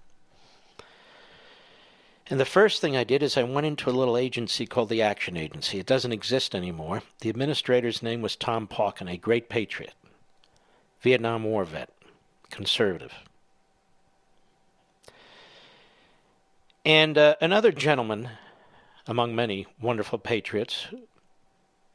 And 2.31 2.39
the 2.39 2.45
first 2.45 2.81
thing 2.81 2.97
I 2.97 3.03
did 3.03 3.21
is 3.21 3.37
I 3.37 3.43
went 3.43 3.67
into 3.67 3.91
a 3.91 3.93
little 3.93 4.17
agency 4.17 4.65
called 4.65 4.89
the 4.89 5.03
Action 5.03 5.37
Agency. 5.37 5.77
It 5.77 5.85
doesn't 5.85 6.11
exist 6.11 6.55
anymore. 6.55 7.03
The 7.19 7.29
administrator's 7.29 8.01
name 8.01 8.23
was 8.23 8.35
Tom 8.35 8.67
Pauken, 8.67 9.07
a 9.07 9.17
great 9.17 9.49
patriot, 9.49 9.93
Vietnam 11.01 11.43
War 11.43 11.63
vet, 11.63 11.91
conservative. 12.49 13.13
And 16.83 17.15
uh, 17.17 17.35
another 17.39 17.71
gentleman, 17.71 18.29
among 19.05 19.35
many 19.35 19.67
wonderful 19.79 20.17
patriots, 20.17 20.87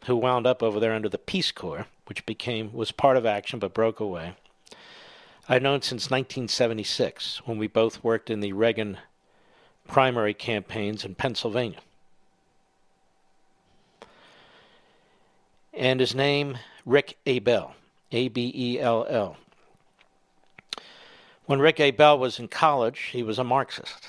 who 0.05 0.15
wound 0.15 0.47
up 0.47 0.63
over 0.63 0.79
there 0.79 0.93
under 0.93 1.09
the 1.09 1.19
Peace 1.19 1.51
Corps, 1.51 1.87
which 2.07 2.25
became 2.25 2.73
was 2.73 2.93
part 2.93 3.17
of 3.17 3.27
Action 3.27 3.59
but 3.59 3.75
broke 3.75 3.99
away. 3.99 4.37
I've 5.49 5.63
known 5.63 5.83
since 5.83 6.11
1976 6.11 7.43
when 7.45 7.59
we 7.59 7.67
both 7.67 8.05
worked 8.05 8.31
in 8.31 8.41
the 8.41 8.53
Reagan 8.53 8.99
primary 9.89 10.35
campaigns 10.35 11.05
in 11.05 11.17
Pennsylvania. 11.17 11.79
And 15.73 15.99
his 15.99 16.15
name, 16.15 16.59
Rick 16.85 17.19
Abell, 17.27 17.75
A 18.13 18.29
B 18.29 18.53
E 18.55 18.81
L 18.81 19.05
L. 19.09 19.37
When 21.47 21.61
Rick 21.61 21.79
Abell 21.81 22.19
was 22.19 22.39
in 22.39 22.49
college, 22.49 23.11
he 23.13 23.23
was 23.23 23.39
a 23.39 23.45
Marxist. 23.45 24.09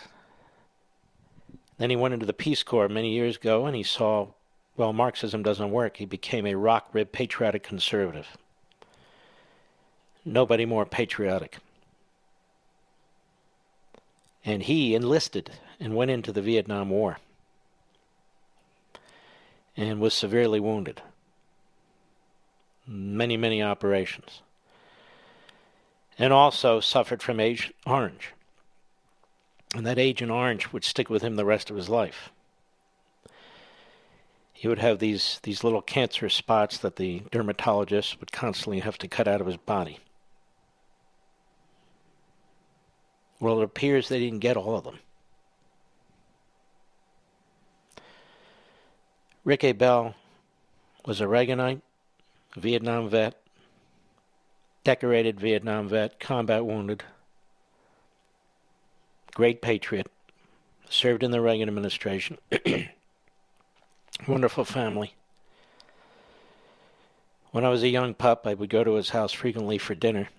Then 1.77 1.89
he 1.89 1.95
went 1.95 2.13
into 2.13 2.25
the 2.25 2.33
Peace 2.33 2.63
Corps 2.63 2.89
many 2.89 3.11
years 3.11 3.35
ago 3.35 3.65
and 3.65 3.75
he 3.75 3.83
saw, 3.83 4.27
well, 4.75 4.93
Marxism 4.93 5.43
doesn't 5.43 5.71
work. 5.71 5.97
He 5.97 6.05
became 6.05 6.45
a 6.45 6.55
rock 6.55 6.89
rib 6.93 7.11
patriotic 7.11 7.63
conservative. 7.63 8.37
Nobody 10.25 10.65
more 10.65 10.85
patriotic. 10.85 11.57
And 14.43 14.63
he 14.63 14.95
enlisted 14.95 15.51
and 15.79 15.95
went 15.95 16.11
into 16.11 16.31
the 16.31 16.41
Vietnam 16.41 16.89
War 16.89 17.17
and 19.75 19.99
was 19.99 20.13
severely 20.13 20.59
wounded. 20.59 21.01
Many, 22.87 23.37
many 23.37 23.61
operations. 23.61 24.41
And 26.17 26.33
also 26.33 26.79
suffered 26.79 27.21
from 27.21 27.39
Agent 27.39 27.75
Orange. 27.85 28.33
And 29.77 29.85
that 29.85 29.99
Agent 29.99 30.31
Orange 30.31 30.73
would 30.73 30.83
stick 30.83 31.07
with 31.07 31.21
him 31.21 31.35
the 31.35 31.45
rest 31.45 31.69
of 31.69 31.75
his 31.75 31.87
life. 31.87 32.31
He 34.51 34.67
would 34.67 34.79
have 34.79 34.97
these, 34.97 35.39
these 35.43 35.63
little 35.63 35.83
cancerous 35.83 36.33
spots 36.33 36.79
that 36.79 36.95
the 36.95 37.21
dermatologist 37.29 38.19
would 38.19 38.31
constantly 38.31 38.79
have 38.79 38.97
to 38.97 39.07
cut 39.07 39.27
out 39.27 39.39
of 39.39 39.45
his 39.45 39.57
body. 39.57 39.99
Well, 43.39 43.61
it 43.61 43.65
appears 43.65 44.09
they 44.09 44.19
didn't 44.19 44.39
get 44.39 44.57
all 44.57 44.77
of 44.77 44.83
them. 44.83 44.97
Rick 49.43 49.63
Abell 49.63 50.15
was 51.05 51.21
a 51.21 51.25
Reaganite, 51.25 51.81
Vietnam 52.55 53.09
vet, 53.09 53.39
decorated 54.83 55.39
Vietnam 55.39 55.87
vet, 55.87 56.19
combat 56.19 56.65
wounded, 56.65 57.03
great 59.37 59.61
patriot, 59.61 60.07
served 60.89 61.21
in 61.21 61.29
the 61.29 61.39
Reagan 61.39 61.69
administration, 61.69 62.39
wonderful 64.27 64.65
family. 64.65 65.13
When 67.51 67.63
I 67.63 67.69
was 67.69 67.83
a 67.83 67.87
young 67.87 68.15
pup, 68.15 68.47
I 68.47 68.55
would 68.55 68.71
go 68.71 68.83
to 68.83 68.95
his 68.95 69.09
house 69.09 69.31
frequently 69.31 69.77
for 69.77 69.93
dinner. 69.93 70.29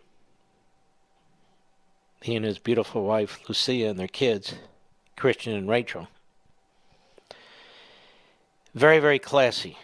He 2.23 2.35
and 2.35 2.45
his 2.45 2.59
beautiful 2.59 3.05
wife, 3.05 3.39
Lucia, 3.49 3.87
and 3.87 4.01
their 4.01 4.09
kids, 4.09 4.57
Christian 5.15 5.55
and 5.55 5.69
Rachel. 5.69 6.09
Very, 8.75 8.99
very 8.99 9.21
classy. 9.21 9.79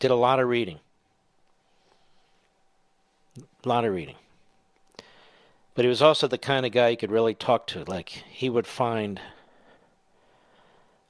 Did 0.00 0.10
a 0.10 0.14
lot 0.14 0.40
of 0.40 0.48
reading. 0.48 0.80
A 3.62 3.68
lot 3.68 3.84
of 3.84 3.92
reading. 3.92 4.16
But 5.78 5.84
he 5.84 5.88
was 5.88 6.02
also 6.02 6.26
the 6.26 6.38
kind 6.38 6.66
of 6.66 6.72
guy 6.72 6.88
you 6.88 6.96
could 6.96 7.12
really 7.12 7.34
talk 7.34 7.68
to. 7.68 7.84
Like, 7.84 8.08
he 8.08 8.50
would 8.50 8.66
find 8.66 9.20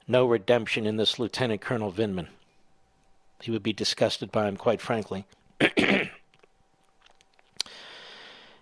no 0.07 0.27
redemption 0.27 0.85
in 0.85 0.95
this 0.95 1.17
Lieutenant 1.17 1.59
Colonel 1.59 1.91
Vindman. 1.91 2.27
He 3.41 3.49
would 3.49 3.63
be 3.63 3.73
disgusted 3.73 4.31
by 4.31 4.47
him, 4.47 4.57
quite 4.57 4.79
frankly. 4.79 5.25
and 5.59 6.11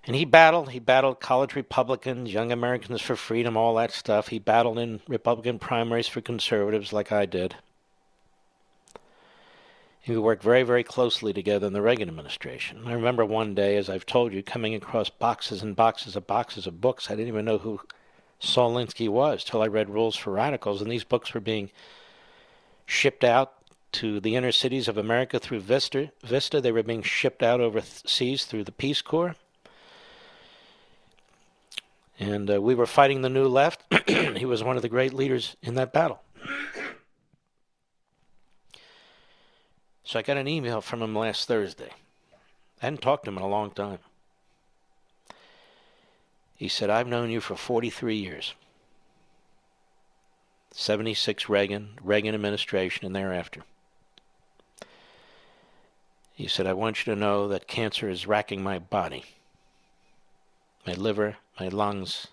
he 0.06 0.24
battled. 0.24 0.70
He 0.70 0.80
battled 0.80 1.20
college 1.20 1.56
Republicans, 1.56 2.32
Young 2.32 2.54
Americans 2.54 3.02
for 3.02 3.18
Freedom, 3.18 3.58
all 3.58 3.76
that 3.76 3.92
stuff. 3.92 4.30
He 4.30 4.40
battled 4.40 4.80
in 4.80 5.02
Republican 5.10 5.60
primaries 5.60 6.08
for 6.08 6.22
conservatives, 6.22 6.94
like 6.94 7.12
I 7.12 7.26
did. 7.26 7.56
We 10.08 10.18
worked 10.18 10.44
very, 10.44 10.64
very 10.64 10.84
closely 10.84 11.34
together 11.34 11.68
in 11.68 11.74
the 11.74 11.82
Reagan 11.82 12.08
administration. 12.08 12.84
I 12.86 12.94
remember 12.94 13.26
one 13.26 13.54
day, 13.54 13.76
as 13.76 13.90
I've 13.90 14.06
told 14.06 14.32
you, 14.32 14.42
coming 14.42 14.74
across 14.74 15.10
boxes 15.10 15.62
and 15.62 15.76
boxes 15.76 16.16
of 16.16 16.26
boxes 16.26 16.66
of 16.66 16.80
books. 16.80 17.12
I 17.12 17.16
didn't 17.16 17.28
even 17.28 17.46
know 17.46 17.58
who 17.58 17.82
Saul 18.40 18.74
Alinsky 18.74 19.10
was 19.10 19.44
till 19.44 19.62
I 19.62 19.68
read 19.68 19.90
Rules 19.90 20.16
for 20.16 20.32
Radicals, 20.32 20.82
and 20.82 20.90
these 20.90 21.04
books 21.04 21.34
were 21.34 21.42
being 21.42 21.72
shipped 22.86 23.26
out 23.26 23.54
to 23.94 24.20
the 24.20 24.36
inner 24.36 24.52
cities 24.52 24.88
of 24.88 24.98
America 24.98 25.40
through 25.40 25.60
Vista. 25.60 26.12
Vista. 26.24 26.62
They 26.62 26.72
were 26.72 26.84
being 26.84 27.04
shipped 27.04 27.44
out 27.44 27.60
overseas 27.60 28.46
through 28.46 28.64
the 28.64 28.72
Peace 28.72 29.02
Corps. 29.02 29.36
And 32.20 32.50
uh, 32.50 32.62
we 32.62 32.76
were 32.76 32.86
fighting 32.86 33.22
the 33.22 33.30
New 33.30 33.48
Left. 33.48 33.84
he 34.08 34.46
was 34.46 34.64
one 34.64 34.76
of 34.76 34.82
the 34.82 34.90
great 34.90 35.14
leaders 35.14 35.56
in 35.62 35.76
that 35.76 35.94
battle. 35.94 36.22
So 40.08 40.18
I 40.18 40.22
got 40.22 40.38
an 40.38 40.48
email 40.48 40.80
from 40.80 41.02
him 41.02 41.14
last 41.14 41.50
Thursday. 41.50 41.90
I 42.82 42.86
hadn't 42.86 43.02
talked 43.02 43.26
to 43.26 43.30
him 43.30 43.38
in 43.38 43.44
a 43.44 43.48
long 43.48 43.72
time. 43.72 44.00
He 46.56 46.70
said, 46.70 46.90
I've 46.90 47.10
known 47.10 47.30
you 47.30 47.42
for 47.42 47.58
43 47.58 48.16
years. 48.16 48.54
76 50.72 51.50
Reagan, 51.50 51.90
Reagan 52.02 52.34
administration, 52.34 53.06
and 53.06 53.14
thereafter. 53.14 53.64
He 56.36 56.48
said, 56.48 56.68
I 56.68 56.74
want 56.74 57.06
you 57.06 57.14
to 57.14 57.20
know 57.20 57.50
that 57.50 57.68
cancer 57.68 58.10
is 58.10 58.26
racking 58.26 58.64
my 58.64 58.80
body, 58.80 59.26
my 60.86 60.94
liver, 60.94 61.36
my 61.60 61.68
lungs. 61.68 62.28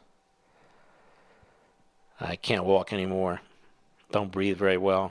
I 2.20 2.36
can't 2.36 2.64
walk 2.64 2.92
anymore. 2.92 3.40
Don't 4.12 4.30
breathe 4.30 4.58
very 4.58 4.78
well. 4.78 5.10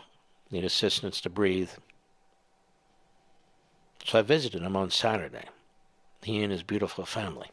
Need 0.49 0.63
assistance 0.63 1.19
to 1.19 1.29
breathe. 1.29 1.69
So 4.05 4.19
I 4.19 4.21
visited 4.21 4.61
him 4.61 4.75
on 4.75 4.91
Saturday, 4.91 5.45
he 6.21 6.41
and 6.43 6.51
his 6.51 6.63
beautiful 6.63 7.05
family. 7.05 7.49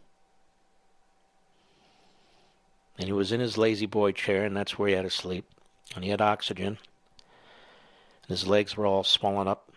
And 2.98 3.06
he 3.06 3.12
was 3.12 3.32
in 3.32 3.40
his 3.40 3.56
lazy 3.56 3.86
boy 3.86 4.12
chair, 4.12 4.44
and 4.44 4.56
that's 4.56 4.78
where 4.78 4.89
he 4.89 4.94
had 4.94 5.05
to 5.05 5.10
sleep. 5.10 5.47
And 5.94 6.05
he 6.05 6.10
had 6.10 6.20
oxygen. 6.20 6.66
And 6.66 8.28
his 8.28 8.47
legs 8.47 8.77
were 8.77 8.86
all 8.86 9.05
swollen 9.05 9.48
up. 9.48 9.70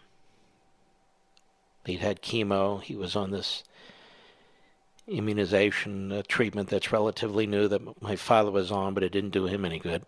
He'd 1.85 1.99
had 1.99 2.21
chemo. 2.21 2.81
He 2.81 2.95
was 2.95 3.15
on 3.15 3.31
this 3.31 3.63
immunization 5.07 6.11
uh, 6.11 6.23
treatment 6.27 6.69
that's 6.69 6.91
relatively 6.91 7.45
new 7.45 7.67
that 7.67 8.01
my 8.01 8.15
father 8.15 8.51
was 8.51 8.71
on, 8.71 8.93
but 8.93 9.03
it 9.03 9.11
didn't 9.11 9.31
do 9.31 9.45
him 9.45 9.65
any 9.65 9.79
good. 9.79 10.03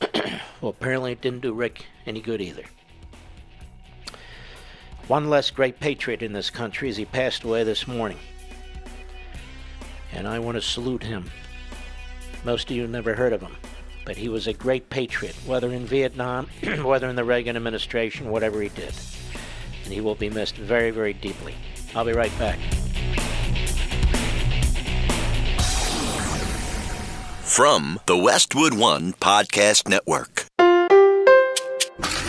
well, 0.60 0.70
apparently 0.70 1.12
it 1.12 1.20
didn't 1.20 1.42
do 1.42 1.52
Rick 1.52 1.86
any 2.06 2.20
good 2.20 2.40
either. 2.40 2.64
One 5.08 5.30
less 5.30 5.50
great 5.50 5.80
patriot 5.80 6.22
in 6.22 6.34
this 6.34 6.50
country 6.50 6.90
as 6.90 6.98
he 6.98 7.06
passed 7.06 7.42
away 7.42 7.64
this 7.64 7.88
morning. 7.88 8.18
And 10.12 10.28
I 10.28 10.38
want 10.38 10.56
to 10.56 10.60
salute 10.60 11.02
him. 11.02 11.30
Most 12.44 12.70
of 12.70 12.76
you 12.76 12.86
never 12.86 13.14
heard 13.14 13.32
of 13.32 13.40
him, 13.40 13.56
but 14.04 14.18
he 14.18 14.28
was 14.28 14.46
a 14.46 14.52
great 14.52 14.90
patriot, 14.90 15.34
whether 15.46 15.72
in 15.72 15.86
Vietnam, 15.86 16.48
whether 16.82 17.08
in 17.08 17.16
the 17.16 17.24
Reagan 17.24 17.56
administration, 17.56 18.28
whatever 18.28 18.60
he 18.60 18.68
did. 18.68 18.92
And 19.84 19.94
he 19.94 20.02
will 20.02 20.14
be 20.14 20.28
missed 20.28 20.56
very, 20.56 20.90
very 20.90 21.14
deeply. 21.14 21.54
I'll 21.94 22.04
be 22.04 22.12
right 22.12 22.38
back. 22.38 22.58
From 27.40 27.98
the 28.04 28.18
Westwood 28.18 28.74
One 28.74 29.14
Podcast 29.14 29.88
Network. 29.88 30.44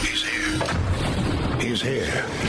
He's 0.01 0.23
here. 0.23 1.59
He's 1.59 1.81
here. 1.81 2.48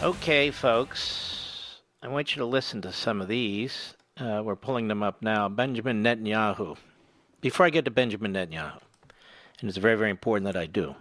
Okay, 0.00 0.52
folks. 0.52 1.80
I 2.00 2.06
want 2.06 2.36
you 2.36 2.40
to 2.40 2.46
listen 2.46 2.80
to 2.82 2.92
some 2.92 3.20
of 3.20 3.26
these. 3.26 3.94
Uh, 4.16 4.42
we're 4.44 4.54
pulling 4.54 4.86
them 4.86 5.02
up 5.02 5.22
now. 5.22 5.48
Benjamin 5.48 6.04
Netanyahu. 6.04 6.76
Before 7.40 7.66
I 7.66 7.70
get 7.70 7.84
to 7.84 7.90
Benjamin 7.90 8.32
Netanyahu, 8.32 8.78
And 9.60 9.68
it's 9.68 9.76
very, 9.76 9.96
very 9.96 10.10
important 10.10 10.44
that 10.44 10.56
I 10.56 10.66
do. 10.66 10.94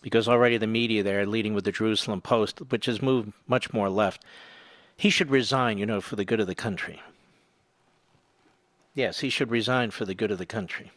Because 0.00 0.26
already 0.26 0.56
the 0.56 0.66
media 0.66 1.02
there, 1.02 1.26
leading 1.26 1.52
with 1.52 1.64
the 1.64 1.72
Jerusalem 1.72 2.22
Post, 2.22 2.60
which 2.70 2.86
has 2.86 3.02
moved 3.02 3.34
much 3.46 3.70
more 3.70 3.90
left, 3.90 4.24
he 4.96 5.10
should 5.10 5.30
resign, 5.30 5.76
you 5.76 5.84
know, 5.84 6.00
for 6.00 6.16
the 6.16 6.24
good 6.24 6.40
of 6.40 6.46
the 6.46 6.54
country. 6.54 7.02
Yes, 8.94 9.20
he 9.20 9.28
should 9.28 9.50
resign 9.50 9.90
for 9.90 10.06
the 10.06 10.14
good 10.14 10.30
of 10.30 10.38
the 10.38 10.46
country. 10.46 10.90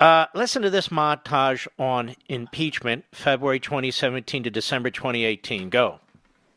Uh, 0.00 0.24
listen 0.34 0.62
to 0.62 0.70
this 0.70 0.88
montage 0.88 1.68
on 1.78 2.16
impeachment, 2.26 3.04
February 3.12 3.60
2017 3.60 4.44
to 4.44 4.50
December 4.50 4.90
2018. 4.90 5.68
Go. 5.68 6.00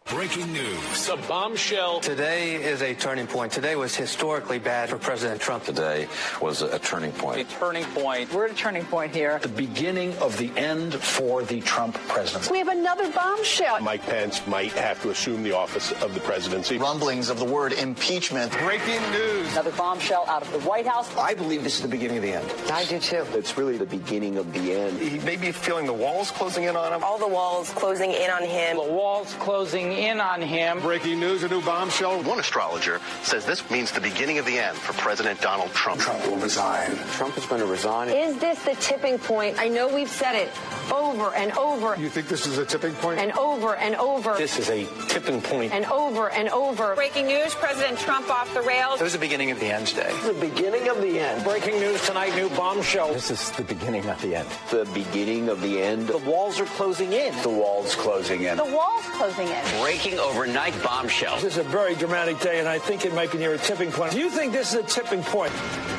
Breaking 0.09 0.51
news. 0.51 1.09
A 1.09 1.15
bombshell. 1.15 2.01
Today 2.01 2.55
is 2.55 2.81
a 2.81 2.93
turning 2.93 3.25
point. 3.25 3.53
Today 3.53 3.75
was 3.75 3.95
historically 3.95 4.59
bad 4.59 4.89
for 4.89 4.97
President 4.97 5.39
Trump. 5.39 5.63
Today 5.63 6.07
was 6.41 6.61
a 6.61 6.77
turning 6.77 7.13
point. 7.13 7.39
A 7.39 7.43
turning 7.45 7.85
point. 7.85 8.31
We're 8.33 8.45
at 8.45 8.51
a 8.51 8.53
turning 8.53 8.83
point 8.85 9.15
here. 9.15 9.39
The 9.39 9.47
beginning 9.47 10.15
of 10.17 10.37
the 10.37 10.51
end 10.57 10.93
for 10.93 11.43
the 11.43 11.61
Trump 11.61 11.95
presidency. 12.09 12.51
We 12.51 12.57
have 12.59 12.67
another 12.67 13.09
bombshell. 13.11 13.79
Mike 13.81 14.03
Pence 14.03 14.45
might 14.45 14.73
have 14.73 15.01
to 15.03 15.09
assume 15.09 15.41
the 15.41 15.53
office 15.53 15.93
of 15.93 16.13
the 16.13 16.19
presidency. 16.19 16.77
Rumblings 16.77 17.29
of 17.29 17.39
the 17.39 17.45
word 17.45 17.71
impeachment. 17.71 18.51
Breaking 18.59 19.01
news. 19.11 19.53
Another 19.53 19.71
bombshell 19.71 20.25
out 20.27 20.41
of 20.41 20.51
the 20.51 20.59
White 20.59 20.85
House. 20.85 21.15
I 21.15 21.33
believe 21.33 21.63
this 21.63 21.77
is 21.77 21.81
the 21.81 21.87
beginning 21.87 22.17
of 22.17 22.23
the 22.23 22.33
end. 22.33 22.71
I 22.71 22.83
do 22.85 22.99
too. 22.99 23.25
It's 23.33 23.57
really 23.57 23.77
the 23.77 23.85
beginning 23.85 24.37
of 24.37 24.51
the 24.53 24.73
end. 24.73 24.99
He 24.99 25.19
may 25.19 25.37
be 25.37 25.53
feeling 25.53 25.85
the 25.85 25.93
walls 25.93 26.29
closing 26.29 26.65
in 26.65 26.75
on 26.75 26.93
him. 26.93 27.03
All 27.03 27.17
the 27.17 27.27
walls 27.27 27.71
closing 27.71 28.11
in 28.11 28.29
on 28.29 28.43
him. 28.43 28.77
The 28.77 28.83
walls 28.83 29.33
closing 29.39 29.92
in 29.97 30.19
on 30.19 30.41
him. 30.41 30.79
Breaking 30.79 31.19
news, 31.19 31.43
a 31.43 31.47
new 31.47 31.61
bombshell. 31.61 32.21
One 32.23 32.39
astrologer 32.39 32.99
says 33.23 33.45
this 33.45 33.69
means 33.69 33.91
the 33.91 34.01
beginning 34.01 34.37
of 34.37 34.45
the 34.45 34.57
end 34.57 34.77
for 34.77 34.93
President 34.93 35.39
Donald 35.41 35.71
Trump. 35.71 36.01
Trump 36.01 36.25
will 36.27 36.37
resign. 36.37 36.95
Trump 37.11 37.37
is 37.37 37.45
going 37.45 37.61
to 37.61 37.67
resign. 37.67 38.09
Is 38.09 38.37
this 38.39 38.61
the 38.63 38.75
tipping 38.75 39.17
point? 39.17 39.59
I 39.59 39.67
know 39.67 39.93
we've 39.93 40.09
said 40.09 40.35
it 40.35 40.49
over 40.91 41.33
and 41.35 41.51
over. 41.53 41.95
You 41.99 42.09
think 42.09 42.27
this 42.27 42.45
is 42.45 42.57
a 42.57 42.65
tipping 42.65 42.93
point? 42.95 43.19
And 43.19 43.31
over 43.33 43.75
and 43.75 43.95
over. 43.95 44.35
This 44.37 44.59
is 44.59 44.69
a 44.69 44.85
tipping 45.07 45.41
point. 45.41 45.73
And 45.73 45.85
over 45.85 46.29
and 46.29 46.49
over. 46.49 46.95
Breaking 46.95 47.27
news, 47.27 47.53
President 47.55 47.97
Trump 47.99 48.29
off 48.29 48.53
the 48.53 48.61
rails. 48.61 48.99
This 48.99 49.07
is 49.07 49.13
the 49.13 49.19
beginning 49.19 49.51
of 49.51 49.59
the 49.59 49.67
end 49.67 49.87
today. 49.87 50.11
The 50.25 50.33
beginning 50.33 50.89
of 50.89 51.01
the 51.01 51.19
end. 51.19 51.43
Breaking 51.43 51.79
news 51.79 52.05
tonight, 52.05 52.35
new 52.35 52.49
bombshell. 52.49 53.13
This 53.13 53.31
is 53.31 53.51
the 53.51 53.63
beginning 53.63 54.07
of 54.09 54.21
the 54.21 54.35
end. 54.35 54.47
The 54.71 54.85
beginning 54.93 55.49
of 55.49 55.61
the 55.61 55.81
end. 55.81 56.07
The 56.07 56.17
walls 56.19 56.59
are 56.59 56.65
closing 56.65 57.13
in. 57.13 57.33
The 57.41 57.49
walls 57.49 57.95
closing 57.95 58.43
in. 58.43 58.57
The 58.57 58.65
walls 58.65 59.03
closing 59.11 59.47
in. 59.47 59.81
Breaking 59.83 60.17
overnight 60.17 60.81
bombshell. 60.81 61.35
This 61.41 61.43
is 61.43 61.57
a 61.57 61.63
very 61.63 61.93
dramatic 61.95 62.39
day, 62.39 62.59
and 62.59 62.69
I 62.69 62.79
think 62.79 63.03
it 63.03 63.13
might 63.13 63.33
be 63.33 63.37
near 63.37 63.53
a 63.53 63.57
tipping 63.57 63.91
point. 63.91 64.13
Do 64.13 64.19
you 64.19 64.29
think 64.29 64.53
this 64.53 64.73
is 64.73 64.79
a 64.79 64.83
tipping 64.83 65.21
point? 65.23 65.51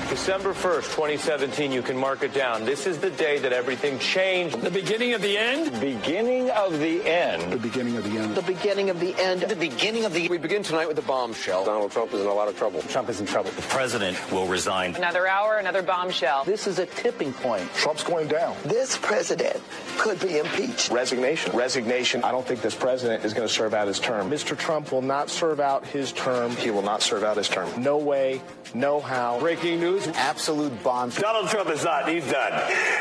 December 0.09 0.55
1st, 0.55 0.85
2017, 0.95 1.71
you 1.71 1.83
can 1.83 1.95
mark 1.97 2.23
it 2.23 2.33
down. 2.33 2.65
This 2.65 2.87
is 2.87 2.99
the 2.99 3.11
day 3.11 3.39
that 3.41 3.53
everything 3.53 3.99
changed. 3.99 4.59
The 4.61 4.71
beginning 4.71 5.13
of 5.13 5.21
the 5.21 5.37
end? 5.37 5.79
Beginning 5.81 6.51
of 6.51 6.79
the 6.79 7.05
end. 7.05 7.53
The 7.53 7.59
beginning 7.59 7.97
of 7.99 8.05
the 8.05 8.19
end. 8.19 8.35
The 8.35 8.43
beginning 8.43 8.89
of 8.89 9.01
the 9.01 9.15
end. 9.21 9.43
The 9.43 9.57
beginning 9.57 10.05
of 10.07 10.15
the. 10.15 10.29
We 10.29 10.39
begin 10.39 10.63
tonight 10.63 10.89
with 10.89 10.99
a 10.99 11.03
bombshell. 11.03 11.67
Donald 11.67 11.93
Trump 11.93 12.15
is 12.15 12.23
in 12.23 12.27
a 12.27 12.33
lot 12.33 12.49
of 12.49 12.57
trouble. 12.57 12.81
Trump 12.83 13.11
is 13.11 13.21
in 13.21 13.27
trouble. 13.27 13.51
The 13.51 13.63
president 13.63 14.17
will 14.33 14.47
resign. 14.47 14.95
Another 14.95 15.27
hour, 15.27 15.59
another 15.59 15.83
bombshell. 15.83 16.45
This 16.45 16.67
is 16.67 16.79
a 16.79 16.87
tipping 16.87 17.35
point. 17.35 17.71
Trump's 17.75 18.05
going 18.05 18.29
down. 18.29 18.57
This 18.65 18.97
president 18.97 19.61
could 19.99 20.21
be 20.21 20.39
impeached. 20.39 20.91
Resignation. 20.91 21.55
Resignation. 21.55 22.25
I 22.25 22.31
don't 22.31 22.47
think 22.47 22.63
this 22.63 22.75
president 22.75 23.27
is 23.27 23.35
going 23.35 23.47
to 23.47 23.53
serve 23.53 23.74
out 23.75 23.89
his 23.89 23.99
term. 23.99 24.31
Mr. 24.31 24.57
Trump 24.57 24.93
will 24.93 25.03
not 25.03 25.31
serve 25.31 25.61
out 25.61 25.87
his 25.87 26.13
term. 26.13 26.53
He 26.57 26.71
will 26.71 26.83
not 26.83 27.03
serve 27.03 27.23
out 27.23 27.37
his 27.37 27.49
term. 27.49 27.83
No 27.83 27.99
way, 27.99 28.41
no 28.75 29.01
how. 29.01 29.39
Breaking 29.39 29.81
news. 29.81 30.07
Absolute 30.09 30.83
bombshell. 30.83 31.23
Donald 31.23 31.49
Trump 31.49 31.71
is 31.71 31.85
not. 31.85 32.09
He's 32.09 32.31
done. 32.31 32.53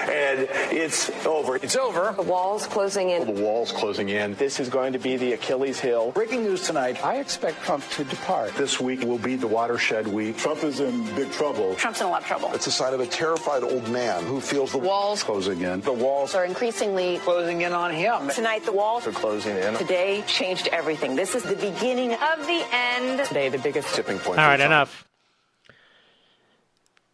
And 0.10 0.48
it's 0.72 1.10
over. 1.26 1.56
It's 1.56 1.76
over. 1.76 2.14
The 2.16 2.24
walls 2.24 2.68
closing 2.68 3.10
in. 3.10 3.26
The 3.26 3.42
walls 3.42 3.72
closing 3.72 4.10
in. 4.10 4.36
This 4.36 4.60
is 4.60 4.70
going 4.70 4.94
to 4.94 5.00
be 5.00 5.18
the 5.18 5.34
Achilles 5.34 5.80
heel. 5.80 6.12
Breaking 6.12 6.44
news 6.44 6.66
tonight. 6.68 7.04
I 7.04 7.18
expect 7.18 7.62
Trump 7.64 7.88
to 7.92 8.04
depart. 8.04 8.56
This 8.56 8.80
week 8.80 9.02
will 9.02 9.18
be 9.18 9.36
the 9.36 9.48
watershed 9.48 10.08
week. 10.08 10.38
Trump 10.38 10.64
is 10.64 10.80
in 10.80 11.04
big 11.16 11.32
trouble. 11.32 11.76
Trump's 11.76 12.02
in 12.02 12.08
a 12.08 12.10
lot 12.10 12.22
of 12.22 12.28
trouble. 12.28 12.52
It's 12.54 12.68
a 12.68 12.72
sign 12.72 12.94
of 12.94 13.00
a 13.00 13.08
terrified 13.08 13.64
old 13.64 13.90
man 13.90 14.26
who 14.26 14.42
feels 14.42 14.72
the 14.72 14.78
Walls 14.78 15.24
Closing 15.24 15.62
in. 15.62 15.82
The 15.82 15.94
walls 15.94 16.36
are 16.36 16.46
increasingly 16.46 17.18
Closing 17.20 17.62
in 17.62 17.74
on 17.74 17.92
him. 17.92 18.30
Tonight, 18.30 18.66
the 18.66 18.72
walls 18.72 19.08
are 19.08 19.12
closing 19.12 19.56
in. 19.58 19.76
Today 19.76 20.24
changed 20.64 20.76
everything. 20.76 21.16
This 21.16 21.36
is 21.36 21.44
the 21.44 21.56
beginning 21.56 22.14
Of 22.14 22.48
the 22.48 22.66
end. 22.72 23.26
today, 23.26 23.50
the 23.50 23.58
biggest 23.58 23.94
Tipping 23.96 24.18
point. 24.18 24.40
All 24.40 24.46
for 24.46 24.50
right, 24.50 24.60
enough. 24.60 25.08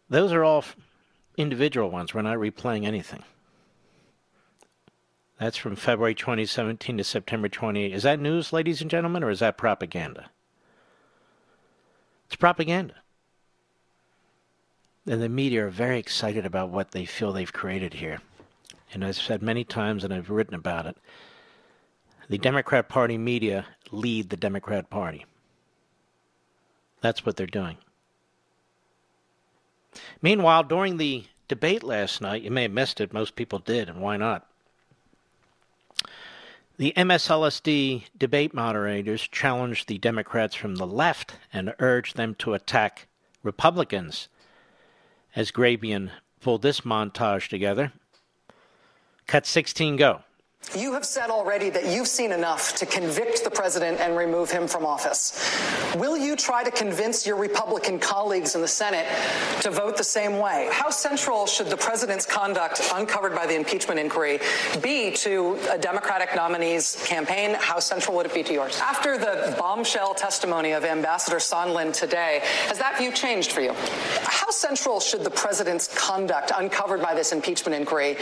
Those 0.08 0.32
are 0.32 0.44
all 0.44 0.64
individual 1.36 1.90
ones. 1.90 2.14
We're 2.14 2.22
not 2.22 2.38
replaying 2.38 2.84
anything. 2.84 3.22
That's 5.38 5.56
from 5.56 5.76
February 5.76 6.14
2017 6.14 6.98
to 6.98 7.04
September 7.04 7.48
28. 7.48 7.92
Is 7.92 8.02
that 8.02 8.20
news, 8.20 8.52
ladies 8.52 8.82
and 8.82 8.90
gentlemen, 8.90 9.24
or 9.24 9.30
is 9.30 9.40
that 9.40 9.56
propaganda? 9.56 10.30
It's 12.26 12.36
propaganda. 12.36 12.94
And 15.06 15.22
the 15.22 15.28
media 15.28 15.66
are 15.66 15.70
very 15.70 15.98
excited 15.98 16.44
about 16.44 16.68
what 16.68 16.90
they 16.90 17.06
feel 17.06 17.32
they've 17.32 17.52
created 17.52 17.94
here. 17.94 18.20
And 18.92 19.04
I've 19.04 19.16
said 19.16 19.40
many 19.40 19.64
times, 19.64 20.04
and 20.04 20.12
I've 20.12 20.30
written 20.30 20.54
about 20.54 20.86
it, 20.86 20.96
the 22.30 22.38
Democrat 22.38 22.88
Party 22.88 23.18
media 23.18 23.66
lead 23.90 24.30
the 24.30 24.36
Democrat 24.36 24.88
Party. 24.88 25.26
That's 27.00 27.26
what 27.26 27.36
they're 27.36 27.46
doing. 27.46 27.76
Meanwhile, 30.22 30.62
during 30.62 30.96
the 30.96 31.24
debate 31.48 31.82
last 31.82 32.20
night, 32.20 32.42
you 32.42 32.52
may 32.52 32.62
have 32.62 32.70
missed 32.70 33.00
it, 33.00 33.12
most 33.12 33.34
people 33.34 33.58
did, 33.58 33.88
and 33.88 34.00
why 34.00 34.16
not? 34.16 34.46
The 36.76 36.92
MSLSD 36.96 38.04
debate 38.16 38.54
moderators 38.54 39.26
challenged 39.26 39.88
the 39.88 39.98
Democrats 39.98 40.54
from 40.54 40.76
the 40.76 40.86
left 40.86 41.34
and 41.52 41.74
urged 41.80 42.16
them 42.16 42.36
to 42.36 42.54
attack 42.54 43.08
Republicans. 43.42 44.28
As 45.34 45.50
Grabien 45.50 46.10
pulled 46.40 46.62
this 46.62 46.82
montage 46.82 47.48
together. 47.48 47.92
Cut 49.26 49.46
16 49.46 49.96
go. 49.96 50.22
You 50.76 50.92
have 50.92 51.04
said 51.04 51.30
already 51.30 51.68
that 51.70 51.86
you've 51.86 52.06
seen 52.06 52.30
enough 52.30 52.76
to 52.76 52.86
convict 52.86 53.42
the 53.42 53.50
president 53.50 53.98
and 53.98 54.16
remove 54.16 54.52
him 54.52 54.68
from 54.68 54.86
office. 54.86 55.50
Will 55.96 56.16
you 56.16 56.36
try 56.36 56.62
to 56.62 56.70
convince 56.70 57.26
your 57.26 57.34
Republican 57.34 57.98
colleagues 57.98 58.54
in 58.54 58.60
the 58.60 58.68
Senate 58.68 59.04
to 59.62 59.70
vote 59.72 59.96
the 59.96 60.04
same 60.04 60.38
way? 60.38 60.68
How 60.70 60.90
central 60.90 61.46
should 61.46 61.70
the 61.70 61.76
president's 61.76 62.24
conduct 62.24 62.88
uncovered 62.94 63.34
by 63.34 63.46
the 63.46 63.56
impeachment 63.56 63.98
inquiry 63.98 64.38
be 64.80 65.10
to 65.16 65.58
a 65.70 65.76
Democratic 65.78 66.36
nominee's 66.36 67.02
campaign? 67.04 67.56
How 67.58 67.80
central 67.80 68.16
would 68.16 68.26
it 68.26 68.34
be 68.34 68.44
to 68.44 68.52
yours? 68.52 68.78
After 68.80 69.18
the 69.18 69.56
bombshell 69.58 70.14
testimony 70.14 70.70
of 70.70 70.84
Ambassador 70.84 71.38
Sondland 71.38 71.94
today, 71.94 72.42
has 72.68 72.78
that 72.78 72.96
view 72.96 73.10
changed 73.10 73.50
for 73.50 73.60
you? 73.60 73.74
How 74.22 74.50
central 74.50 75.00
should 75.00 75.24
the 75.24 75.30
president's 75.30 75.88
conduct 75.98 76.52
uncovered 76.54 77.02
by 77.02 77.14
this 77.14 77.32
impeachment 77.32 77.74
inquiry 77.74 78.16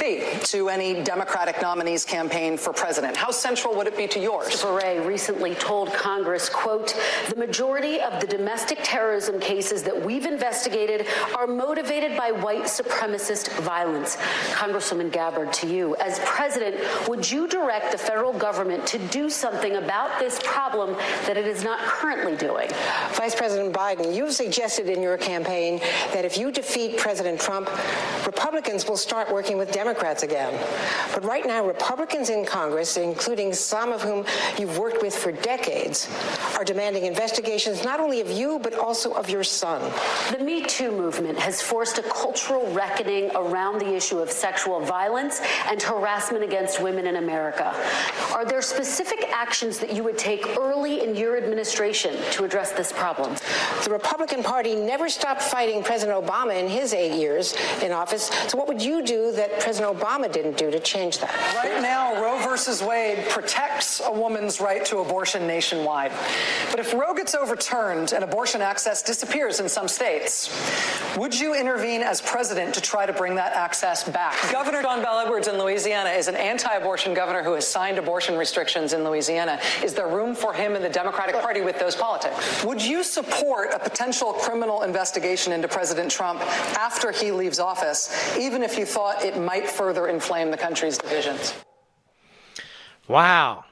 be 0.00 0.24
to 0.44 0.68
any 0.68 1.02
Democratic 1.02 1.53
nominee's 1.60 2.04
campaign 2.04 2.56
for 2.56 2.72
president? 2.72 3.16
How 3.16 3.30
central 3.30 3.74
would 3.76 3.86
it 3.86 3.96
be 3.96 4.06
to 4.08 4.20
yours? 4.20 4.48
Mr. 4.48 4.78
Beret 4.78 5.06
recently 5.06 5.54
told 5.54 5.92
Congress, 5.92 6.48
quote, 6.48 6.98
the 7.28 7.36
majority 7.36 8.00
of 8.00 8.20
the 8.20 8.26
domestic 8.26 8.78
terrorism 8.82 9.40
cases 9.40 9.82
that 9.82 10.04
we've 10.04 10.26
investigated 10.26 11.06
are 11.36 11.46
motivated 11.46 12.16
by 12.16 12.30
white 12.30 12.64
supremacist 12.64 13.48
violence. 13.60 14.16
Congresswoman 14.52 15.10
Gabbard, 15.10 15.52
to 15.54 15.66
you, 15.66 15.96
as 15.96 16.18
president, 16.24 16.76
would 17.08 17.30
you 17.30 17.46
direct 17.48 17.92
the 17.92 17.98
federal 17.98 18.32
government 18.32 18.86
to 18.86 18.98
do 19.08 19.30
something 19.30 19.76
about 19.76 20.18
this 20.18 20.40
problem 20.42 20.94
that 21.26 21.36
it 21.36 21.46
is 21.46 21.62
not 21.64 21.78
currently 21.80 22.36
doing? 22.36 22.68
Vice 23.12 23.34
President 23.34 23.74
Biden, 23.74 24.14
you've 24.14 24.32
suggested 24.32 24.88
in 24.88 25.02
your 25.02 25.16
campaign 25.16 25.78
that 26.12 26.24
if 26.24 26.36
you 26.36 26.50
defeat 26.50 26.98
President 26.98 27.40
Trump, 27.40 27.70
Republicans 28.26 28.86
will 28.86 28.96
start 28.96 29.32
working 29.32 29.58
with 29.58 29.72
Democrats 29.72 30.22
again. 30.22 30.52
But 31.12 31.24
right 31.24 31.43
now, 31.46 31.66
Republicans 31.66 32.30
in 32.30 32.44
Congress, 32.44 32.96
including 32.96 33.52
some 33.52 33.92
of 33.92 34.02
whom 34.02 34.24
you've 34.58 34.78
worked 34.78 35.02
with 35.02 35.14
for 35.14 35.32
decades, 35.32 36.08
are 36.54 36.64
demanding 36.64 37.04
investigations 37.04 37.84
not 37.84 38.00
only 38.00 38.20
of 38.20 38.30
you, 38.30 38.58
but 38.58 38.74
also 38.74 39.12
of 39.12 39.28
your 39.28 39.44
son. 39.44 39.80
The 40.30 40.42
Me 40.42 40.62
Too 40.62 40.90
movement 40.90 41.38
has 41.38 41.60
forced 41.60 41.98
a 41.98 42.02
cultural 42.02 42.72
reckoning 42.72 43.30
around 43.34 43.80
the 43.80 43.94
issue 43.94 44.18
of 44.18 44.30
sexual 44.30 44.80
violence 44.80 45.40
and 45.68 45.80
harassment 45.82 46.44
against 46.44 46.80
women 46.80 47.06
in 47.06 47.16
America. 47.16 47.74
Are 48.32 48.44
there 48.44 48.62
specific 48.62 49.28
actions 49.30 49.78
that 49.78 49.92
you 49.92 50.02
would 50.04 50.18
take 50.18 50.58
early 50.58 51.02
in 51.02 51.16
your 51.16 51.36
administration 51.36 52.16
to 52.32 52.44
address 52.44 52.72
this 52.72 52.92
problem? 52.92 53.34
The 53.84 53.90
Republican 53.90 54.42
Party 54.42 54.74
never 54.74 55.08
stopped 55.08 55.42
fighting 55.42 55.82
President 55.82 56.24
Obama 56.24 56.58
in 56.58 56.68
his 56.68 56.94
eight 56.94 57.18
years 57.18 57.54
in 57.82 57.92
office. 57.92 58.30
So, 58.48 58.56
what 58.56 58.68
would 58.68 58.82
you 58.82 59.04
do 59.04 59.32
that 59.32 59.60
President 59.60 59.98
Obama 59.98 60.30
didn't 60.30 60.56
do 60.56 60.70
to 60.70 60.80
change 60.80 61.18
that? 61.18 61.34
Right 61.56 61.82
now, 61.82 62.22
Roe 62.22 62.38
versus 62.38 62.82
Wade 62.82 63.28
protects 63.28 64.00
a 64.04 64.12
woman's 64.12 64.60
right 64.60 64.84
to 64.86 64.98
abortion 64.98 65.46
nationwide. 65.46 66.12
But 66.70 66.80
if 66.80 66.92
Roe 66.92 67.14
gets 67.14 67.34
overturned 67.34 68.12
and 68.12 68.24
abortion 68.24 68.60
access 68.60 69.02
disappears 69.02 69.60
in 69.60 69.68
some 69.68 69.88
states, 69.88 70.50
would 71.16 71.38
you 71.38 71.54
intervene 71.54 72.02
as 72.02 72.20
president 72.20 72.74
to 72.74 72.80
try 72.80 73.06
to 73.06 73.12
bring 73.12 73.36
that 73.36 73.52
access 73.52 74.02
back? 74.02 74.36
Governor 74.50 74.82
John 74.82 75.02
Bel 75.02 75.20
Edwards 75.20 75.48
in 75.48 75.58
Louisiana 75.58 76.10
is 76.10 76.28
an 76.28 76.36
anti 76.36 76.72
abortion 76.72 77.14
governor 77.14 77.42
who 77.42 77.52
has 77.54 77.66
signed 77.66 77.98
abortion 77.98 78.36
restrictions 78.36 78.92
in 78.92 79.04
Louisiana. 79.04 79.60
Is 79.82 79.94
there 79.94 80.08
room 80.08 80.34
for 80.34 80.52
him 80.52 80.74
in 80.74 80.82
the 80.82 80.88
Democratic 80.88 81.36
Party 81.36 81.60
with 81.60 81.78
those 81.78 81.94
politics? 81.94 82.64
Would 82.64 82.82
you 82.84 83.02
support 83.02 83.70
a 83.72 83.78
potential 83.78 84.32
criminal 84.32 84.82
investigation 84.82 85.52
into 85.52 85.68
President 85.68 86.10
Trump 86.10 86.40
after 86.78 87.12
he 87.12 87.30
leaves 87.30 87.58
office, 87.58 88.36
even 88.36 88.62
if 88.62 88.78
you 88.78 88.84
thought 88.84 89.24
it 89.24 89.38
might 89.38 89.68
further 89.68 90.08
inflame 90.08 90.50
the 90.50 90.56
country's 90.56 90.98
divisions? 90.98 91.54
Wow. 93.08 93.64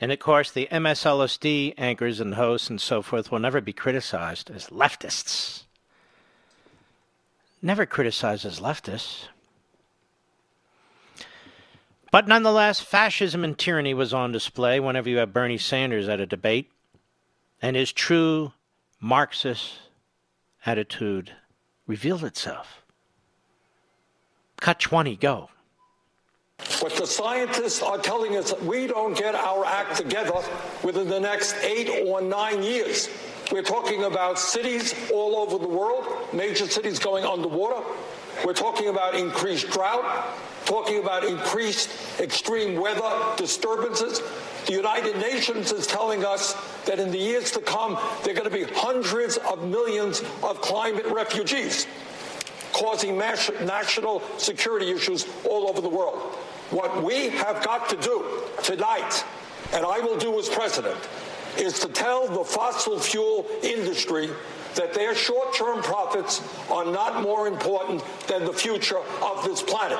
And 0.00 0.12
of 0.12 0.18
course, 0.18 0.50
the 0.50 0.68
MSLSD 0.70 1.74
anchors 1.78 2.20
and 2.20 2.34
hosts 2.34 2.68
and 2.68 2.80
so 2.80 3.00
forth 3.00 3.32
will 3.32 3.38
never 3.38 3.60
be 3.60 3.72
criticized 3.72 4.50
as 4.50 4.66
leftists. 4.66 5.64
Never 7.62 7.86
criticized 7.86 8.44
as 8.44 8.60
leftists. 8.60 9.28
But 12.10 12.28
nonetheless, 12.28 12.80
fascism 12.80 13.42
and 13.42 13.58
tyranny 13.58 13.94
was 13.94 14.14
on 14.14 14.32
display 14.32 14.78
whenever 14.80 15.08
you 15.08 15.18
had 15.18 15.32
Bernie 15.32 15.58
Sanders 15.58 16.08
at 16.08 16.20
a 16.20 16.26
debate, 16.26 16.70
and 17.60 17.74
his 17.74 17.92
true 17.92 18.52
Marxist 19.00 19.74
attitude 20.64 21.32
revealed 21.86 22.24
itself. 22.24 22.82
Cut 24.60 24.78
20, 24.78 25.16
go. 25.16 25.50
But 26.80 26.94
the 26.96 27.06
scientists 27.06 27.82
are 27.82 27.98
telling 27.98 28.36
us 28.36 28.54
we 28.60 28.86
don't 28.86 29.16
get 29.16 29.34
our 29.34 29.64
act 29.64 29.96
together 29.96 30.40
within 30.82 31.08
the 31.08 31.18
next 31.18 31.56
eight 31.62 32.06
or 32.06 32.20
nine 32.20 32.62
years. 32.62 33.08
We're 33.50 33.62
talking 33.62 34.04
about 34.04 34.38
cities 34.38 34.94
all 35.12 35.36
over 35.36 35.58
the 35.58 35.68
world, 35.68 36.06
major 36.32 36.66
cities 36.66 36.98
going 36.98 37.24
underwater. 37.24 37.84
We're 38.44 38.52
talking 38.52 38.88
about 38.88 39.14
increased 39.14 39.70
drought, 39.70 40.04
talking 40.64 40.98
about 40.98 41.24
increased 41.24 41.90
extreme 42.20 42.78
weather 42.80 43.10
disturbances. 43.36 44.20
The 44.66 44.72
United 44.72 45.16
Nations 45.16 45.72
is 45.72 45.86
telling 45.86 46.24
us 46.24 46.54
that 46.84 46.98
in 46.98 47.10
the 47.10 47.18
years 47.18 47.50
to 47.52 47.60
come, 47.60 47.98
there 48.24 48.32
are 48.32 48.36
going 48.36 48.50
to 48.50 48.66
be 48.66 48.70
hundreds 48.74 49.38
of 49.38 49.66
millions 49.66 50.22
of 50.42 50.60
climate 50.60 51.06
refugees 51.06 51.86
causing 52.72 53.16
national 53.16 54.22
security 54.38 54.90
issues 54.90 55.26
all 55.44 55.68
over 55.68 55.80
the 55.80 55.88
world. 55.88 56.18
What 56.70 57.02
we 57.02 57.28
have 57.30 57.64
got 57.64 57.88
to 57.90 57.96
do 57.96 58.42
tonight, 58.62 59.24
and 59.72 59.84
I 59.84 60.00
will 60.00 60.18
do 60.18 60.38
as 60.38 60.48
president, 60.48 60.98
is 61.58 61.78
to 61.80 61.88
tell 61.88 62.28
the 62.28 62.44
fossil 62.44 62.98
fuel 62.98 63.46
industry 63.62 64.30
that 64.74 64.92
their 64.92 65.14
short 65.14 65.54
term 65.54 65.82
profits 65.82 66.42
are 66.70 66.84
not 66.84 67.22
more 67.22 67.48
important 67.48 68.02
than 68.26 68.44
the 68.44 68.52
future 68.52 68.98
of 68.98 69.44
this 69.44 69.62
planet. 69.62 69.98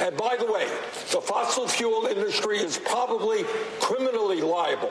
And 0.00 0.16
by 0.16 0.36
the 0.36 0.50
way, 0.50 0.66
the 1.12 1.20
fossil 1.20 1.68
fuel 1.68 2.06
industry 2.06 2.58
is 2.58 2.78
probably 2.78 3.44
criminally 3.80 4.40
liable 4.40 4.90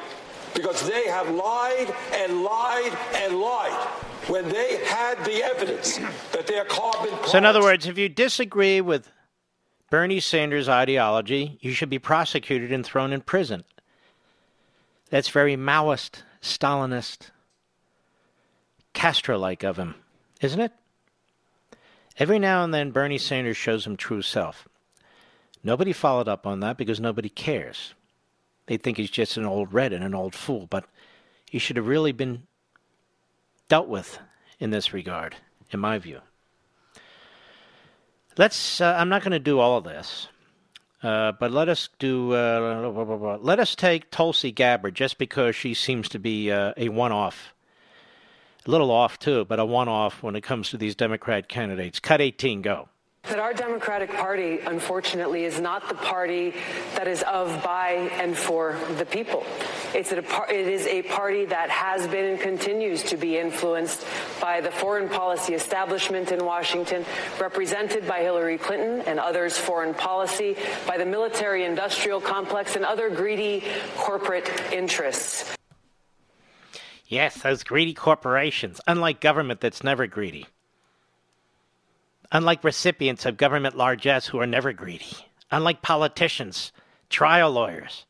because 0.53 0.87
they 0.87 1.07
have 1.07 1.29
lied 1.29 1.93
and 2.13 2.43
lied 2.43 2.97
and 3.15 3.39
lied 3.39 3.87
when 4.27 4.47
they 4.49 4.83
had 4.85 5.23
the 5.25 5.43
evidence 5.43 5.97
that 6.31 6.47
their 6.47 6.65
carbon. 6.65 7.09
So, 7.27 7.37
in 7.37 7.45
other 7.45 7.61
words, 7.61 7.87
if 7.87 7.97
you 7.97 8.09
disagree 8.09 8.81
with 8.81 9.11
Bernie 9.89 10.19
Sanders' 10.19 10.69
ideology, 10.69 11.57
you 11.61 11.73
should 11.73 11.89
be 11.89 11.99
prosecuted 11.99 12.71
and 12.71 12.85
thrown 12.85 13.13
in 13.13 13.21
prison. 13.21 13.63
That's 15.09 15.29
very 15.29 15.55
Maoist, 15.55 16.23
Stalinist, 16.41 17.29
Castro 18.93 19.37
like 19.37 19.63
of 19.63 19.77
him, 19.77 19.95
isn't 20.41 20.59
it? 20.59 20.71
Every 22.17 22.39
now 22.39 22.63
and 22.63 22.73
then, 22.73 22.91
Bernie 22.91 23.17
Sanders 23.17 23.57
shows 23.57 23.85
him 23.85 23.97
true 23.97 24.21
self. 24.21 24.67
Nobody 25.63 25.93
followed 25.93 26.27
up 26.27 26.45
on 26.45 26.59
that 26.59 26.77
because 26.77 26.99
nobody 26.99 27.29
cares. 27.29 27.93
They 28.67 28.77
think 28.77 28.97
he's 28.97 29.09
just 29.09 29.37
an 29.37 29.45
old 29.45 29.73
red 29.73 29.93
and 29.93 30.03
an 30.03 30.15
old 30.15 30.35
fool, 30.35 30.67
but 30.69 30.85
he 31.49 31.59
should 31.59 31.77
have 31.77 31.87
really 31.87 32.11
been 32.11 32.43
dealt 33.67 33.87
with 33.87 34.19
in 34.59 34.69
this 34.69 34.93
regard, 34.93 35.35
in 35.71 35.79
my 35.79 35.97
view. 35.99 36.21
Let's. 38.37 38.81
Uh, 38.81 38.95
I'm 38.97 39.09
not 39.09 39.21
going 39.21 39.31
to 39.31 39.39
do 39.39 39.59
all 39.59 39.77
of 39.77 39.83
this, 39.83 40.27
uh, 41.03 41.33
but 41.33 41.51
let 41.51 41.69
us 41.69 41.89
do. 41.99 42.33
Uh, 42.33 43.37
let 43.41 43.59
us 43.59 43.75
take 43.75 44.09
Tulsi 44.09 44.51
Gabbard 44.51 44.95
just 44.95 45.17
because 45.17 45.55
she 45.55 45.73
seems 45.73 46.09
to 46.09 46.19
be 46.19 46.51
uh, 46.51 46.73
a 46.75 46.89
one-off, 46.89 47.53
a 48.65 48.71
little 48.71 48.89
off 48.89 49.19
too, 49.19 49.45
but 49.45 49.59
a 49.59 49.65
one-off 49.65 50.23
when 50.23 50.35
it 50.35 50.41
comes 50.41 50.71
to 50.71 50.77
these 50.77 50.95
Democrat 50.95 51.47
candidates. 51.47 51.99
Cut 51.99 52.21
18, 52.21 52.63
go. 52.63 52.89
That 53.29 53.39
our 53.39 53.53
Democratic 53.53 54.11
Party, 54.11 54.59
unfortunately, 54.59 55.45
is 55.45 55.57
not 55.57 55.87
the 55.87 55.95
party 55.95 56.53
that 56.95 57.07
is 57.07 57.23
of, 57.23 57.63
by, 57.63 58.11
and 58.19 58.37
for 58.37 58.77
the 58.97 59.05
people. 59.05 59.45
It's 59.93 60.11
a, 60.11 60.17
it 60.53 60.67
is 60.67 60.85
a 60.87 61.03
party 61.03 61.45
that 61.45 61.69
has 61.69 62.05
been 62.05 62.25
and 62.31 62.39
continues 62.39 63.01
to 63.03 63.15
be 63.15 63.37
influenced 63.37 64.05
by 64.41 64.59
the 64.59 64.71
foreign 64.71 65.07
policy 65.07 65.53
establishment 65.53 66.33
in 66.33 66.43
Washington, 66.43 67.05
represented 67.39 68.05
by 68.05 68.19
Hillary 68.19 68.57
Clinton 68.57 68.99
and 69.07 69.21
others' 69.21 69.57
foreign 69.57 69.93
policy, 69.93 70.57
by 70.85 70.97
the 70.97 71.05
military 71.05 71.63
industrial 71.63 72.19
complex, 72.19 72.75
and 72.75 72.83
other 72.83 73.09
greedy 73.09 73.63
corporate 73.95 74.51
interests. 74.73 75.55
Yes, 77.07 77.41
those 77.41 77.63
greedy 77.63 77.93
corporations, 77.93 78.81
unlike 78.85 79.21
government 79.21 79.61
that's 79.61 79.81
never 79.81 80.07
greedy 80.07 80.45
unlike 82.33 82.63
recipients 82.63 83.25
of 83.25 83.37
government 83.37 83.77
largesse 83.77 84.27
who 84.27 84.39
are 84.39 84.47
never 84.47 84.73
greedy, 84.73 85.15
unlike 85.51 85.83
politicians, 85.83 86.73
trial 87.09 87.51
lawyers, 87.51 88.05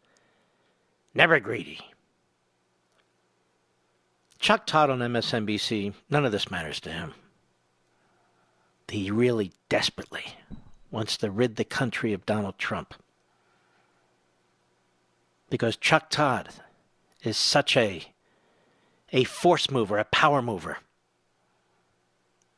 never 1.14 1.40
greedy. 1.40 1.80
Chuck 4.40 4.66
Todd 4.66 4.90
on 4.90 5.00
MSNBC, 5.00 5.94
none 6.10 6.26
of 6.26 6.32
this 6.32 6.50
matters 6.50 6.80
to 6.82 6.90
him. 6.90 7.14
He 8.88 9.12
really 9.12 9.52
desperately 9.70 10.24
wants 10.90 11.18
to 11.18 11.32
rid 11.32 11.56
the 11.56 11.64
country 11.64 12.14
of 12.14 12.26
Donald 12.26 12.58
Trump. 12.58 12.94
Because 15.50 15.76
Chuck 15.78 16.10
Todd 16.10 16.50
is 17.24 17.38
such 17.38 17.76
a 17.76 18.08
a 19.12 19.24
force 19.26 19.70
mover, 19.70 20.00
a 20.00 20.06
power 20.06 20.41
mover. 20.41 20.80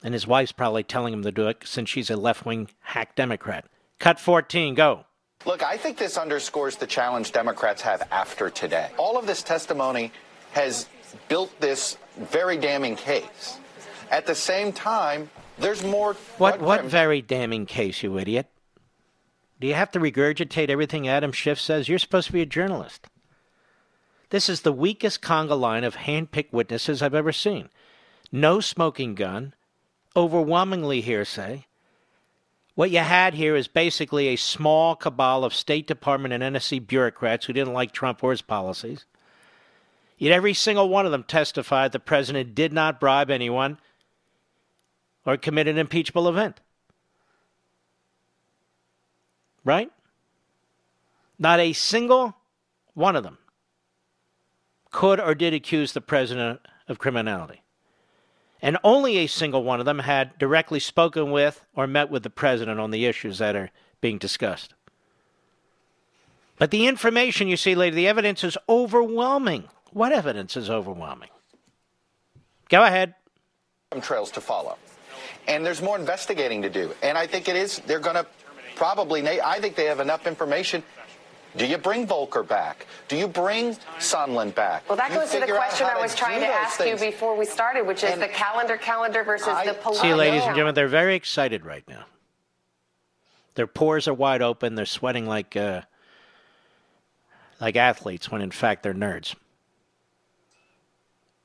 And 0.05 0.13
his 0.13 0.27
wife's 0.27 0.51
probably 0.51 0.83
telling 0.83 1.13
him 1.13 1.23
to 1.23 1.31
do 1.31 1.47
it 1.47 1.63
since 1.65 1.89
she's 1.89 2.11
a 2.11 2.15
left 2.15 2.45
wing 2.45 2.69
hack 2.81 3.15
Democrat. 3.15 3.65
Cut 3.97 4.19
14, 4.19 4.75
go. 4.75 5.03
Look, 5.47 5.63
I 5.63 5.77
think 5.77 5.97
this 5.97 6.15
underscores 6.15 6.75
the 6.75 6.85
challenge 6.85 7.31
Democrats 7.31 7.81
have 7.81 8.07
after 8.11 8.51
today. 8.51 8.91
All 8.99 9.17
of 9.17 9.25
this 9.25 9.41
testimony 9.41 10.11
has 10.51 10.87
built 11.27 11.59
this 11.59 11.97
very 12.19 12.55
damning 12.55 12.95
case. 12.95 13.57
At 14.11 14.27
the 14.27 14.35
same 14.35 14.71
time, 14.71 15.31
there's 15.57 15.83
more. 15.83 16.13
What, 16.37 16.61
what 16.61 16.85
very 16.85 17.23
damning 17.23 17.65
case, 17.65 18.03
you 18.03 18.15
idiot? 18.19 18.45
Do 19.59 19.65
you 19.65 19.73
have 19.73 19.89
to 19.93 19.99
regurgitate 19.99 20.69
everything 20.69 21.07
Adam 21.07 21.31
Schiff 21.31 21.59
says? 21.59 21.89
You're 21.89 21.97
supposed 21.97 22.27
to 22.27 22.33
be 22.33 22.41
a 22.43 22.45
journalist. 22.45 23.07
This 24.29 24.49
is 24.49 24.61
the 24.61 24.71
weakest 24.71 25.23
conga 25.23 25.59
line 25.59 25.83
of 25.83 25.95
hand 25.95 26.29
picked 26.29 26.53
witnesses 26.53 27.01
I've 27.01 27.15
ever 27.15 27.31
seen. 27.31 27.69
No 28.31 28.59
smoking 28.59 29.15
gun, 29.15 29.55
overwhelmingly 30.15 31.01
hearsay. 31.01 31.65
What 32.75 32.91
you 32.91 32.99
had 32.99 33.33
here 33.33 33.55
is 33.55 33.67
basically 33.67 34.27
a 34.27 34.35
small 34.35 34.95
cabal 34.95 35.43
of 35.43 35.53
State 35.53 35.87
Department 35.87 36.33
and 36.33 36.55
NSC 36.55 36.85
bureaucrats 36.85 37.45
who 37.45 37.53
didn't 37.53 37.73
like 37.73 37.91
Trump 37.91 38.23
or 38.23 38.31
his 38.31 38.41
policies. 38.41 39.05
Yet 40.17 40.33
every 40.33 40.53
single 40.53 40.89
one 40.89 41.05
of 41.05 41.11
them 41.11 41.23
testified 41.23 41.91
the 41.91 41.99
president 41.99 42.55
did 42.55 42.73
not 42.73 42.99
bribe 42.99 43.29
anyone 43.29 43.77
or 45.25 45.37
commit 45.37 45.67
an 45.67 45.77
impeachable 45.77 46.27
event. 46.27 46.59
Right? 49.63 49.91
Not 51.39 51.59
a 51.59 51.73
single 51.73 52.35
one 52.93 53.15
of 53.15 53.23
them 53.23 53.37
could 54.91 55.19
or 55.19 55.35
did 55.35 55.53
accuse 55.53 55.91
the 55.91 55.99
president 55.99 56.61
of 56.87 56.99
criminality 56.99 57.61
and 58.61 58.77
only 58.83 59.17
a 59.17 59.27
single 59.27 59.63
one 59.63 59.79
of 59.79 59.85
them 59.85 59.99
had 59.99 60.37
directly 60.37 60.79
spoken 60.79 61.31
with 61.31 61.63
or 61.75 61.87
met 61.87 62.09
with 62.09 62.23
the 62.23 62.29
president 62.29 62.79
on 62.79 62.91
the 62.91 63.05
issues 63.05 63.37
that 63.37 63.55
are 63.55 63.71
being 64.01 64.17
discussed. 64.17 64.73
But 66.57 66.71
the 66.71 66.87
information 66.87 67.47
you 67.47 67.57
see 67.57 67.75
later, 67.75 67.95
the 67.95 68.07
evidence 68.07 68.43
is 68.43 68.57
overwhelming. 68.69 69.65
What 69.91 70.11
evidence 70.11 70.55
is 70.55 70.69
overwhelming? 70.69 71.29
Go 72.69 72.83
ahead. 72.83 73.15
Trails 74.01 74.31
to 74.31 74.41
follow. 74.41 74.77
And 75.47 75.65
there's 75.65 75.81
more 75.81 75.97
investigating 75.97 76.61
to 76.63 76.69
do. 76.69 76.93
And 77.03 77.17
I 77.17 77.27
think 77.27 77.47
it 77.47 77.55
is, 77.55 77.79
they're 77.79 77.99
going 77.99 78.15
to 78.15 78.25
probably, 78.75 79.27
I 79.41 79.59
think 79.59 79.75
they 79.75 79.85
have 79.85 79.99
enough 79.99 80.27
information 80.27 80.83
Do 81.57 81.65
you 81.65 81.77
bring 81.77 82.05
Volker 82.05 82.43
back? 82.43 82.85
Do 83.07 83.15
you 83.15 83.27
bring 83.27 83.75
Sondland 83.97 84.55
back? 84.55 84.87
Well, 84.89 84.97
that 84.97 85.11
You 85.11 85.17
goes 85.17 85.31
to 85.31 85.39
the 85.39 85.47
question 85.47 85.87
I 85.87 86.01
was 86.01 86.13
trying 86.13 86.41
to 86.41 86.47
those 86.47 86.55
ask 86.55 86.85
you 86.85 86.97
before 86.97 87.35
we 87.37 87.45
started, 87.45 87.87
which 87.87 88.03
is 88.03 88.11
And 88.11 88.21
the 88.21 88.27
calendar 88.27 88.77
calendar 88.77 89.23
versus 89.23 89.47
the 89.65 89.73
political. 89.73 89.95
See, 89.95 90.13
ladies 90.13 90.43
and 90.43 90.53
gentlemen, 90.55 90.75
they're 90.75 90.87
very 90.87 91.15
excited 91.15 91.65
right 91.65 91.87
now. 91.87 92.05
Their 93.55 93.67
pores 93.67 94.07
are 94.07 94.13
wide 94.13 94.41
open. 94.41 94.75
They're 94.75 94.85
sweating 94.85 95.25
like 95.25 95.55
uh, 95.55 95.81
like 97.61 97.77
athletes, 97.77 98.29
when 98.29 98.41
in 98.41 98.51
fact 98.51 98.83
they're 98.83 98.93
nerds. 98.93 99.35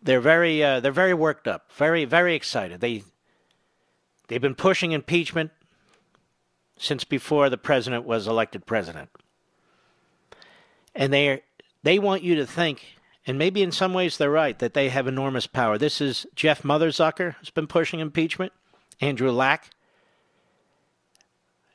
They're 0.03 0.21
very 0.21 0.63
uh, 0.63 0.81
they're 0.81 0.93
very 0.93 1.15
worked 1.15 1.47
up, 1.47 1.71
very 1.73 2.05
very 2.05 2.35
excited. 2.35 2.81
They 2.81 3.05
they've 4.27 4.41
been 4.41 4.57
pushing 4.57 4.91
impeachment 4.91 5.53
since 6.77 7.05
before 7.05 7.49
the 7.49 7.59
president 7.59 8.07
was 8.07 8.27
elected 8.27 8.67
president, 8.67 9.11
and 10.95 11.13
they 11.13 11.43
they 11.83 11.99
want 11.99 12.23
you 12.23 12.37
to 12.37 12.47
think. 12.47 12.97
And 13.27 13.39
maybe 13.39 13.63
in 13.63 13.71
some 13.71 13.93
ways 13.93 14.17
they're 14.17 14.31
right 14.31 14.59
that 14.59 14.75
they 14.75 14.89
have 14.89 15.07
enormous 15.07 15.47
power. 15.47 15.79
This 15.79 16.01
is 16.01 16.27
Jeff 16.35 16.63
Motherzucker 16.63 17.37
has 17.37 17.51
been 17.51 17.67
pushing 17.67 18.01
impeachment. 18.01 18.53
Andrew 19.01 19.31
Lack, 19.31 19.71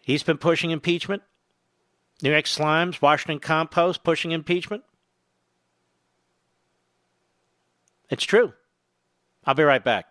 He's 0.05 0.21
been 0.21 0.37
pushing 0.37 0.69
impeachment. 0.69 1.23
New 2.21 2.29
York 2.29 2.45
Slimes, 2.45 3.01
Washington 3.01 3.39
Compost 3.39 4.03
pushing 4.03 4.31
impeachment. 4.31 4.83
It's 8.11 8.23
true. 8.23 8.53
I'll 9.45 9.55
be 9.55 9.63
right 9.63 9.83
back. 9.83 10.05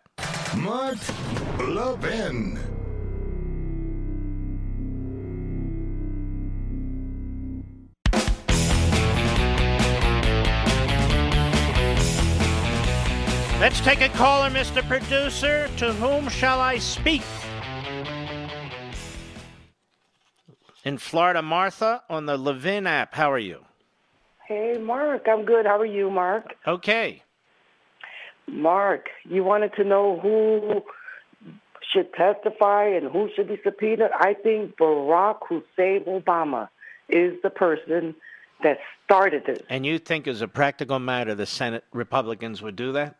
Mark 0.57 0.99
Levin. 1.61 2.59
Let's 13.65 13.81
take 13.81 14.03
a 14.03 14.11
caller, 14.11 14.51
Mr. 14.51 14.87
Producer. 14.87 15.71
To 15.79 15.91
whom 15.95 16.29
shall 16.29 16.61
I 16.61 16.77
speak? 16.77 17.23
In 20.85 20.99
Florida, 20.99 21.41
Martha 21.41 22.03
on 22.11 22.27
the 22.27 22.37
Levin 22.37 22.87
app. 22.87 23.15
How 23.15 23.33
are 23.33 23.39
you? 23.39 23.65
Hey, 24.47 24.77
Mark. 24.79 25.25
I'm 25.27 25.47
good. 25.47 25.65
How 25.65 25.79
are 25.79 25.87
you, 25.87 26.11
Mark? 26.11 26.55
Okay. 26.67 27.23
Mark, 28.47 29.09
you 29.25 29.43
wanted 29.43 29.73
to 29.77 29.85
know 29.85 30.21
who 30.21 30.83
should 31.91 32.13
testify 32.13 32.85
and 32.85 33.11
who 33.11 33.31
should 33.35 33.49
be 33.49 33.59
subpoenaed. 33.65 34.11
I 34.15 34.35
think 34.35 34.77
Barack 34.77 35.39
Hussein 35.49 36.05
Obama 36.07 36.69
is 37.09 37.33
the 37.43 37.49
person 37.49 38.15
that 38.63 38.77
started 39.07 39.47
this. 39.47 39.63
And 39.71 39.87
you 39.87 39.99
think, 39.99 40.29
as 40.29 40.43
a 40.43 40.49
practical 40.49 40.99
matter, 40.99 41.35
the 41.35 41.47
Senate 41.47 41.85
Republicans 41.95 42.61
would 42.61 42.77
do 42.77 42.93
that? 42.93 43.17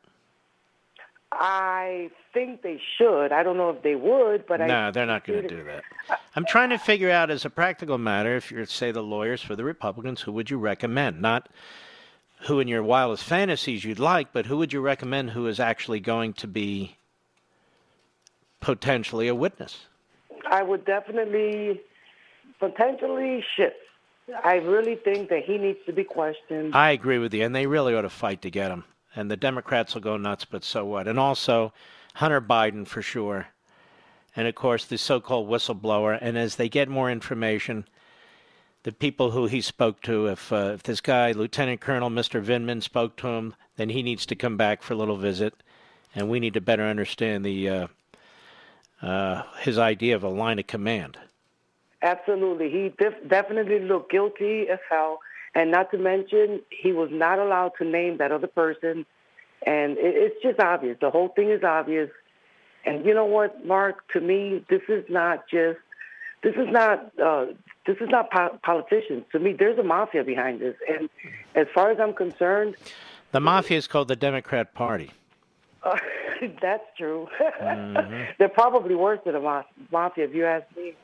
I 1.37 2.11
think 2.33 2.63
they 2.63 2.81
should. 2.97 3.33
I 3.33 3.43
don't 3.43 3.57
know 3.57 3.71
if 3.71 3.83
they 3.83 3.95
would, 3.95 4.47
but 4.47 4.61
I 4.61 4.67
no, 4.67 4.91
they're 4.91 5.07
not 5.07 5.25
going 5.25 5.43
to 5.43 5.49
do 5.49 5.65
that. 5.65 5.83
Uh, 6.07 6.17
I'm 6.37 6.45
trying 6.45 6.69
to 6.69 6.77
figure 6.77 7.11
out, 7.11 7.31
as 7.31 7.47
a 7.47 7.51
practical 7.51 7.97
matter, 7.97 8.37
if 8.37 8.51
you're, 8.51 8.67
say, 8.67 8.91
the 8.91 9.03
lawyers 9.03 9.41
for 9.41 9.57
the 9.57 9.65
Republicans, 9.65 10.21
who 10.21 10.33
would 10.33 10.51
you 10.51 10.59
recommend? 10.59 11.23
Not 11.23 11.49
who 12.47 12.61
in 12.61 12.69
your 12.69 12.83
wildest 12.83 13.25
fantasies 13.25 13.85
you'd 13.85 13.99
like, 13.99 14.35
but 14.35 14.45
who 14.45 14.59
would 14.59 14.71
you 14.71 14.83
recommend 14.83 15.31
who 15.31 15.47
is 15.47 15.59
actually 15.59 16.01
going 16.01 16.35
to 16.35 16.47
be 16.47 16.97
potentially 18.61 19.29
a 19.29 19.35
witness? 19.35 19.87
I 20.51 20.63
would 20.63 20.85
definitely, 20.85 21.81
potentially 22.61 23.43
Schiff. 23.57 23.73
I 24.43 24.57
really 24.57 24.97
think 24.97 25.31
that 25.31 25.45
he 25.45 25.57
needs 25.57 25.79
to 25.87 25.93
be 25.93 26.05
questioned. 26.05 26.75
I 26.75 26.91
agree 26.91 27.19
with 27.19 27.33
you, 27.33 27.45
and 27.45 27.55
they 27.55 27.67
really 27.67 27.95
ought 27.95 28.03
to 28.03 28.11
fight 28.11 28.43
to 28.43 28.51
get 28.51 28.71
him. 28.71 28.85
And 29.17 29.31
the 29.31 29.37
Democrats 29.37 29.95
will 29.95 30.01
go 30.01 30.17
nuts, 30.17 30.45
but 30.45 30.65
so 30.65 30.85
what? 30.85 31.07
And 31.07 31.19
also, 31.19 31.73
Hunter 32.15 32.41
Biden 32.41 32.87
for 32.87 33.03
sure. 33.03 33.49
And 34.37 34.49
of 34.49 34.55
course, 34.55 34.85
the 34.85 34.99
so 34.99 35.21
called 35.21 35.49
whistleblower. 35.49 36.19
And 36.21 36.37
as 36.37 36.57
they 36.57 36.69
get 36.69 36.89
more 36.89 37.11
information, 37.11 37.87
the 38.83 38.93
people 38.93 39.31
who 39.31 39.47
he 39.47 39.61
spoke 39.61 40.01
to, 40.03 40.27
if, 40.27 40.53
uh, 40.53 40.73
if 40.75 40.83
this 40.83 41.01
guy, 41.01 41.33
Lieutenant 41.33 41.81
Colonel 41.81 42.11
Mr. 42.11 42.43
Vindman, 42.43 42.83
spoke 42.83 43.17
to 43.17 43.29
him, 43.29 43.55
then 43.77 43.89
he 43.89 44.03
needs 44.03 44.27
to 44.27 44.35
come 44.35 44.57
back 44.57 44.83
for 44.83 44.95
a 44.95 44.97
little 44.97 45.17
visit. 45.17 45.55
And 46.15 46.29
we 46.29 46.41
need 46.41 46.55
to 46.55 46.61
better 46.61 46.85
understand 46.85 47.45
the 47.45 47.69
uh, 47.69 47.87
uh, 49.03 49.43
his 49.61 49.79
idea 49.79 50.15
of 50.15 50.23
a 50.23 50.29
line 50.29 50.59
of 50.59 50.67
command. 50.67 51.19
Absolutely. 52.03 52.71
He 52.71 52.93
def- 52.99 53.29
definitely 53.29 53.81
looked 53.81 54.11
guilty 54.11 54.69
as 54.69 54.79
hell. 54.89 55.21
And 55.55 55.71
not 55.71 55.91
to 55.93 55.99
mention, 55.99 56.61
he 56.71 56.93
was 56.93 57.11
not 57.13 57.39
allowed 57.39 57.73
to 57.79 57.85
name 57.85 58.17
that 58.19 58.33
other 58.33 58.47
person. 58.49 59.07
And 59.67 59.97
it, 59.99 60.15
it's 60.17 60.43
just 60.43 60.59
obvious. 60.61 60.97
The 61.01 61.11
whole 61.11 61.29
thing 61.29 61.51
is 61.51 61.63
obvious. 61.63 62.11
And 62.85 63.05
you 63.07 63.15
know 63.15 63.25
what, 63.25 63.65
Mark? 63.65 64.07
To 64.13 64.21
me, 64.21 64.65
this 64.69 64.83
is 64.89 65.05
not 65.09 65.49
just. 65.49 65.79
This 66.43 66.55
is 66.57 66.69
not. 66.71 67.11
Uh, 67.19 67.47
this 67.87 67.97
is 68.01 68.09
not 68.11 68.31
po- 68.31 68.59
politicians. 68.63 69.25
To 69.33 69.39
me, 69.39 69.53
there's 69.53 69.79
a 69.79 69.83
mafia 69.83 70.25
behind 70.25 70.61
this. 70.61 70.75
And 70.89 71.09
as 71.55 71.67
far 71.75 71.91
as 71.91 71.99
I'm 72.01 72.13
concerned, 72.15 72.75
The 73.33 73.41
mafia 73.41 73.79
is 73.79 73.87
called 73.87 74.09
the 74.09 74.17
Democrat 74.17 74.75
Party. 74.75 75.11
uh, 75.83 75.99
that's 76.61 76.85
true. 76.99 77.29
Mhm. 77.63 78.27
They're 78.39 78.49
probably 78.49 78.95
worse 78.95 79.21
than 79.25 79.35
a 79.35 79.41
ma- 79.41 79.65
mafia, 79.91 80.25
if 80.25 80.35
you 80.35 80.45
ask 80.45 80.67
me. 80.77 80.95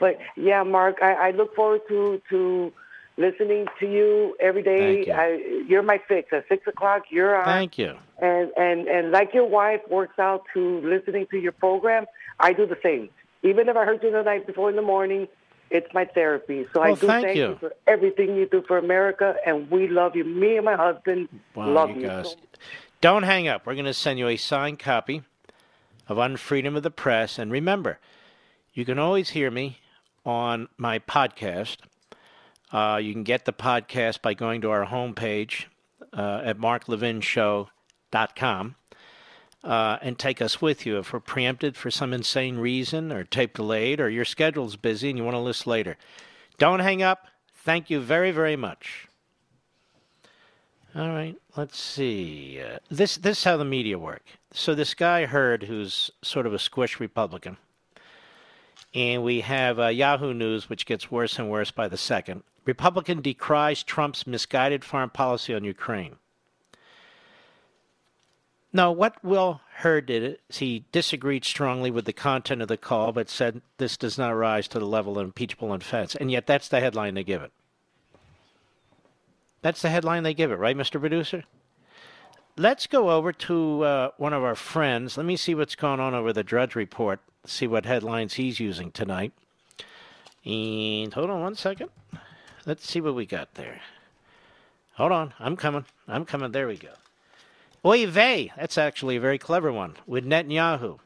But 0.00 0.18
yeah, 0.36 0.62
Mark, 0.64 0.96
I, 1.02 1.12
I 1.28 1.30
look 1.32 1.54
forward 1.54 1.82
to 1.88 2.20
to 2.30 2.72
listening 3.16 3.66
to 3.80 3.86
you 3.90 4.36
every 4.40 4.62
day. 4.62 5.04
Thank 5.04 5.06
you. 5.06 5.12
I, 5.12 5.64
you're 5.68 5.82
my 5.82 6.00
fix. 6.08 6.32
At 6.32 6.46
six 6.48 6.66
o'clock, 6.66 7.04
you're 7.10 7.36
on. 7.36 7.44
Thank 7.44 7.78
you. 7.78 7.94
And 8.20 8.50
and 8.56 8.88
and 8.88 9.10
like 9.10 9.32
your 9.34 9.46
wife 9.46 9.80
works 9.88 10.18
out 10.18 10.44
to 10.54 10.80
listening 10.82 11.26
to 11.30 11.38
your 11.38 11.52
program, 11.52 12.06
I 12.38 12.52
do 12.52 12.66
the 12.66 12.78
same. 12.82 13.08
Even 13.42 13.68
if 13.68 13.76
I 13.76 13.84
heard 13.84 14.02
you 14.02 14.10
the 14.10 14.22
night 14.22 14.46
before 14.46 14.68
in 14.70 14.76
the 14.76 14.82
morning, 14.82 15.26
it's 15.70 15.92
my 15.94 16.04
therapy. 16.04 16.66
So 16.74 16.82
I 16.82 16.94
do 16.94 17.06
thank 17.06 17.36
you. 17.36 17.48
you 17.50 17.56
for 17.60 17.72
everything 17.86 18.36
you 18.36 18.46
do 18.46 18.62
for 18.66 18.76
America, 18.76 19.36
and 19.46 19.70
we 19.70 19.88
love 19.88 20.16
you. 20.16 20.24
Me 20.24 20.56
and 20.56 20.64
my 20.64 20.76
husband 20.76 21.28
Wow, 21.54 21.70
love 21.70 21.90
you 21.90 22.02
you. 22.02 22.06
guys. 22.08 22.30
so 22.30 22.36
Don't 23.00 23.22
hang 23.22 23.48
up. 23.48 23.66
We're 23.66 23.74
going 23.74 23.86
to 23.86 23.94
send 23.94 24.18
you 24.18 24.28
a 24.28 24.36
signed 24.36 24.78
copy 24.78 25.22
of 26.08 26.18
Unfreedom 26.18 26.76
of 26.76 26.82
the 26.82 26.90
Press. 26.90 27.38
And 27.38 27.50
remember, 27.50 27.98
you 28.74 28.84
can 28.84 28.98
always 28.98 29.30
hear 29.30 29.50
me 29.50 29.78
on 30.26 30.68
my 30.76 30.98
podcast. 30.98 31.76
Uh, 32.72 33.00
you 33.02 33.12
can 33.12 33.24
get 33.24 33.44
the 33.44 33.52
podcast 33.52 34.22
by 34.22 34.34
going 34.34 34.60
to 34.60 34.70
our 34.70 34.86
homepage 34.86 35.64
uh, 36.12 36.42
at 36.44 36.58
marklevinshow.com 36.58 38.76
uh, 39.62 39.98
and 40.00 40.18
take 40.18 40.40
us 40.40 40.62
with 40.62 40.86
you 40.86 40.98
if 40.98 41.12
we're 41.12 41.20
preempted 41.20 41.76
for 41.76 41.90
some 41.90 42.12
insane 42.12 42.58
reason 42.58 43.12
or 43.12 43.24
tape 43.24 43.54
delayed 43.54 44.00
or 44.00 44.08
your 44.08 44.24
schedule's 44.24 44.76
busy 44.76 45.10
and 45.10 45.18
you 45.18 45.24
want 45.24 45.34
to 45.34 45.40
list 45.40 45.66
later. 45.66 45.96
Don't 46.58 46.78
hang 46.80 47.02
up. 47.02 47.26
Thank 47.54 47.90
you 47.90 48.00
very, 48.00 48.30
very 48.30 48.56
much. 48.56 49.06
All 50.94 51.08
right, 51.08 51.36
let's 51.56 51.78
see. 51.78 52.60
Uh, 52.60 52.78
this 52.90 53.16
this 53.16 53.38
is 53.38 53.44
how 53.44 53.56
the 53.56 53.64
media 53.64 53.96
work. 53.96 54.24
So 54.52 54.74
this 54.74 54.94
guy 54.94 55.26
Hurd, 55.26 55.62
who's 55.64 56.10
sort 56.20 56.46
of 56.46 56.54
a 56.54 56.58
squish 56.58 56.98
Republican, 56.98 57.58
and 58.94 59.22
we 59.22 59.40
have 59.40 59.78
uh, 59.78 59.86
Yahoo 59.86 60.34
News, 60.34 60.68
which 60.68 60.86
gets 60.86 61.10
worse 61.10 61.38
and 61.38 61.50
worse 61.50 61.70
by 61.70 61.88
the 61.88 61.96
second. 61.96 62.42
Republican 62.64 63.20
decries 63.20 63.82
Trump's 63.82 64.26
misguided 64.26 64.84
foreign 64.84 65.10
policy 65.10 65.54
on 65.54 65.64
Ukraine. 65.64 66.16
Now, 68.72 68.92
what 68.92 69.22
Will 69.24 69.60
Hurd 69.76 70.06
did 70.06 70.38
is 70.48 70.58
he 70.58 70.84
disagreed 70.92 71.44
strongly 71.44 71.90
with 71.90 72.04
the 72.04 72.12
content 72.12 72.62
of 72.62 72.68
the 72.68 72.76
call, 72.76 73.12
but 73.12 73.28
said 73.28 73.62
this 73.78 73.96
does 73.96 74.16
not 74.16 74.30
rise 74.30 74.68
to 74.68 74.78
the 74.78 74.86
level 74.86 75.18
of 75.18 75.24
impeachable 75.24 75.72
offense, 75.72 76.14
and 76.14 76.30
yet 76.30 76.46
that's 76.46 76.68
the 76.68 76.80
headline 76.80 77.14
they 77.14 77.24
give 77.24 77.42
it. 77.42 77.50
That's 79.62 79.82
the 79.82 79.90
headline 79.90 80.22
they 80.22 80.34
give 80.34 80.52
it, 80.52 80.56
right, 80.56 80.76
Mr. 80.76 81.00
Producer? 81.00 81.44
Let's 82.56 82.86
go 82.86 83.10
over 83.10 83.32
to 83.32 83.84
uh, 83.84 84.10
one 84.18 84.32
of 84.32 84.44
our 84.44 84.54
friends. 84.54 85.16
Let 85.16 85.26
me 85.26 85.36
see 85.36 85.54
what's 85.54 85.74
going 85.74 86.00
on 86.00 86.14
over 86.14 86.32
the 86.32 86.44
Drudge 86.44 86.74
Report, 86.74 87.20
see 87.46 87.66
what 87.66 87.86
headlines 87.86 88.34
he's 88.34 88.60
using 88.60 88.90
tonight. 88.90 89.32
And 90.44 91.12
hold 91.12 91.30
on 91.30 91.40
one 91.40 91.54
second. 91.54 91.90
Let's 92.66 92.88
see 92.88 93.00
what 93.00 93.14
we 93.14 93.26
got 93.26 93.54
there. 93.54 93.80
Hold 94.94 95.12
on. 95.12 95.34
I'm 95.38 95.56
coming. 95.56 95.84
I'm 96.06 96.24
coming. 96.24 96.52
There 96.52 96.68
we 96.68 96.76
go. 96.76 96.90
Oy 97.84 98.06
vey. 98.06 98.52
That's 98.56 98.78
actually 98.78 99.16
a 99.16 99.20
very 99.20 99.38
clever 99.38 99.72
one 99.72 99.96
with 100.06 100.26
Netanyahu. 100.26 100.98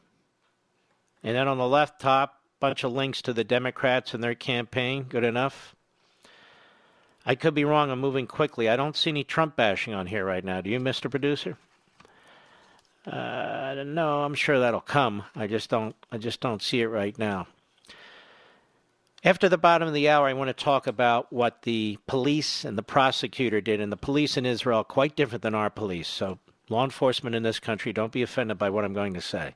And 1.23 1.35
then 1.35 1.47
on 1.47 1.57
the 1.57 1.67
left 1.67 2.01
top, 2.01 2.41
bunch 2.59 2.83
of 2.83 2.91
links 2.91 3.21
to 3.23 3.33
the 3.33 3.43
Democrats 3.43 4.13
and 4.13 4.23
their 4.23 4.35
campaign. 4.35 5.03
Good 5.03 5.23
enough. 5.23 5.75
I 7.25 7.35
could 7.35 7.55
be 7.55 7.65
wrong. 7.65 7.89
I'm 7.89 7.99
moving 7.99 8.27
quickly. 8.27 8.69
I 8.69 8.75
don't 8.75 8.95
see 8.95 9.09
any 9.09 9.23
Trump 9.23 9.55
bashing 9.55 9.93
on 9.93 10.07
here 10.07 10.25
right 10.25 10.43
now. 10.43 10.61
Do 10.61 10.69
you, 10.69 10.79
Mr. 10.79 11.09
Producer? 11.09 11.57
Uh, 13.05 13.83
no, 13.85 14.23
I'm 14.23 14.33
sure 14.33 14.59
that'll 14.59 14.81
come. 14.81 15.23
I 15.35 15.47
just 15.47 15.69
don't. 15.69 15.95
I 16.11 16.17
just 16.17 16.39
don't 16.39 16.61
see 16.61 16.81
it 16.81 16.87
right 16.87 17.17
now. 17.17 17.47
After 19.23 19.49
the 19.49 19.57
bottom 19.57 19.87
of 19.87 19.93
the 19.93 20.07
hour, 20.09 20.27
I 20.27 20.33
want 20.33 20.49
to 20.49 20.63
talk 20.63 20.85
about 20.85 21.33
what 21.33 21.63
the 21.63 21.97
police 22.05 22.63
and 22.63 22.77
the 22.77 22.83
prosecutor 22.83 23.59
did. 23.59 23.81
And 23.81 23.91
the 23.91 23.97
police 23.97 24.37
in 24.37 24.45
Israel 24.45 24.79
are 24.79 24.83
quite 24.83 25.15
different 25.15 25.41
than 25.41 25.55
our 25.55 25.69
police. 25.69 26.07
So, 26.07 26.39
law 26.69 26.83
enforcement 26.83 27.35
in 27.35 27.43
this 27.43 27.59
country, 27.59 27.91
don't 27.91 28.11
be 28.11 28.21
offended 28.21 28.57
by 28.57 28.69
what 28.69 28.85
I'm 28.85 28.93
going 28.93 29.15
to 29.15 29.21
say. 29.21 29.55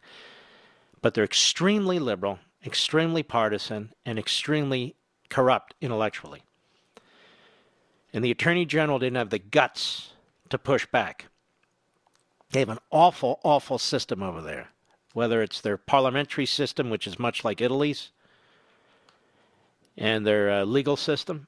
But 1.01 1.13
they're 1.13 1.23
extremely 1.23 1.99
liberal, 1.99 2.39
extremely 2.65 3.21
partisan, 3.23 3.93
and 4.05 4.17
extremely 4.17 4.95
corrupt 5.29 5.75
intellectually. 5.81 6.41
And 8.11 8.23
the 8.23 8.31
Attorney 8.31 8.65
General 8.65 8.99
didn't 8.99 9.17
have 9.17 9.29
the 9.29 9.39
guts 9.39 10.13
to 10.49 10.57
push 10.57 10.87
back. 10.87 11.27
They 12.51 12.59
have 12.59 12.69
an 12.69 12.79
awful, 12.89 13.39
awful 13.43 13.77
system 13.77 14.23
over 14.23 14.41
there, 14.41 14.69
whether 15.13 15.41
it's 15.41 15.61
their 15.61 15.77
parliamentary 15.77 16.45
system, 16.45 16.89
which 16.89 17.05
is 17.05 17.19
much 17.19 17.43
like 17.43 17.61
Italy's 17.61 18.11
and 19.97 20.25
their 20.25 20.49
uh, 20.49 20.63
legal 20.63 20.95
system. 20.95 21.47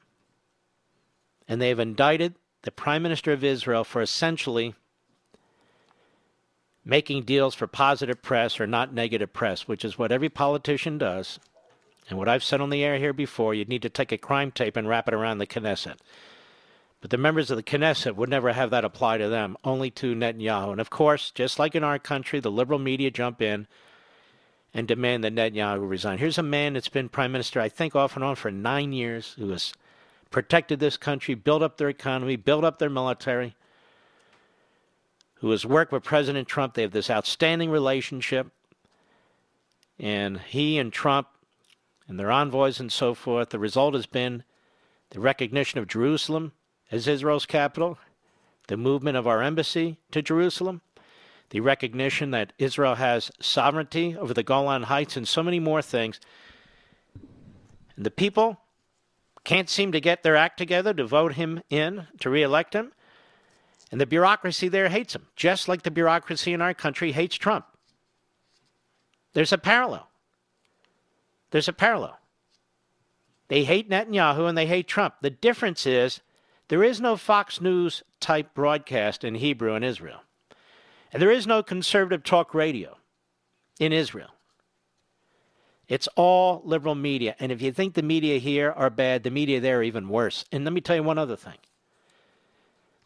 And 1.48 1.62
they 1.62 1.70
have 1.70 1.80
indicted 1.80 2.36
the 2.62 2.72
Prime 2.72 3.02
Minister 3.02 3.32
of 3.32 3.44
Israel 3.44 3.84
for 3.84 4.02
essentially 4.02 4.76
making 6.86 7.24
deals 7.24 7.56
for 7.56 7.68
positive 7.68 8.22
press 8.22 8.60
or 8.60 8.68
not 8.68 8.94
negative 8.94 9.34
press, 9.34 9.68
which 9.68 9.86
is 9.86 9.98
what 9.98 10.12
every 10.12 10.30
politician 10.30 10.98
does. 10.98 11.40
And 12.10 12.18
what 12.18 12.28
I've 12.28 12.44
said 12.44 12.62
on 12.62 12.70
the 12.70 12.84
air 12.84 12.98
here 12.98 13.14
before, 13.14 13.54
you'd 13.54 13.70
need 13.70 13.84
to 13.84 13.90
take 13.90 14.12
a 14.12 14.18
crime 14.18 14.52
tape 14.52 14.76
and 14.76 14.88
wrap 14.88 15.08
it 15.08 15.14
around 15.14 15.38
the 15.38 15.48
Knesset. 15.48 15.98
But 17.02 17.10
the 17.10 17.18
members 17.18 17.50
of 17.50 17.58
the 17.58 17.64
Knesset 17.64 18.16
would 18.16 18.30
never 18.30 18.54
have 18.54 18.70
that 18.70 18.86
apply 18.86 19.18
to 19.18 19.28
them, 19.28 19.58
only 19.64 19.90
to 19.92 20.16
Netanyahu. 20.16 20.72
And 20.72 20.80
of 20.80 20.92
course, 20.92 21.32
just 21.32 21.58
like 21.58 21.74
in 21.74 21.84
our 21.84 21.98
country, 21.98 22.40
the 22.40 22.52
liberal 22.52 22.80
media 22.80 23.10
jump 23.10 23.42
in 23.42 23.68
and 24.72 24.88
demand 24.88 25.24
that 25.24 25.34
Netanyahu 25.34 25.90
resign. 25.90 26.20
Here's 26.20 26.38
a 26.38 26.44
man 26.44 26.74
that's 26.74 26.90
been 26.90 27.10
prime 27.10 27.32
minister, 27.32 27.60
I 27.60 27.70
think, 27.70 27.96
off 27.96 28.16
and 28.16 28.24
on 28.24 28.36
for 28.36 28.52
nine 28.52 28.94
years, 28.94 29.36
who 29.38 29.50
has 29.50 29.74
protected 30.30 30.80
this 30.80 30.96
country, 30.96 31.34
built 31.34 31.64
up 31.64 31.78
their 31.78 31.90
economy, 31.90 32.36
built 32.36 32.64
up 32.64 32.78
their 32.78 32.90
military, 32.90 33.56
who 35.36 35.50
has 35.50 35.66
worked 35.66 35.92
with 35.92 36.04
President 36.04 36.48
Trump. 36.48 36.76
They 36.76 36.84
have 36.84 36.92
this 36.92 37.10
outstanding 37.10 37.72
relationship. 37.72 38.48
And 40.00 40.40
he 40.40 40.78
and 40.78 40.94
Trump 40.94 41.28
and 42.08 42.20
their 42.20 42.32
envoys 42.32 42.80
and 42.80 42.92
so 42.92 43.14
forth, 43.16 43.50
the 43.50 43.60
result 43.60 43.96
has 43.96 44.06
been 44.06 44.44
the 45.10 45.20
recognition 45.20 45.80
of 45.80 45.88
Jerusalem 45.88 46.54
as 46.92 47.08
Israel's 47.08 47.46
capital, 47.46 47.98
the 48.68 48.78
movement 48.78 49.18
of 49.18 49.26
our 49.26 49.42
embassy 49.42 49.98
to 50.12 50.22
Jerusalem, 50.22 50.82
the 51.50 51.62
recognition 51.62 52.32
that 52.32 52.54
Israel 52.58 52.96
has 52.96 53.32
sovereignty 53.40 54.16
over 54.18 54.34
the 54.34 54.44
Golan 54.44 54.84
Heights, 54.84 55.18
and 55.18 55.28
so 55.28 55.42
many 55.42 55.60
more 55.60 55.82
things. 55.82 56.20
And 57.96 58.06
the 58.06 58.12
people 58.12 58.60
can't 59.44 59.70
seem 59.70 59.92
to 59.92 60.00
get 60.00 60.24
their 60.24 60.36
act 60.36 60.58
together 60.58 60.94
to 60.94 61.06
vote 61.06 61.34
him 61.34 61.62
in, 61.70 62.08
to 62.20 62.30
reelect 62.30 62.74
him. 62.74 62.92
And 63.92 64.00
the 64.00 64.06
bureaucracy 64.06 64.68
there 64.70 64.90
hates 64.90 65.16
him, 65.16 65.28
just 65.36 65.68
like 65.68 65.82
the 65.84 65.92
bureaucracy 65.92 66.54
in 66.54 66.62
our 66.62 66.74
country 66.74 67.12
hates 67.12 67.36
Trump. 67.36 67.66
There's 69.34 69.52
a 69.52 69.58
parallel. 69.58 70.08
There's 71.52 71.68
a 71.68 71.74
parallel. 71.74 72.18
They 73.50 73.66
hate 73.66 73.90
Netanyahu 73.90 74.48
and 74.48 74.58
they 74.58 74.68
hate 74.68 74.88
Trump. 74.88 75.16
The 75.22 75.30
difference 75.30 75.86
is 75.86 76.22
there 76.72 76.86
is 76.86 77.02
no 77.02 77.18
Fox 77.18 77.60
News 77.60 78.02
type 78.22 78.54
broadcast 78.54 79.26
in 79.26 79.36
Hebrew 79.36 79.76
in 79.76 79.84
Israel. 79.84 80.22
And 81.12 81.22
there 81.22 81.30
is 81.30 81.46
no 81.46 81.62
conservative 81.62 82.24
talk 82.24 82.54
radio 82.54 82.96
in 83.78 83.92
Israel. 83.92 84.30
It's 85.90 86.08
all 86.16 86.62
liberal 86.64 86.96
media. 86.96 87.36
And 87.42 87.52
if 87.52 87.62
you 87.62 87.74
think 87.74 87.94
the 87.94 88.02
media 88.02 88.38
here 88.38 88.72
are 88.72 88.90
bad, 88.90 89.24
the 89.24 89.32
media 89.32 89.60
there 89.60 89.80
are 89.80 89.84
even 89.84 90.08
worse. 90.08 90.46
And 90.50 90.64
let 90.64 90.72
me 90.72 90.80
tell 90.80 90.96
you 90.96 91.04
one 91.04 91.18
other 91.18 91.36
thing. 91.36 91.58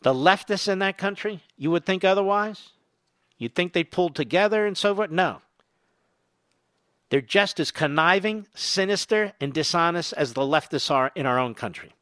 The 0.04 0.14
leftists 0.14 0.68
in 0.68 0.78
that 0.78 1.00
country, 1.00 1.42
you 1.58 1.72
would 1.72 1.88
think 1.88 2.04
otherwise? 2.04 2.70
You'd 3.40 3.56
think 3.56 3.74
they 3.74 3.84
pulled 3.84 4.14
together 4.14 4.68
and 4.68 4.78
so 4.78 4.94
forth? 4.94 5.10
No. 5.10 5.42
They're 7.10 7.20
just 7.20 7.60
as 7.60 7.72
conniving, 7.72 8.46
sinister, 8.54 9.34
and 9.42 9.52
dishonest 9.52 10.14
as 10.14 10.34
the 10.34 10.42
leftists 10.42 10.92
are 10.92 11.12
in 11.16 11.26
our 11.26 11.40
own 11.40 11.56
country. 11.56 11.94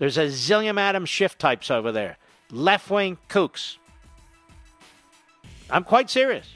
There's 0.00 0.16
a 0.16 0.28
zillion 0.28 0.80
Adam 0.80 1.04
Schiff 1.04 1.36
types 1.36 1.70
over 1.70 1.92
there, 1.92 2.16
left 2.50 2.88
wing 2.88 3.18
kooks. 3.28 3.76
I'm 5.68 5.84
quite 5.84 6.08
serious. 6.08 6.54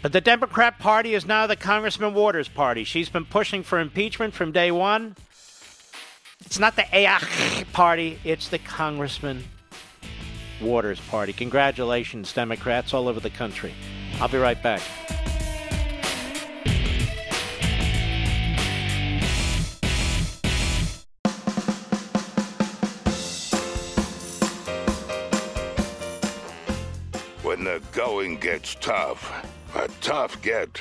But 0.00 0.12
the 0.12 0.20
Democrat 0.20 0.78
Party 0.78 1.14
is 1.14 1.26
now 1.26 1.48
the 1.48 1.56
Congressman 1.56 2.14
Waters 2.14 2.46
Party. 2.46 2.84
She's 2.84 3.08
been 3.08 3.24
pushing 3.24 3.64
for 3.64 3.80
impeachment 3.80 4.32
from 4.32 4.52
day 4.52 4.70
one. 4.70 5.16
It's 6.46 6.60
not 6.60 6.76
the 6.76 6.84
AAH 6.92 7.64
Party, 7.72 8.20
it's 8.22 8.46
the 8.46 8.58
Congressman 8.60 9.42
Waters 10.60 11.00
Party. 11.00 11.32
Congratulations, 11.32 12.32
Democrats 12.32 12.94
all 12.94 13.08
over 13.08 13.18
the 13.18 13.30
country. 13.30 13.74
I'll 14.20 14.28
be 14.28 14.38
right 14.38 14.62
back. 14.62 14.82
Going 27.92 28.36
gets 28.36 28.74
tough, 28.76 29.46
a 29.74 29.88
tough 30.00 30.40
get. 30.42 30.80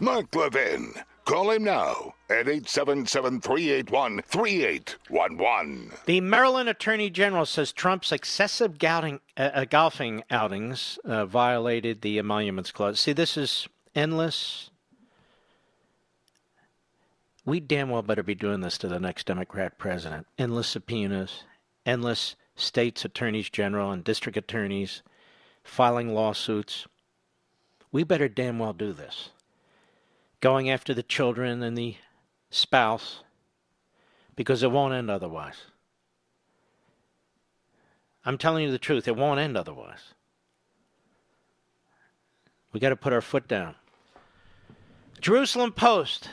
Mark 0.00 0.34
Levin. 0.34 0.92
Call 1.24 1.50
him 1.50 1.64
now 1.64 2.14
at 2.30 2.48
877 2.48 3.42
381 3.42 4.22
3811. 4.22 5.92
The 6.06 6.22
Maryland 6.22 6.70
Attorney 6.70 7.10
General 7.10 7.44
says 7.44 7.70
Trump's 7.70 8.12
excessive 8.12 8.78
gouting, 8.78 9.20
uh, 9.36 9.50
uh, 9.52 9.64
golfing 9.66 10.22
outings 10.30 10.98
uh, 11.04 11.26
violated 11.26 12.00
the 12.00 12.18
Emoluments 12.18 12.70
Clause. 12.72 13.00
See, 13.00 13.12
this 13.12 13.36
is 13.36 13.68
endless. 13.94 14.70
We 17.44 17.60
damn 17.60 17.90
well 17.90 18.00
better 18.00 18.22
be 18.22 18.34
doing 18.34 18.62
this 18.62 18.78
to 18.78 18.88
the 18.88 18.98
next 18.98 19.26
Democrat 19.26 19.76
president. 19.76 20.26
Endless 20.38 20.68
subpoenas, 20.68 21.44
endless 21.84 22.36
states' 22.56 23.04
attorneys 23.04 23.50
general 23.50 23.90
and 23.90 24.02
district 24.02 24.38
attorneys 24.38 25.02
filing 25.68 26.14
lawsuits. 26.14 26.86
We 27.92 28.02
better 28.02 28.28
damn 28.28 28.58
well 28.58 28.72
do 28.72 28.92
this. 28.92 29.30
Going 30.40 30.70
after 30.70 30.94
the 30.94 31.02
children 31.02 31.62
and 31.62 31.76
the 31.76 31.96
spouse 32.50 33.22
because 34.34 34.62
it 34.62 34.70
won't 34.70 34.94
end 34.94 35.10
otherwise. 35.10 35.66
I'm 38.24 38.38
telling 38.38 38.64
you 38.64 38.70
the 38.70 38.78
truth, 38.78 39.06
it 39.08 39.16
won't 39.16 39.40
end 39.40 39.56
otherwise. 39.56 40.14
We 42.72 42.80
got 42.80 42.90
to 42.90 42.96
put 42.96 43.12
our 43.12 43.20
foot 43.20 43.48
down. 43.48 43.74
Jerusalem 45.20 45.72
Post, 45.72 46.28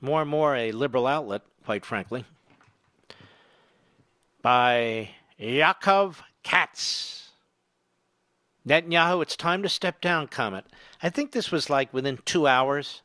more 0.00 0.20
and 0.20 0.30
more 0.30 0.54
a 0.54 0.72
liberal 0.72 1.06
outlet, 1.06 1.42
quite 1.64 1.84
frankly, 1.84 2.24
by 4.42 5.10
Yaakov 5.40 6.16
Katz. 6.42 7.23
Netanyahu, 8.66 9.22
it's 9.22 9.36
time 9.36 9.62
to 9.62 9.68
step 9.68 10.00
down 10.00 10.28
comment. 10.28 10.66
I 11.02 11.10
think 11.10 11.32
this 11.32 11.50
was 11.50 11.68
like 11.68 11.92
within 11.92 12.18
two 12.24 12.46
hours 12.46 13.02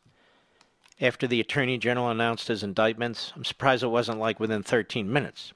after 1.01 1.27
the 1.27 1.41
Attorney 1.41 1.77
General 1.77 2.09
announced 2.09 2.47
his 2.47 2.63
indictments. 2.63 3.33
I'm 3.35 3.43
surprised 3.43 3.83
it 3.83 3.87
wasn't 3.87 4.19
like 4.19 4.39
within 4.39 4.63
13 4.63 5.11
minutes. 5.11 5.53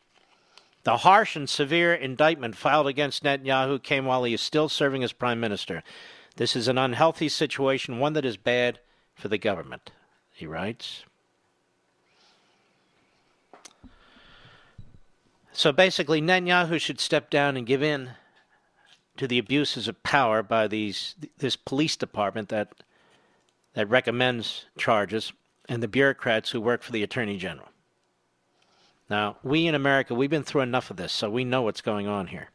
The 0.84 0.97
harsh 0.97 1.38
and 1.38 1.49
severe 1.49 1.93
indictment 1.93 2.57
filed 2.57 2.88
against 2.88 3.23
Netanyahu 3.23 3.81
came 3.81 4.05
while 4.05 4.25
he 4.25 4.34
is 4.34 4.41
still 4.41 4.67
serving 4.67 5.03
as 5.03 5.13
Prime 5.13 5.39
Minister. 5.39 5.84
This 6.35 6.55
is 6.55 6.67
an 6.67 6.77
unhealthy 6.77 7.30
situation, 7.30 7.99
one 7.99 8.13
that 8.13 8.25
is 8.25 8.35
bad 8.35 8.80
for 9.15 9.30
the 9.30 9.38
government, 9.38 9.91
he 10.34 10.45
writes. 10.45 11.05
So 15.53 15.71
basically, 15.71 16.21
Netanyahu 16.21 16.81
should 16.81 16.99
step 16.99 17.30
down 17.30 17.55
and 17.55 17.65
give 17.65 17.84
in 17.84 18.11
to 19.18 19.27
the 19.27 19.38
abuses 19.38 19.88
of 19.88 20.02
power 20.03 20.41
by 20.41 20.68
these 20.68 21.15
this 21.38 21.56
police 21.56 21.95
department 21.95 22.49
that 22.49 22.73
that 23.73 23.90
recommends 23.90 24.65
charges 24.77 25.34
and 25.69 25.81
the 25.81 25.88
bureaucrats 25.88 26.52
who 26.52 26.61
work 26.61 26.84
for 26.84 26.91
the 26.91 27.03
attorney 27.03 27.38
general. 27.38 27.69
Now, 29.10 29.38
we 29.44 29.68
in 29.68 29.76
America, 29.76 30.14
we've 30.14 30.30
been 30.30 30.44
through 30.44 30.61
enough 30.61 30.90
of 30.90 30.98
this, 30.98 31.11
so 31.11 31.30
we 31.30 31.44
know 31.44 31.61
what's 31.61 31.81
going 31.81 32.07
on 32.07 32.27
here. 32.27 32.49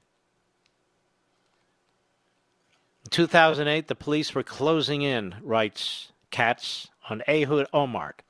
In 3.04 3.10
2008, 3.10 3.88
the 3.88 3.94
police 3.94 4.34
were 4.34 4.42
closing 4.42 5.02
in, 5.02 5.36
writes 5.42 6.12
Katz, 6.30 6.88
on 7.08 7.22
Ehud 7.26 7.66
Olmert. 7.72 8.20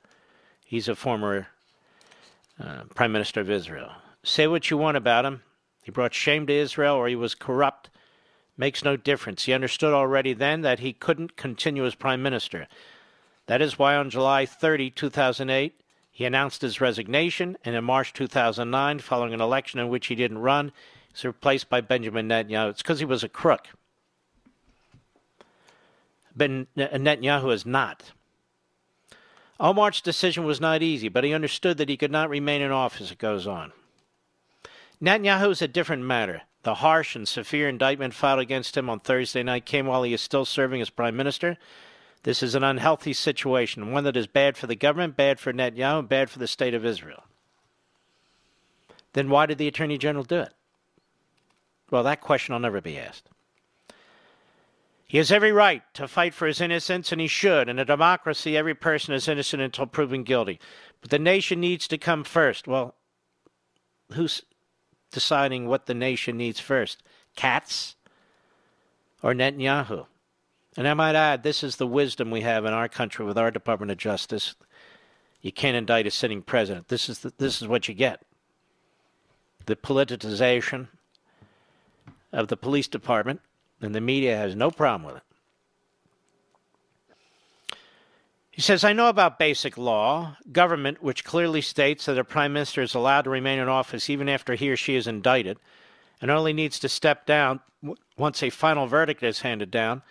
He's 0.65 0.87
a 0.87 0.95
former 0.95 1.47
uh, 2.59 2.83
prime 2.95 3.11
minister 3.11 3.41
of 3.41 3.49
Israel. 3.49 3.91
Say 4.23 4.47
what 4.47 4.69
you 4.69 4.77
want 4.77 4.97
about 4.97 5.25
him. 5.25 5.41
He 5.81 5.91
brought 5.91 6.13
shame 6.13 6.45
to 6.47 6.53
Israel 6.53 6.95
or 6.95 7.07
he 7.07 7.15
was 7.15 7.35
corrupt 7.35 7.89
makes 8.59 8.83
no 8.83 8.97
difference. 8.97 9.45
He 9.45 9.53
understood 9.53 9.93
already 9.93 10.33
then 10.33 10.61
that 10.61 10.79
he 10.79 10.91
couldn't 10.91 11.37
continue 11.37 11.85
as 11.85 11.95
prime 11.95 12.21
minister. 12.21 12.67
That 13.45 13.61
is 13.61 13.79
why 13.79 13.95
on 13.95 14.09
July 14.09 14.45
30, 14.45 14.91
2008, 14.91 15.81
he 16.11 16.25
announced 16.25 16.61
his 16.61 16.81
resignation, 16.81 17.57
and 17.63 17.73
in 17.73 17.85
March 17.85 18.11
2009, 18.11 18.99
following 18.99 19.33
an 19.33 19.39
election 19.39 19.79
in 19.79 19.87
which 19.87 20.07
he 20.07 20.15
didn't 20.15 20.39
run, 20.39 20.73
he's 21.13 21.23
replaced 21.23 21.69
by 21.69 21.79
Benjamin 21.79 22.27
Netanyahu. 22.27 22.71
It's 22.71 22.81
because 22.81 22.99
he 22.99 23.05
was 23.05 23.23
a 23.23 23.29
crook. 23.29 23.67
But 26.35 26.51
uh, 26.51 26.65
Netanyahu 26.75 27.53
is 27.53 27.65
not. 27.65 28.11
Olmert's 29.57 30.01
decision 30.01 30.43
was 30.43 30.59
not 30.59 30.83
easy, 30.83 31.07
but 31.07 31.23
he 31.23 31.33
understood 31.33 31.77
that 31.77 31.89
he 31.89 31.97
could 31.97 32.11
not 32.11 32.29
remain 32.29 32.61
in 32.61 32.71
office, 32.71 33.09
it 33.09 33.17
goes 33.17 33.47
on. 33.47 33.71
Netanyahu 35.01 35.51
is 35.51 35.61
a 35.61 35.67
different 35.67 36.03
matter. 36.03 36.41
The 36.63 36.75
harsh 36.75 37.15
and 37.15 37.27
severe 37.27 37.69
indictment 37.69 38.13
filed 38.13 38.39
against 38.39 38.75
him 38.75 38.89
on 38.89 38.99
Thursday 38.99 39.43
night 39.43 39.65
came 39.65 39.85
while 39.85 40.03
he 40.03 40.13
is 40.13 40.21
still 40.21 40.45
serving 40.45 40.81
as 40.81 40.89
prime 40.89 41.15
minister. 41.15 41.57
This 42.23 42.43
is 42.43 42.53
an 42.53 42.63
unhealthy 42.63 43.13
situation, 43.13 43.91
one 43.91 44.03
that 44.03 44.17
is 44.17 44.27
bad 44.27 44.57
for 44.57 44.67
the 44.67 44.75
government, 44.75 45.15
bad 45.15 45.39
for 45.39 45.53
Netanyahu, 45.53 45.99
and 45.99 46.09
bad 46.09 46.29
for 46.29 46.39
the 46.39 46.47
state 46.47 46.73
of 46.73 46.85
Israel. 46.85 47.23
Then 49.13 49.29
why 49.29 49.45
did 49.45 49.57
the 49.57 49.67
Attorney 49.69 49.97
General 49.97 50.25
do 50.25 50.41
it? 50.41 50.53
Well, 51.89 52.03
that 52.03 52.21
question 52.21 52.53
will 52.53 52.59
never 52.59 52.81
be 52.81 52.99
asked. 52.99 53.29
He 55.07 55.17
has 55.17 55.31
every 55.31 55.51
right 55.51 55.81
to 55.95 56.07
fight 56.07 56.35
for 56.35 56.45
his 56.45 56.61
innocence, 56.61 57.11
and 57.11 57.19
he 57.19 57.27
should. 57.27 57.67
In 57.67 57.79
a 57.79 57.85
democracy, 57.85 58.55
every 58.55 58.75
person 58.75 59.15
is 59.15 59.27
innocent 59.27 59.61
until 59.61 59.87
proven 59.87 60.23
guilty. 60.23 60.59
But 61.01 61.09
the 61.09 61.17
nation 61.17 61.59
needs 61.59 61.87
to 61.87 61.97
come 61.97 62.23
first. 62.23 62.67
Well, 62.67 62.93
who's 64.11 64.43
deciding 65.11 65.67
what 65.67 65.85
the 65.85 65.93
nation 65.93 66.37
needs 66.37 66.59
first 66.59 67.03
Katz 67.35 67.95
or 69.21 69.33
Netanyahu? 69.33 70.05
And 70.77 70.87
I 70.87 70.93
might 70.93 71.15
add, 71.15 71.43
this 71.43 71.63
is 71.63 71.75
the 71.75 71.87
wisdom 71.87 72.31
we 72.31 72.41
have 72.41 72.65
in 72.65 72.73
our 72.73 72.87
country 72.87 73.25
with 73.25 73.37
our 73.37 73.51
Department 73.51 73.91
of 73.91 73.97
Justice. 73.97 74.55
You 75.41 75.51
can't 75.51 75.75
indict 75.75 76.07
a 76.07 76.11
sitting 76.11 76.41
president. 76.41 76.87
This 76.87 77.09
is 77.09 77.19
the, 77.19 77.33
this 77.37 77.61
is 77.61 77.67
what 77.67 77.87
you 77.87 77.93
get. 77.93 78.21
The 79.65 79.75
politicization 79.75 80.87
of 82.31 82.47
the 82.47 82.57
police 82.57 82.87
department, 82.87 83.41
and 83.81 83.95
the 83.95 84.01
media 84.01 84.37
has 84.37 84.55
no 84.55 84.71
problem 84.71 85.03
with 85.03 85.17
it. 85.17 85.23
He 88.59 88.63
says, 88.63 88.83
I 88.83 88.91
know 88.91 89.07
about 89.07 89.39
basic 89.39 89.77
law, 89.77 90.35
government, 90.51 91.01
which 91.01 91.23
clearly 91.23 91.61
states 91.61 92.03
that 92.03 92.17
a 92.17 92.25
prime 92.25 92.51
minister 92.51 92.81
is 92.81 92.93
allowed 92.93 93.21
to 93.21 93.29
remain 93.29 93.57
in 93.57 93.69
office 93.69 94.09
even 94.09 94.27
after 94.27 94.53
he 94.53 94.69
or 94.69 94.75
she 94.75 94.95
is 94.95 95.07
indicted 95.07 95.57
and 96.21 96.29
only 96.29 96.51
needs 96.51 96.77
to 96.79 96.89
step 96.89 97.25
down 97.25 97.61
once 98.17 98.43
a 98.43 98.49
final 98.49 98.85
verdict 98.85 99.23
is 99.23 99.39
handed 99.39 99.71
down. 99.71 100.01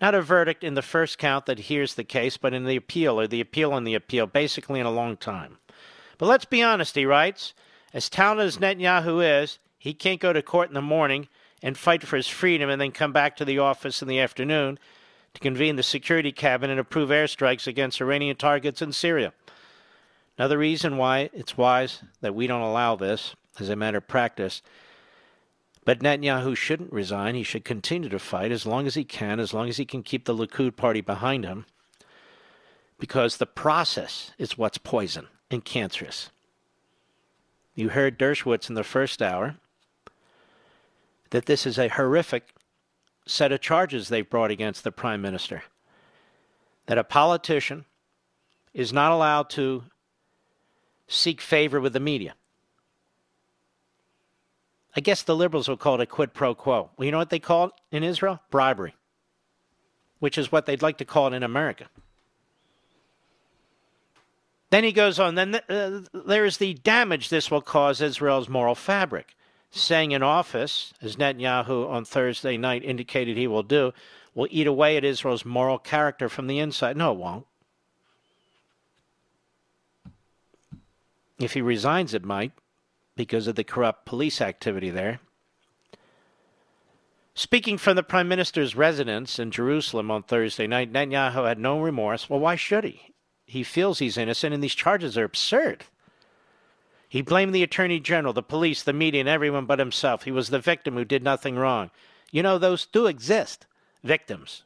Not 0.00 0.14
a 0.14 0.22
verdict 0.22 0.62
in 0.62 0.74
the 0.74 0.82
first 0.82 1.18
count 1.18 1.46
that 1.46 1.58
hears 1.58 1.94
the 1.94 2.04
case, 2.04 2.36
but 2.36 2.54
in 2.54 2.64
the 2.64 2.76
appeal 2.76 3.18
or 3.18 3.26
the 3.26 3.40
appeal 3.40 3.76
in 3.76 3.82
the 3.82 3.96
appeal, 3.96 4.28
basically 4.28 4.78
in 4.78 4.86
a 4.86 4.92
long 4.92 5.16
time. 5.16 5.58
But 6.16 6.26
let's 6.26 6.44
be 6.44 6.62
honest, 6.62 6.94
he 6.94 7.06
writes. 7.06 7.54
As 7.92 8.08
talented 8.08 8.46
as 8.46 8.58
Netanyahu 8.58 9.42
is, 9.42 9.58
he 9.80 9.94
can't 9.94 10.20
go 10.20 10.32
to 10.32 10.42
court 10.42 10.68
in 10.68 10.74
the 10.74 10.80
morning 10.80 11.26
and 11.60 11.76
fight 11.76 12.04
for 12.04 12.16
his 12.16 12.28
freedom 12.28 12.70
and 12.70 12.80
then 12.80 12.92
come 12.92 13.12
back 13.12 13.34
to 13.38 13.44
the 13.44 13.58
office 13.58 14.00
in 14.00 14.06
the 14.06 14.20
afternoon 14.20 14.78
to 15.36 15.40
convene 15.40 15.76
the 15.76 15.82
Security 15.82 16.32
Cabinet 16.32 16.72
and 16.72 16.80
approve 16.80 17.10
airstrikes 17.10 17.66
against 17.66 18.00
Iranian 18.00 18.36
targets 18.36 18.80
in 18.80 18.90
Syria. 18.90 19.34
Another 20.38 20.56
reason 20.56 20.96
why 20.96 21.28
it's 21.34 21.58
wise 21.58 22.00
that 22.22 22.34
we 22.34 22.46
don't 22.46 22.62
allow 22.62 22.96
this 22.96 23.36
as 23.58 23.68
a 23.68 23.76
matter 23.76 23.98
of 23.98 24.08
practice. 24.08 24.62
But 25.84 26.00
Netanyahu 26.00 26.56
shouldn't 26.56 26.90
resign. 26.90 27.34
He 27.34 27.42
should 27.42 27.66
continue 27.66 28.08
to 28.08 28.18
fight 28.18 28.50
as 28.50 28.64
long 28.64 28.86
as 28.86 28.94
he 28.94 29.04
can, 29.04 29.38
as 29.38 29.52
long 29.52 29.68
as 29.68 29.76
he 29.76 29.84
can 29.84 30.02
keep 30.02 30.24
the 30.24 30.34
Likud 30.34 30.74
party 30.74 31.02
behind 31.02 31.44
him, 31.44 31.66
because 32.98 33.36
the 33.36 33.44
process 33.44 34.32
is 34.38 34.56
what's 34.56 34.78
poison 34.78 35.26
and 35.50 35.66
cancerous. 35.66 36.30
You 37.74 37.90
heard 37.90 38.18
Dershowitz 38.18 38.70
in 38.70 38.74
the 38.74 38.82
first 38.82 39.20
hour 39.20 39.56
that 41.28 41.44
this 41.44 41.66
is 41.66 41.78
a 41.78 41.88
horrific 41.88 42.55
set 43.26 43.52
of 43.52 43.60
charges 43.60 44.08
they've 44.08 44.28
brought 44.28 44.50
against 44.50 44.84
the 44.84 44.92
prime 44.92 45.20
minister. 45.20 45.64
That 46.86 46.98
a 46.98 47.04
politician 47.04 47.84
is 48.72 48.92
not 48.92 49.12
allowed 49.12 49.50
to 49.50 49.84
seek 51.08 51.40
favor 51.40 51.80
with 51.80 51.92
the 51.92 52.00
media. 52.00 52.34
I 54.96 55.00
guess 55.00 55.22
the 55.22 55.36
liberals 55.36 55.68
will 55.68 55.76
call 55.76 55.96
it 55.96 56.00
a 56.00 56.06
quid 56.06 56.32
pro 56.32 56.54
quo. 56.54 56.90
Well, 56.96 57.04
you 57.04 57.12
know 57.12 57.18
what 57.18 57.30
they 57.30 57.38
call 57.38 57.66
it 57.66 57.72
in 57.90 58.02
Israel? 58.02 58.40
Bribery, 58.50 58.94
which 60.20 60.38
is 60.38 60.50
what 60.50 60.64
they'd 60.64 60.82
like 60.82 60.98
to 60.98 61.04
call 61.04 61.26
it 61.26 61.34
in 61.34 61.42
America. 61.42 61.88
Then 64.70 64.84
he 64.84 64.92
goes 64.92 65.20
on, 65.20 65.34
then 65.36 65.60
uh, 65.68 66.00
there 66.12 66.44
is 66.44 66.56
the 66.56 66.74
damage 66.74 67.28
this 67.28 67.50
will 67.50 67.60
cause 67.60 68.00
Israel's 68.00 68.48
moral 68.48 68.74
fabric 68.74 69.35
saying 69.70 70.12
in 70.12 70.22
office, 70.22 70.94
as 71.02 71.16
Netanyahu 71.16 71.88
on 71.88 72.04
Thursday 72.04 72.56
night 72.56 72.84
indicated 72.84 73.36
he 73.36 73.46
will 73.46 73.62
do, 73.62 73.92
will 74.34 74.48
eat 74.50 74.66
away 74.66 74.96
at 74.96 75.04
Israel's 75.04 75.44
moral 75.44 75.78
character 75.78 76.28
from 76.28 76.46
the 76.46 76.58
inside. 76.58 76.96
No, 76.96 77.12
it 77.12 77.18
won't. 77.18 77.46
If 81.38 81.52
he 81.52 81.60
resigns, 81.60 82.14
it 82.14 82.24
might, 82.24 82.52
because 83.14 83.46
of 83.46 83.56
the 83.56 83.64
corrupt 83.64 84.06
police 84.06 84.40
activity 84.40 84.90
there. 84.90 85.20
Speaking 87.34 87.76
from 87.76 87.96
the 87.96 88.02
Prime 88.02 88.28
Minister's 88.28 88.74
residence 88.74 89.38
in 89.38 89.50
Jerusalem 89.50 90.10
on 90.10 90.22
Thursday 90.22 90.66
night, 90.66 90.90
Netanyahu 90.90 91.46
had 91.46 91.58
no 91.58 91.78
remorse. 91.80 92.30
Well, 92.30 92.40
why 92.40 92.56
should 92.56 92.84
he? 92.84 93.12
He 93.44 93.62
feels 93.62 93.98
he's 93.98 94.16
innocent, 94.16 94.54
and 94.54 94.64
these 94.64 94.74
charges 94.74 95.18
are 95.18 95.24
absurd. 95.24 95.84
He 97.08 97.22
blamed 97.22 97.54
the 97.54 97.62
Attorney 97.62 98.00
General, 98.00 98.32
the 98.32 98.42
police, 98.42 98.82
the 98.82 98.92
media, 98.92 99.20
and 99.20 99.28
everyone 99.28 99.66
but 99.66 99.78
himself. 99.78 100.24
He 100.24 100.32
was 100.32 100.48
the 100.50 100.58
victim 100.58 100.94
who 100.94 101.04
did 101.04 101.22
nothing 101.22 101.56
wrong. 101.56 101.90
You 102.32 102.42
know, 102.42 102.58
those 102.58 102.86
do 102.86 103.06
exist 103.06 103.66
victims. 104.02 104.64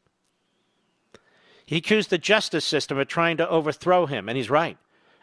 He 1.66 1.76
accused 1.76 2.10
the 2.10 2.18
justice 2.18 2.64
system 2.64 2.98
of 2.98 3.08
trying 3.08 3.36
to 3.36 3.48
overthrow 3.48 4.06
him, 4.06 4.28
and 4.28 4.36
he's 4.36 4.50
right. 4.50 4.76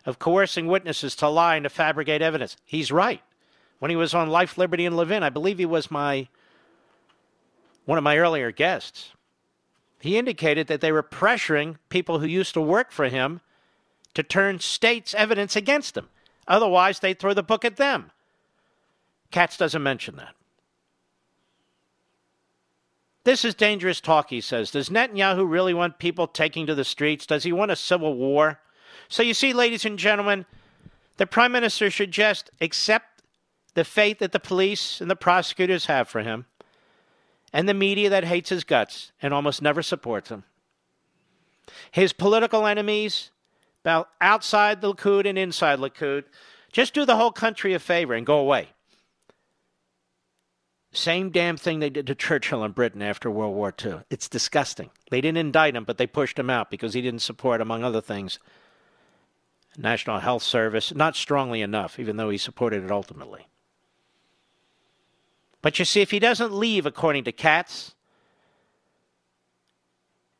Of 0.05 0.19
coercing 0.19 0.67
witnesses 0.67 1.15
to 1.17 1.27
lie 1.27 1.55
and 1.55 1.63
to 1.63 1.69
fabricate 1.69 2.21
evidence. 2.21 2.55
He's 2.63 2.91
right. 2.91 3.21
When 3.79 3.91
he 3.91 3.97
was 3.97 4.13
on 4.13 4.29
Life, 4.29 4.57
Liberty, 4.57 4.85
and 4.85 4.95
Levin, 4.95 5.23
I 5.23 5.29
believe 5.29 5.57
he 5.57 5.65
was 5.65 5.91
my 5.91 6.29
one 7.85 7.97
of 7.97 8.03
my 8.03 8.17
earlier 8.17 8.51
guests. 8.51 9.11
He 9.99 10.17
indicated 10.17 10.67
that 10.67 10.81
they 10.81 10.91
were 10.91 11.03
pressuring 11.03 11.77
people 11.89 12.19
who 12.19 12.27
used 12.27 12.53
to 12.53 12.61
work 12.61 12.91
for 12.91 13.07
him 13.07 13.41
to 14.13 14.23
turn 14.23 14.59
state's 14.59 15.13
evidence 15.13 15.55
against 15.55 15.97
him. 15.97 16.09
Otherwise, 16.47 16.99
they 16.99 17.13
throw 17.13 17.33
the 17.33 17.43
book 17.43 17.65
at 17.65 17.77
them. 17.77 18.11
Katz 19.31 19.57
doesn't 19.57 19.83
mention 19.83 20.15
that. 20.15 20.33
This 23.23 23.43
is 23.43 23.55
dangerous 23.55 23.99
talk, 23.99 24.29
he 24.29 24.39
says. 24.39 24.71
Does 24.71 24.87
Netanyahu 24.87 25.49
really 25.49 25.73
want 25.73 25.99
people 25.99 26.27
taking 26.27 26.65
to 26.65 26.75
the 26.75 26.85
streets? 26.85 27.25
Does 27.25 27.43
he 27.43 27.51
want 27.51 27.71
a 27.71 27.75
civil 27.75 28.15
war? 28.15 28.59
So 29.09 29.21
you 29.21 29.33
see, 29.33 29.51
ladies 29.51 29.83
and 29.83 29.99
gentlemen, 29.99 30.45
the 31.17 31.27
prime 31.27 31.51
minister 31.51 31.89
should 31.89 32.11
just 32.11 32.49
accept 32.61 33.21
the 33.73 33.83
fate 33.83 34.19
that 34.19 34.31
the 34.31 34.39
police 34.39 35.01
and 35.01 35.11
the 35.11 35.15
prosecutors 35.15 35.87
have 35.87 36.07
for 36.07 36.21
him 36.21 36.45
and 37.51 37.67
the 37.67 37.73
media 37.73 38.09
that 38.09 38.23
hates 38.23 38.49
his 38.49 38.63
guts 38.63 39.11
and 39.21 39.33
almost 39.33 39.61
never 39.61 39.81
supports 39.81 40.29
him. 40.29 40.43
His 41.91 42.13
political 42.13 42.65
enemies 42.65 43.31
about 43.87 44.09
outside 44.19 44.81
the 44.81 44.93
Likud 44.93 45.25
and 45.25 45.37
inside 45.37 45.79
Likud. 45.79 46.25
Just 46.73 46.93
do 46.93 47.05
the 47.05 47.15
whole 47.15 47.31
country 47.31 47.73
a 47.73 47.79
favor 47.79 48.13
and 48.13 48.25
go 48.25 48.37
away. 48.37 48.67
Same 50.91 51.29
damn 51.29 51.55
thing 51.55 51.79
they 51.79 51.89
did 51.89 52.05
to 52.07 52.15
Churchill 52.15 52.65
in 52.65 52.73
Britain 52.73 53.01
after 53.01 53.31
World 53.31 53.55
War 53.55 53.73
II. 53.81 53.99
It's 54.09 54.27
disgusting. 54.27 54.89
They 55.09 55.21
didn't 55.21 55.37
indict 55.37 55.73
him, 55.73 55.85
but 55.85 55.97
they 55.97 56.05
pushed 56.05 56.37
him 56.37 56.49
out 56.49 56.69
because 56.69 56.95
he 56.95 57.01
didn't 57.01 57.21
support, 57.21 57.61
among 57.61 57.85
other 57.85 58.01
things, 58.01 58.39
National 59.77 60.19
Health 60.19 60.43
Service. 60.43 60.93
Not 60.93 61.15
strongly 61.15 61.61
enough, 61.61 61.97
even 61.97 62.17
though 62.17 62.29
he 62.29 62.37
supported 62.37 62.83
it 62.83 62.91
ultimately. 62.91 63.47
But 65.61 65.79
you 65.79 65.85
see, 65.85 66.01
if 66.01 66.11
he 66.11 66.19
doesn't 66.19 66.51
leave, 66.51 66.85
according 66.85 67.23
to 67.23 67.31
Katz, 67.31 67.95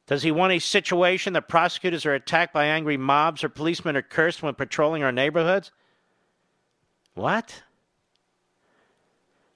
does 0.07 0.23
he 0.23 0.31
want 0.31 0.53
a 0.53 0.59
situation 0.59 1.33
that 1.33 1.49
prosecutors 1.49 2.05
are 2.05 2.13
attacked 2.13 2.53
by 2.53 2.65
angry 2.65 2.95
mobs 2.95 3.43
or 3.43 3.49
policemen 3.49 3.97
are 3.97 4.01
cursed 4.01 4.41
when 4.41 4.55
patrolling 4.55 5.03
our 5.03 5.11
neighborhoods? 5.11 5.71
What? 7.13 7.61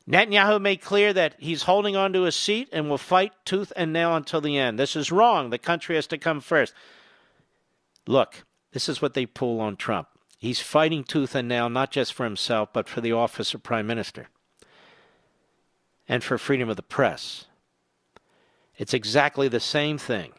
Netanyahu 0.09 0.61
made 0.61 0.81
clear 0.81 1.13
that 1.13 1.35
he's 1.37 1.63
holding 1.63 1.95
on 1.95 2.11
to 2.13 2.23
his 2.23 2.35
seat 2.35 2.67
and 2.73 2.89
will 2.89 2.97
fight 2.97 3.31
tooth 3.45 3.71
and 3.77 3.93
nail 3.93 4.13
until 4.13 4.41
the 4.41 4.57
end. 4.57 4.77
This 4.77 4.97
is 4.97 5.09
wrong. 5.11 5.51
The 5.51 5.57
country 5.57 5.95
has 5.95 6.07
to 6.07 6.17
come 6.17 6.41
first. 6.41 6.73
Look, 8.05 8.43
this 8.73 8.89
is 8.89 9.01
what 9.01 9.13
they 9.13 9.25
pull 9.25 9.61
on 9.61 9.77
Trump. 9.77 10.09
He's 10.37 10.59
fighting 10.59 11.05
tooth 11.05 11.33
and 11.33 11.47
nail 11.47 11.69
not 11.69 11.91
just 11.91 12.13
for 12.13 12.25
himself, 12.25 12.73
but 12.73 12.89
for 12.89 12.99
the 12.99 13.13
office 13.13 13.53
of 13.53 13.63
prime 13.63 13.87
minister 13.87 14.27
and 16.09 16.21
for 16.21 16.37
freedom 16.37 16.67
of 16.67 16.75
the 16.75 16.81
press. 16.81 17.45
It's 18.77 18.93
exactly 18.93 19.47
the 19.47 19.59
same 19.61 19.97
thing 19.97 20.33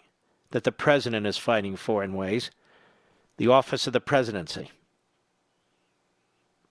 that 0.52 0.64
the 0.64 0.72
president 0.72 1.26
is 1.26 1.36
fighting 1.36 1.76
for 1.76 2.02
in 2.04 2.14
ways. 2.14 2.50
the 3.38 3.48
office 3.48 3.86
of 3.86 3.92
the 3.92 4.00
presidency. 4.00 4.70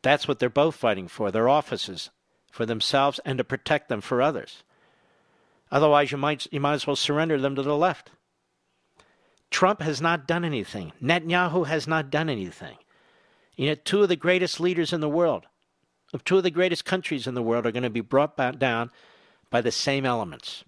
That's 0.03 0.27
what 0.27 0.39
they're 0.39 0.49
both 0.49 0.75
fighting 0.75 1.07
for 1.07 1.31
their 1.31 1.49
offices, 1.49 2.09
for 2.51 2.65
themselves, 2.65 3.19
and 3.25 3.37
to 3.37 3.43
protect 3.43 3.89
them 3.89 4.01
for 4.01 4.21
others. 4.21 4.63
Otherwise, 5.71 6.11
you 6.11 6.17
might, 6.17 6.47
you 6.51 6.59
might 6.59 6.75
as 6.75 6.87
well 6.87 6.95
surrender 6.95 7.37
them 7.37 7.55
to 7.55 7.61
the 7.61 7.75
left. 7.75 8.11
Trump 9.49 9.81
has 9.81 10.01
not 10.01 10.27
done 10.27 10.45
anything. 10.45 10.93
Netanyahu 11.01 11.67
has 11.67 11.87
not 11.87 12.09
done 12.09 12.29
anything. 12.29 12.77
Yet, 13.57 13.83
two 13.83 14.03
of 14.03 14.09
the 14.09 14.15
greatest 14.15 14.59
leaders 14.59 14.93
in 14.93 15.01
the 15.01 15.09
world, 15.09 15.45
of 16.13 16.23
two 16.23 16.37
of 16.37 16.43
the 16.43 16.51
greatest 16.51 16.85
countries 16.85 17.27
in 17.27 17.33
the 17.33 17.43
world, 17.43 17.65
are 17.65 17.71
going 17.71 17.83
to 17.83 17.89
be 17.89 18.01
brought 18.01 18.37
down 18.59 18.91
by 19.49 19.61
the 19.61 19.71
same 19.71 20.05
elements. 20.05 20.63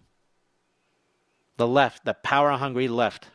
The 1.57 1.67
left, 1.67 2.05
the 2.05 2.13
power 2.13 2.51
hungry 2.51 2.87
left, 2.87 3.27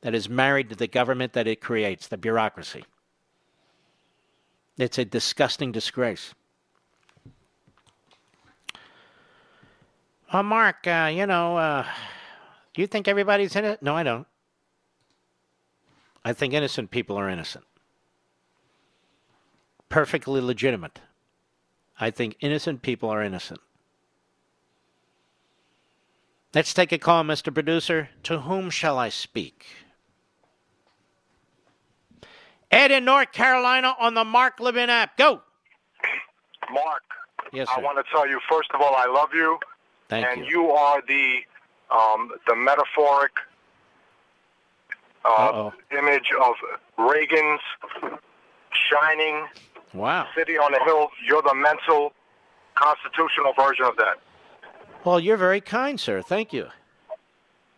that 0.00 0.14
is 0.14 0.28
married 0.28 0.68
to 0.70 0.76
the 0.76 0.86
government 0.86 1.32
that 1.32 1.46
it 1.46 1.60
creates, 1.60 2.08
the 2.08 2.16
bureaucracy. 2.16 2.84
It's 4.76 4.98
a 4.98 5.04
disgusting 5.04 5.72
disgrace. 5.72 6.34
Oh, 10.32 10.42
Mark, 10.42 10.86
uh, 10.86 11.10
you 11.12 11.26
know, 11.26 11.56
uh, 11.56 11.86
do 12.74 12.82
you 12.82 12.86
think 12.86 13.08
everybody's 13.08 13.56
in 13.56 13.64
it? 13.64 13.82
No, 13.82 13.96
I 13.96 14.02
don't. 14.02 14.26
I 16.24 16.32
think 16.32 16.52
innocent 16.52 16.90
people 16.90 17.16
are 17.16 17.28
innocent. 17.28 17.64
Perfectly 19.88 20.40
legitimate. 20.40 21.00
I 21.98 22.10
think 22.10 22.36
innocent 22.40 22.82
people 22.82 23.08
are 23.08 23.22
innocent. 23.22 23.60
Let's 26.54 26.72
take 26.72 26.92
a 26.92 26.98
call, 26.98 27.24
Mr. 27.24 27.52
Producer. 27.52 28.08
To 28.24 28.40
whom 28.40 28.70
shall 28.70 28.98
I 28.98 29.10
speak? 29.10 29.66
Ed 32.70 32.90
in 32.90 33.04
North 33.04 33.32
Carolina 33.32 33.94
on 33.98 34.14
the 34.14 34.24
Mark 34.24 34.60
Levin 34.60 34.90
app. 34.90 35.16
Go. 35.16 35.42
Mark. 36.70 37.02
Yes, 37.52 37.68
sir. 37.68 37.74
I 37.78 37.82
want 37.82 37.98
to 37.98 38.04
tell 38.12 38.28
you, 38.28 38.40
first 38.48 38.70
of 38.74 38.80
all, 38.80 38.94
I 38.94 39.06
love 39.06 39.30
you. 39.32 39.58
Thank 40.08 40.26
and 40.26 40.46
you. 40.46 40.64
you 40.64 40.70
are 40.70 41.02
the 41.06 41.38
um, 41.90 42.30
the 42.46 42.54
metaphoric 42.54 43.32
uh, 45.24 45.70
image 45.96 46.30
of 46.42 46.54
Reagan's 46.98 47.60
shining 48.90 49.46
Wow. 49.94 50.28
city 50.36 50.58
on 50.58 50.72
the 50.72 50.80
hill. 50.84 51.08
You're 51.26 51.42
the 51.42 51.54
mental, 51.54 52.12
constitutional 52.74 53.52
version 53.54 53.86
of 53.86 53.96
that. 53.96 54.18
Well, 55.04 55.20
you're 55.20 55.36
very 55.36 55.60
kind, 55.60 55.98
sir. 55.98 56.22
Thank 56.22 56.52
you. 56.52 56.68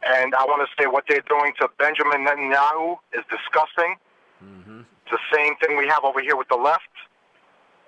And 0.06 0.34
I 0.34 0.44
want 0.44 0.66
to 0.66 0.82
say 0.82 0.86
what 0.86 1.04
they're 1.08 1.24
doing 1.28 1.52
to 1.60 1.68
Benjamin 1.78 2.26
Netanyahu 2.26 2.96
is 3.12 3.22
disgusting. 3.30 3.96
It's 4.42 5.10
the 5.10 5.36
same 5.36 5.56
thing 5.56 5.76
we 5.76 5.86
have 5.88 6.04
over 6.04 6.20
here 6.20 6.36
with 6.36 6.48
the 6.48 6.56
left. 6.56 6.88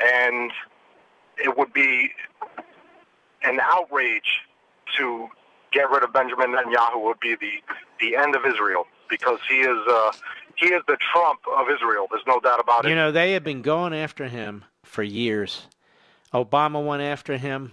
And 0.04 0.52
it 1.38 1.56
would 1.56 1.72
be 1.72 2.10
an 3.42 3.60
outrage 3.60 4.42
to 4.98 5.28
get 5.72 5.90
rid 5.90 6.02
of 6.02 6.12
Benjamin 6.12 6.50
Netanyahu 6.50 7.02
would 7.02 7.20
be 7.20 7.34
the, 7.34 7.52
the 8.00 8.16
end 8.16 8.34
of 8.36 8.44
Israel 8.44 8.86
because 9.08 9.38
he 9.48 9.60
is 9.60 9.78
uh, 9.88 10.12
he 10.56 10.66
is 10.66 10.82
the 10.86 10.98
Trump 11.12 11.40
of 11.56 11.66
Israel. 11.70 12.06
There's 12.10 12.26
no 12.26 12.40
doubt 12.40 12.60
about 12.60 12.84
it. 12.84 12.90
You 12.90 12.94
know, 12.94 13.10
they 13.10 13.32
have 13.32 13.44
been 13.44 13.62
going 13.62 13.94
after 13.94 14.28
him 14.28 14.64
for 14.84 15.02
years. 15.02 15.66
Obama 16.32 16.84
went 16.84 17.02
after 17.02 17.36
him. 17.38 17.72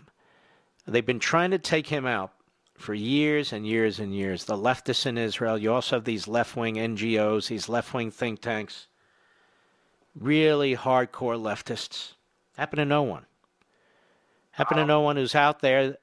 They've 0.89 1.05
been 1.05 1.19
trying 1.19 1.51
to 1.51 1.59
take 1.59 1.87
him 1.87 2.05
out 2.05 2.33
for 2.77 2.93
years 2.93 3.53
and 3.53 3.65
years 3.65 3.99
and 3.99 4.13
years. 4.13 4.45
The 4.45 4.57
leftists 4.57 5.05
in 5.05 5.17
Israel, 5.17 5.57
you 5.57 5.73
also 5.73 5.97
have 5.97 6.05
these 6.05 6.27
left 6.27 6.55
wing 6.55 6.75
NGOs, 6.75 7.47
these 7.47 7.69
left 7.69 7.93
wing 7.93 8.11
think 8.11 8.41
tanks, 8.41 8.87
really 10.15 10.75
hardcore 10.75 11.39
leftists. 11.39 12.13
Happen 12.57 12.77
to 12.77 12.85
no 12.85 13.03
one. 13.03 13.25
Happen 14.51 14.77
to 14.77 14.85
no 14.85 15.01
one 15.01 15.15
who's 15.15 15.35
out 15.35 15.61
there. 15.61 15.97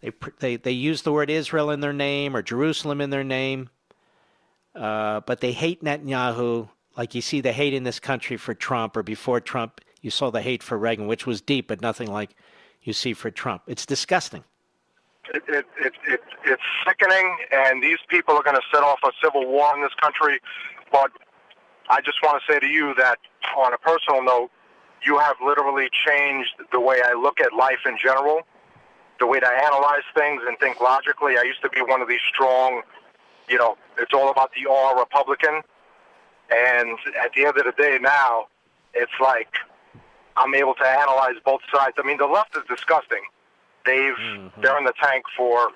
They, 0.00 0.12
they, 0.38 0.56
they 0.56 0.72
use 0.72 1.02
the 1.02 1.12
word 1.12 1.30
Israel 1.30 1.70
in 1.70 1.80
their 1.80 1.92
name 1.92 2.34
or 2.34 2.42
Jerusalem 2.42 3.00
in 3.00 3.10
their 3.10 3.24
name, 3.24 3.70
uh, 4.74 5.20
but 5.20 5.40
they 5.40 5.52
hate 5.52 5.84
Netanyahu 5.84 6.68
like 6.96 7.14
you 7.14 7.20
see 7.20 7.40
the 7.40 7.52
hate 7.52 7.74
in 7.74 7.84
this 7.84 8.00
country 8.00 8.36
for 8.36 8.54
Trump 8.54 8.96
or 8.96 9.02
before 9.02 9.40
Trump, 9.40 9.80
you 10.00 10.10
saw 10.10 10.30
the 10.30 10.42
hate 10.42 10.62
for 10.62 10.76
Reagan, 10.76 11.06
which 11.06 11.26
was 11.26 11.40
deep, 11.40 11.68
but 11.68 11.80
nothing 11.80 12.10
like 12.10 12.34
you 12.82 12.92
see 12.92 13.12
for 13.12 13.30
Trump. 13.30 13.62
It's 13.66 13.86
disgusting. 13.86 14.44
It, 15.32 15.42
it, 15.48 15.66
it, 15.78 15.92
it, 16.06 16.20
it's 16.44 16.62
sickening, 16.86 17.36
and 17.52 17.82
these 17.82 17.98
people 18.08 18.34
are 18.34 18.42
going 18.42 18.56
to 18.56 18.62
set 18.72 18.82
off 18.82 18.98
a 19.04 19.10
civil 19.22 19.46
war 19.46 19.74
in 19.74 19.82
this 19.82 19.94
country. 20.00 20.40
But 20.90 21.12
I 21.88 22.00
just 22.00 22.22
want 22.22 22.42
to 22.42 22.52
say 22.52 22.58
to 22.58 22.66
you 22.66 22.94
that, 22.96 23.18
on 23.56 23.72
a 23.72 23.78
personal 23.78 24.22
note, 24.22 24.50
you 25.04 25.18
have 25.18 25.36
literally 25.44 25.88
changed 26.06 26.50
the 26.72 26.80
way 26.80 27.02
I 27.04 27.12
look 27.14 27.40
at 27.40 27.52
life 27.52 27.80
in 27.86 27.96
general, 28.02 28.42
the 29.18 29.26
way 29.26 29.40
that 29.40 29.48
I 29.48 29.66
analyze 29.66 30.02
things 30.14 30.42
and 30.46 30.58
think 30.58 30.80
logically. 30.80 31.38
I 31.38 31.42
used 31.42 31.62
to 31.62 31.68
be 31.68 31.80
one 31.80 32.00
of 32.00 32.08
these 32.08 32.20
strong, 32.32 32.82
you 33.48 33.58
know, 33.58 33.76
it's 33.98 34.12
all 34.12 34.30
about 34.30 34.50
the 34.54 34.70
R 34.70 34.98
Republican. 34.98 35.62
And 36.50 36.98
at 37.22 37.32
the 37.34 37.46
end 37.46 37.56
of 37.56 37.64
the 37.64 37.72
day 37.76 37.98
now, 38.00 38.46
it's 38.94 39.12
like 39.20 39.54
I'm 40.36 40.54
able 40.54 40.74
to 40.74 40.84
analyze 40.84 41.36
both 41.44 41.60
sides. 41.74 41.96
I 41.98 42.06
mean, 42.06 42.18
the 42.18 42.26
left 42.26 42.56
is 42.56 42.62
disgusting. 42.68 43.22
They've 43.84 44.14
they're 44.62 44.78
in 44.78 44.84
the 44.84 44.94
tank 45.02 45.24
for 45.36 45.70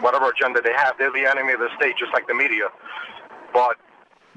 whatever 0.00 0.30
agenda 0.30 0.60
they 0.60 0.72
have. 0.72 0.98
They're 0.98 1.12
the 1.12 1.30
enemy 1.30 1.52
of 1.52 1.60
the 1.60 1.68
state, 1.76 1.96
just 1.96 2.12
like 2.12 2.26
the 2.26 2.34
media. 2.34 2.68
But 3.52 3.76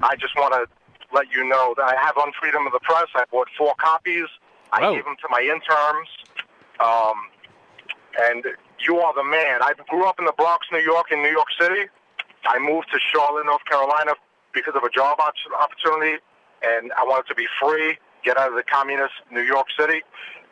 I 0.02 0.14
just 0.16 0.36
want 0.36 0.54
to 0.54 0.66
let 1.12 1.30
you 1.32 1.46
know 1.46 1.74
that 1.76 1.84
I 1.84 1.96
have 2.00 2.14
Unfreedom 2.14 2.66
of 2.66 2.72
the 2.72 2.80
press. 2.80 3.06
I 3.14 3.24
bought 3.30 3.48
four 3.58 3.74
copies. 3.78 4.26
I 4.72 4.80
gave 4.94 5.04
them 5.04 5.16
to 5.20 5.28
my 5.30 5.40
interns. 5.40 6.08
Um, 6.80 7.30
and 8.30 8.44
you 8.80 8.98
are 8.98 9.14
the 9.14 9.24
man. 9.24 9.62
I 9.62 9.72
grew 9.88 10.06
up 10.06 10.18
in 10.18 10.24
the 10.24 10.34
Bronx, 10.36 10.66
New 10.72 10.80
York, 10.80 11.06
in 11.10 11.22
New 11.22 11.30
York 11.30 11.48
City. 11.58 11.88
I 12.46 12.58
moved 12.58 12.88
to 12.92 12.98
Charlotte, 13.12 13.46
North 13.46 13.64
Carolina, 13.64 14.12
because 14.52 14.74
of 14.74 14.82
a 14.82 14.90
job 14.90 15.18
opportunity, 15.20 16.18
and 16.62 16.92
I 16.92 17.04
wanted 17.04 17.26
to 17.28 17.34
be 17.34 17.46
free, 17.60 17.98
get 18.24 18.36
out 18.36 18.48
of 18.48 18.54
the 18.54 18.62
communist 18.62 19.14
New 19.30 19.42
York 19.42 19.66
City, 19.78 20.02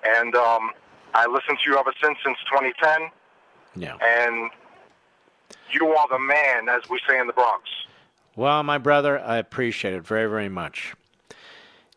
and 0.05 0.35
um, 0.35 0.70
I 1.15 1.27
listened 1.27 1.59
to 1.65 1.70
you 1.70 1.78
ever 1.78 1.93
since 2.03 2.19
since 2.24 2.39
2010. 2.51 3.11
Yeah. 3.77 3.97
And 4.03 4.51
you 5.70 5.89
are 5.89 6.09
the 6.09 6.19
man, 6.19 6.69
as 6.69 6.89
we 6.89 7.01
say 7.09 7.19
in 7.19 7.27
the 7.27 7.32
Bronx. 7.32 7.69
Well, 8.36 8.62
my 8.62 8.78
brother, 8.78 9.19
I 9.19 9.39
appreciate 9.39 9.95
it 9.95 10.07
very, 10.07 10.28
very 10.28 10.49
much. 10.49 10.95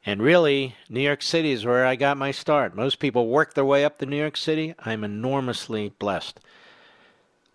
And 0.06 0.22
really, 0.22 0.76
New 0.90 1.02
York 1.02 1.22
City 1.22 1.52
is 1.52 1.66
where 1.66 1.86
I 1.86 1.96
got 1.96 2.16
my 2.16 2.32
start. 2.32 2.76
Most 2.76 3.00
people 3.00 3.28
work 3.28 3.54
their 3.54 3.66
way 3.66 3.84
up 3.84 3.98
to 3.98 4.06
New 4.06 4.18
York 4.18 4.38
City. 4.38 4.74
I'm 4.80 5.04
enormously 5.04 5.94
blessed. 6.00 6.40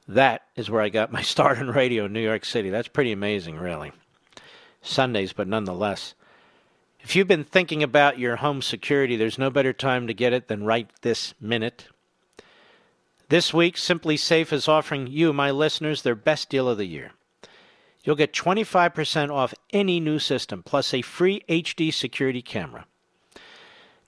That 0.07 0.43
is 0.57 0.69
where 0.69 0.83
I 0.83 0.89
got 0.89 1.13
my 1.13 1.23
start 1.35 1.59
in 1.59 1.71
radio 1.71 2.05
in 2.07 2.13
New 2.13 2.21
York 2.21 2.45
City. 2.45 2.71
That's 2.71 2.89
pretty 2.89 3.13
amazing, 3.13 3.57
really. 3.57 3.93
Sundays, 4.83 5.33
but 5.33 5.49
nonetheless. 5.49 6.15
If 7.03 7.17
you've 7.17 7.27
been 7.27 7.45
thinking 7.45 7.83
about 7.83 8.21
your 8.21 8.37
home 8.37 8.63
security, 8.63 9.17
there's 9.17 9.39
no 9.39 9.51
better 9.51 9.73
time 9.73 10.07
to 10.07 10.15
get 10.15 10.33
it 10.33 10.47
than 10.47 10.65
right 10.65 10.89
this 11.03 11.35
minute. 11.41 11.89
This 13.29 13.53
week, 13.53 13.75
SimpliSafe 13.75 14.53
is 14.53 14.69
offering 14.69 15.09
you, 15.09 15.33
my 15.33 15.51
listeners, 15.51 16.03
their 16.03 16.15
best 16.15 16.49
deal 16.49 16.69
of 16.69 16.79
the 16.79 16.87
year. 16.87 17.11
You'll 18.05 18.15
get 18.15 18.33
25% 18.33 19.31
off 19.31 19.53
any 19.73 19.99
new 19.99 20.21
system, 20.21 20.63
plus 20.63 20.95
a 20.95 21.03
free 21.03 21.43
HD 21.49 21.93
security 21.93 22.41
camera. 22.41 22.87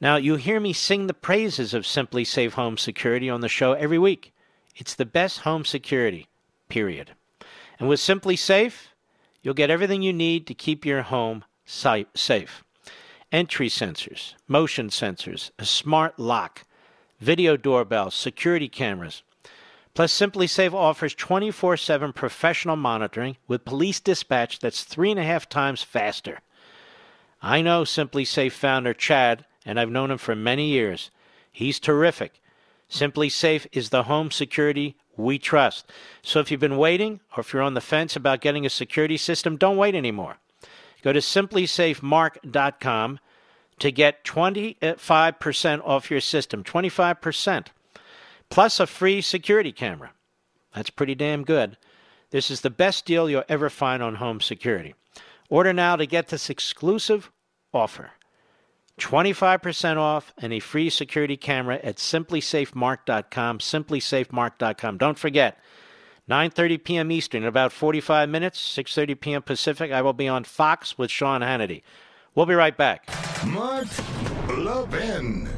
Now, 0.01 0.15
you 0.15 0.37
hear 0.37 0.61
me 0.61 0.73
sing 0.73 1.09
the 1.09 1.15
praises 1.15 1.75
of 1.75 1.83
SimpliSafe 1.83 2.53
Home 2.53 2.79
Security 2.79 3.29
on 3.29 3.41
the 3.41 3.49
show 3.49 3.73
every 3.73 3.99
week. 3.99 4.33
It's 4.77 4.95
the 4.95 5.05
best 5.05 5.41
home 5.41 5.65
security, 5.65 6.29
period. 6.69 7.11
And 7.81 7.89
with 7.89 7.99
SimpliSafe, 7.99 8.87
you'll 9.43 9.55
get 9.55 9.71
everything 9.71 10.03
you 10.03 10.13
need 10.13 10.47
to 10.47 10.55
keep 10.55 10.87
your 10.87 11.03
home 11.03 11.45
safe 11.65 12.64
entry 13.33 13.69
sensors, 13.69 14.35
motion 14.49 14.89
sensors, 14.89 15.51
a 15.59 15.65
smart 15.65 16.19
lock, 16.19 16.65
video 17.21 17.57
doorbell, 17.57 18.11
security 18.11 18.69
cameras. 18.69 19.23
Plus, 19.95 20.13
SimpliSafe 20.13 20.73
offers 20.73 21.15
24 21.15 21.77
7 21.77 22.13
professional 22.13 22.77
monitoring 22.77 23.37
with 23.47 23.65
police 23.65 24.01
dispatch 24.01 24.59
that's 24.59 24.83
three 24.83 25.11
and 25.11 25.21
a 25.21 25.25
half 25.25 25.49
times 25.49 25.83
faster. 25.83 26.41
I 27.41 27.63
know 27.63 27.83
SimpliSafe 27.83 28.53
founder 28.53 28.95
Chad, 28.95 29.45
and 29.65 29.79
I've 29.79 29.91
known 29.91 30.11
him 30.11 30.19
for 30.19 30.35
many 30.35 30.69
years. 30.69 31.11
He's 31.53 31.79
terrific. 31.79 32.41
SimpliSafe 32.91 33.67
is 33.73 33.91
the 33.91 34.05
home 34.05 34.31
security 34.31 34.97
we 35.17 35.39
trust. 35.39 35.91
So 36.23 36.41
if 36.41 36.51
you've 36.51 36.61
been 36.61 36.77
waiting 36.77 37.21
or 37.37 37.41
if 37.41 37.53
you're 37.53 37.63
on 37.63 37.75
the 37.75 37.81
fence 37.81 38.17
about 38.17 38.41
getting 38.41 38.67
a 38.67 38.71
security 38.71 39.17
system, 39.17 39.57
don't 39.57 39.77
wait 39.77 39.95
anymore. 39.95 40.39
Go 41.05 41.13
to 41.13 41.21
simplisafemark.com 41.21 43.21
to 43.79 43.93
get 43.93 44.25
25% 44.25 45.81
off 45.85 46.11
your 46.11 46.23
system. 46.23 46.65
25% 46.65 47.67
plus 48.49 48.81
a 48.81 48.87
free 48.87 49.21
security 49.21 49.71
camera. 49.71 50.13
That's 50.75 50.89
pretty 50.89 51.15
damn 51.15 51.45
good. 51.45 51.77
This 52.31 52.51
is 52.51 52.63
the 52.63 52.71
best 52.71 53.05
deal 53.05 53.29
you'll 53.29 53.45
ever 53.51 53.69
find 53.69 54.03
on 54.03 54.15
home 54.15 54.41
security. 54.41 54.95
Order 55.51 55.75
now 55.75 55.97
to 55.97 56.07
get 56.07 56.29
this 56.29 56.49
exclusive 56.49 57.31
offer 57.75 58.13
25% 58.99 59.99
off 59.99 60.33
and 60.39 60.55
a 60.55 60.61
free 60.61 60.89
security 60.89 61.37
camera 61.37 61.79
at 61.83 61.97
simplisafemark.com. 61.97 63.59
Simplisafemark.com. 63.59 64.97
Don't 64.97 65.19
forget, 65.19 65.59
9:30 66.29 66.83
p.m. 66.85 67.13
Eastern 67.13 67.43
in 67.43 67.49
about 67.49 67.73
45 67.73 68.29
minutes, 68.29 68.59
6:30 68.59 69.21
p.m. 69.21 69.43
Pacific. 69.43 69.93
I 69.93 70.03
will 70.03 70.15
be 70.15 70.29
on 70.29 70.45
Fox 70.45 70.97
with 70.97 71.11
Sean 71.11 71.43
Hannity. 71.43 71.83
We'll 72.35 72.47
be 72.47 72.55
right 72.55 72.77
back. 72.77 73.09
Mark 73.47 73.87
Levin. 74.49 75.49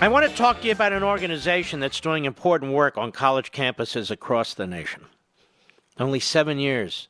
I 0.00 0.08
want 0.08 0.28
to 0.28 0.36
talk 0.36 0.60
to 0.60 0.66
you 0.66 0.72
about 0.72 0.92
an 0.92 1.02
organization 1.02 1.80
that's 1.80 1.98
doing 1.98 2.26
important 2.26 2.72
work 2.72 2.98
on 2.98 3.10
college 3.10 3.52
campuses 3.52 4.10
across 4.10 4.52
the 4.52 4.66
nation. 4.66 5.06
Only 5.98 6.20
seven 6.20 6.58
years. 6.58 7.08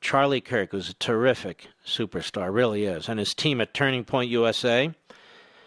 Charlie 0.00 0.40
Kirk, 0.40 0.72
who's 0.72 0.90
a 0.90 0.94
terrific 0.94 1.68
superstar, 1.84 2.52
really 2.52 2.84
is, 2.84 3.08
and 3.08 3.18
his 3.18 3.34
team 3.34 3.60
at 3.60 3.74
Turning 3.74 4.04
Point 4.04 4.30
USA 4.30 4.94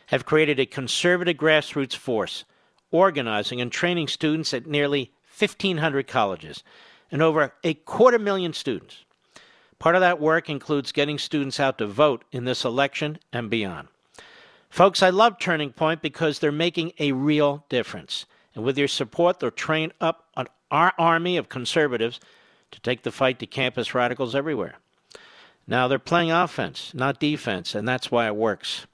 have 0.08 0.26
created 0.26 0.60
a 0.60 0.66
conservative 0.66 1.38
grassroots 1.38 1.96
force 1.96 2.46
organizing 2.92 3.62
and 3.62 3.72
training 3.72 4.08
students 4.08 4.54
at 4.54 4.66
nearly 4.66 5.12
1,500 5.38 6.08
colleges 6.08 6.64
and 7.12 7.22
over 7.22 7.54
a 7.64 7.74
quarter 7.74 8.20
million 8.20 8.54
students. 8.54 9.04
Part 9.78 9.96
of 9.96 10.02
that 10.02 10.20
work 10.20 10.50
includes 10.50 10.92
getting 10.92 11.18
students 11.18 11.60
out 11.60 11.78
to 11.78 11.88
vote 11.88 12.26
in 12.32 12.46
this 12.46 12.66
election 12.66 13.20
and 13.32 13.50
beyond. 13.50 13.88
Folks, 14.70 15.02
I 15.02 15.10
love 15.10 15.40
Turning 15.40 15.72
Point 15.72 16.02
because 16.02 16.40
they're 16.40 16.52
making 16.52 16.94
a 17.00 17.12
real 17.14 17.66
difference. 17.70 18.26
And 18.54 18.64
with 18.64 18.78
your 18.78 18.88
support, 18.88 19.40
they'll 19.40 19.52
train 19.52 19.94
up 20.02 20.28
our 20.70 20.94
army 20.98 21.38
of 21.38 21.50
conservatives 21.50 22.20
to 22.72 22.80
take 22.82 23.04
the 23.04 23.12
fight 23.12 23.40
to 23.40 23.46
campus 23.46 23.94
radicals 23.94 24.36
everywhere. 24.36 24.76
Now, 25.68 25.88
they're 25.88 26.00
playing 26.00 26.32
offense, 26.32 26.94
not 26.94 27.20
defense, 27.20 27.76
and 27.76 27.88
that's 27.88 28.10
why 28.10 28.28
it 28.28 28.36
works. 28.36 28.88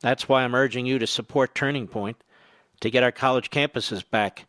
That's 0.00 0.28
why 0.28 0.42
I'm 0.42 0.54
urging 0.54 0.84
you 0.84 0.98
to 0.98 1.06
support 1.06 1.54
Turning 1.54 1.86
Point 1.86 2.18
to 2.80 2.90
get 2.90 3.02
our 3.02 3.12
college 3.12 3.50
campuses 3.50 4.04
back. 4.08 4.46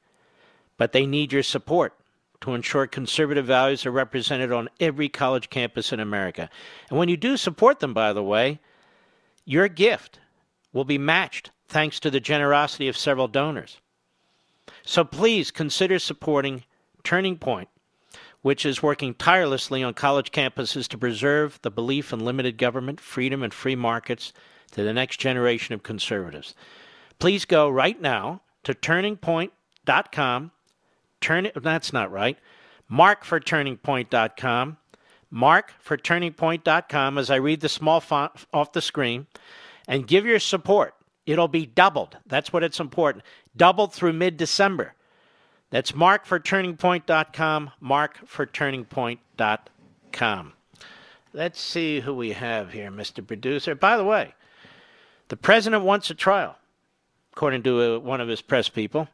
But 0.77 0.91
they 0.91 1.05
need 1.05 1.31
your 1.31 1.43
support 1.43 1.93
to 2.41 2.53
ensure 2.53 2.87
conservative 2.87 3.45
values 3.45 3.85
are 3.85 3.91
represented 3.91 4.51
on 4.51 4.69
every 4.79 5.07
college 5.07 5.49
campus 5.49 5.93
in 5.93 6.01
America. 6.01 6.49
And 6.89 6.99
when 6.99 7.07
you 7.07 7.15
do 7.15 7.37
support 7.37 7.79
them, 7.79 7.93
by 7.93 8.11
the 8.11 8.23
way, 8.23 8.59
your 9.45 9.67
gift 9.69 10.19
will 10.73 10.83
be 10.83 10.97
matched 10.97 11.51
thanks 11.67 11.99
to 12.01 12.11
the 12.11 12.19
generosity 12.19 12.87
of 12.87 12.97
several 12.97 13.27
donors. 13.27 13.79
So 14.83 15.03
please 15.03 15.51
consider 15.51 15.99
supporting 15.99 16.63
Turning 17.03 17.37
Point, 17.37 17.69
which 18.45 18.63
is 18.63 18.83
working 18.83 19.15
tirelessly 19.15 19.81
on 19.81 19.91
college 19.91 20.29
campuses 20.29 20.87
to 20.87 20.99
preserve 20.99 21.57
the 21.63 21.71
belief 21.71 22.13
in 22.13 22.19
limited 22.19 22.59
government, 22.59 23.01
freedom, 23.01 23.41
and 23.41 23.51
free 23.51 23.75
markets 23.75 24.33
to 24.69 24.83
the 24.83 24.93
next 24.93 25.19
generation 25.19 25.73
of 25.73 25.81
conservatives. 25.81 26.53
Please 27.17 27.43
go 27.43 27.67
right 27.67 27.99
now 27.99 28.41
to 28.63 28.75
turningpoint.com. 28.75 30.51
Turn 31.21 31.45
it, 31.47 31.63
that's 31.63 31.91
not 31.91 32.11
right. 32.11 32.37
Markforturningpoint.com. 32.91 34.77
Markforturningpoint.com 35.33 37.17
as 37.17 37.31
I 37.31 37.37
read 37.37 37.61
the 37.61 37.69
small 37.69 37.99
font 37.99 38.31
off 38.53 38.73
the 38.73 38.81
screen 38.83 39.25
and 39.87 40.05
give 40.05 40.23
your 40.23 40.39
support. 40.39 40.93
It'll 41.25 41.47
be 41.47 41.65
doubled. 41.65 42.17
That's 42.27 42.53
what 42.53 42.63
it's 42.63 42.79
important. 42.79 43.23
Doubled 43.57 43.91
through 43.91 44.13
mid 44.13 44.37
December. 44.37 44.93
That's 45.75 45.91
markforturningpoint.com, 45.91 47.71
markforturningpoint.com. 47.83 50.53
Let's 51.33 51.59
see 51.59 51.99
who 51.99 52.13
we 52.13 52.31
have 52.31 52.71
here, 52.71 52.89
Mr. 52.89 53.27
Producer. 53.27 53.75
By 53.75 53.97
the 53.97 54.05
way, 54.05 54.35
the 55.27 55.35
president 55.35 55.83
wants 55.83 56.09
a 56.09 56.15
trial, 56.15 56.55
according 57.33 57.63
to 57.63 57.97
uh, 57.97 57.99
one 57.99 58.21
of 58.21 58.29
his 58.29 58.41
press 58.41 58.69
people. 58.69 59.09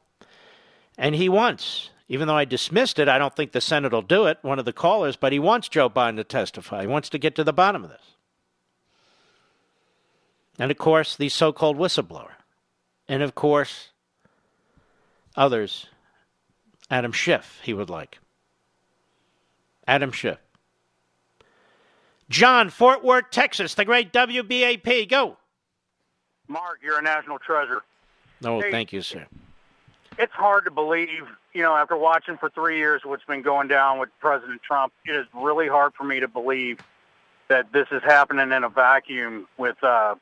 And 0.99 1.15
he 1.15 1.29
wants, 1.29 1.89
even 2.07 2.27
though 2.27 2.37
I 2.37 2.45
dismissed 2.45 2.99
it, 2.99 3.09
I 3.09 3.17
don't 3.17 3.35
think 3.35 3.53
the 3.53 3.59
Senate 3.59 3.91
will 3.91 4.03
do 4.03 4.27
it, 4.27 4.37
one 4.43 4.59
of 4.59 4.65
the 4.65 4.71
callers, 4.71 5.15
but 5.15 5.33
he 5.33 5.39
wants 5.39 5.67
Joe 5.67 5.89
Biden 5.89 6.17
to 6.17 6.23
testify. 6.23 6.81
He 6.81 6.87
wants 6.87 7.09
to 7.09 7.17
get 7.17 7.33
to 7.37 7.43
the 7.43 7.51
bottom 7.51 7.83
of 7.83 7.89
this. 7.89 8.17
And 10.59 10.69
of 10.69 10.77
course, 10.77 11.15
the 11.15 11.29
so 11.29 11.51
called 11.51 11.79
whistleblower. 11.79 12.33
And 13.07 13.23
of 13.23 13.33
course, 13.33 13.89
others. 15.35 15.87
Adam 16.91 17.13
Schiff, 17.13 17.59
he 17.63 17.73
would 17.73 17.89
like. 17.89 18.19
Adam 19.87 20.11
Schiff. 20.11 20.37
John, 22.29 22.69
Fort 22.69 23.03
Worth, 23.03 23.31
Texas, 23.31 23.73
the 23.73 23.85
great 23.85 24.13
WBAP. 24.13 25.09
Go. 25.09 25.37
Mark, 26.47 26.79
you're 26.83 26.99
a 26.99 27.01
national 27.01 27.39
treasure. 27.39 27.81
Oh, 28.43 28.59
Hey, 28.61 28.71
thank 28.71 28.91
you, 28.91 29.01
sir. 29.01 29.25
It's 30.19 30.33
hard 30.33 30.65
to 30.65 30.71
believe, 30.71 31.23
you 31.53 31.61
know, 31.61 31.75
after 31.75 31.95
watching 31.95 32.37
for 32.37 32.49
three 32.49 32.77
years 32.77 33.01
what's 33.05 33.23
been 33.23 33.41
going 33.41 33.69
down 33.69 33.97
with 33.97 34.09
President 34.19 34.61
Trump, 34.61 34.91
it 35.05 35.15
is 35.15 35.25
really 35.33 35.69
hard 35.69 35.93
for 35.93 36.03
me 36.03 36.19
to 36.19 36.27
believe 36.27 36.79
that 37.47 37.71
this 37.71 37.87
is 37.91 38.03
happening 38.03 38.51
in 38.51 38.63
a 38.63 38.69
vacuum 38.69 39.47
with 39.57 39.81
uh, 39.83 40.15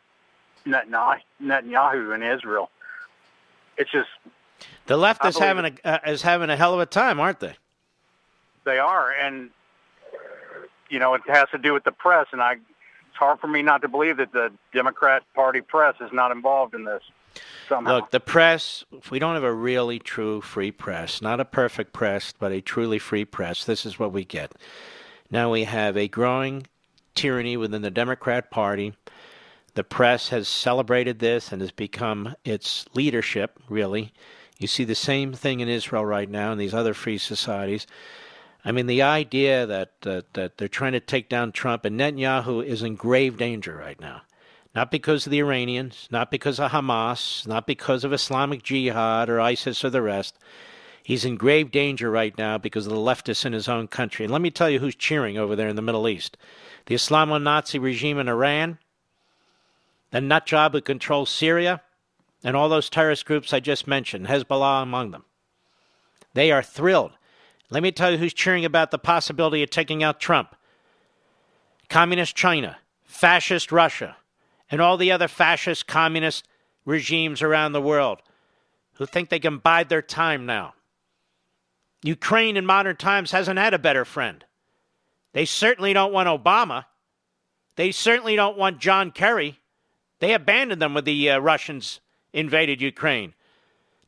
Netanyahu 0.67 2.13
in 2.13 2.23
Israel. 2.23 2.69
It's 3.77 3.91
just 3.91 4.09
The 4.87 4.97
left 4.97 5.25
is 5.25 5.37
having 5.37 5.65
a 5.65 5.87
uh, 5.87 5.99
is 6.07 6.21
having 6.21 6.49
a 6.49 6.55
hell 6.55 6.73
of 6.73 6.79
a 6.79 6.85
time, 6.85 7.19
aren't 7.19 7.39
they? 7.39 7.55
they 8.69 8.77
are, 8.77 9.11
and 9.11 9.49
you 10.89 10.99
know, 10.99 11.13
it 11.15 11.21
has 11.27 11.47
to 11.51 11.57
do 11.57 11.73
with 11.73 11.83
the 11.83 11.91
press, 11.91 12.27
and 12.31 12.41
I. 12.41 12.53
It's 12.53 13.17
hard 13.17 13.39
for 13.39 13.47
me 13.47 13.63
not 13.63 13.81
to 13.81 13.87
believe 13.87 14.17
that 14.17 14.31
the 14.31 14.51
Democrat 14.71 15.23
Party 15.33 15.61
press 15.61 15.95
is 15.99 16.11
not 16.13 16.31
involved 16.31 16.75
in 16.75 16.85
this 16.85 17.01
somehow. 17.67 17.95
Look, 17.95 18.11
the 18.11 18.19
press, 18.19 18.85
if 18.91 19.09
we 19.09 19.17
don't 19.17 19.33
have 19.33 19.43
a 19.43 19.51
really 19.51 19.97
true 19.97 20.41
free 20.41 20.71
press, 20.71 21.19
not 21.19 21.39
a 21.39 21.45
perfect 21.45 21.91
press, 21.91 22.31
but 22.37 22.51
a 22.51 22.61
truly 22.61 22.99
free 22.99 23.25
press, 23.25 23.65
this 23.65 23.83
is 23.83 23.97
what 23.97 24.13
we 24.13 24.23
get. 24.23 24.51
Now 25.31 25.51
we 25.51 25.63
have 25.63 25.97
a 25.97 26.07
growing 26.07 26.67
tyranny 27.15 27.57
within 27.57 27.81
the 27.81 27.89
Democrat 27.91 28.51
Party. 28.51 28.93
The 29.73 29.83
press 29.83 30.29
has 30.29 30.47
celebrated 30.47 31.17
this 31.17 31.51
and 31.51 31.61
has 31.61 31.71
become 31.71 32.35
its 32.45 32.85
leadership, 32.93 33.59
really. 33.67 34.13
You 34.59 34.67
see 34.67 34.83
the 34.83 34.93
same 34.93 35.31
thing 35.33 35.61
in 35.61 35.69
Israel 35.69 36.05
right 36.05 36.29
now 36.29 36.51
and 36.51 36.59
these 36.59 36.73
other 36.73 36.93
free 36.93 37.17
societies. 37.17 37.87
I 38.65 38.73
mean, 38.73 38.87
the 38.87 39.01
idea 39.01 39.65
that, 39.65 40.01
that, 40.01 40.33
that 40.33 40.57
they're 40.57 40.67
trying 40.67 40.91
to 40.91 40.99
take 40.99 41.29
down 41.29 41.53
Trump 41.53 41.85
and 41.85 41.97
Netanyahu 41.97 42.63
is 42.65 42.83
in 42.83 42.95
grave 42.95 43.37
danger 43.37 43.75
right 43.75 43.99
now. 44.01 44.23
Not 44.75 44.91
because 44.91 45.25
of 45.25 45.31
the 45.31 45.39
Iranians, 45.39 46.09
not 46.11 46.29
because 46.29 46.59
of 46.59 46.71
Hamas, 46.71 47.47
not 47.47 47.65
because 47.65 48.03
of 48.03 48.11
Islamic 48.11 48.61
Jihad 48.61 49.29
or 49.29 49.39
ISIS 49.39 49.83
or 49.83 49.89
the 49.89 50.01
rest. 50.01 50.37
He's 51.01 51.25
in 51.25 51.37
grave 51.37 51.71
danger 51.71 52.11
right 52.11 52.37
now 52.37 52.57
because 52.57 52.85
of 52.85 52.91
the 52.91 52.99
leftists 52.99 53.45
in 53.45 53.53
his 53.53 53.69
own 53.69 53.87
country. 53.87 54.25
And 54.25 54.31
let 54.31 54.41
me 54.41 54.51
tell 54.51 54.69
you 54.69 54.79
who's 54.79 54.95
cheering 54.95 55.37
over 55.37 55.55
there 55.55 55.69
in 55.69 55.77
the 55.77 55.81
Middle 55.81 56.07
East 56.07 56.37
the 56.85 56.95
Islamo 56.95 57.41
Nazi 57.41 57.79
regime 57.79 58.19
in 58.19 58.27
Iran, 58.27 58.77
the 60.11 60.19
nut 60.19 60.45
job 60.45 60.73
who 60.73 60.81
controls 60.81 61.29
Syria, 61.29 61.81
and 62.43 62.55
all 62.55 62.69
those 62.69 62.89
terrorist 62.89 63.25
groups 63.25 63.53
I 63.53 63.59
just 63.59 63.87
mentioned, 63.87 64.27
Hezbollah 64.27 64.83
among 64.83 65.11
them. 65.11 65.25
They 66.33 66.51
are 66.51 66.63
thrilled. 66.63 67.11
Let 67.69 67.83
me 67.83 67.91
tell 67.91 68.11
you 68.11 68.17
who's 68.17 68.33
cheering 68.33 68.65
about 68.65 68.91
the 68.91 68.97
possibility 68.97 69.61
of 69.61 69.69
taking 69.69 70.03
out 70.03 70.19
Trump 70.19 70.55
Communist 71.89 72.35
China, 72.35 72.77
Fascist 73.03 73.71
Russia, 73.71 74.17
and 74.69 74.79
all 74.79 74.97
the 74.97 75.11
other 75.11 75.27
fascist 75.27 75.87
communist 75.87 76.47
regimes 76.85 77.41
around 77.41 77.71
the 77.71 77.81
world 77.81 78.21
who 78.93 79.05
think 79.05 79.29
they 79.29 79.39
can 79.39 79.57
bide 79.57 79.89
their 79.89 80.01
time 80.01 80.45
now. 80.45 80.73
Ukraine 82.03 82.57
in 82.57 82.65
modern 82.65 82.95
times 82.95 83.31
hasn't 83.31 83.59
had 83.59 83.73
a 83.73 83.79
better 83.79 84.05
friend. 84.05 84.45
They 85.33 85.45
certainly 85.45 85.93
don't 85.93 86.13
want 86.13 86.29
Obama. 86.29 86.85
They 87.75 87.91
certainly 87.91 88.35
don't 88.35 88.57
want 88.57 88.79
John 88.79 89.11
Kerry. 89.11 89.59
They 90.19 90.33
abandoned 90.33 90.81
them 90.81 90.93
with 90.93 91.05
the 91.05 91.31
uh, 91.31 91.39
Russians 91.39 92.01
invaded 92.33 92.81
Ukraine. 92.81 93.33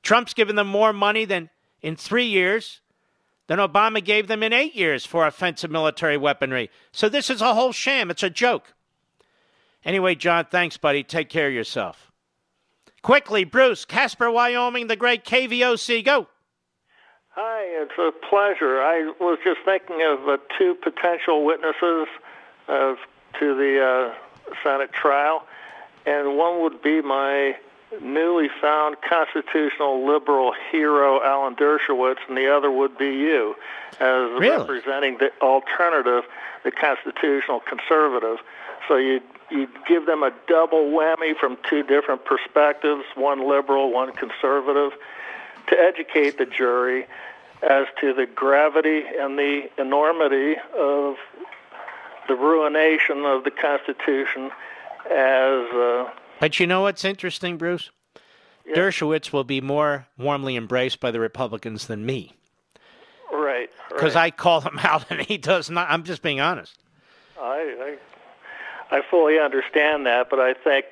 Trump's 0.04 0.34
given 0.34 0.56
them 0.56 0.68
more 0.68 0.94
money 0.94 1.26
than 1.26 1.50
in 1.82 1.96
three 1.96 2.26
years 2.26 2.82
than 3.48 3.60
Obama 3.60 4.04
gave 4.04 4.28
them 4.28 4.44
in 4.44 4.54
eight 4.54 4.76
years 4.76 5.06
for 5.06 5.28
offensive 5.28 5.72
military 5.72 6.18
weaponry. 6.18 6.70
So 6.92 7.10
this 7.10 7.30
is 7.30 7.42
a 7.42 7.54
whole 7.54 7.72
sham. 7.72 8.10
It's 8.10 8.24
a 8.24 8.30
joke. 8.30 8.74
Anyway, 9.84 10.16
John, 10.16 10.46
thanks, 10.46 10.78
buddy. 10.78 11.04
Take 11.04 11.30
care 11.30 11.48
of 11.48 11.54
yourself. 11.54 12.12
Quickly, 13.02 13.44
Bruce, 13.44 13.84
Casper, 13.84 14.30
Wyoming, 14.30 14.88
the 14.88 14.96
great 14.96 15.26
KVOC. 15.26 16.06
Go. 16.06 16.28
Hi, 17.30 17.64
it's 17.82 17.98
a 17.98 18.12
pleasure. 18.30 18.82
I 18.82 19.12
was 19.20 19.40
just 19.44 19.60
thinking 19.66 20.02
of 20.04 20.28
uh, 20.28 20.38
two 20.58 20.76
potential 20.76 21.44
witnesses 21.44 22.08
uh, 22.68 22.96
to 23.40 23.56
the 23.56 24.14
uh, 24.14 24.54
Senate 24.64 24.92
trial, 24.94 25.48
and 26.06 26.38
one 26.38 26.62
would 26.62 26.82
be 26.82 27.02
my 27.02 27.56
newly 28.00 28.50
found 28.62 28.98
constitutional 29.02 30.06
liberal 30.06 30.54
hero, 30.72 31.22
Alan 31.24 31.56
Dershowitz, 31.56 32.18
and 32.28 32.38
the 32.38 32.48
other 32.48 32.72
would 32.72 32.98
be 32.98 33.08
you, 33.08 33.56
as 34.00 34.30
really? 34.40 34.50
representing 34.50 35.18
the 35.18 35.32
alternative, 35.42 36.24
the 36.64 36.72
constitutional 36.72 37.60
conservative. 37.60 38.38
So 38.88 38.98
you 38.98 39.22
you 39.50 39.68
give 39.86 40.06
them 40.06 40.24
a 40.24 40.32
double 40.48 40.92
whammy 40.92 41.36
from 41.36 41.58
two 41.70 41.84
different 41.84 42.24
perspectives, 42.24 43.04
one 43.16 43.46
liberal, 43.46 43.92
one 43.92 44.14
conservative, 44.14 44.98
to 45.68 45.78
educate 45.78 46.38
the 46.38 46.46
jury 46.46 47.06
as 47.62 47.86
to 48.00 48.14
the 48.14 48.26
gravity 48.26 49.04
and 49.20 49.38
the 49.38 49.70
enormity 49.78 50.56
of 50.74 51.18
the 52.30 52.36
ruination 52.36 53.26
of 53.26 53.44
the 53.44 53.52
Constitution 53.52 54.52
as. 55.08 55.70
Uh, 55.74 56.10
but 56.42 56.60
you 56.60 56.68
know 56.68 56.82
what's 56.82 57.06
interesting, 57.06 57.58
Bruce? 57.58 57.92
Yeah. 58.66 58.76
Dershowitz 58.76 59.32
will 59.32 59.44
be 59.44 59.62
more 59.62 60.08
warmly 60.18 60.58
embraced 60.58 61.00
by 61.00 61.12
the 61.12 61.20
Republicans 61.20 61.88
than 61.88 62.06
me. 62.06 62.34
Right. 63.32 63.70
Because 63.90 64.16
right. 64.16 64.26
I 64.26 64.32
call 64.32 64.62
him 64.62 64.78
out 64.84 65.06
and 65.10 65.22
he 65.22 65.38
does 65.38 65.70
not. 65.70 65.90
I'm 65.90 66.04
just 66.04 66.22
being 66.22 66.42
honest. 66.42 66.78
I, 67.40 67.98
I, 68.92 68.98
I 68.98 69.02
fully 69.10 69.40
understand 69.40 70.06
that, 70.08 70.30
but 70.30 70.40
I 70.40 70.54
think 70.54 70.86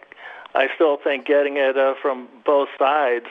I 0.56 0.68
still 0.76 0.98
think 0.98 1.26
getting 1.26 1.58
it 1.58 1.78
uh, 1.78 1.96
from 2.02 2.28
both 2.46 2.70
sides 2.78 3.28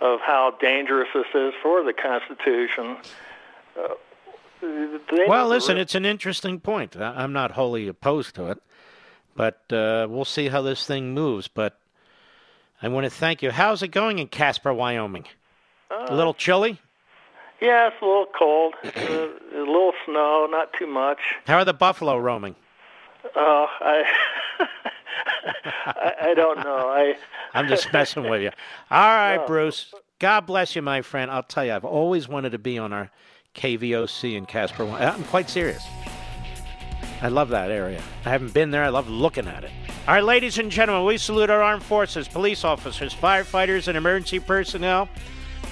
of 0.00 0.20
how 0.20 0.56
dangerous 0.60 1.08
this 1.14 1.26
is 1.34 1.52
for 1.62 1.82
the 1.82 1.92
Constitution. 1.92 2.96
Uh, 3.78 3.94
well, 5.26 5.48
listen, 5.48 5.78
it's 5.78 5.94
an 5.94 6.04
interesting 6.04 6.60
point. 6.60 6.96
I'm 6.96 7.32
not 7.32 7.52
wholly 7.52 7.88
opposed 7.88 8.34
to 8.34 8.50
it, 8.50 8.62
but 9.40 9.72
uh, 9.72 10.06
we'll 10.10 10.26
see 10.26 10.48
how 10.48 10.60
this 10.60 10.84
thing 10.84 11.14
moves. 11.14 11.48
But 11.48 11.78
I 12.82 12.88
want 12.88 13.04
to 13.04 13.10
thank 13.10 13.40
you. 13.40 13.50
How's 13.50 13.82
it 13.82 13.88
going 13.88 14.18
in 14.18 14.28
Casper, 14.28 14.74
Wyoming? 14.74 15.24
Uh, 15.90 16.08
a 16.10 16.14
little 16.14 16.34
chilly? 16.34 16.78
Yeah, 17.58 17.86
it's 17.88 17.96
a 18.02 18.04
little 18.04 18.26
cold. 18.38 18.74
uh, 18.84 18.90
a 18.90 19.64
little 19.64 19.94
snow, 20.04 20.46
not 20.50 20.74
too 20.78 20.86
much. 20.86 21.20
How 21.46 21.56
are 21.56 21.64
the 21.64 21.72
buffalo 21.72 22.18
roaming? 22.18 22.54
Oh, 23.34 23.66
I, 23.80 24.02
I, 25.86 26.12
I 26.20 26.34
don't 26.34 26.58
know. 26.58 26.88
I 26.90 27.14
I'm 27.54 27.66
just 27.66 27.90
messing 27.94 28.28
with 28.28 28.42
you. 28.42 28.50
All 28.90 29.08
right, 29.08 29.36
No. 29.36 29.46
Bruce. 29.46 29.90
God 30.18 30.42
bless 30.42 30.76
you, 30.76 30.82
my 30.82 31.00
friend. 31.00 31.30
I'll 31.30 31.42
tell 31.42 31.64
you, 31.64 31.72
I've 31.72 31.86
always 31.86 32.28
wanted 32.28 32.52
to 32.52 32.58
be 32.58 32.76
on 32.76 32.92
our 32.92 33.10
KVOC 33.54 34.36
in 34.36 34.44
Casper. 34.44 34.84
I'm 34.84 35.24
quite 35.24 35.48
serious. 35.48 35.82
I 37.22 37.28
love 37.28 37.50
that 37.50 37.70
area. 37.70 38.02
I 38.24 38.30
haven't 38.30 38.54
been 38.54 38.70
there. 38.70 38.82
I 38.82 38.88
love 38.88 39.08
looking 39.08 39.46
at 39.46 39.64
it. 39.64 39.70
All 40.08 40.14
right, 40.14 40.24
ladies 40.24 40.58
and 40.58 40.70
gentlemen, 40.70 41.06
we 41.06 41.18
salute 41.18 41.50
our 41.50 41.62
armed 41.62 41.82
forces, 41.82 42.26
police 42.26 42.64
officers, 42.64 43.14
firefighters, 43.14 43.88
and 43.88 43.96
emergency 43.96 44.40
personnel. 44.40 45.08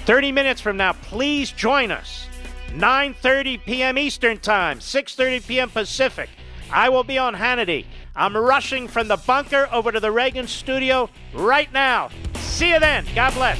30 0.05 0.31
minutes 0.31 0.61
from 0.61 0.77
now, 0.77 0.93
please 0.93 1.51
join 1.51 1.91
us. 1.91 2.27
9:30 2.69 3.63
p.m. 3.65 3.97
Eastern 3.97 4.37
Time, 4.37 4.79
6:30 4.79 5.47
p.m. 5.47 5.69
Pacific. 5.69 6.29
I 6.71 6.89
will 6.89 7.03
be 7.03 7.17
on 7.17 7.33
Hannity. 7.33 7.85
I'm 8.15 8.37
rushing 8.37 8.87
from 8.87 9.07
the 9.07 9.17
bunker 9.17 9.67
over 9.71 9.91
to 9.91 9.99
the 9.99 10.11
Reagan 10.11 10.47
studio 10.47 11.09
right 11.33 11.71
now. 11.73 12.09
See 12.35 12.69
you 12.69 12.79
then. 12.79 13.05
God 13.15 13.33
bless. 13.33 13.57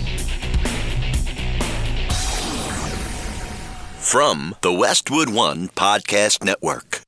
From 4.00 4.56
the 4.62 4.72
Westwood 4.72 5.30
One 5.30 5.70
Podcast 5.70 6.44
Network. 6.44 7.02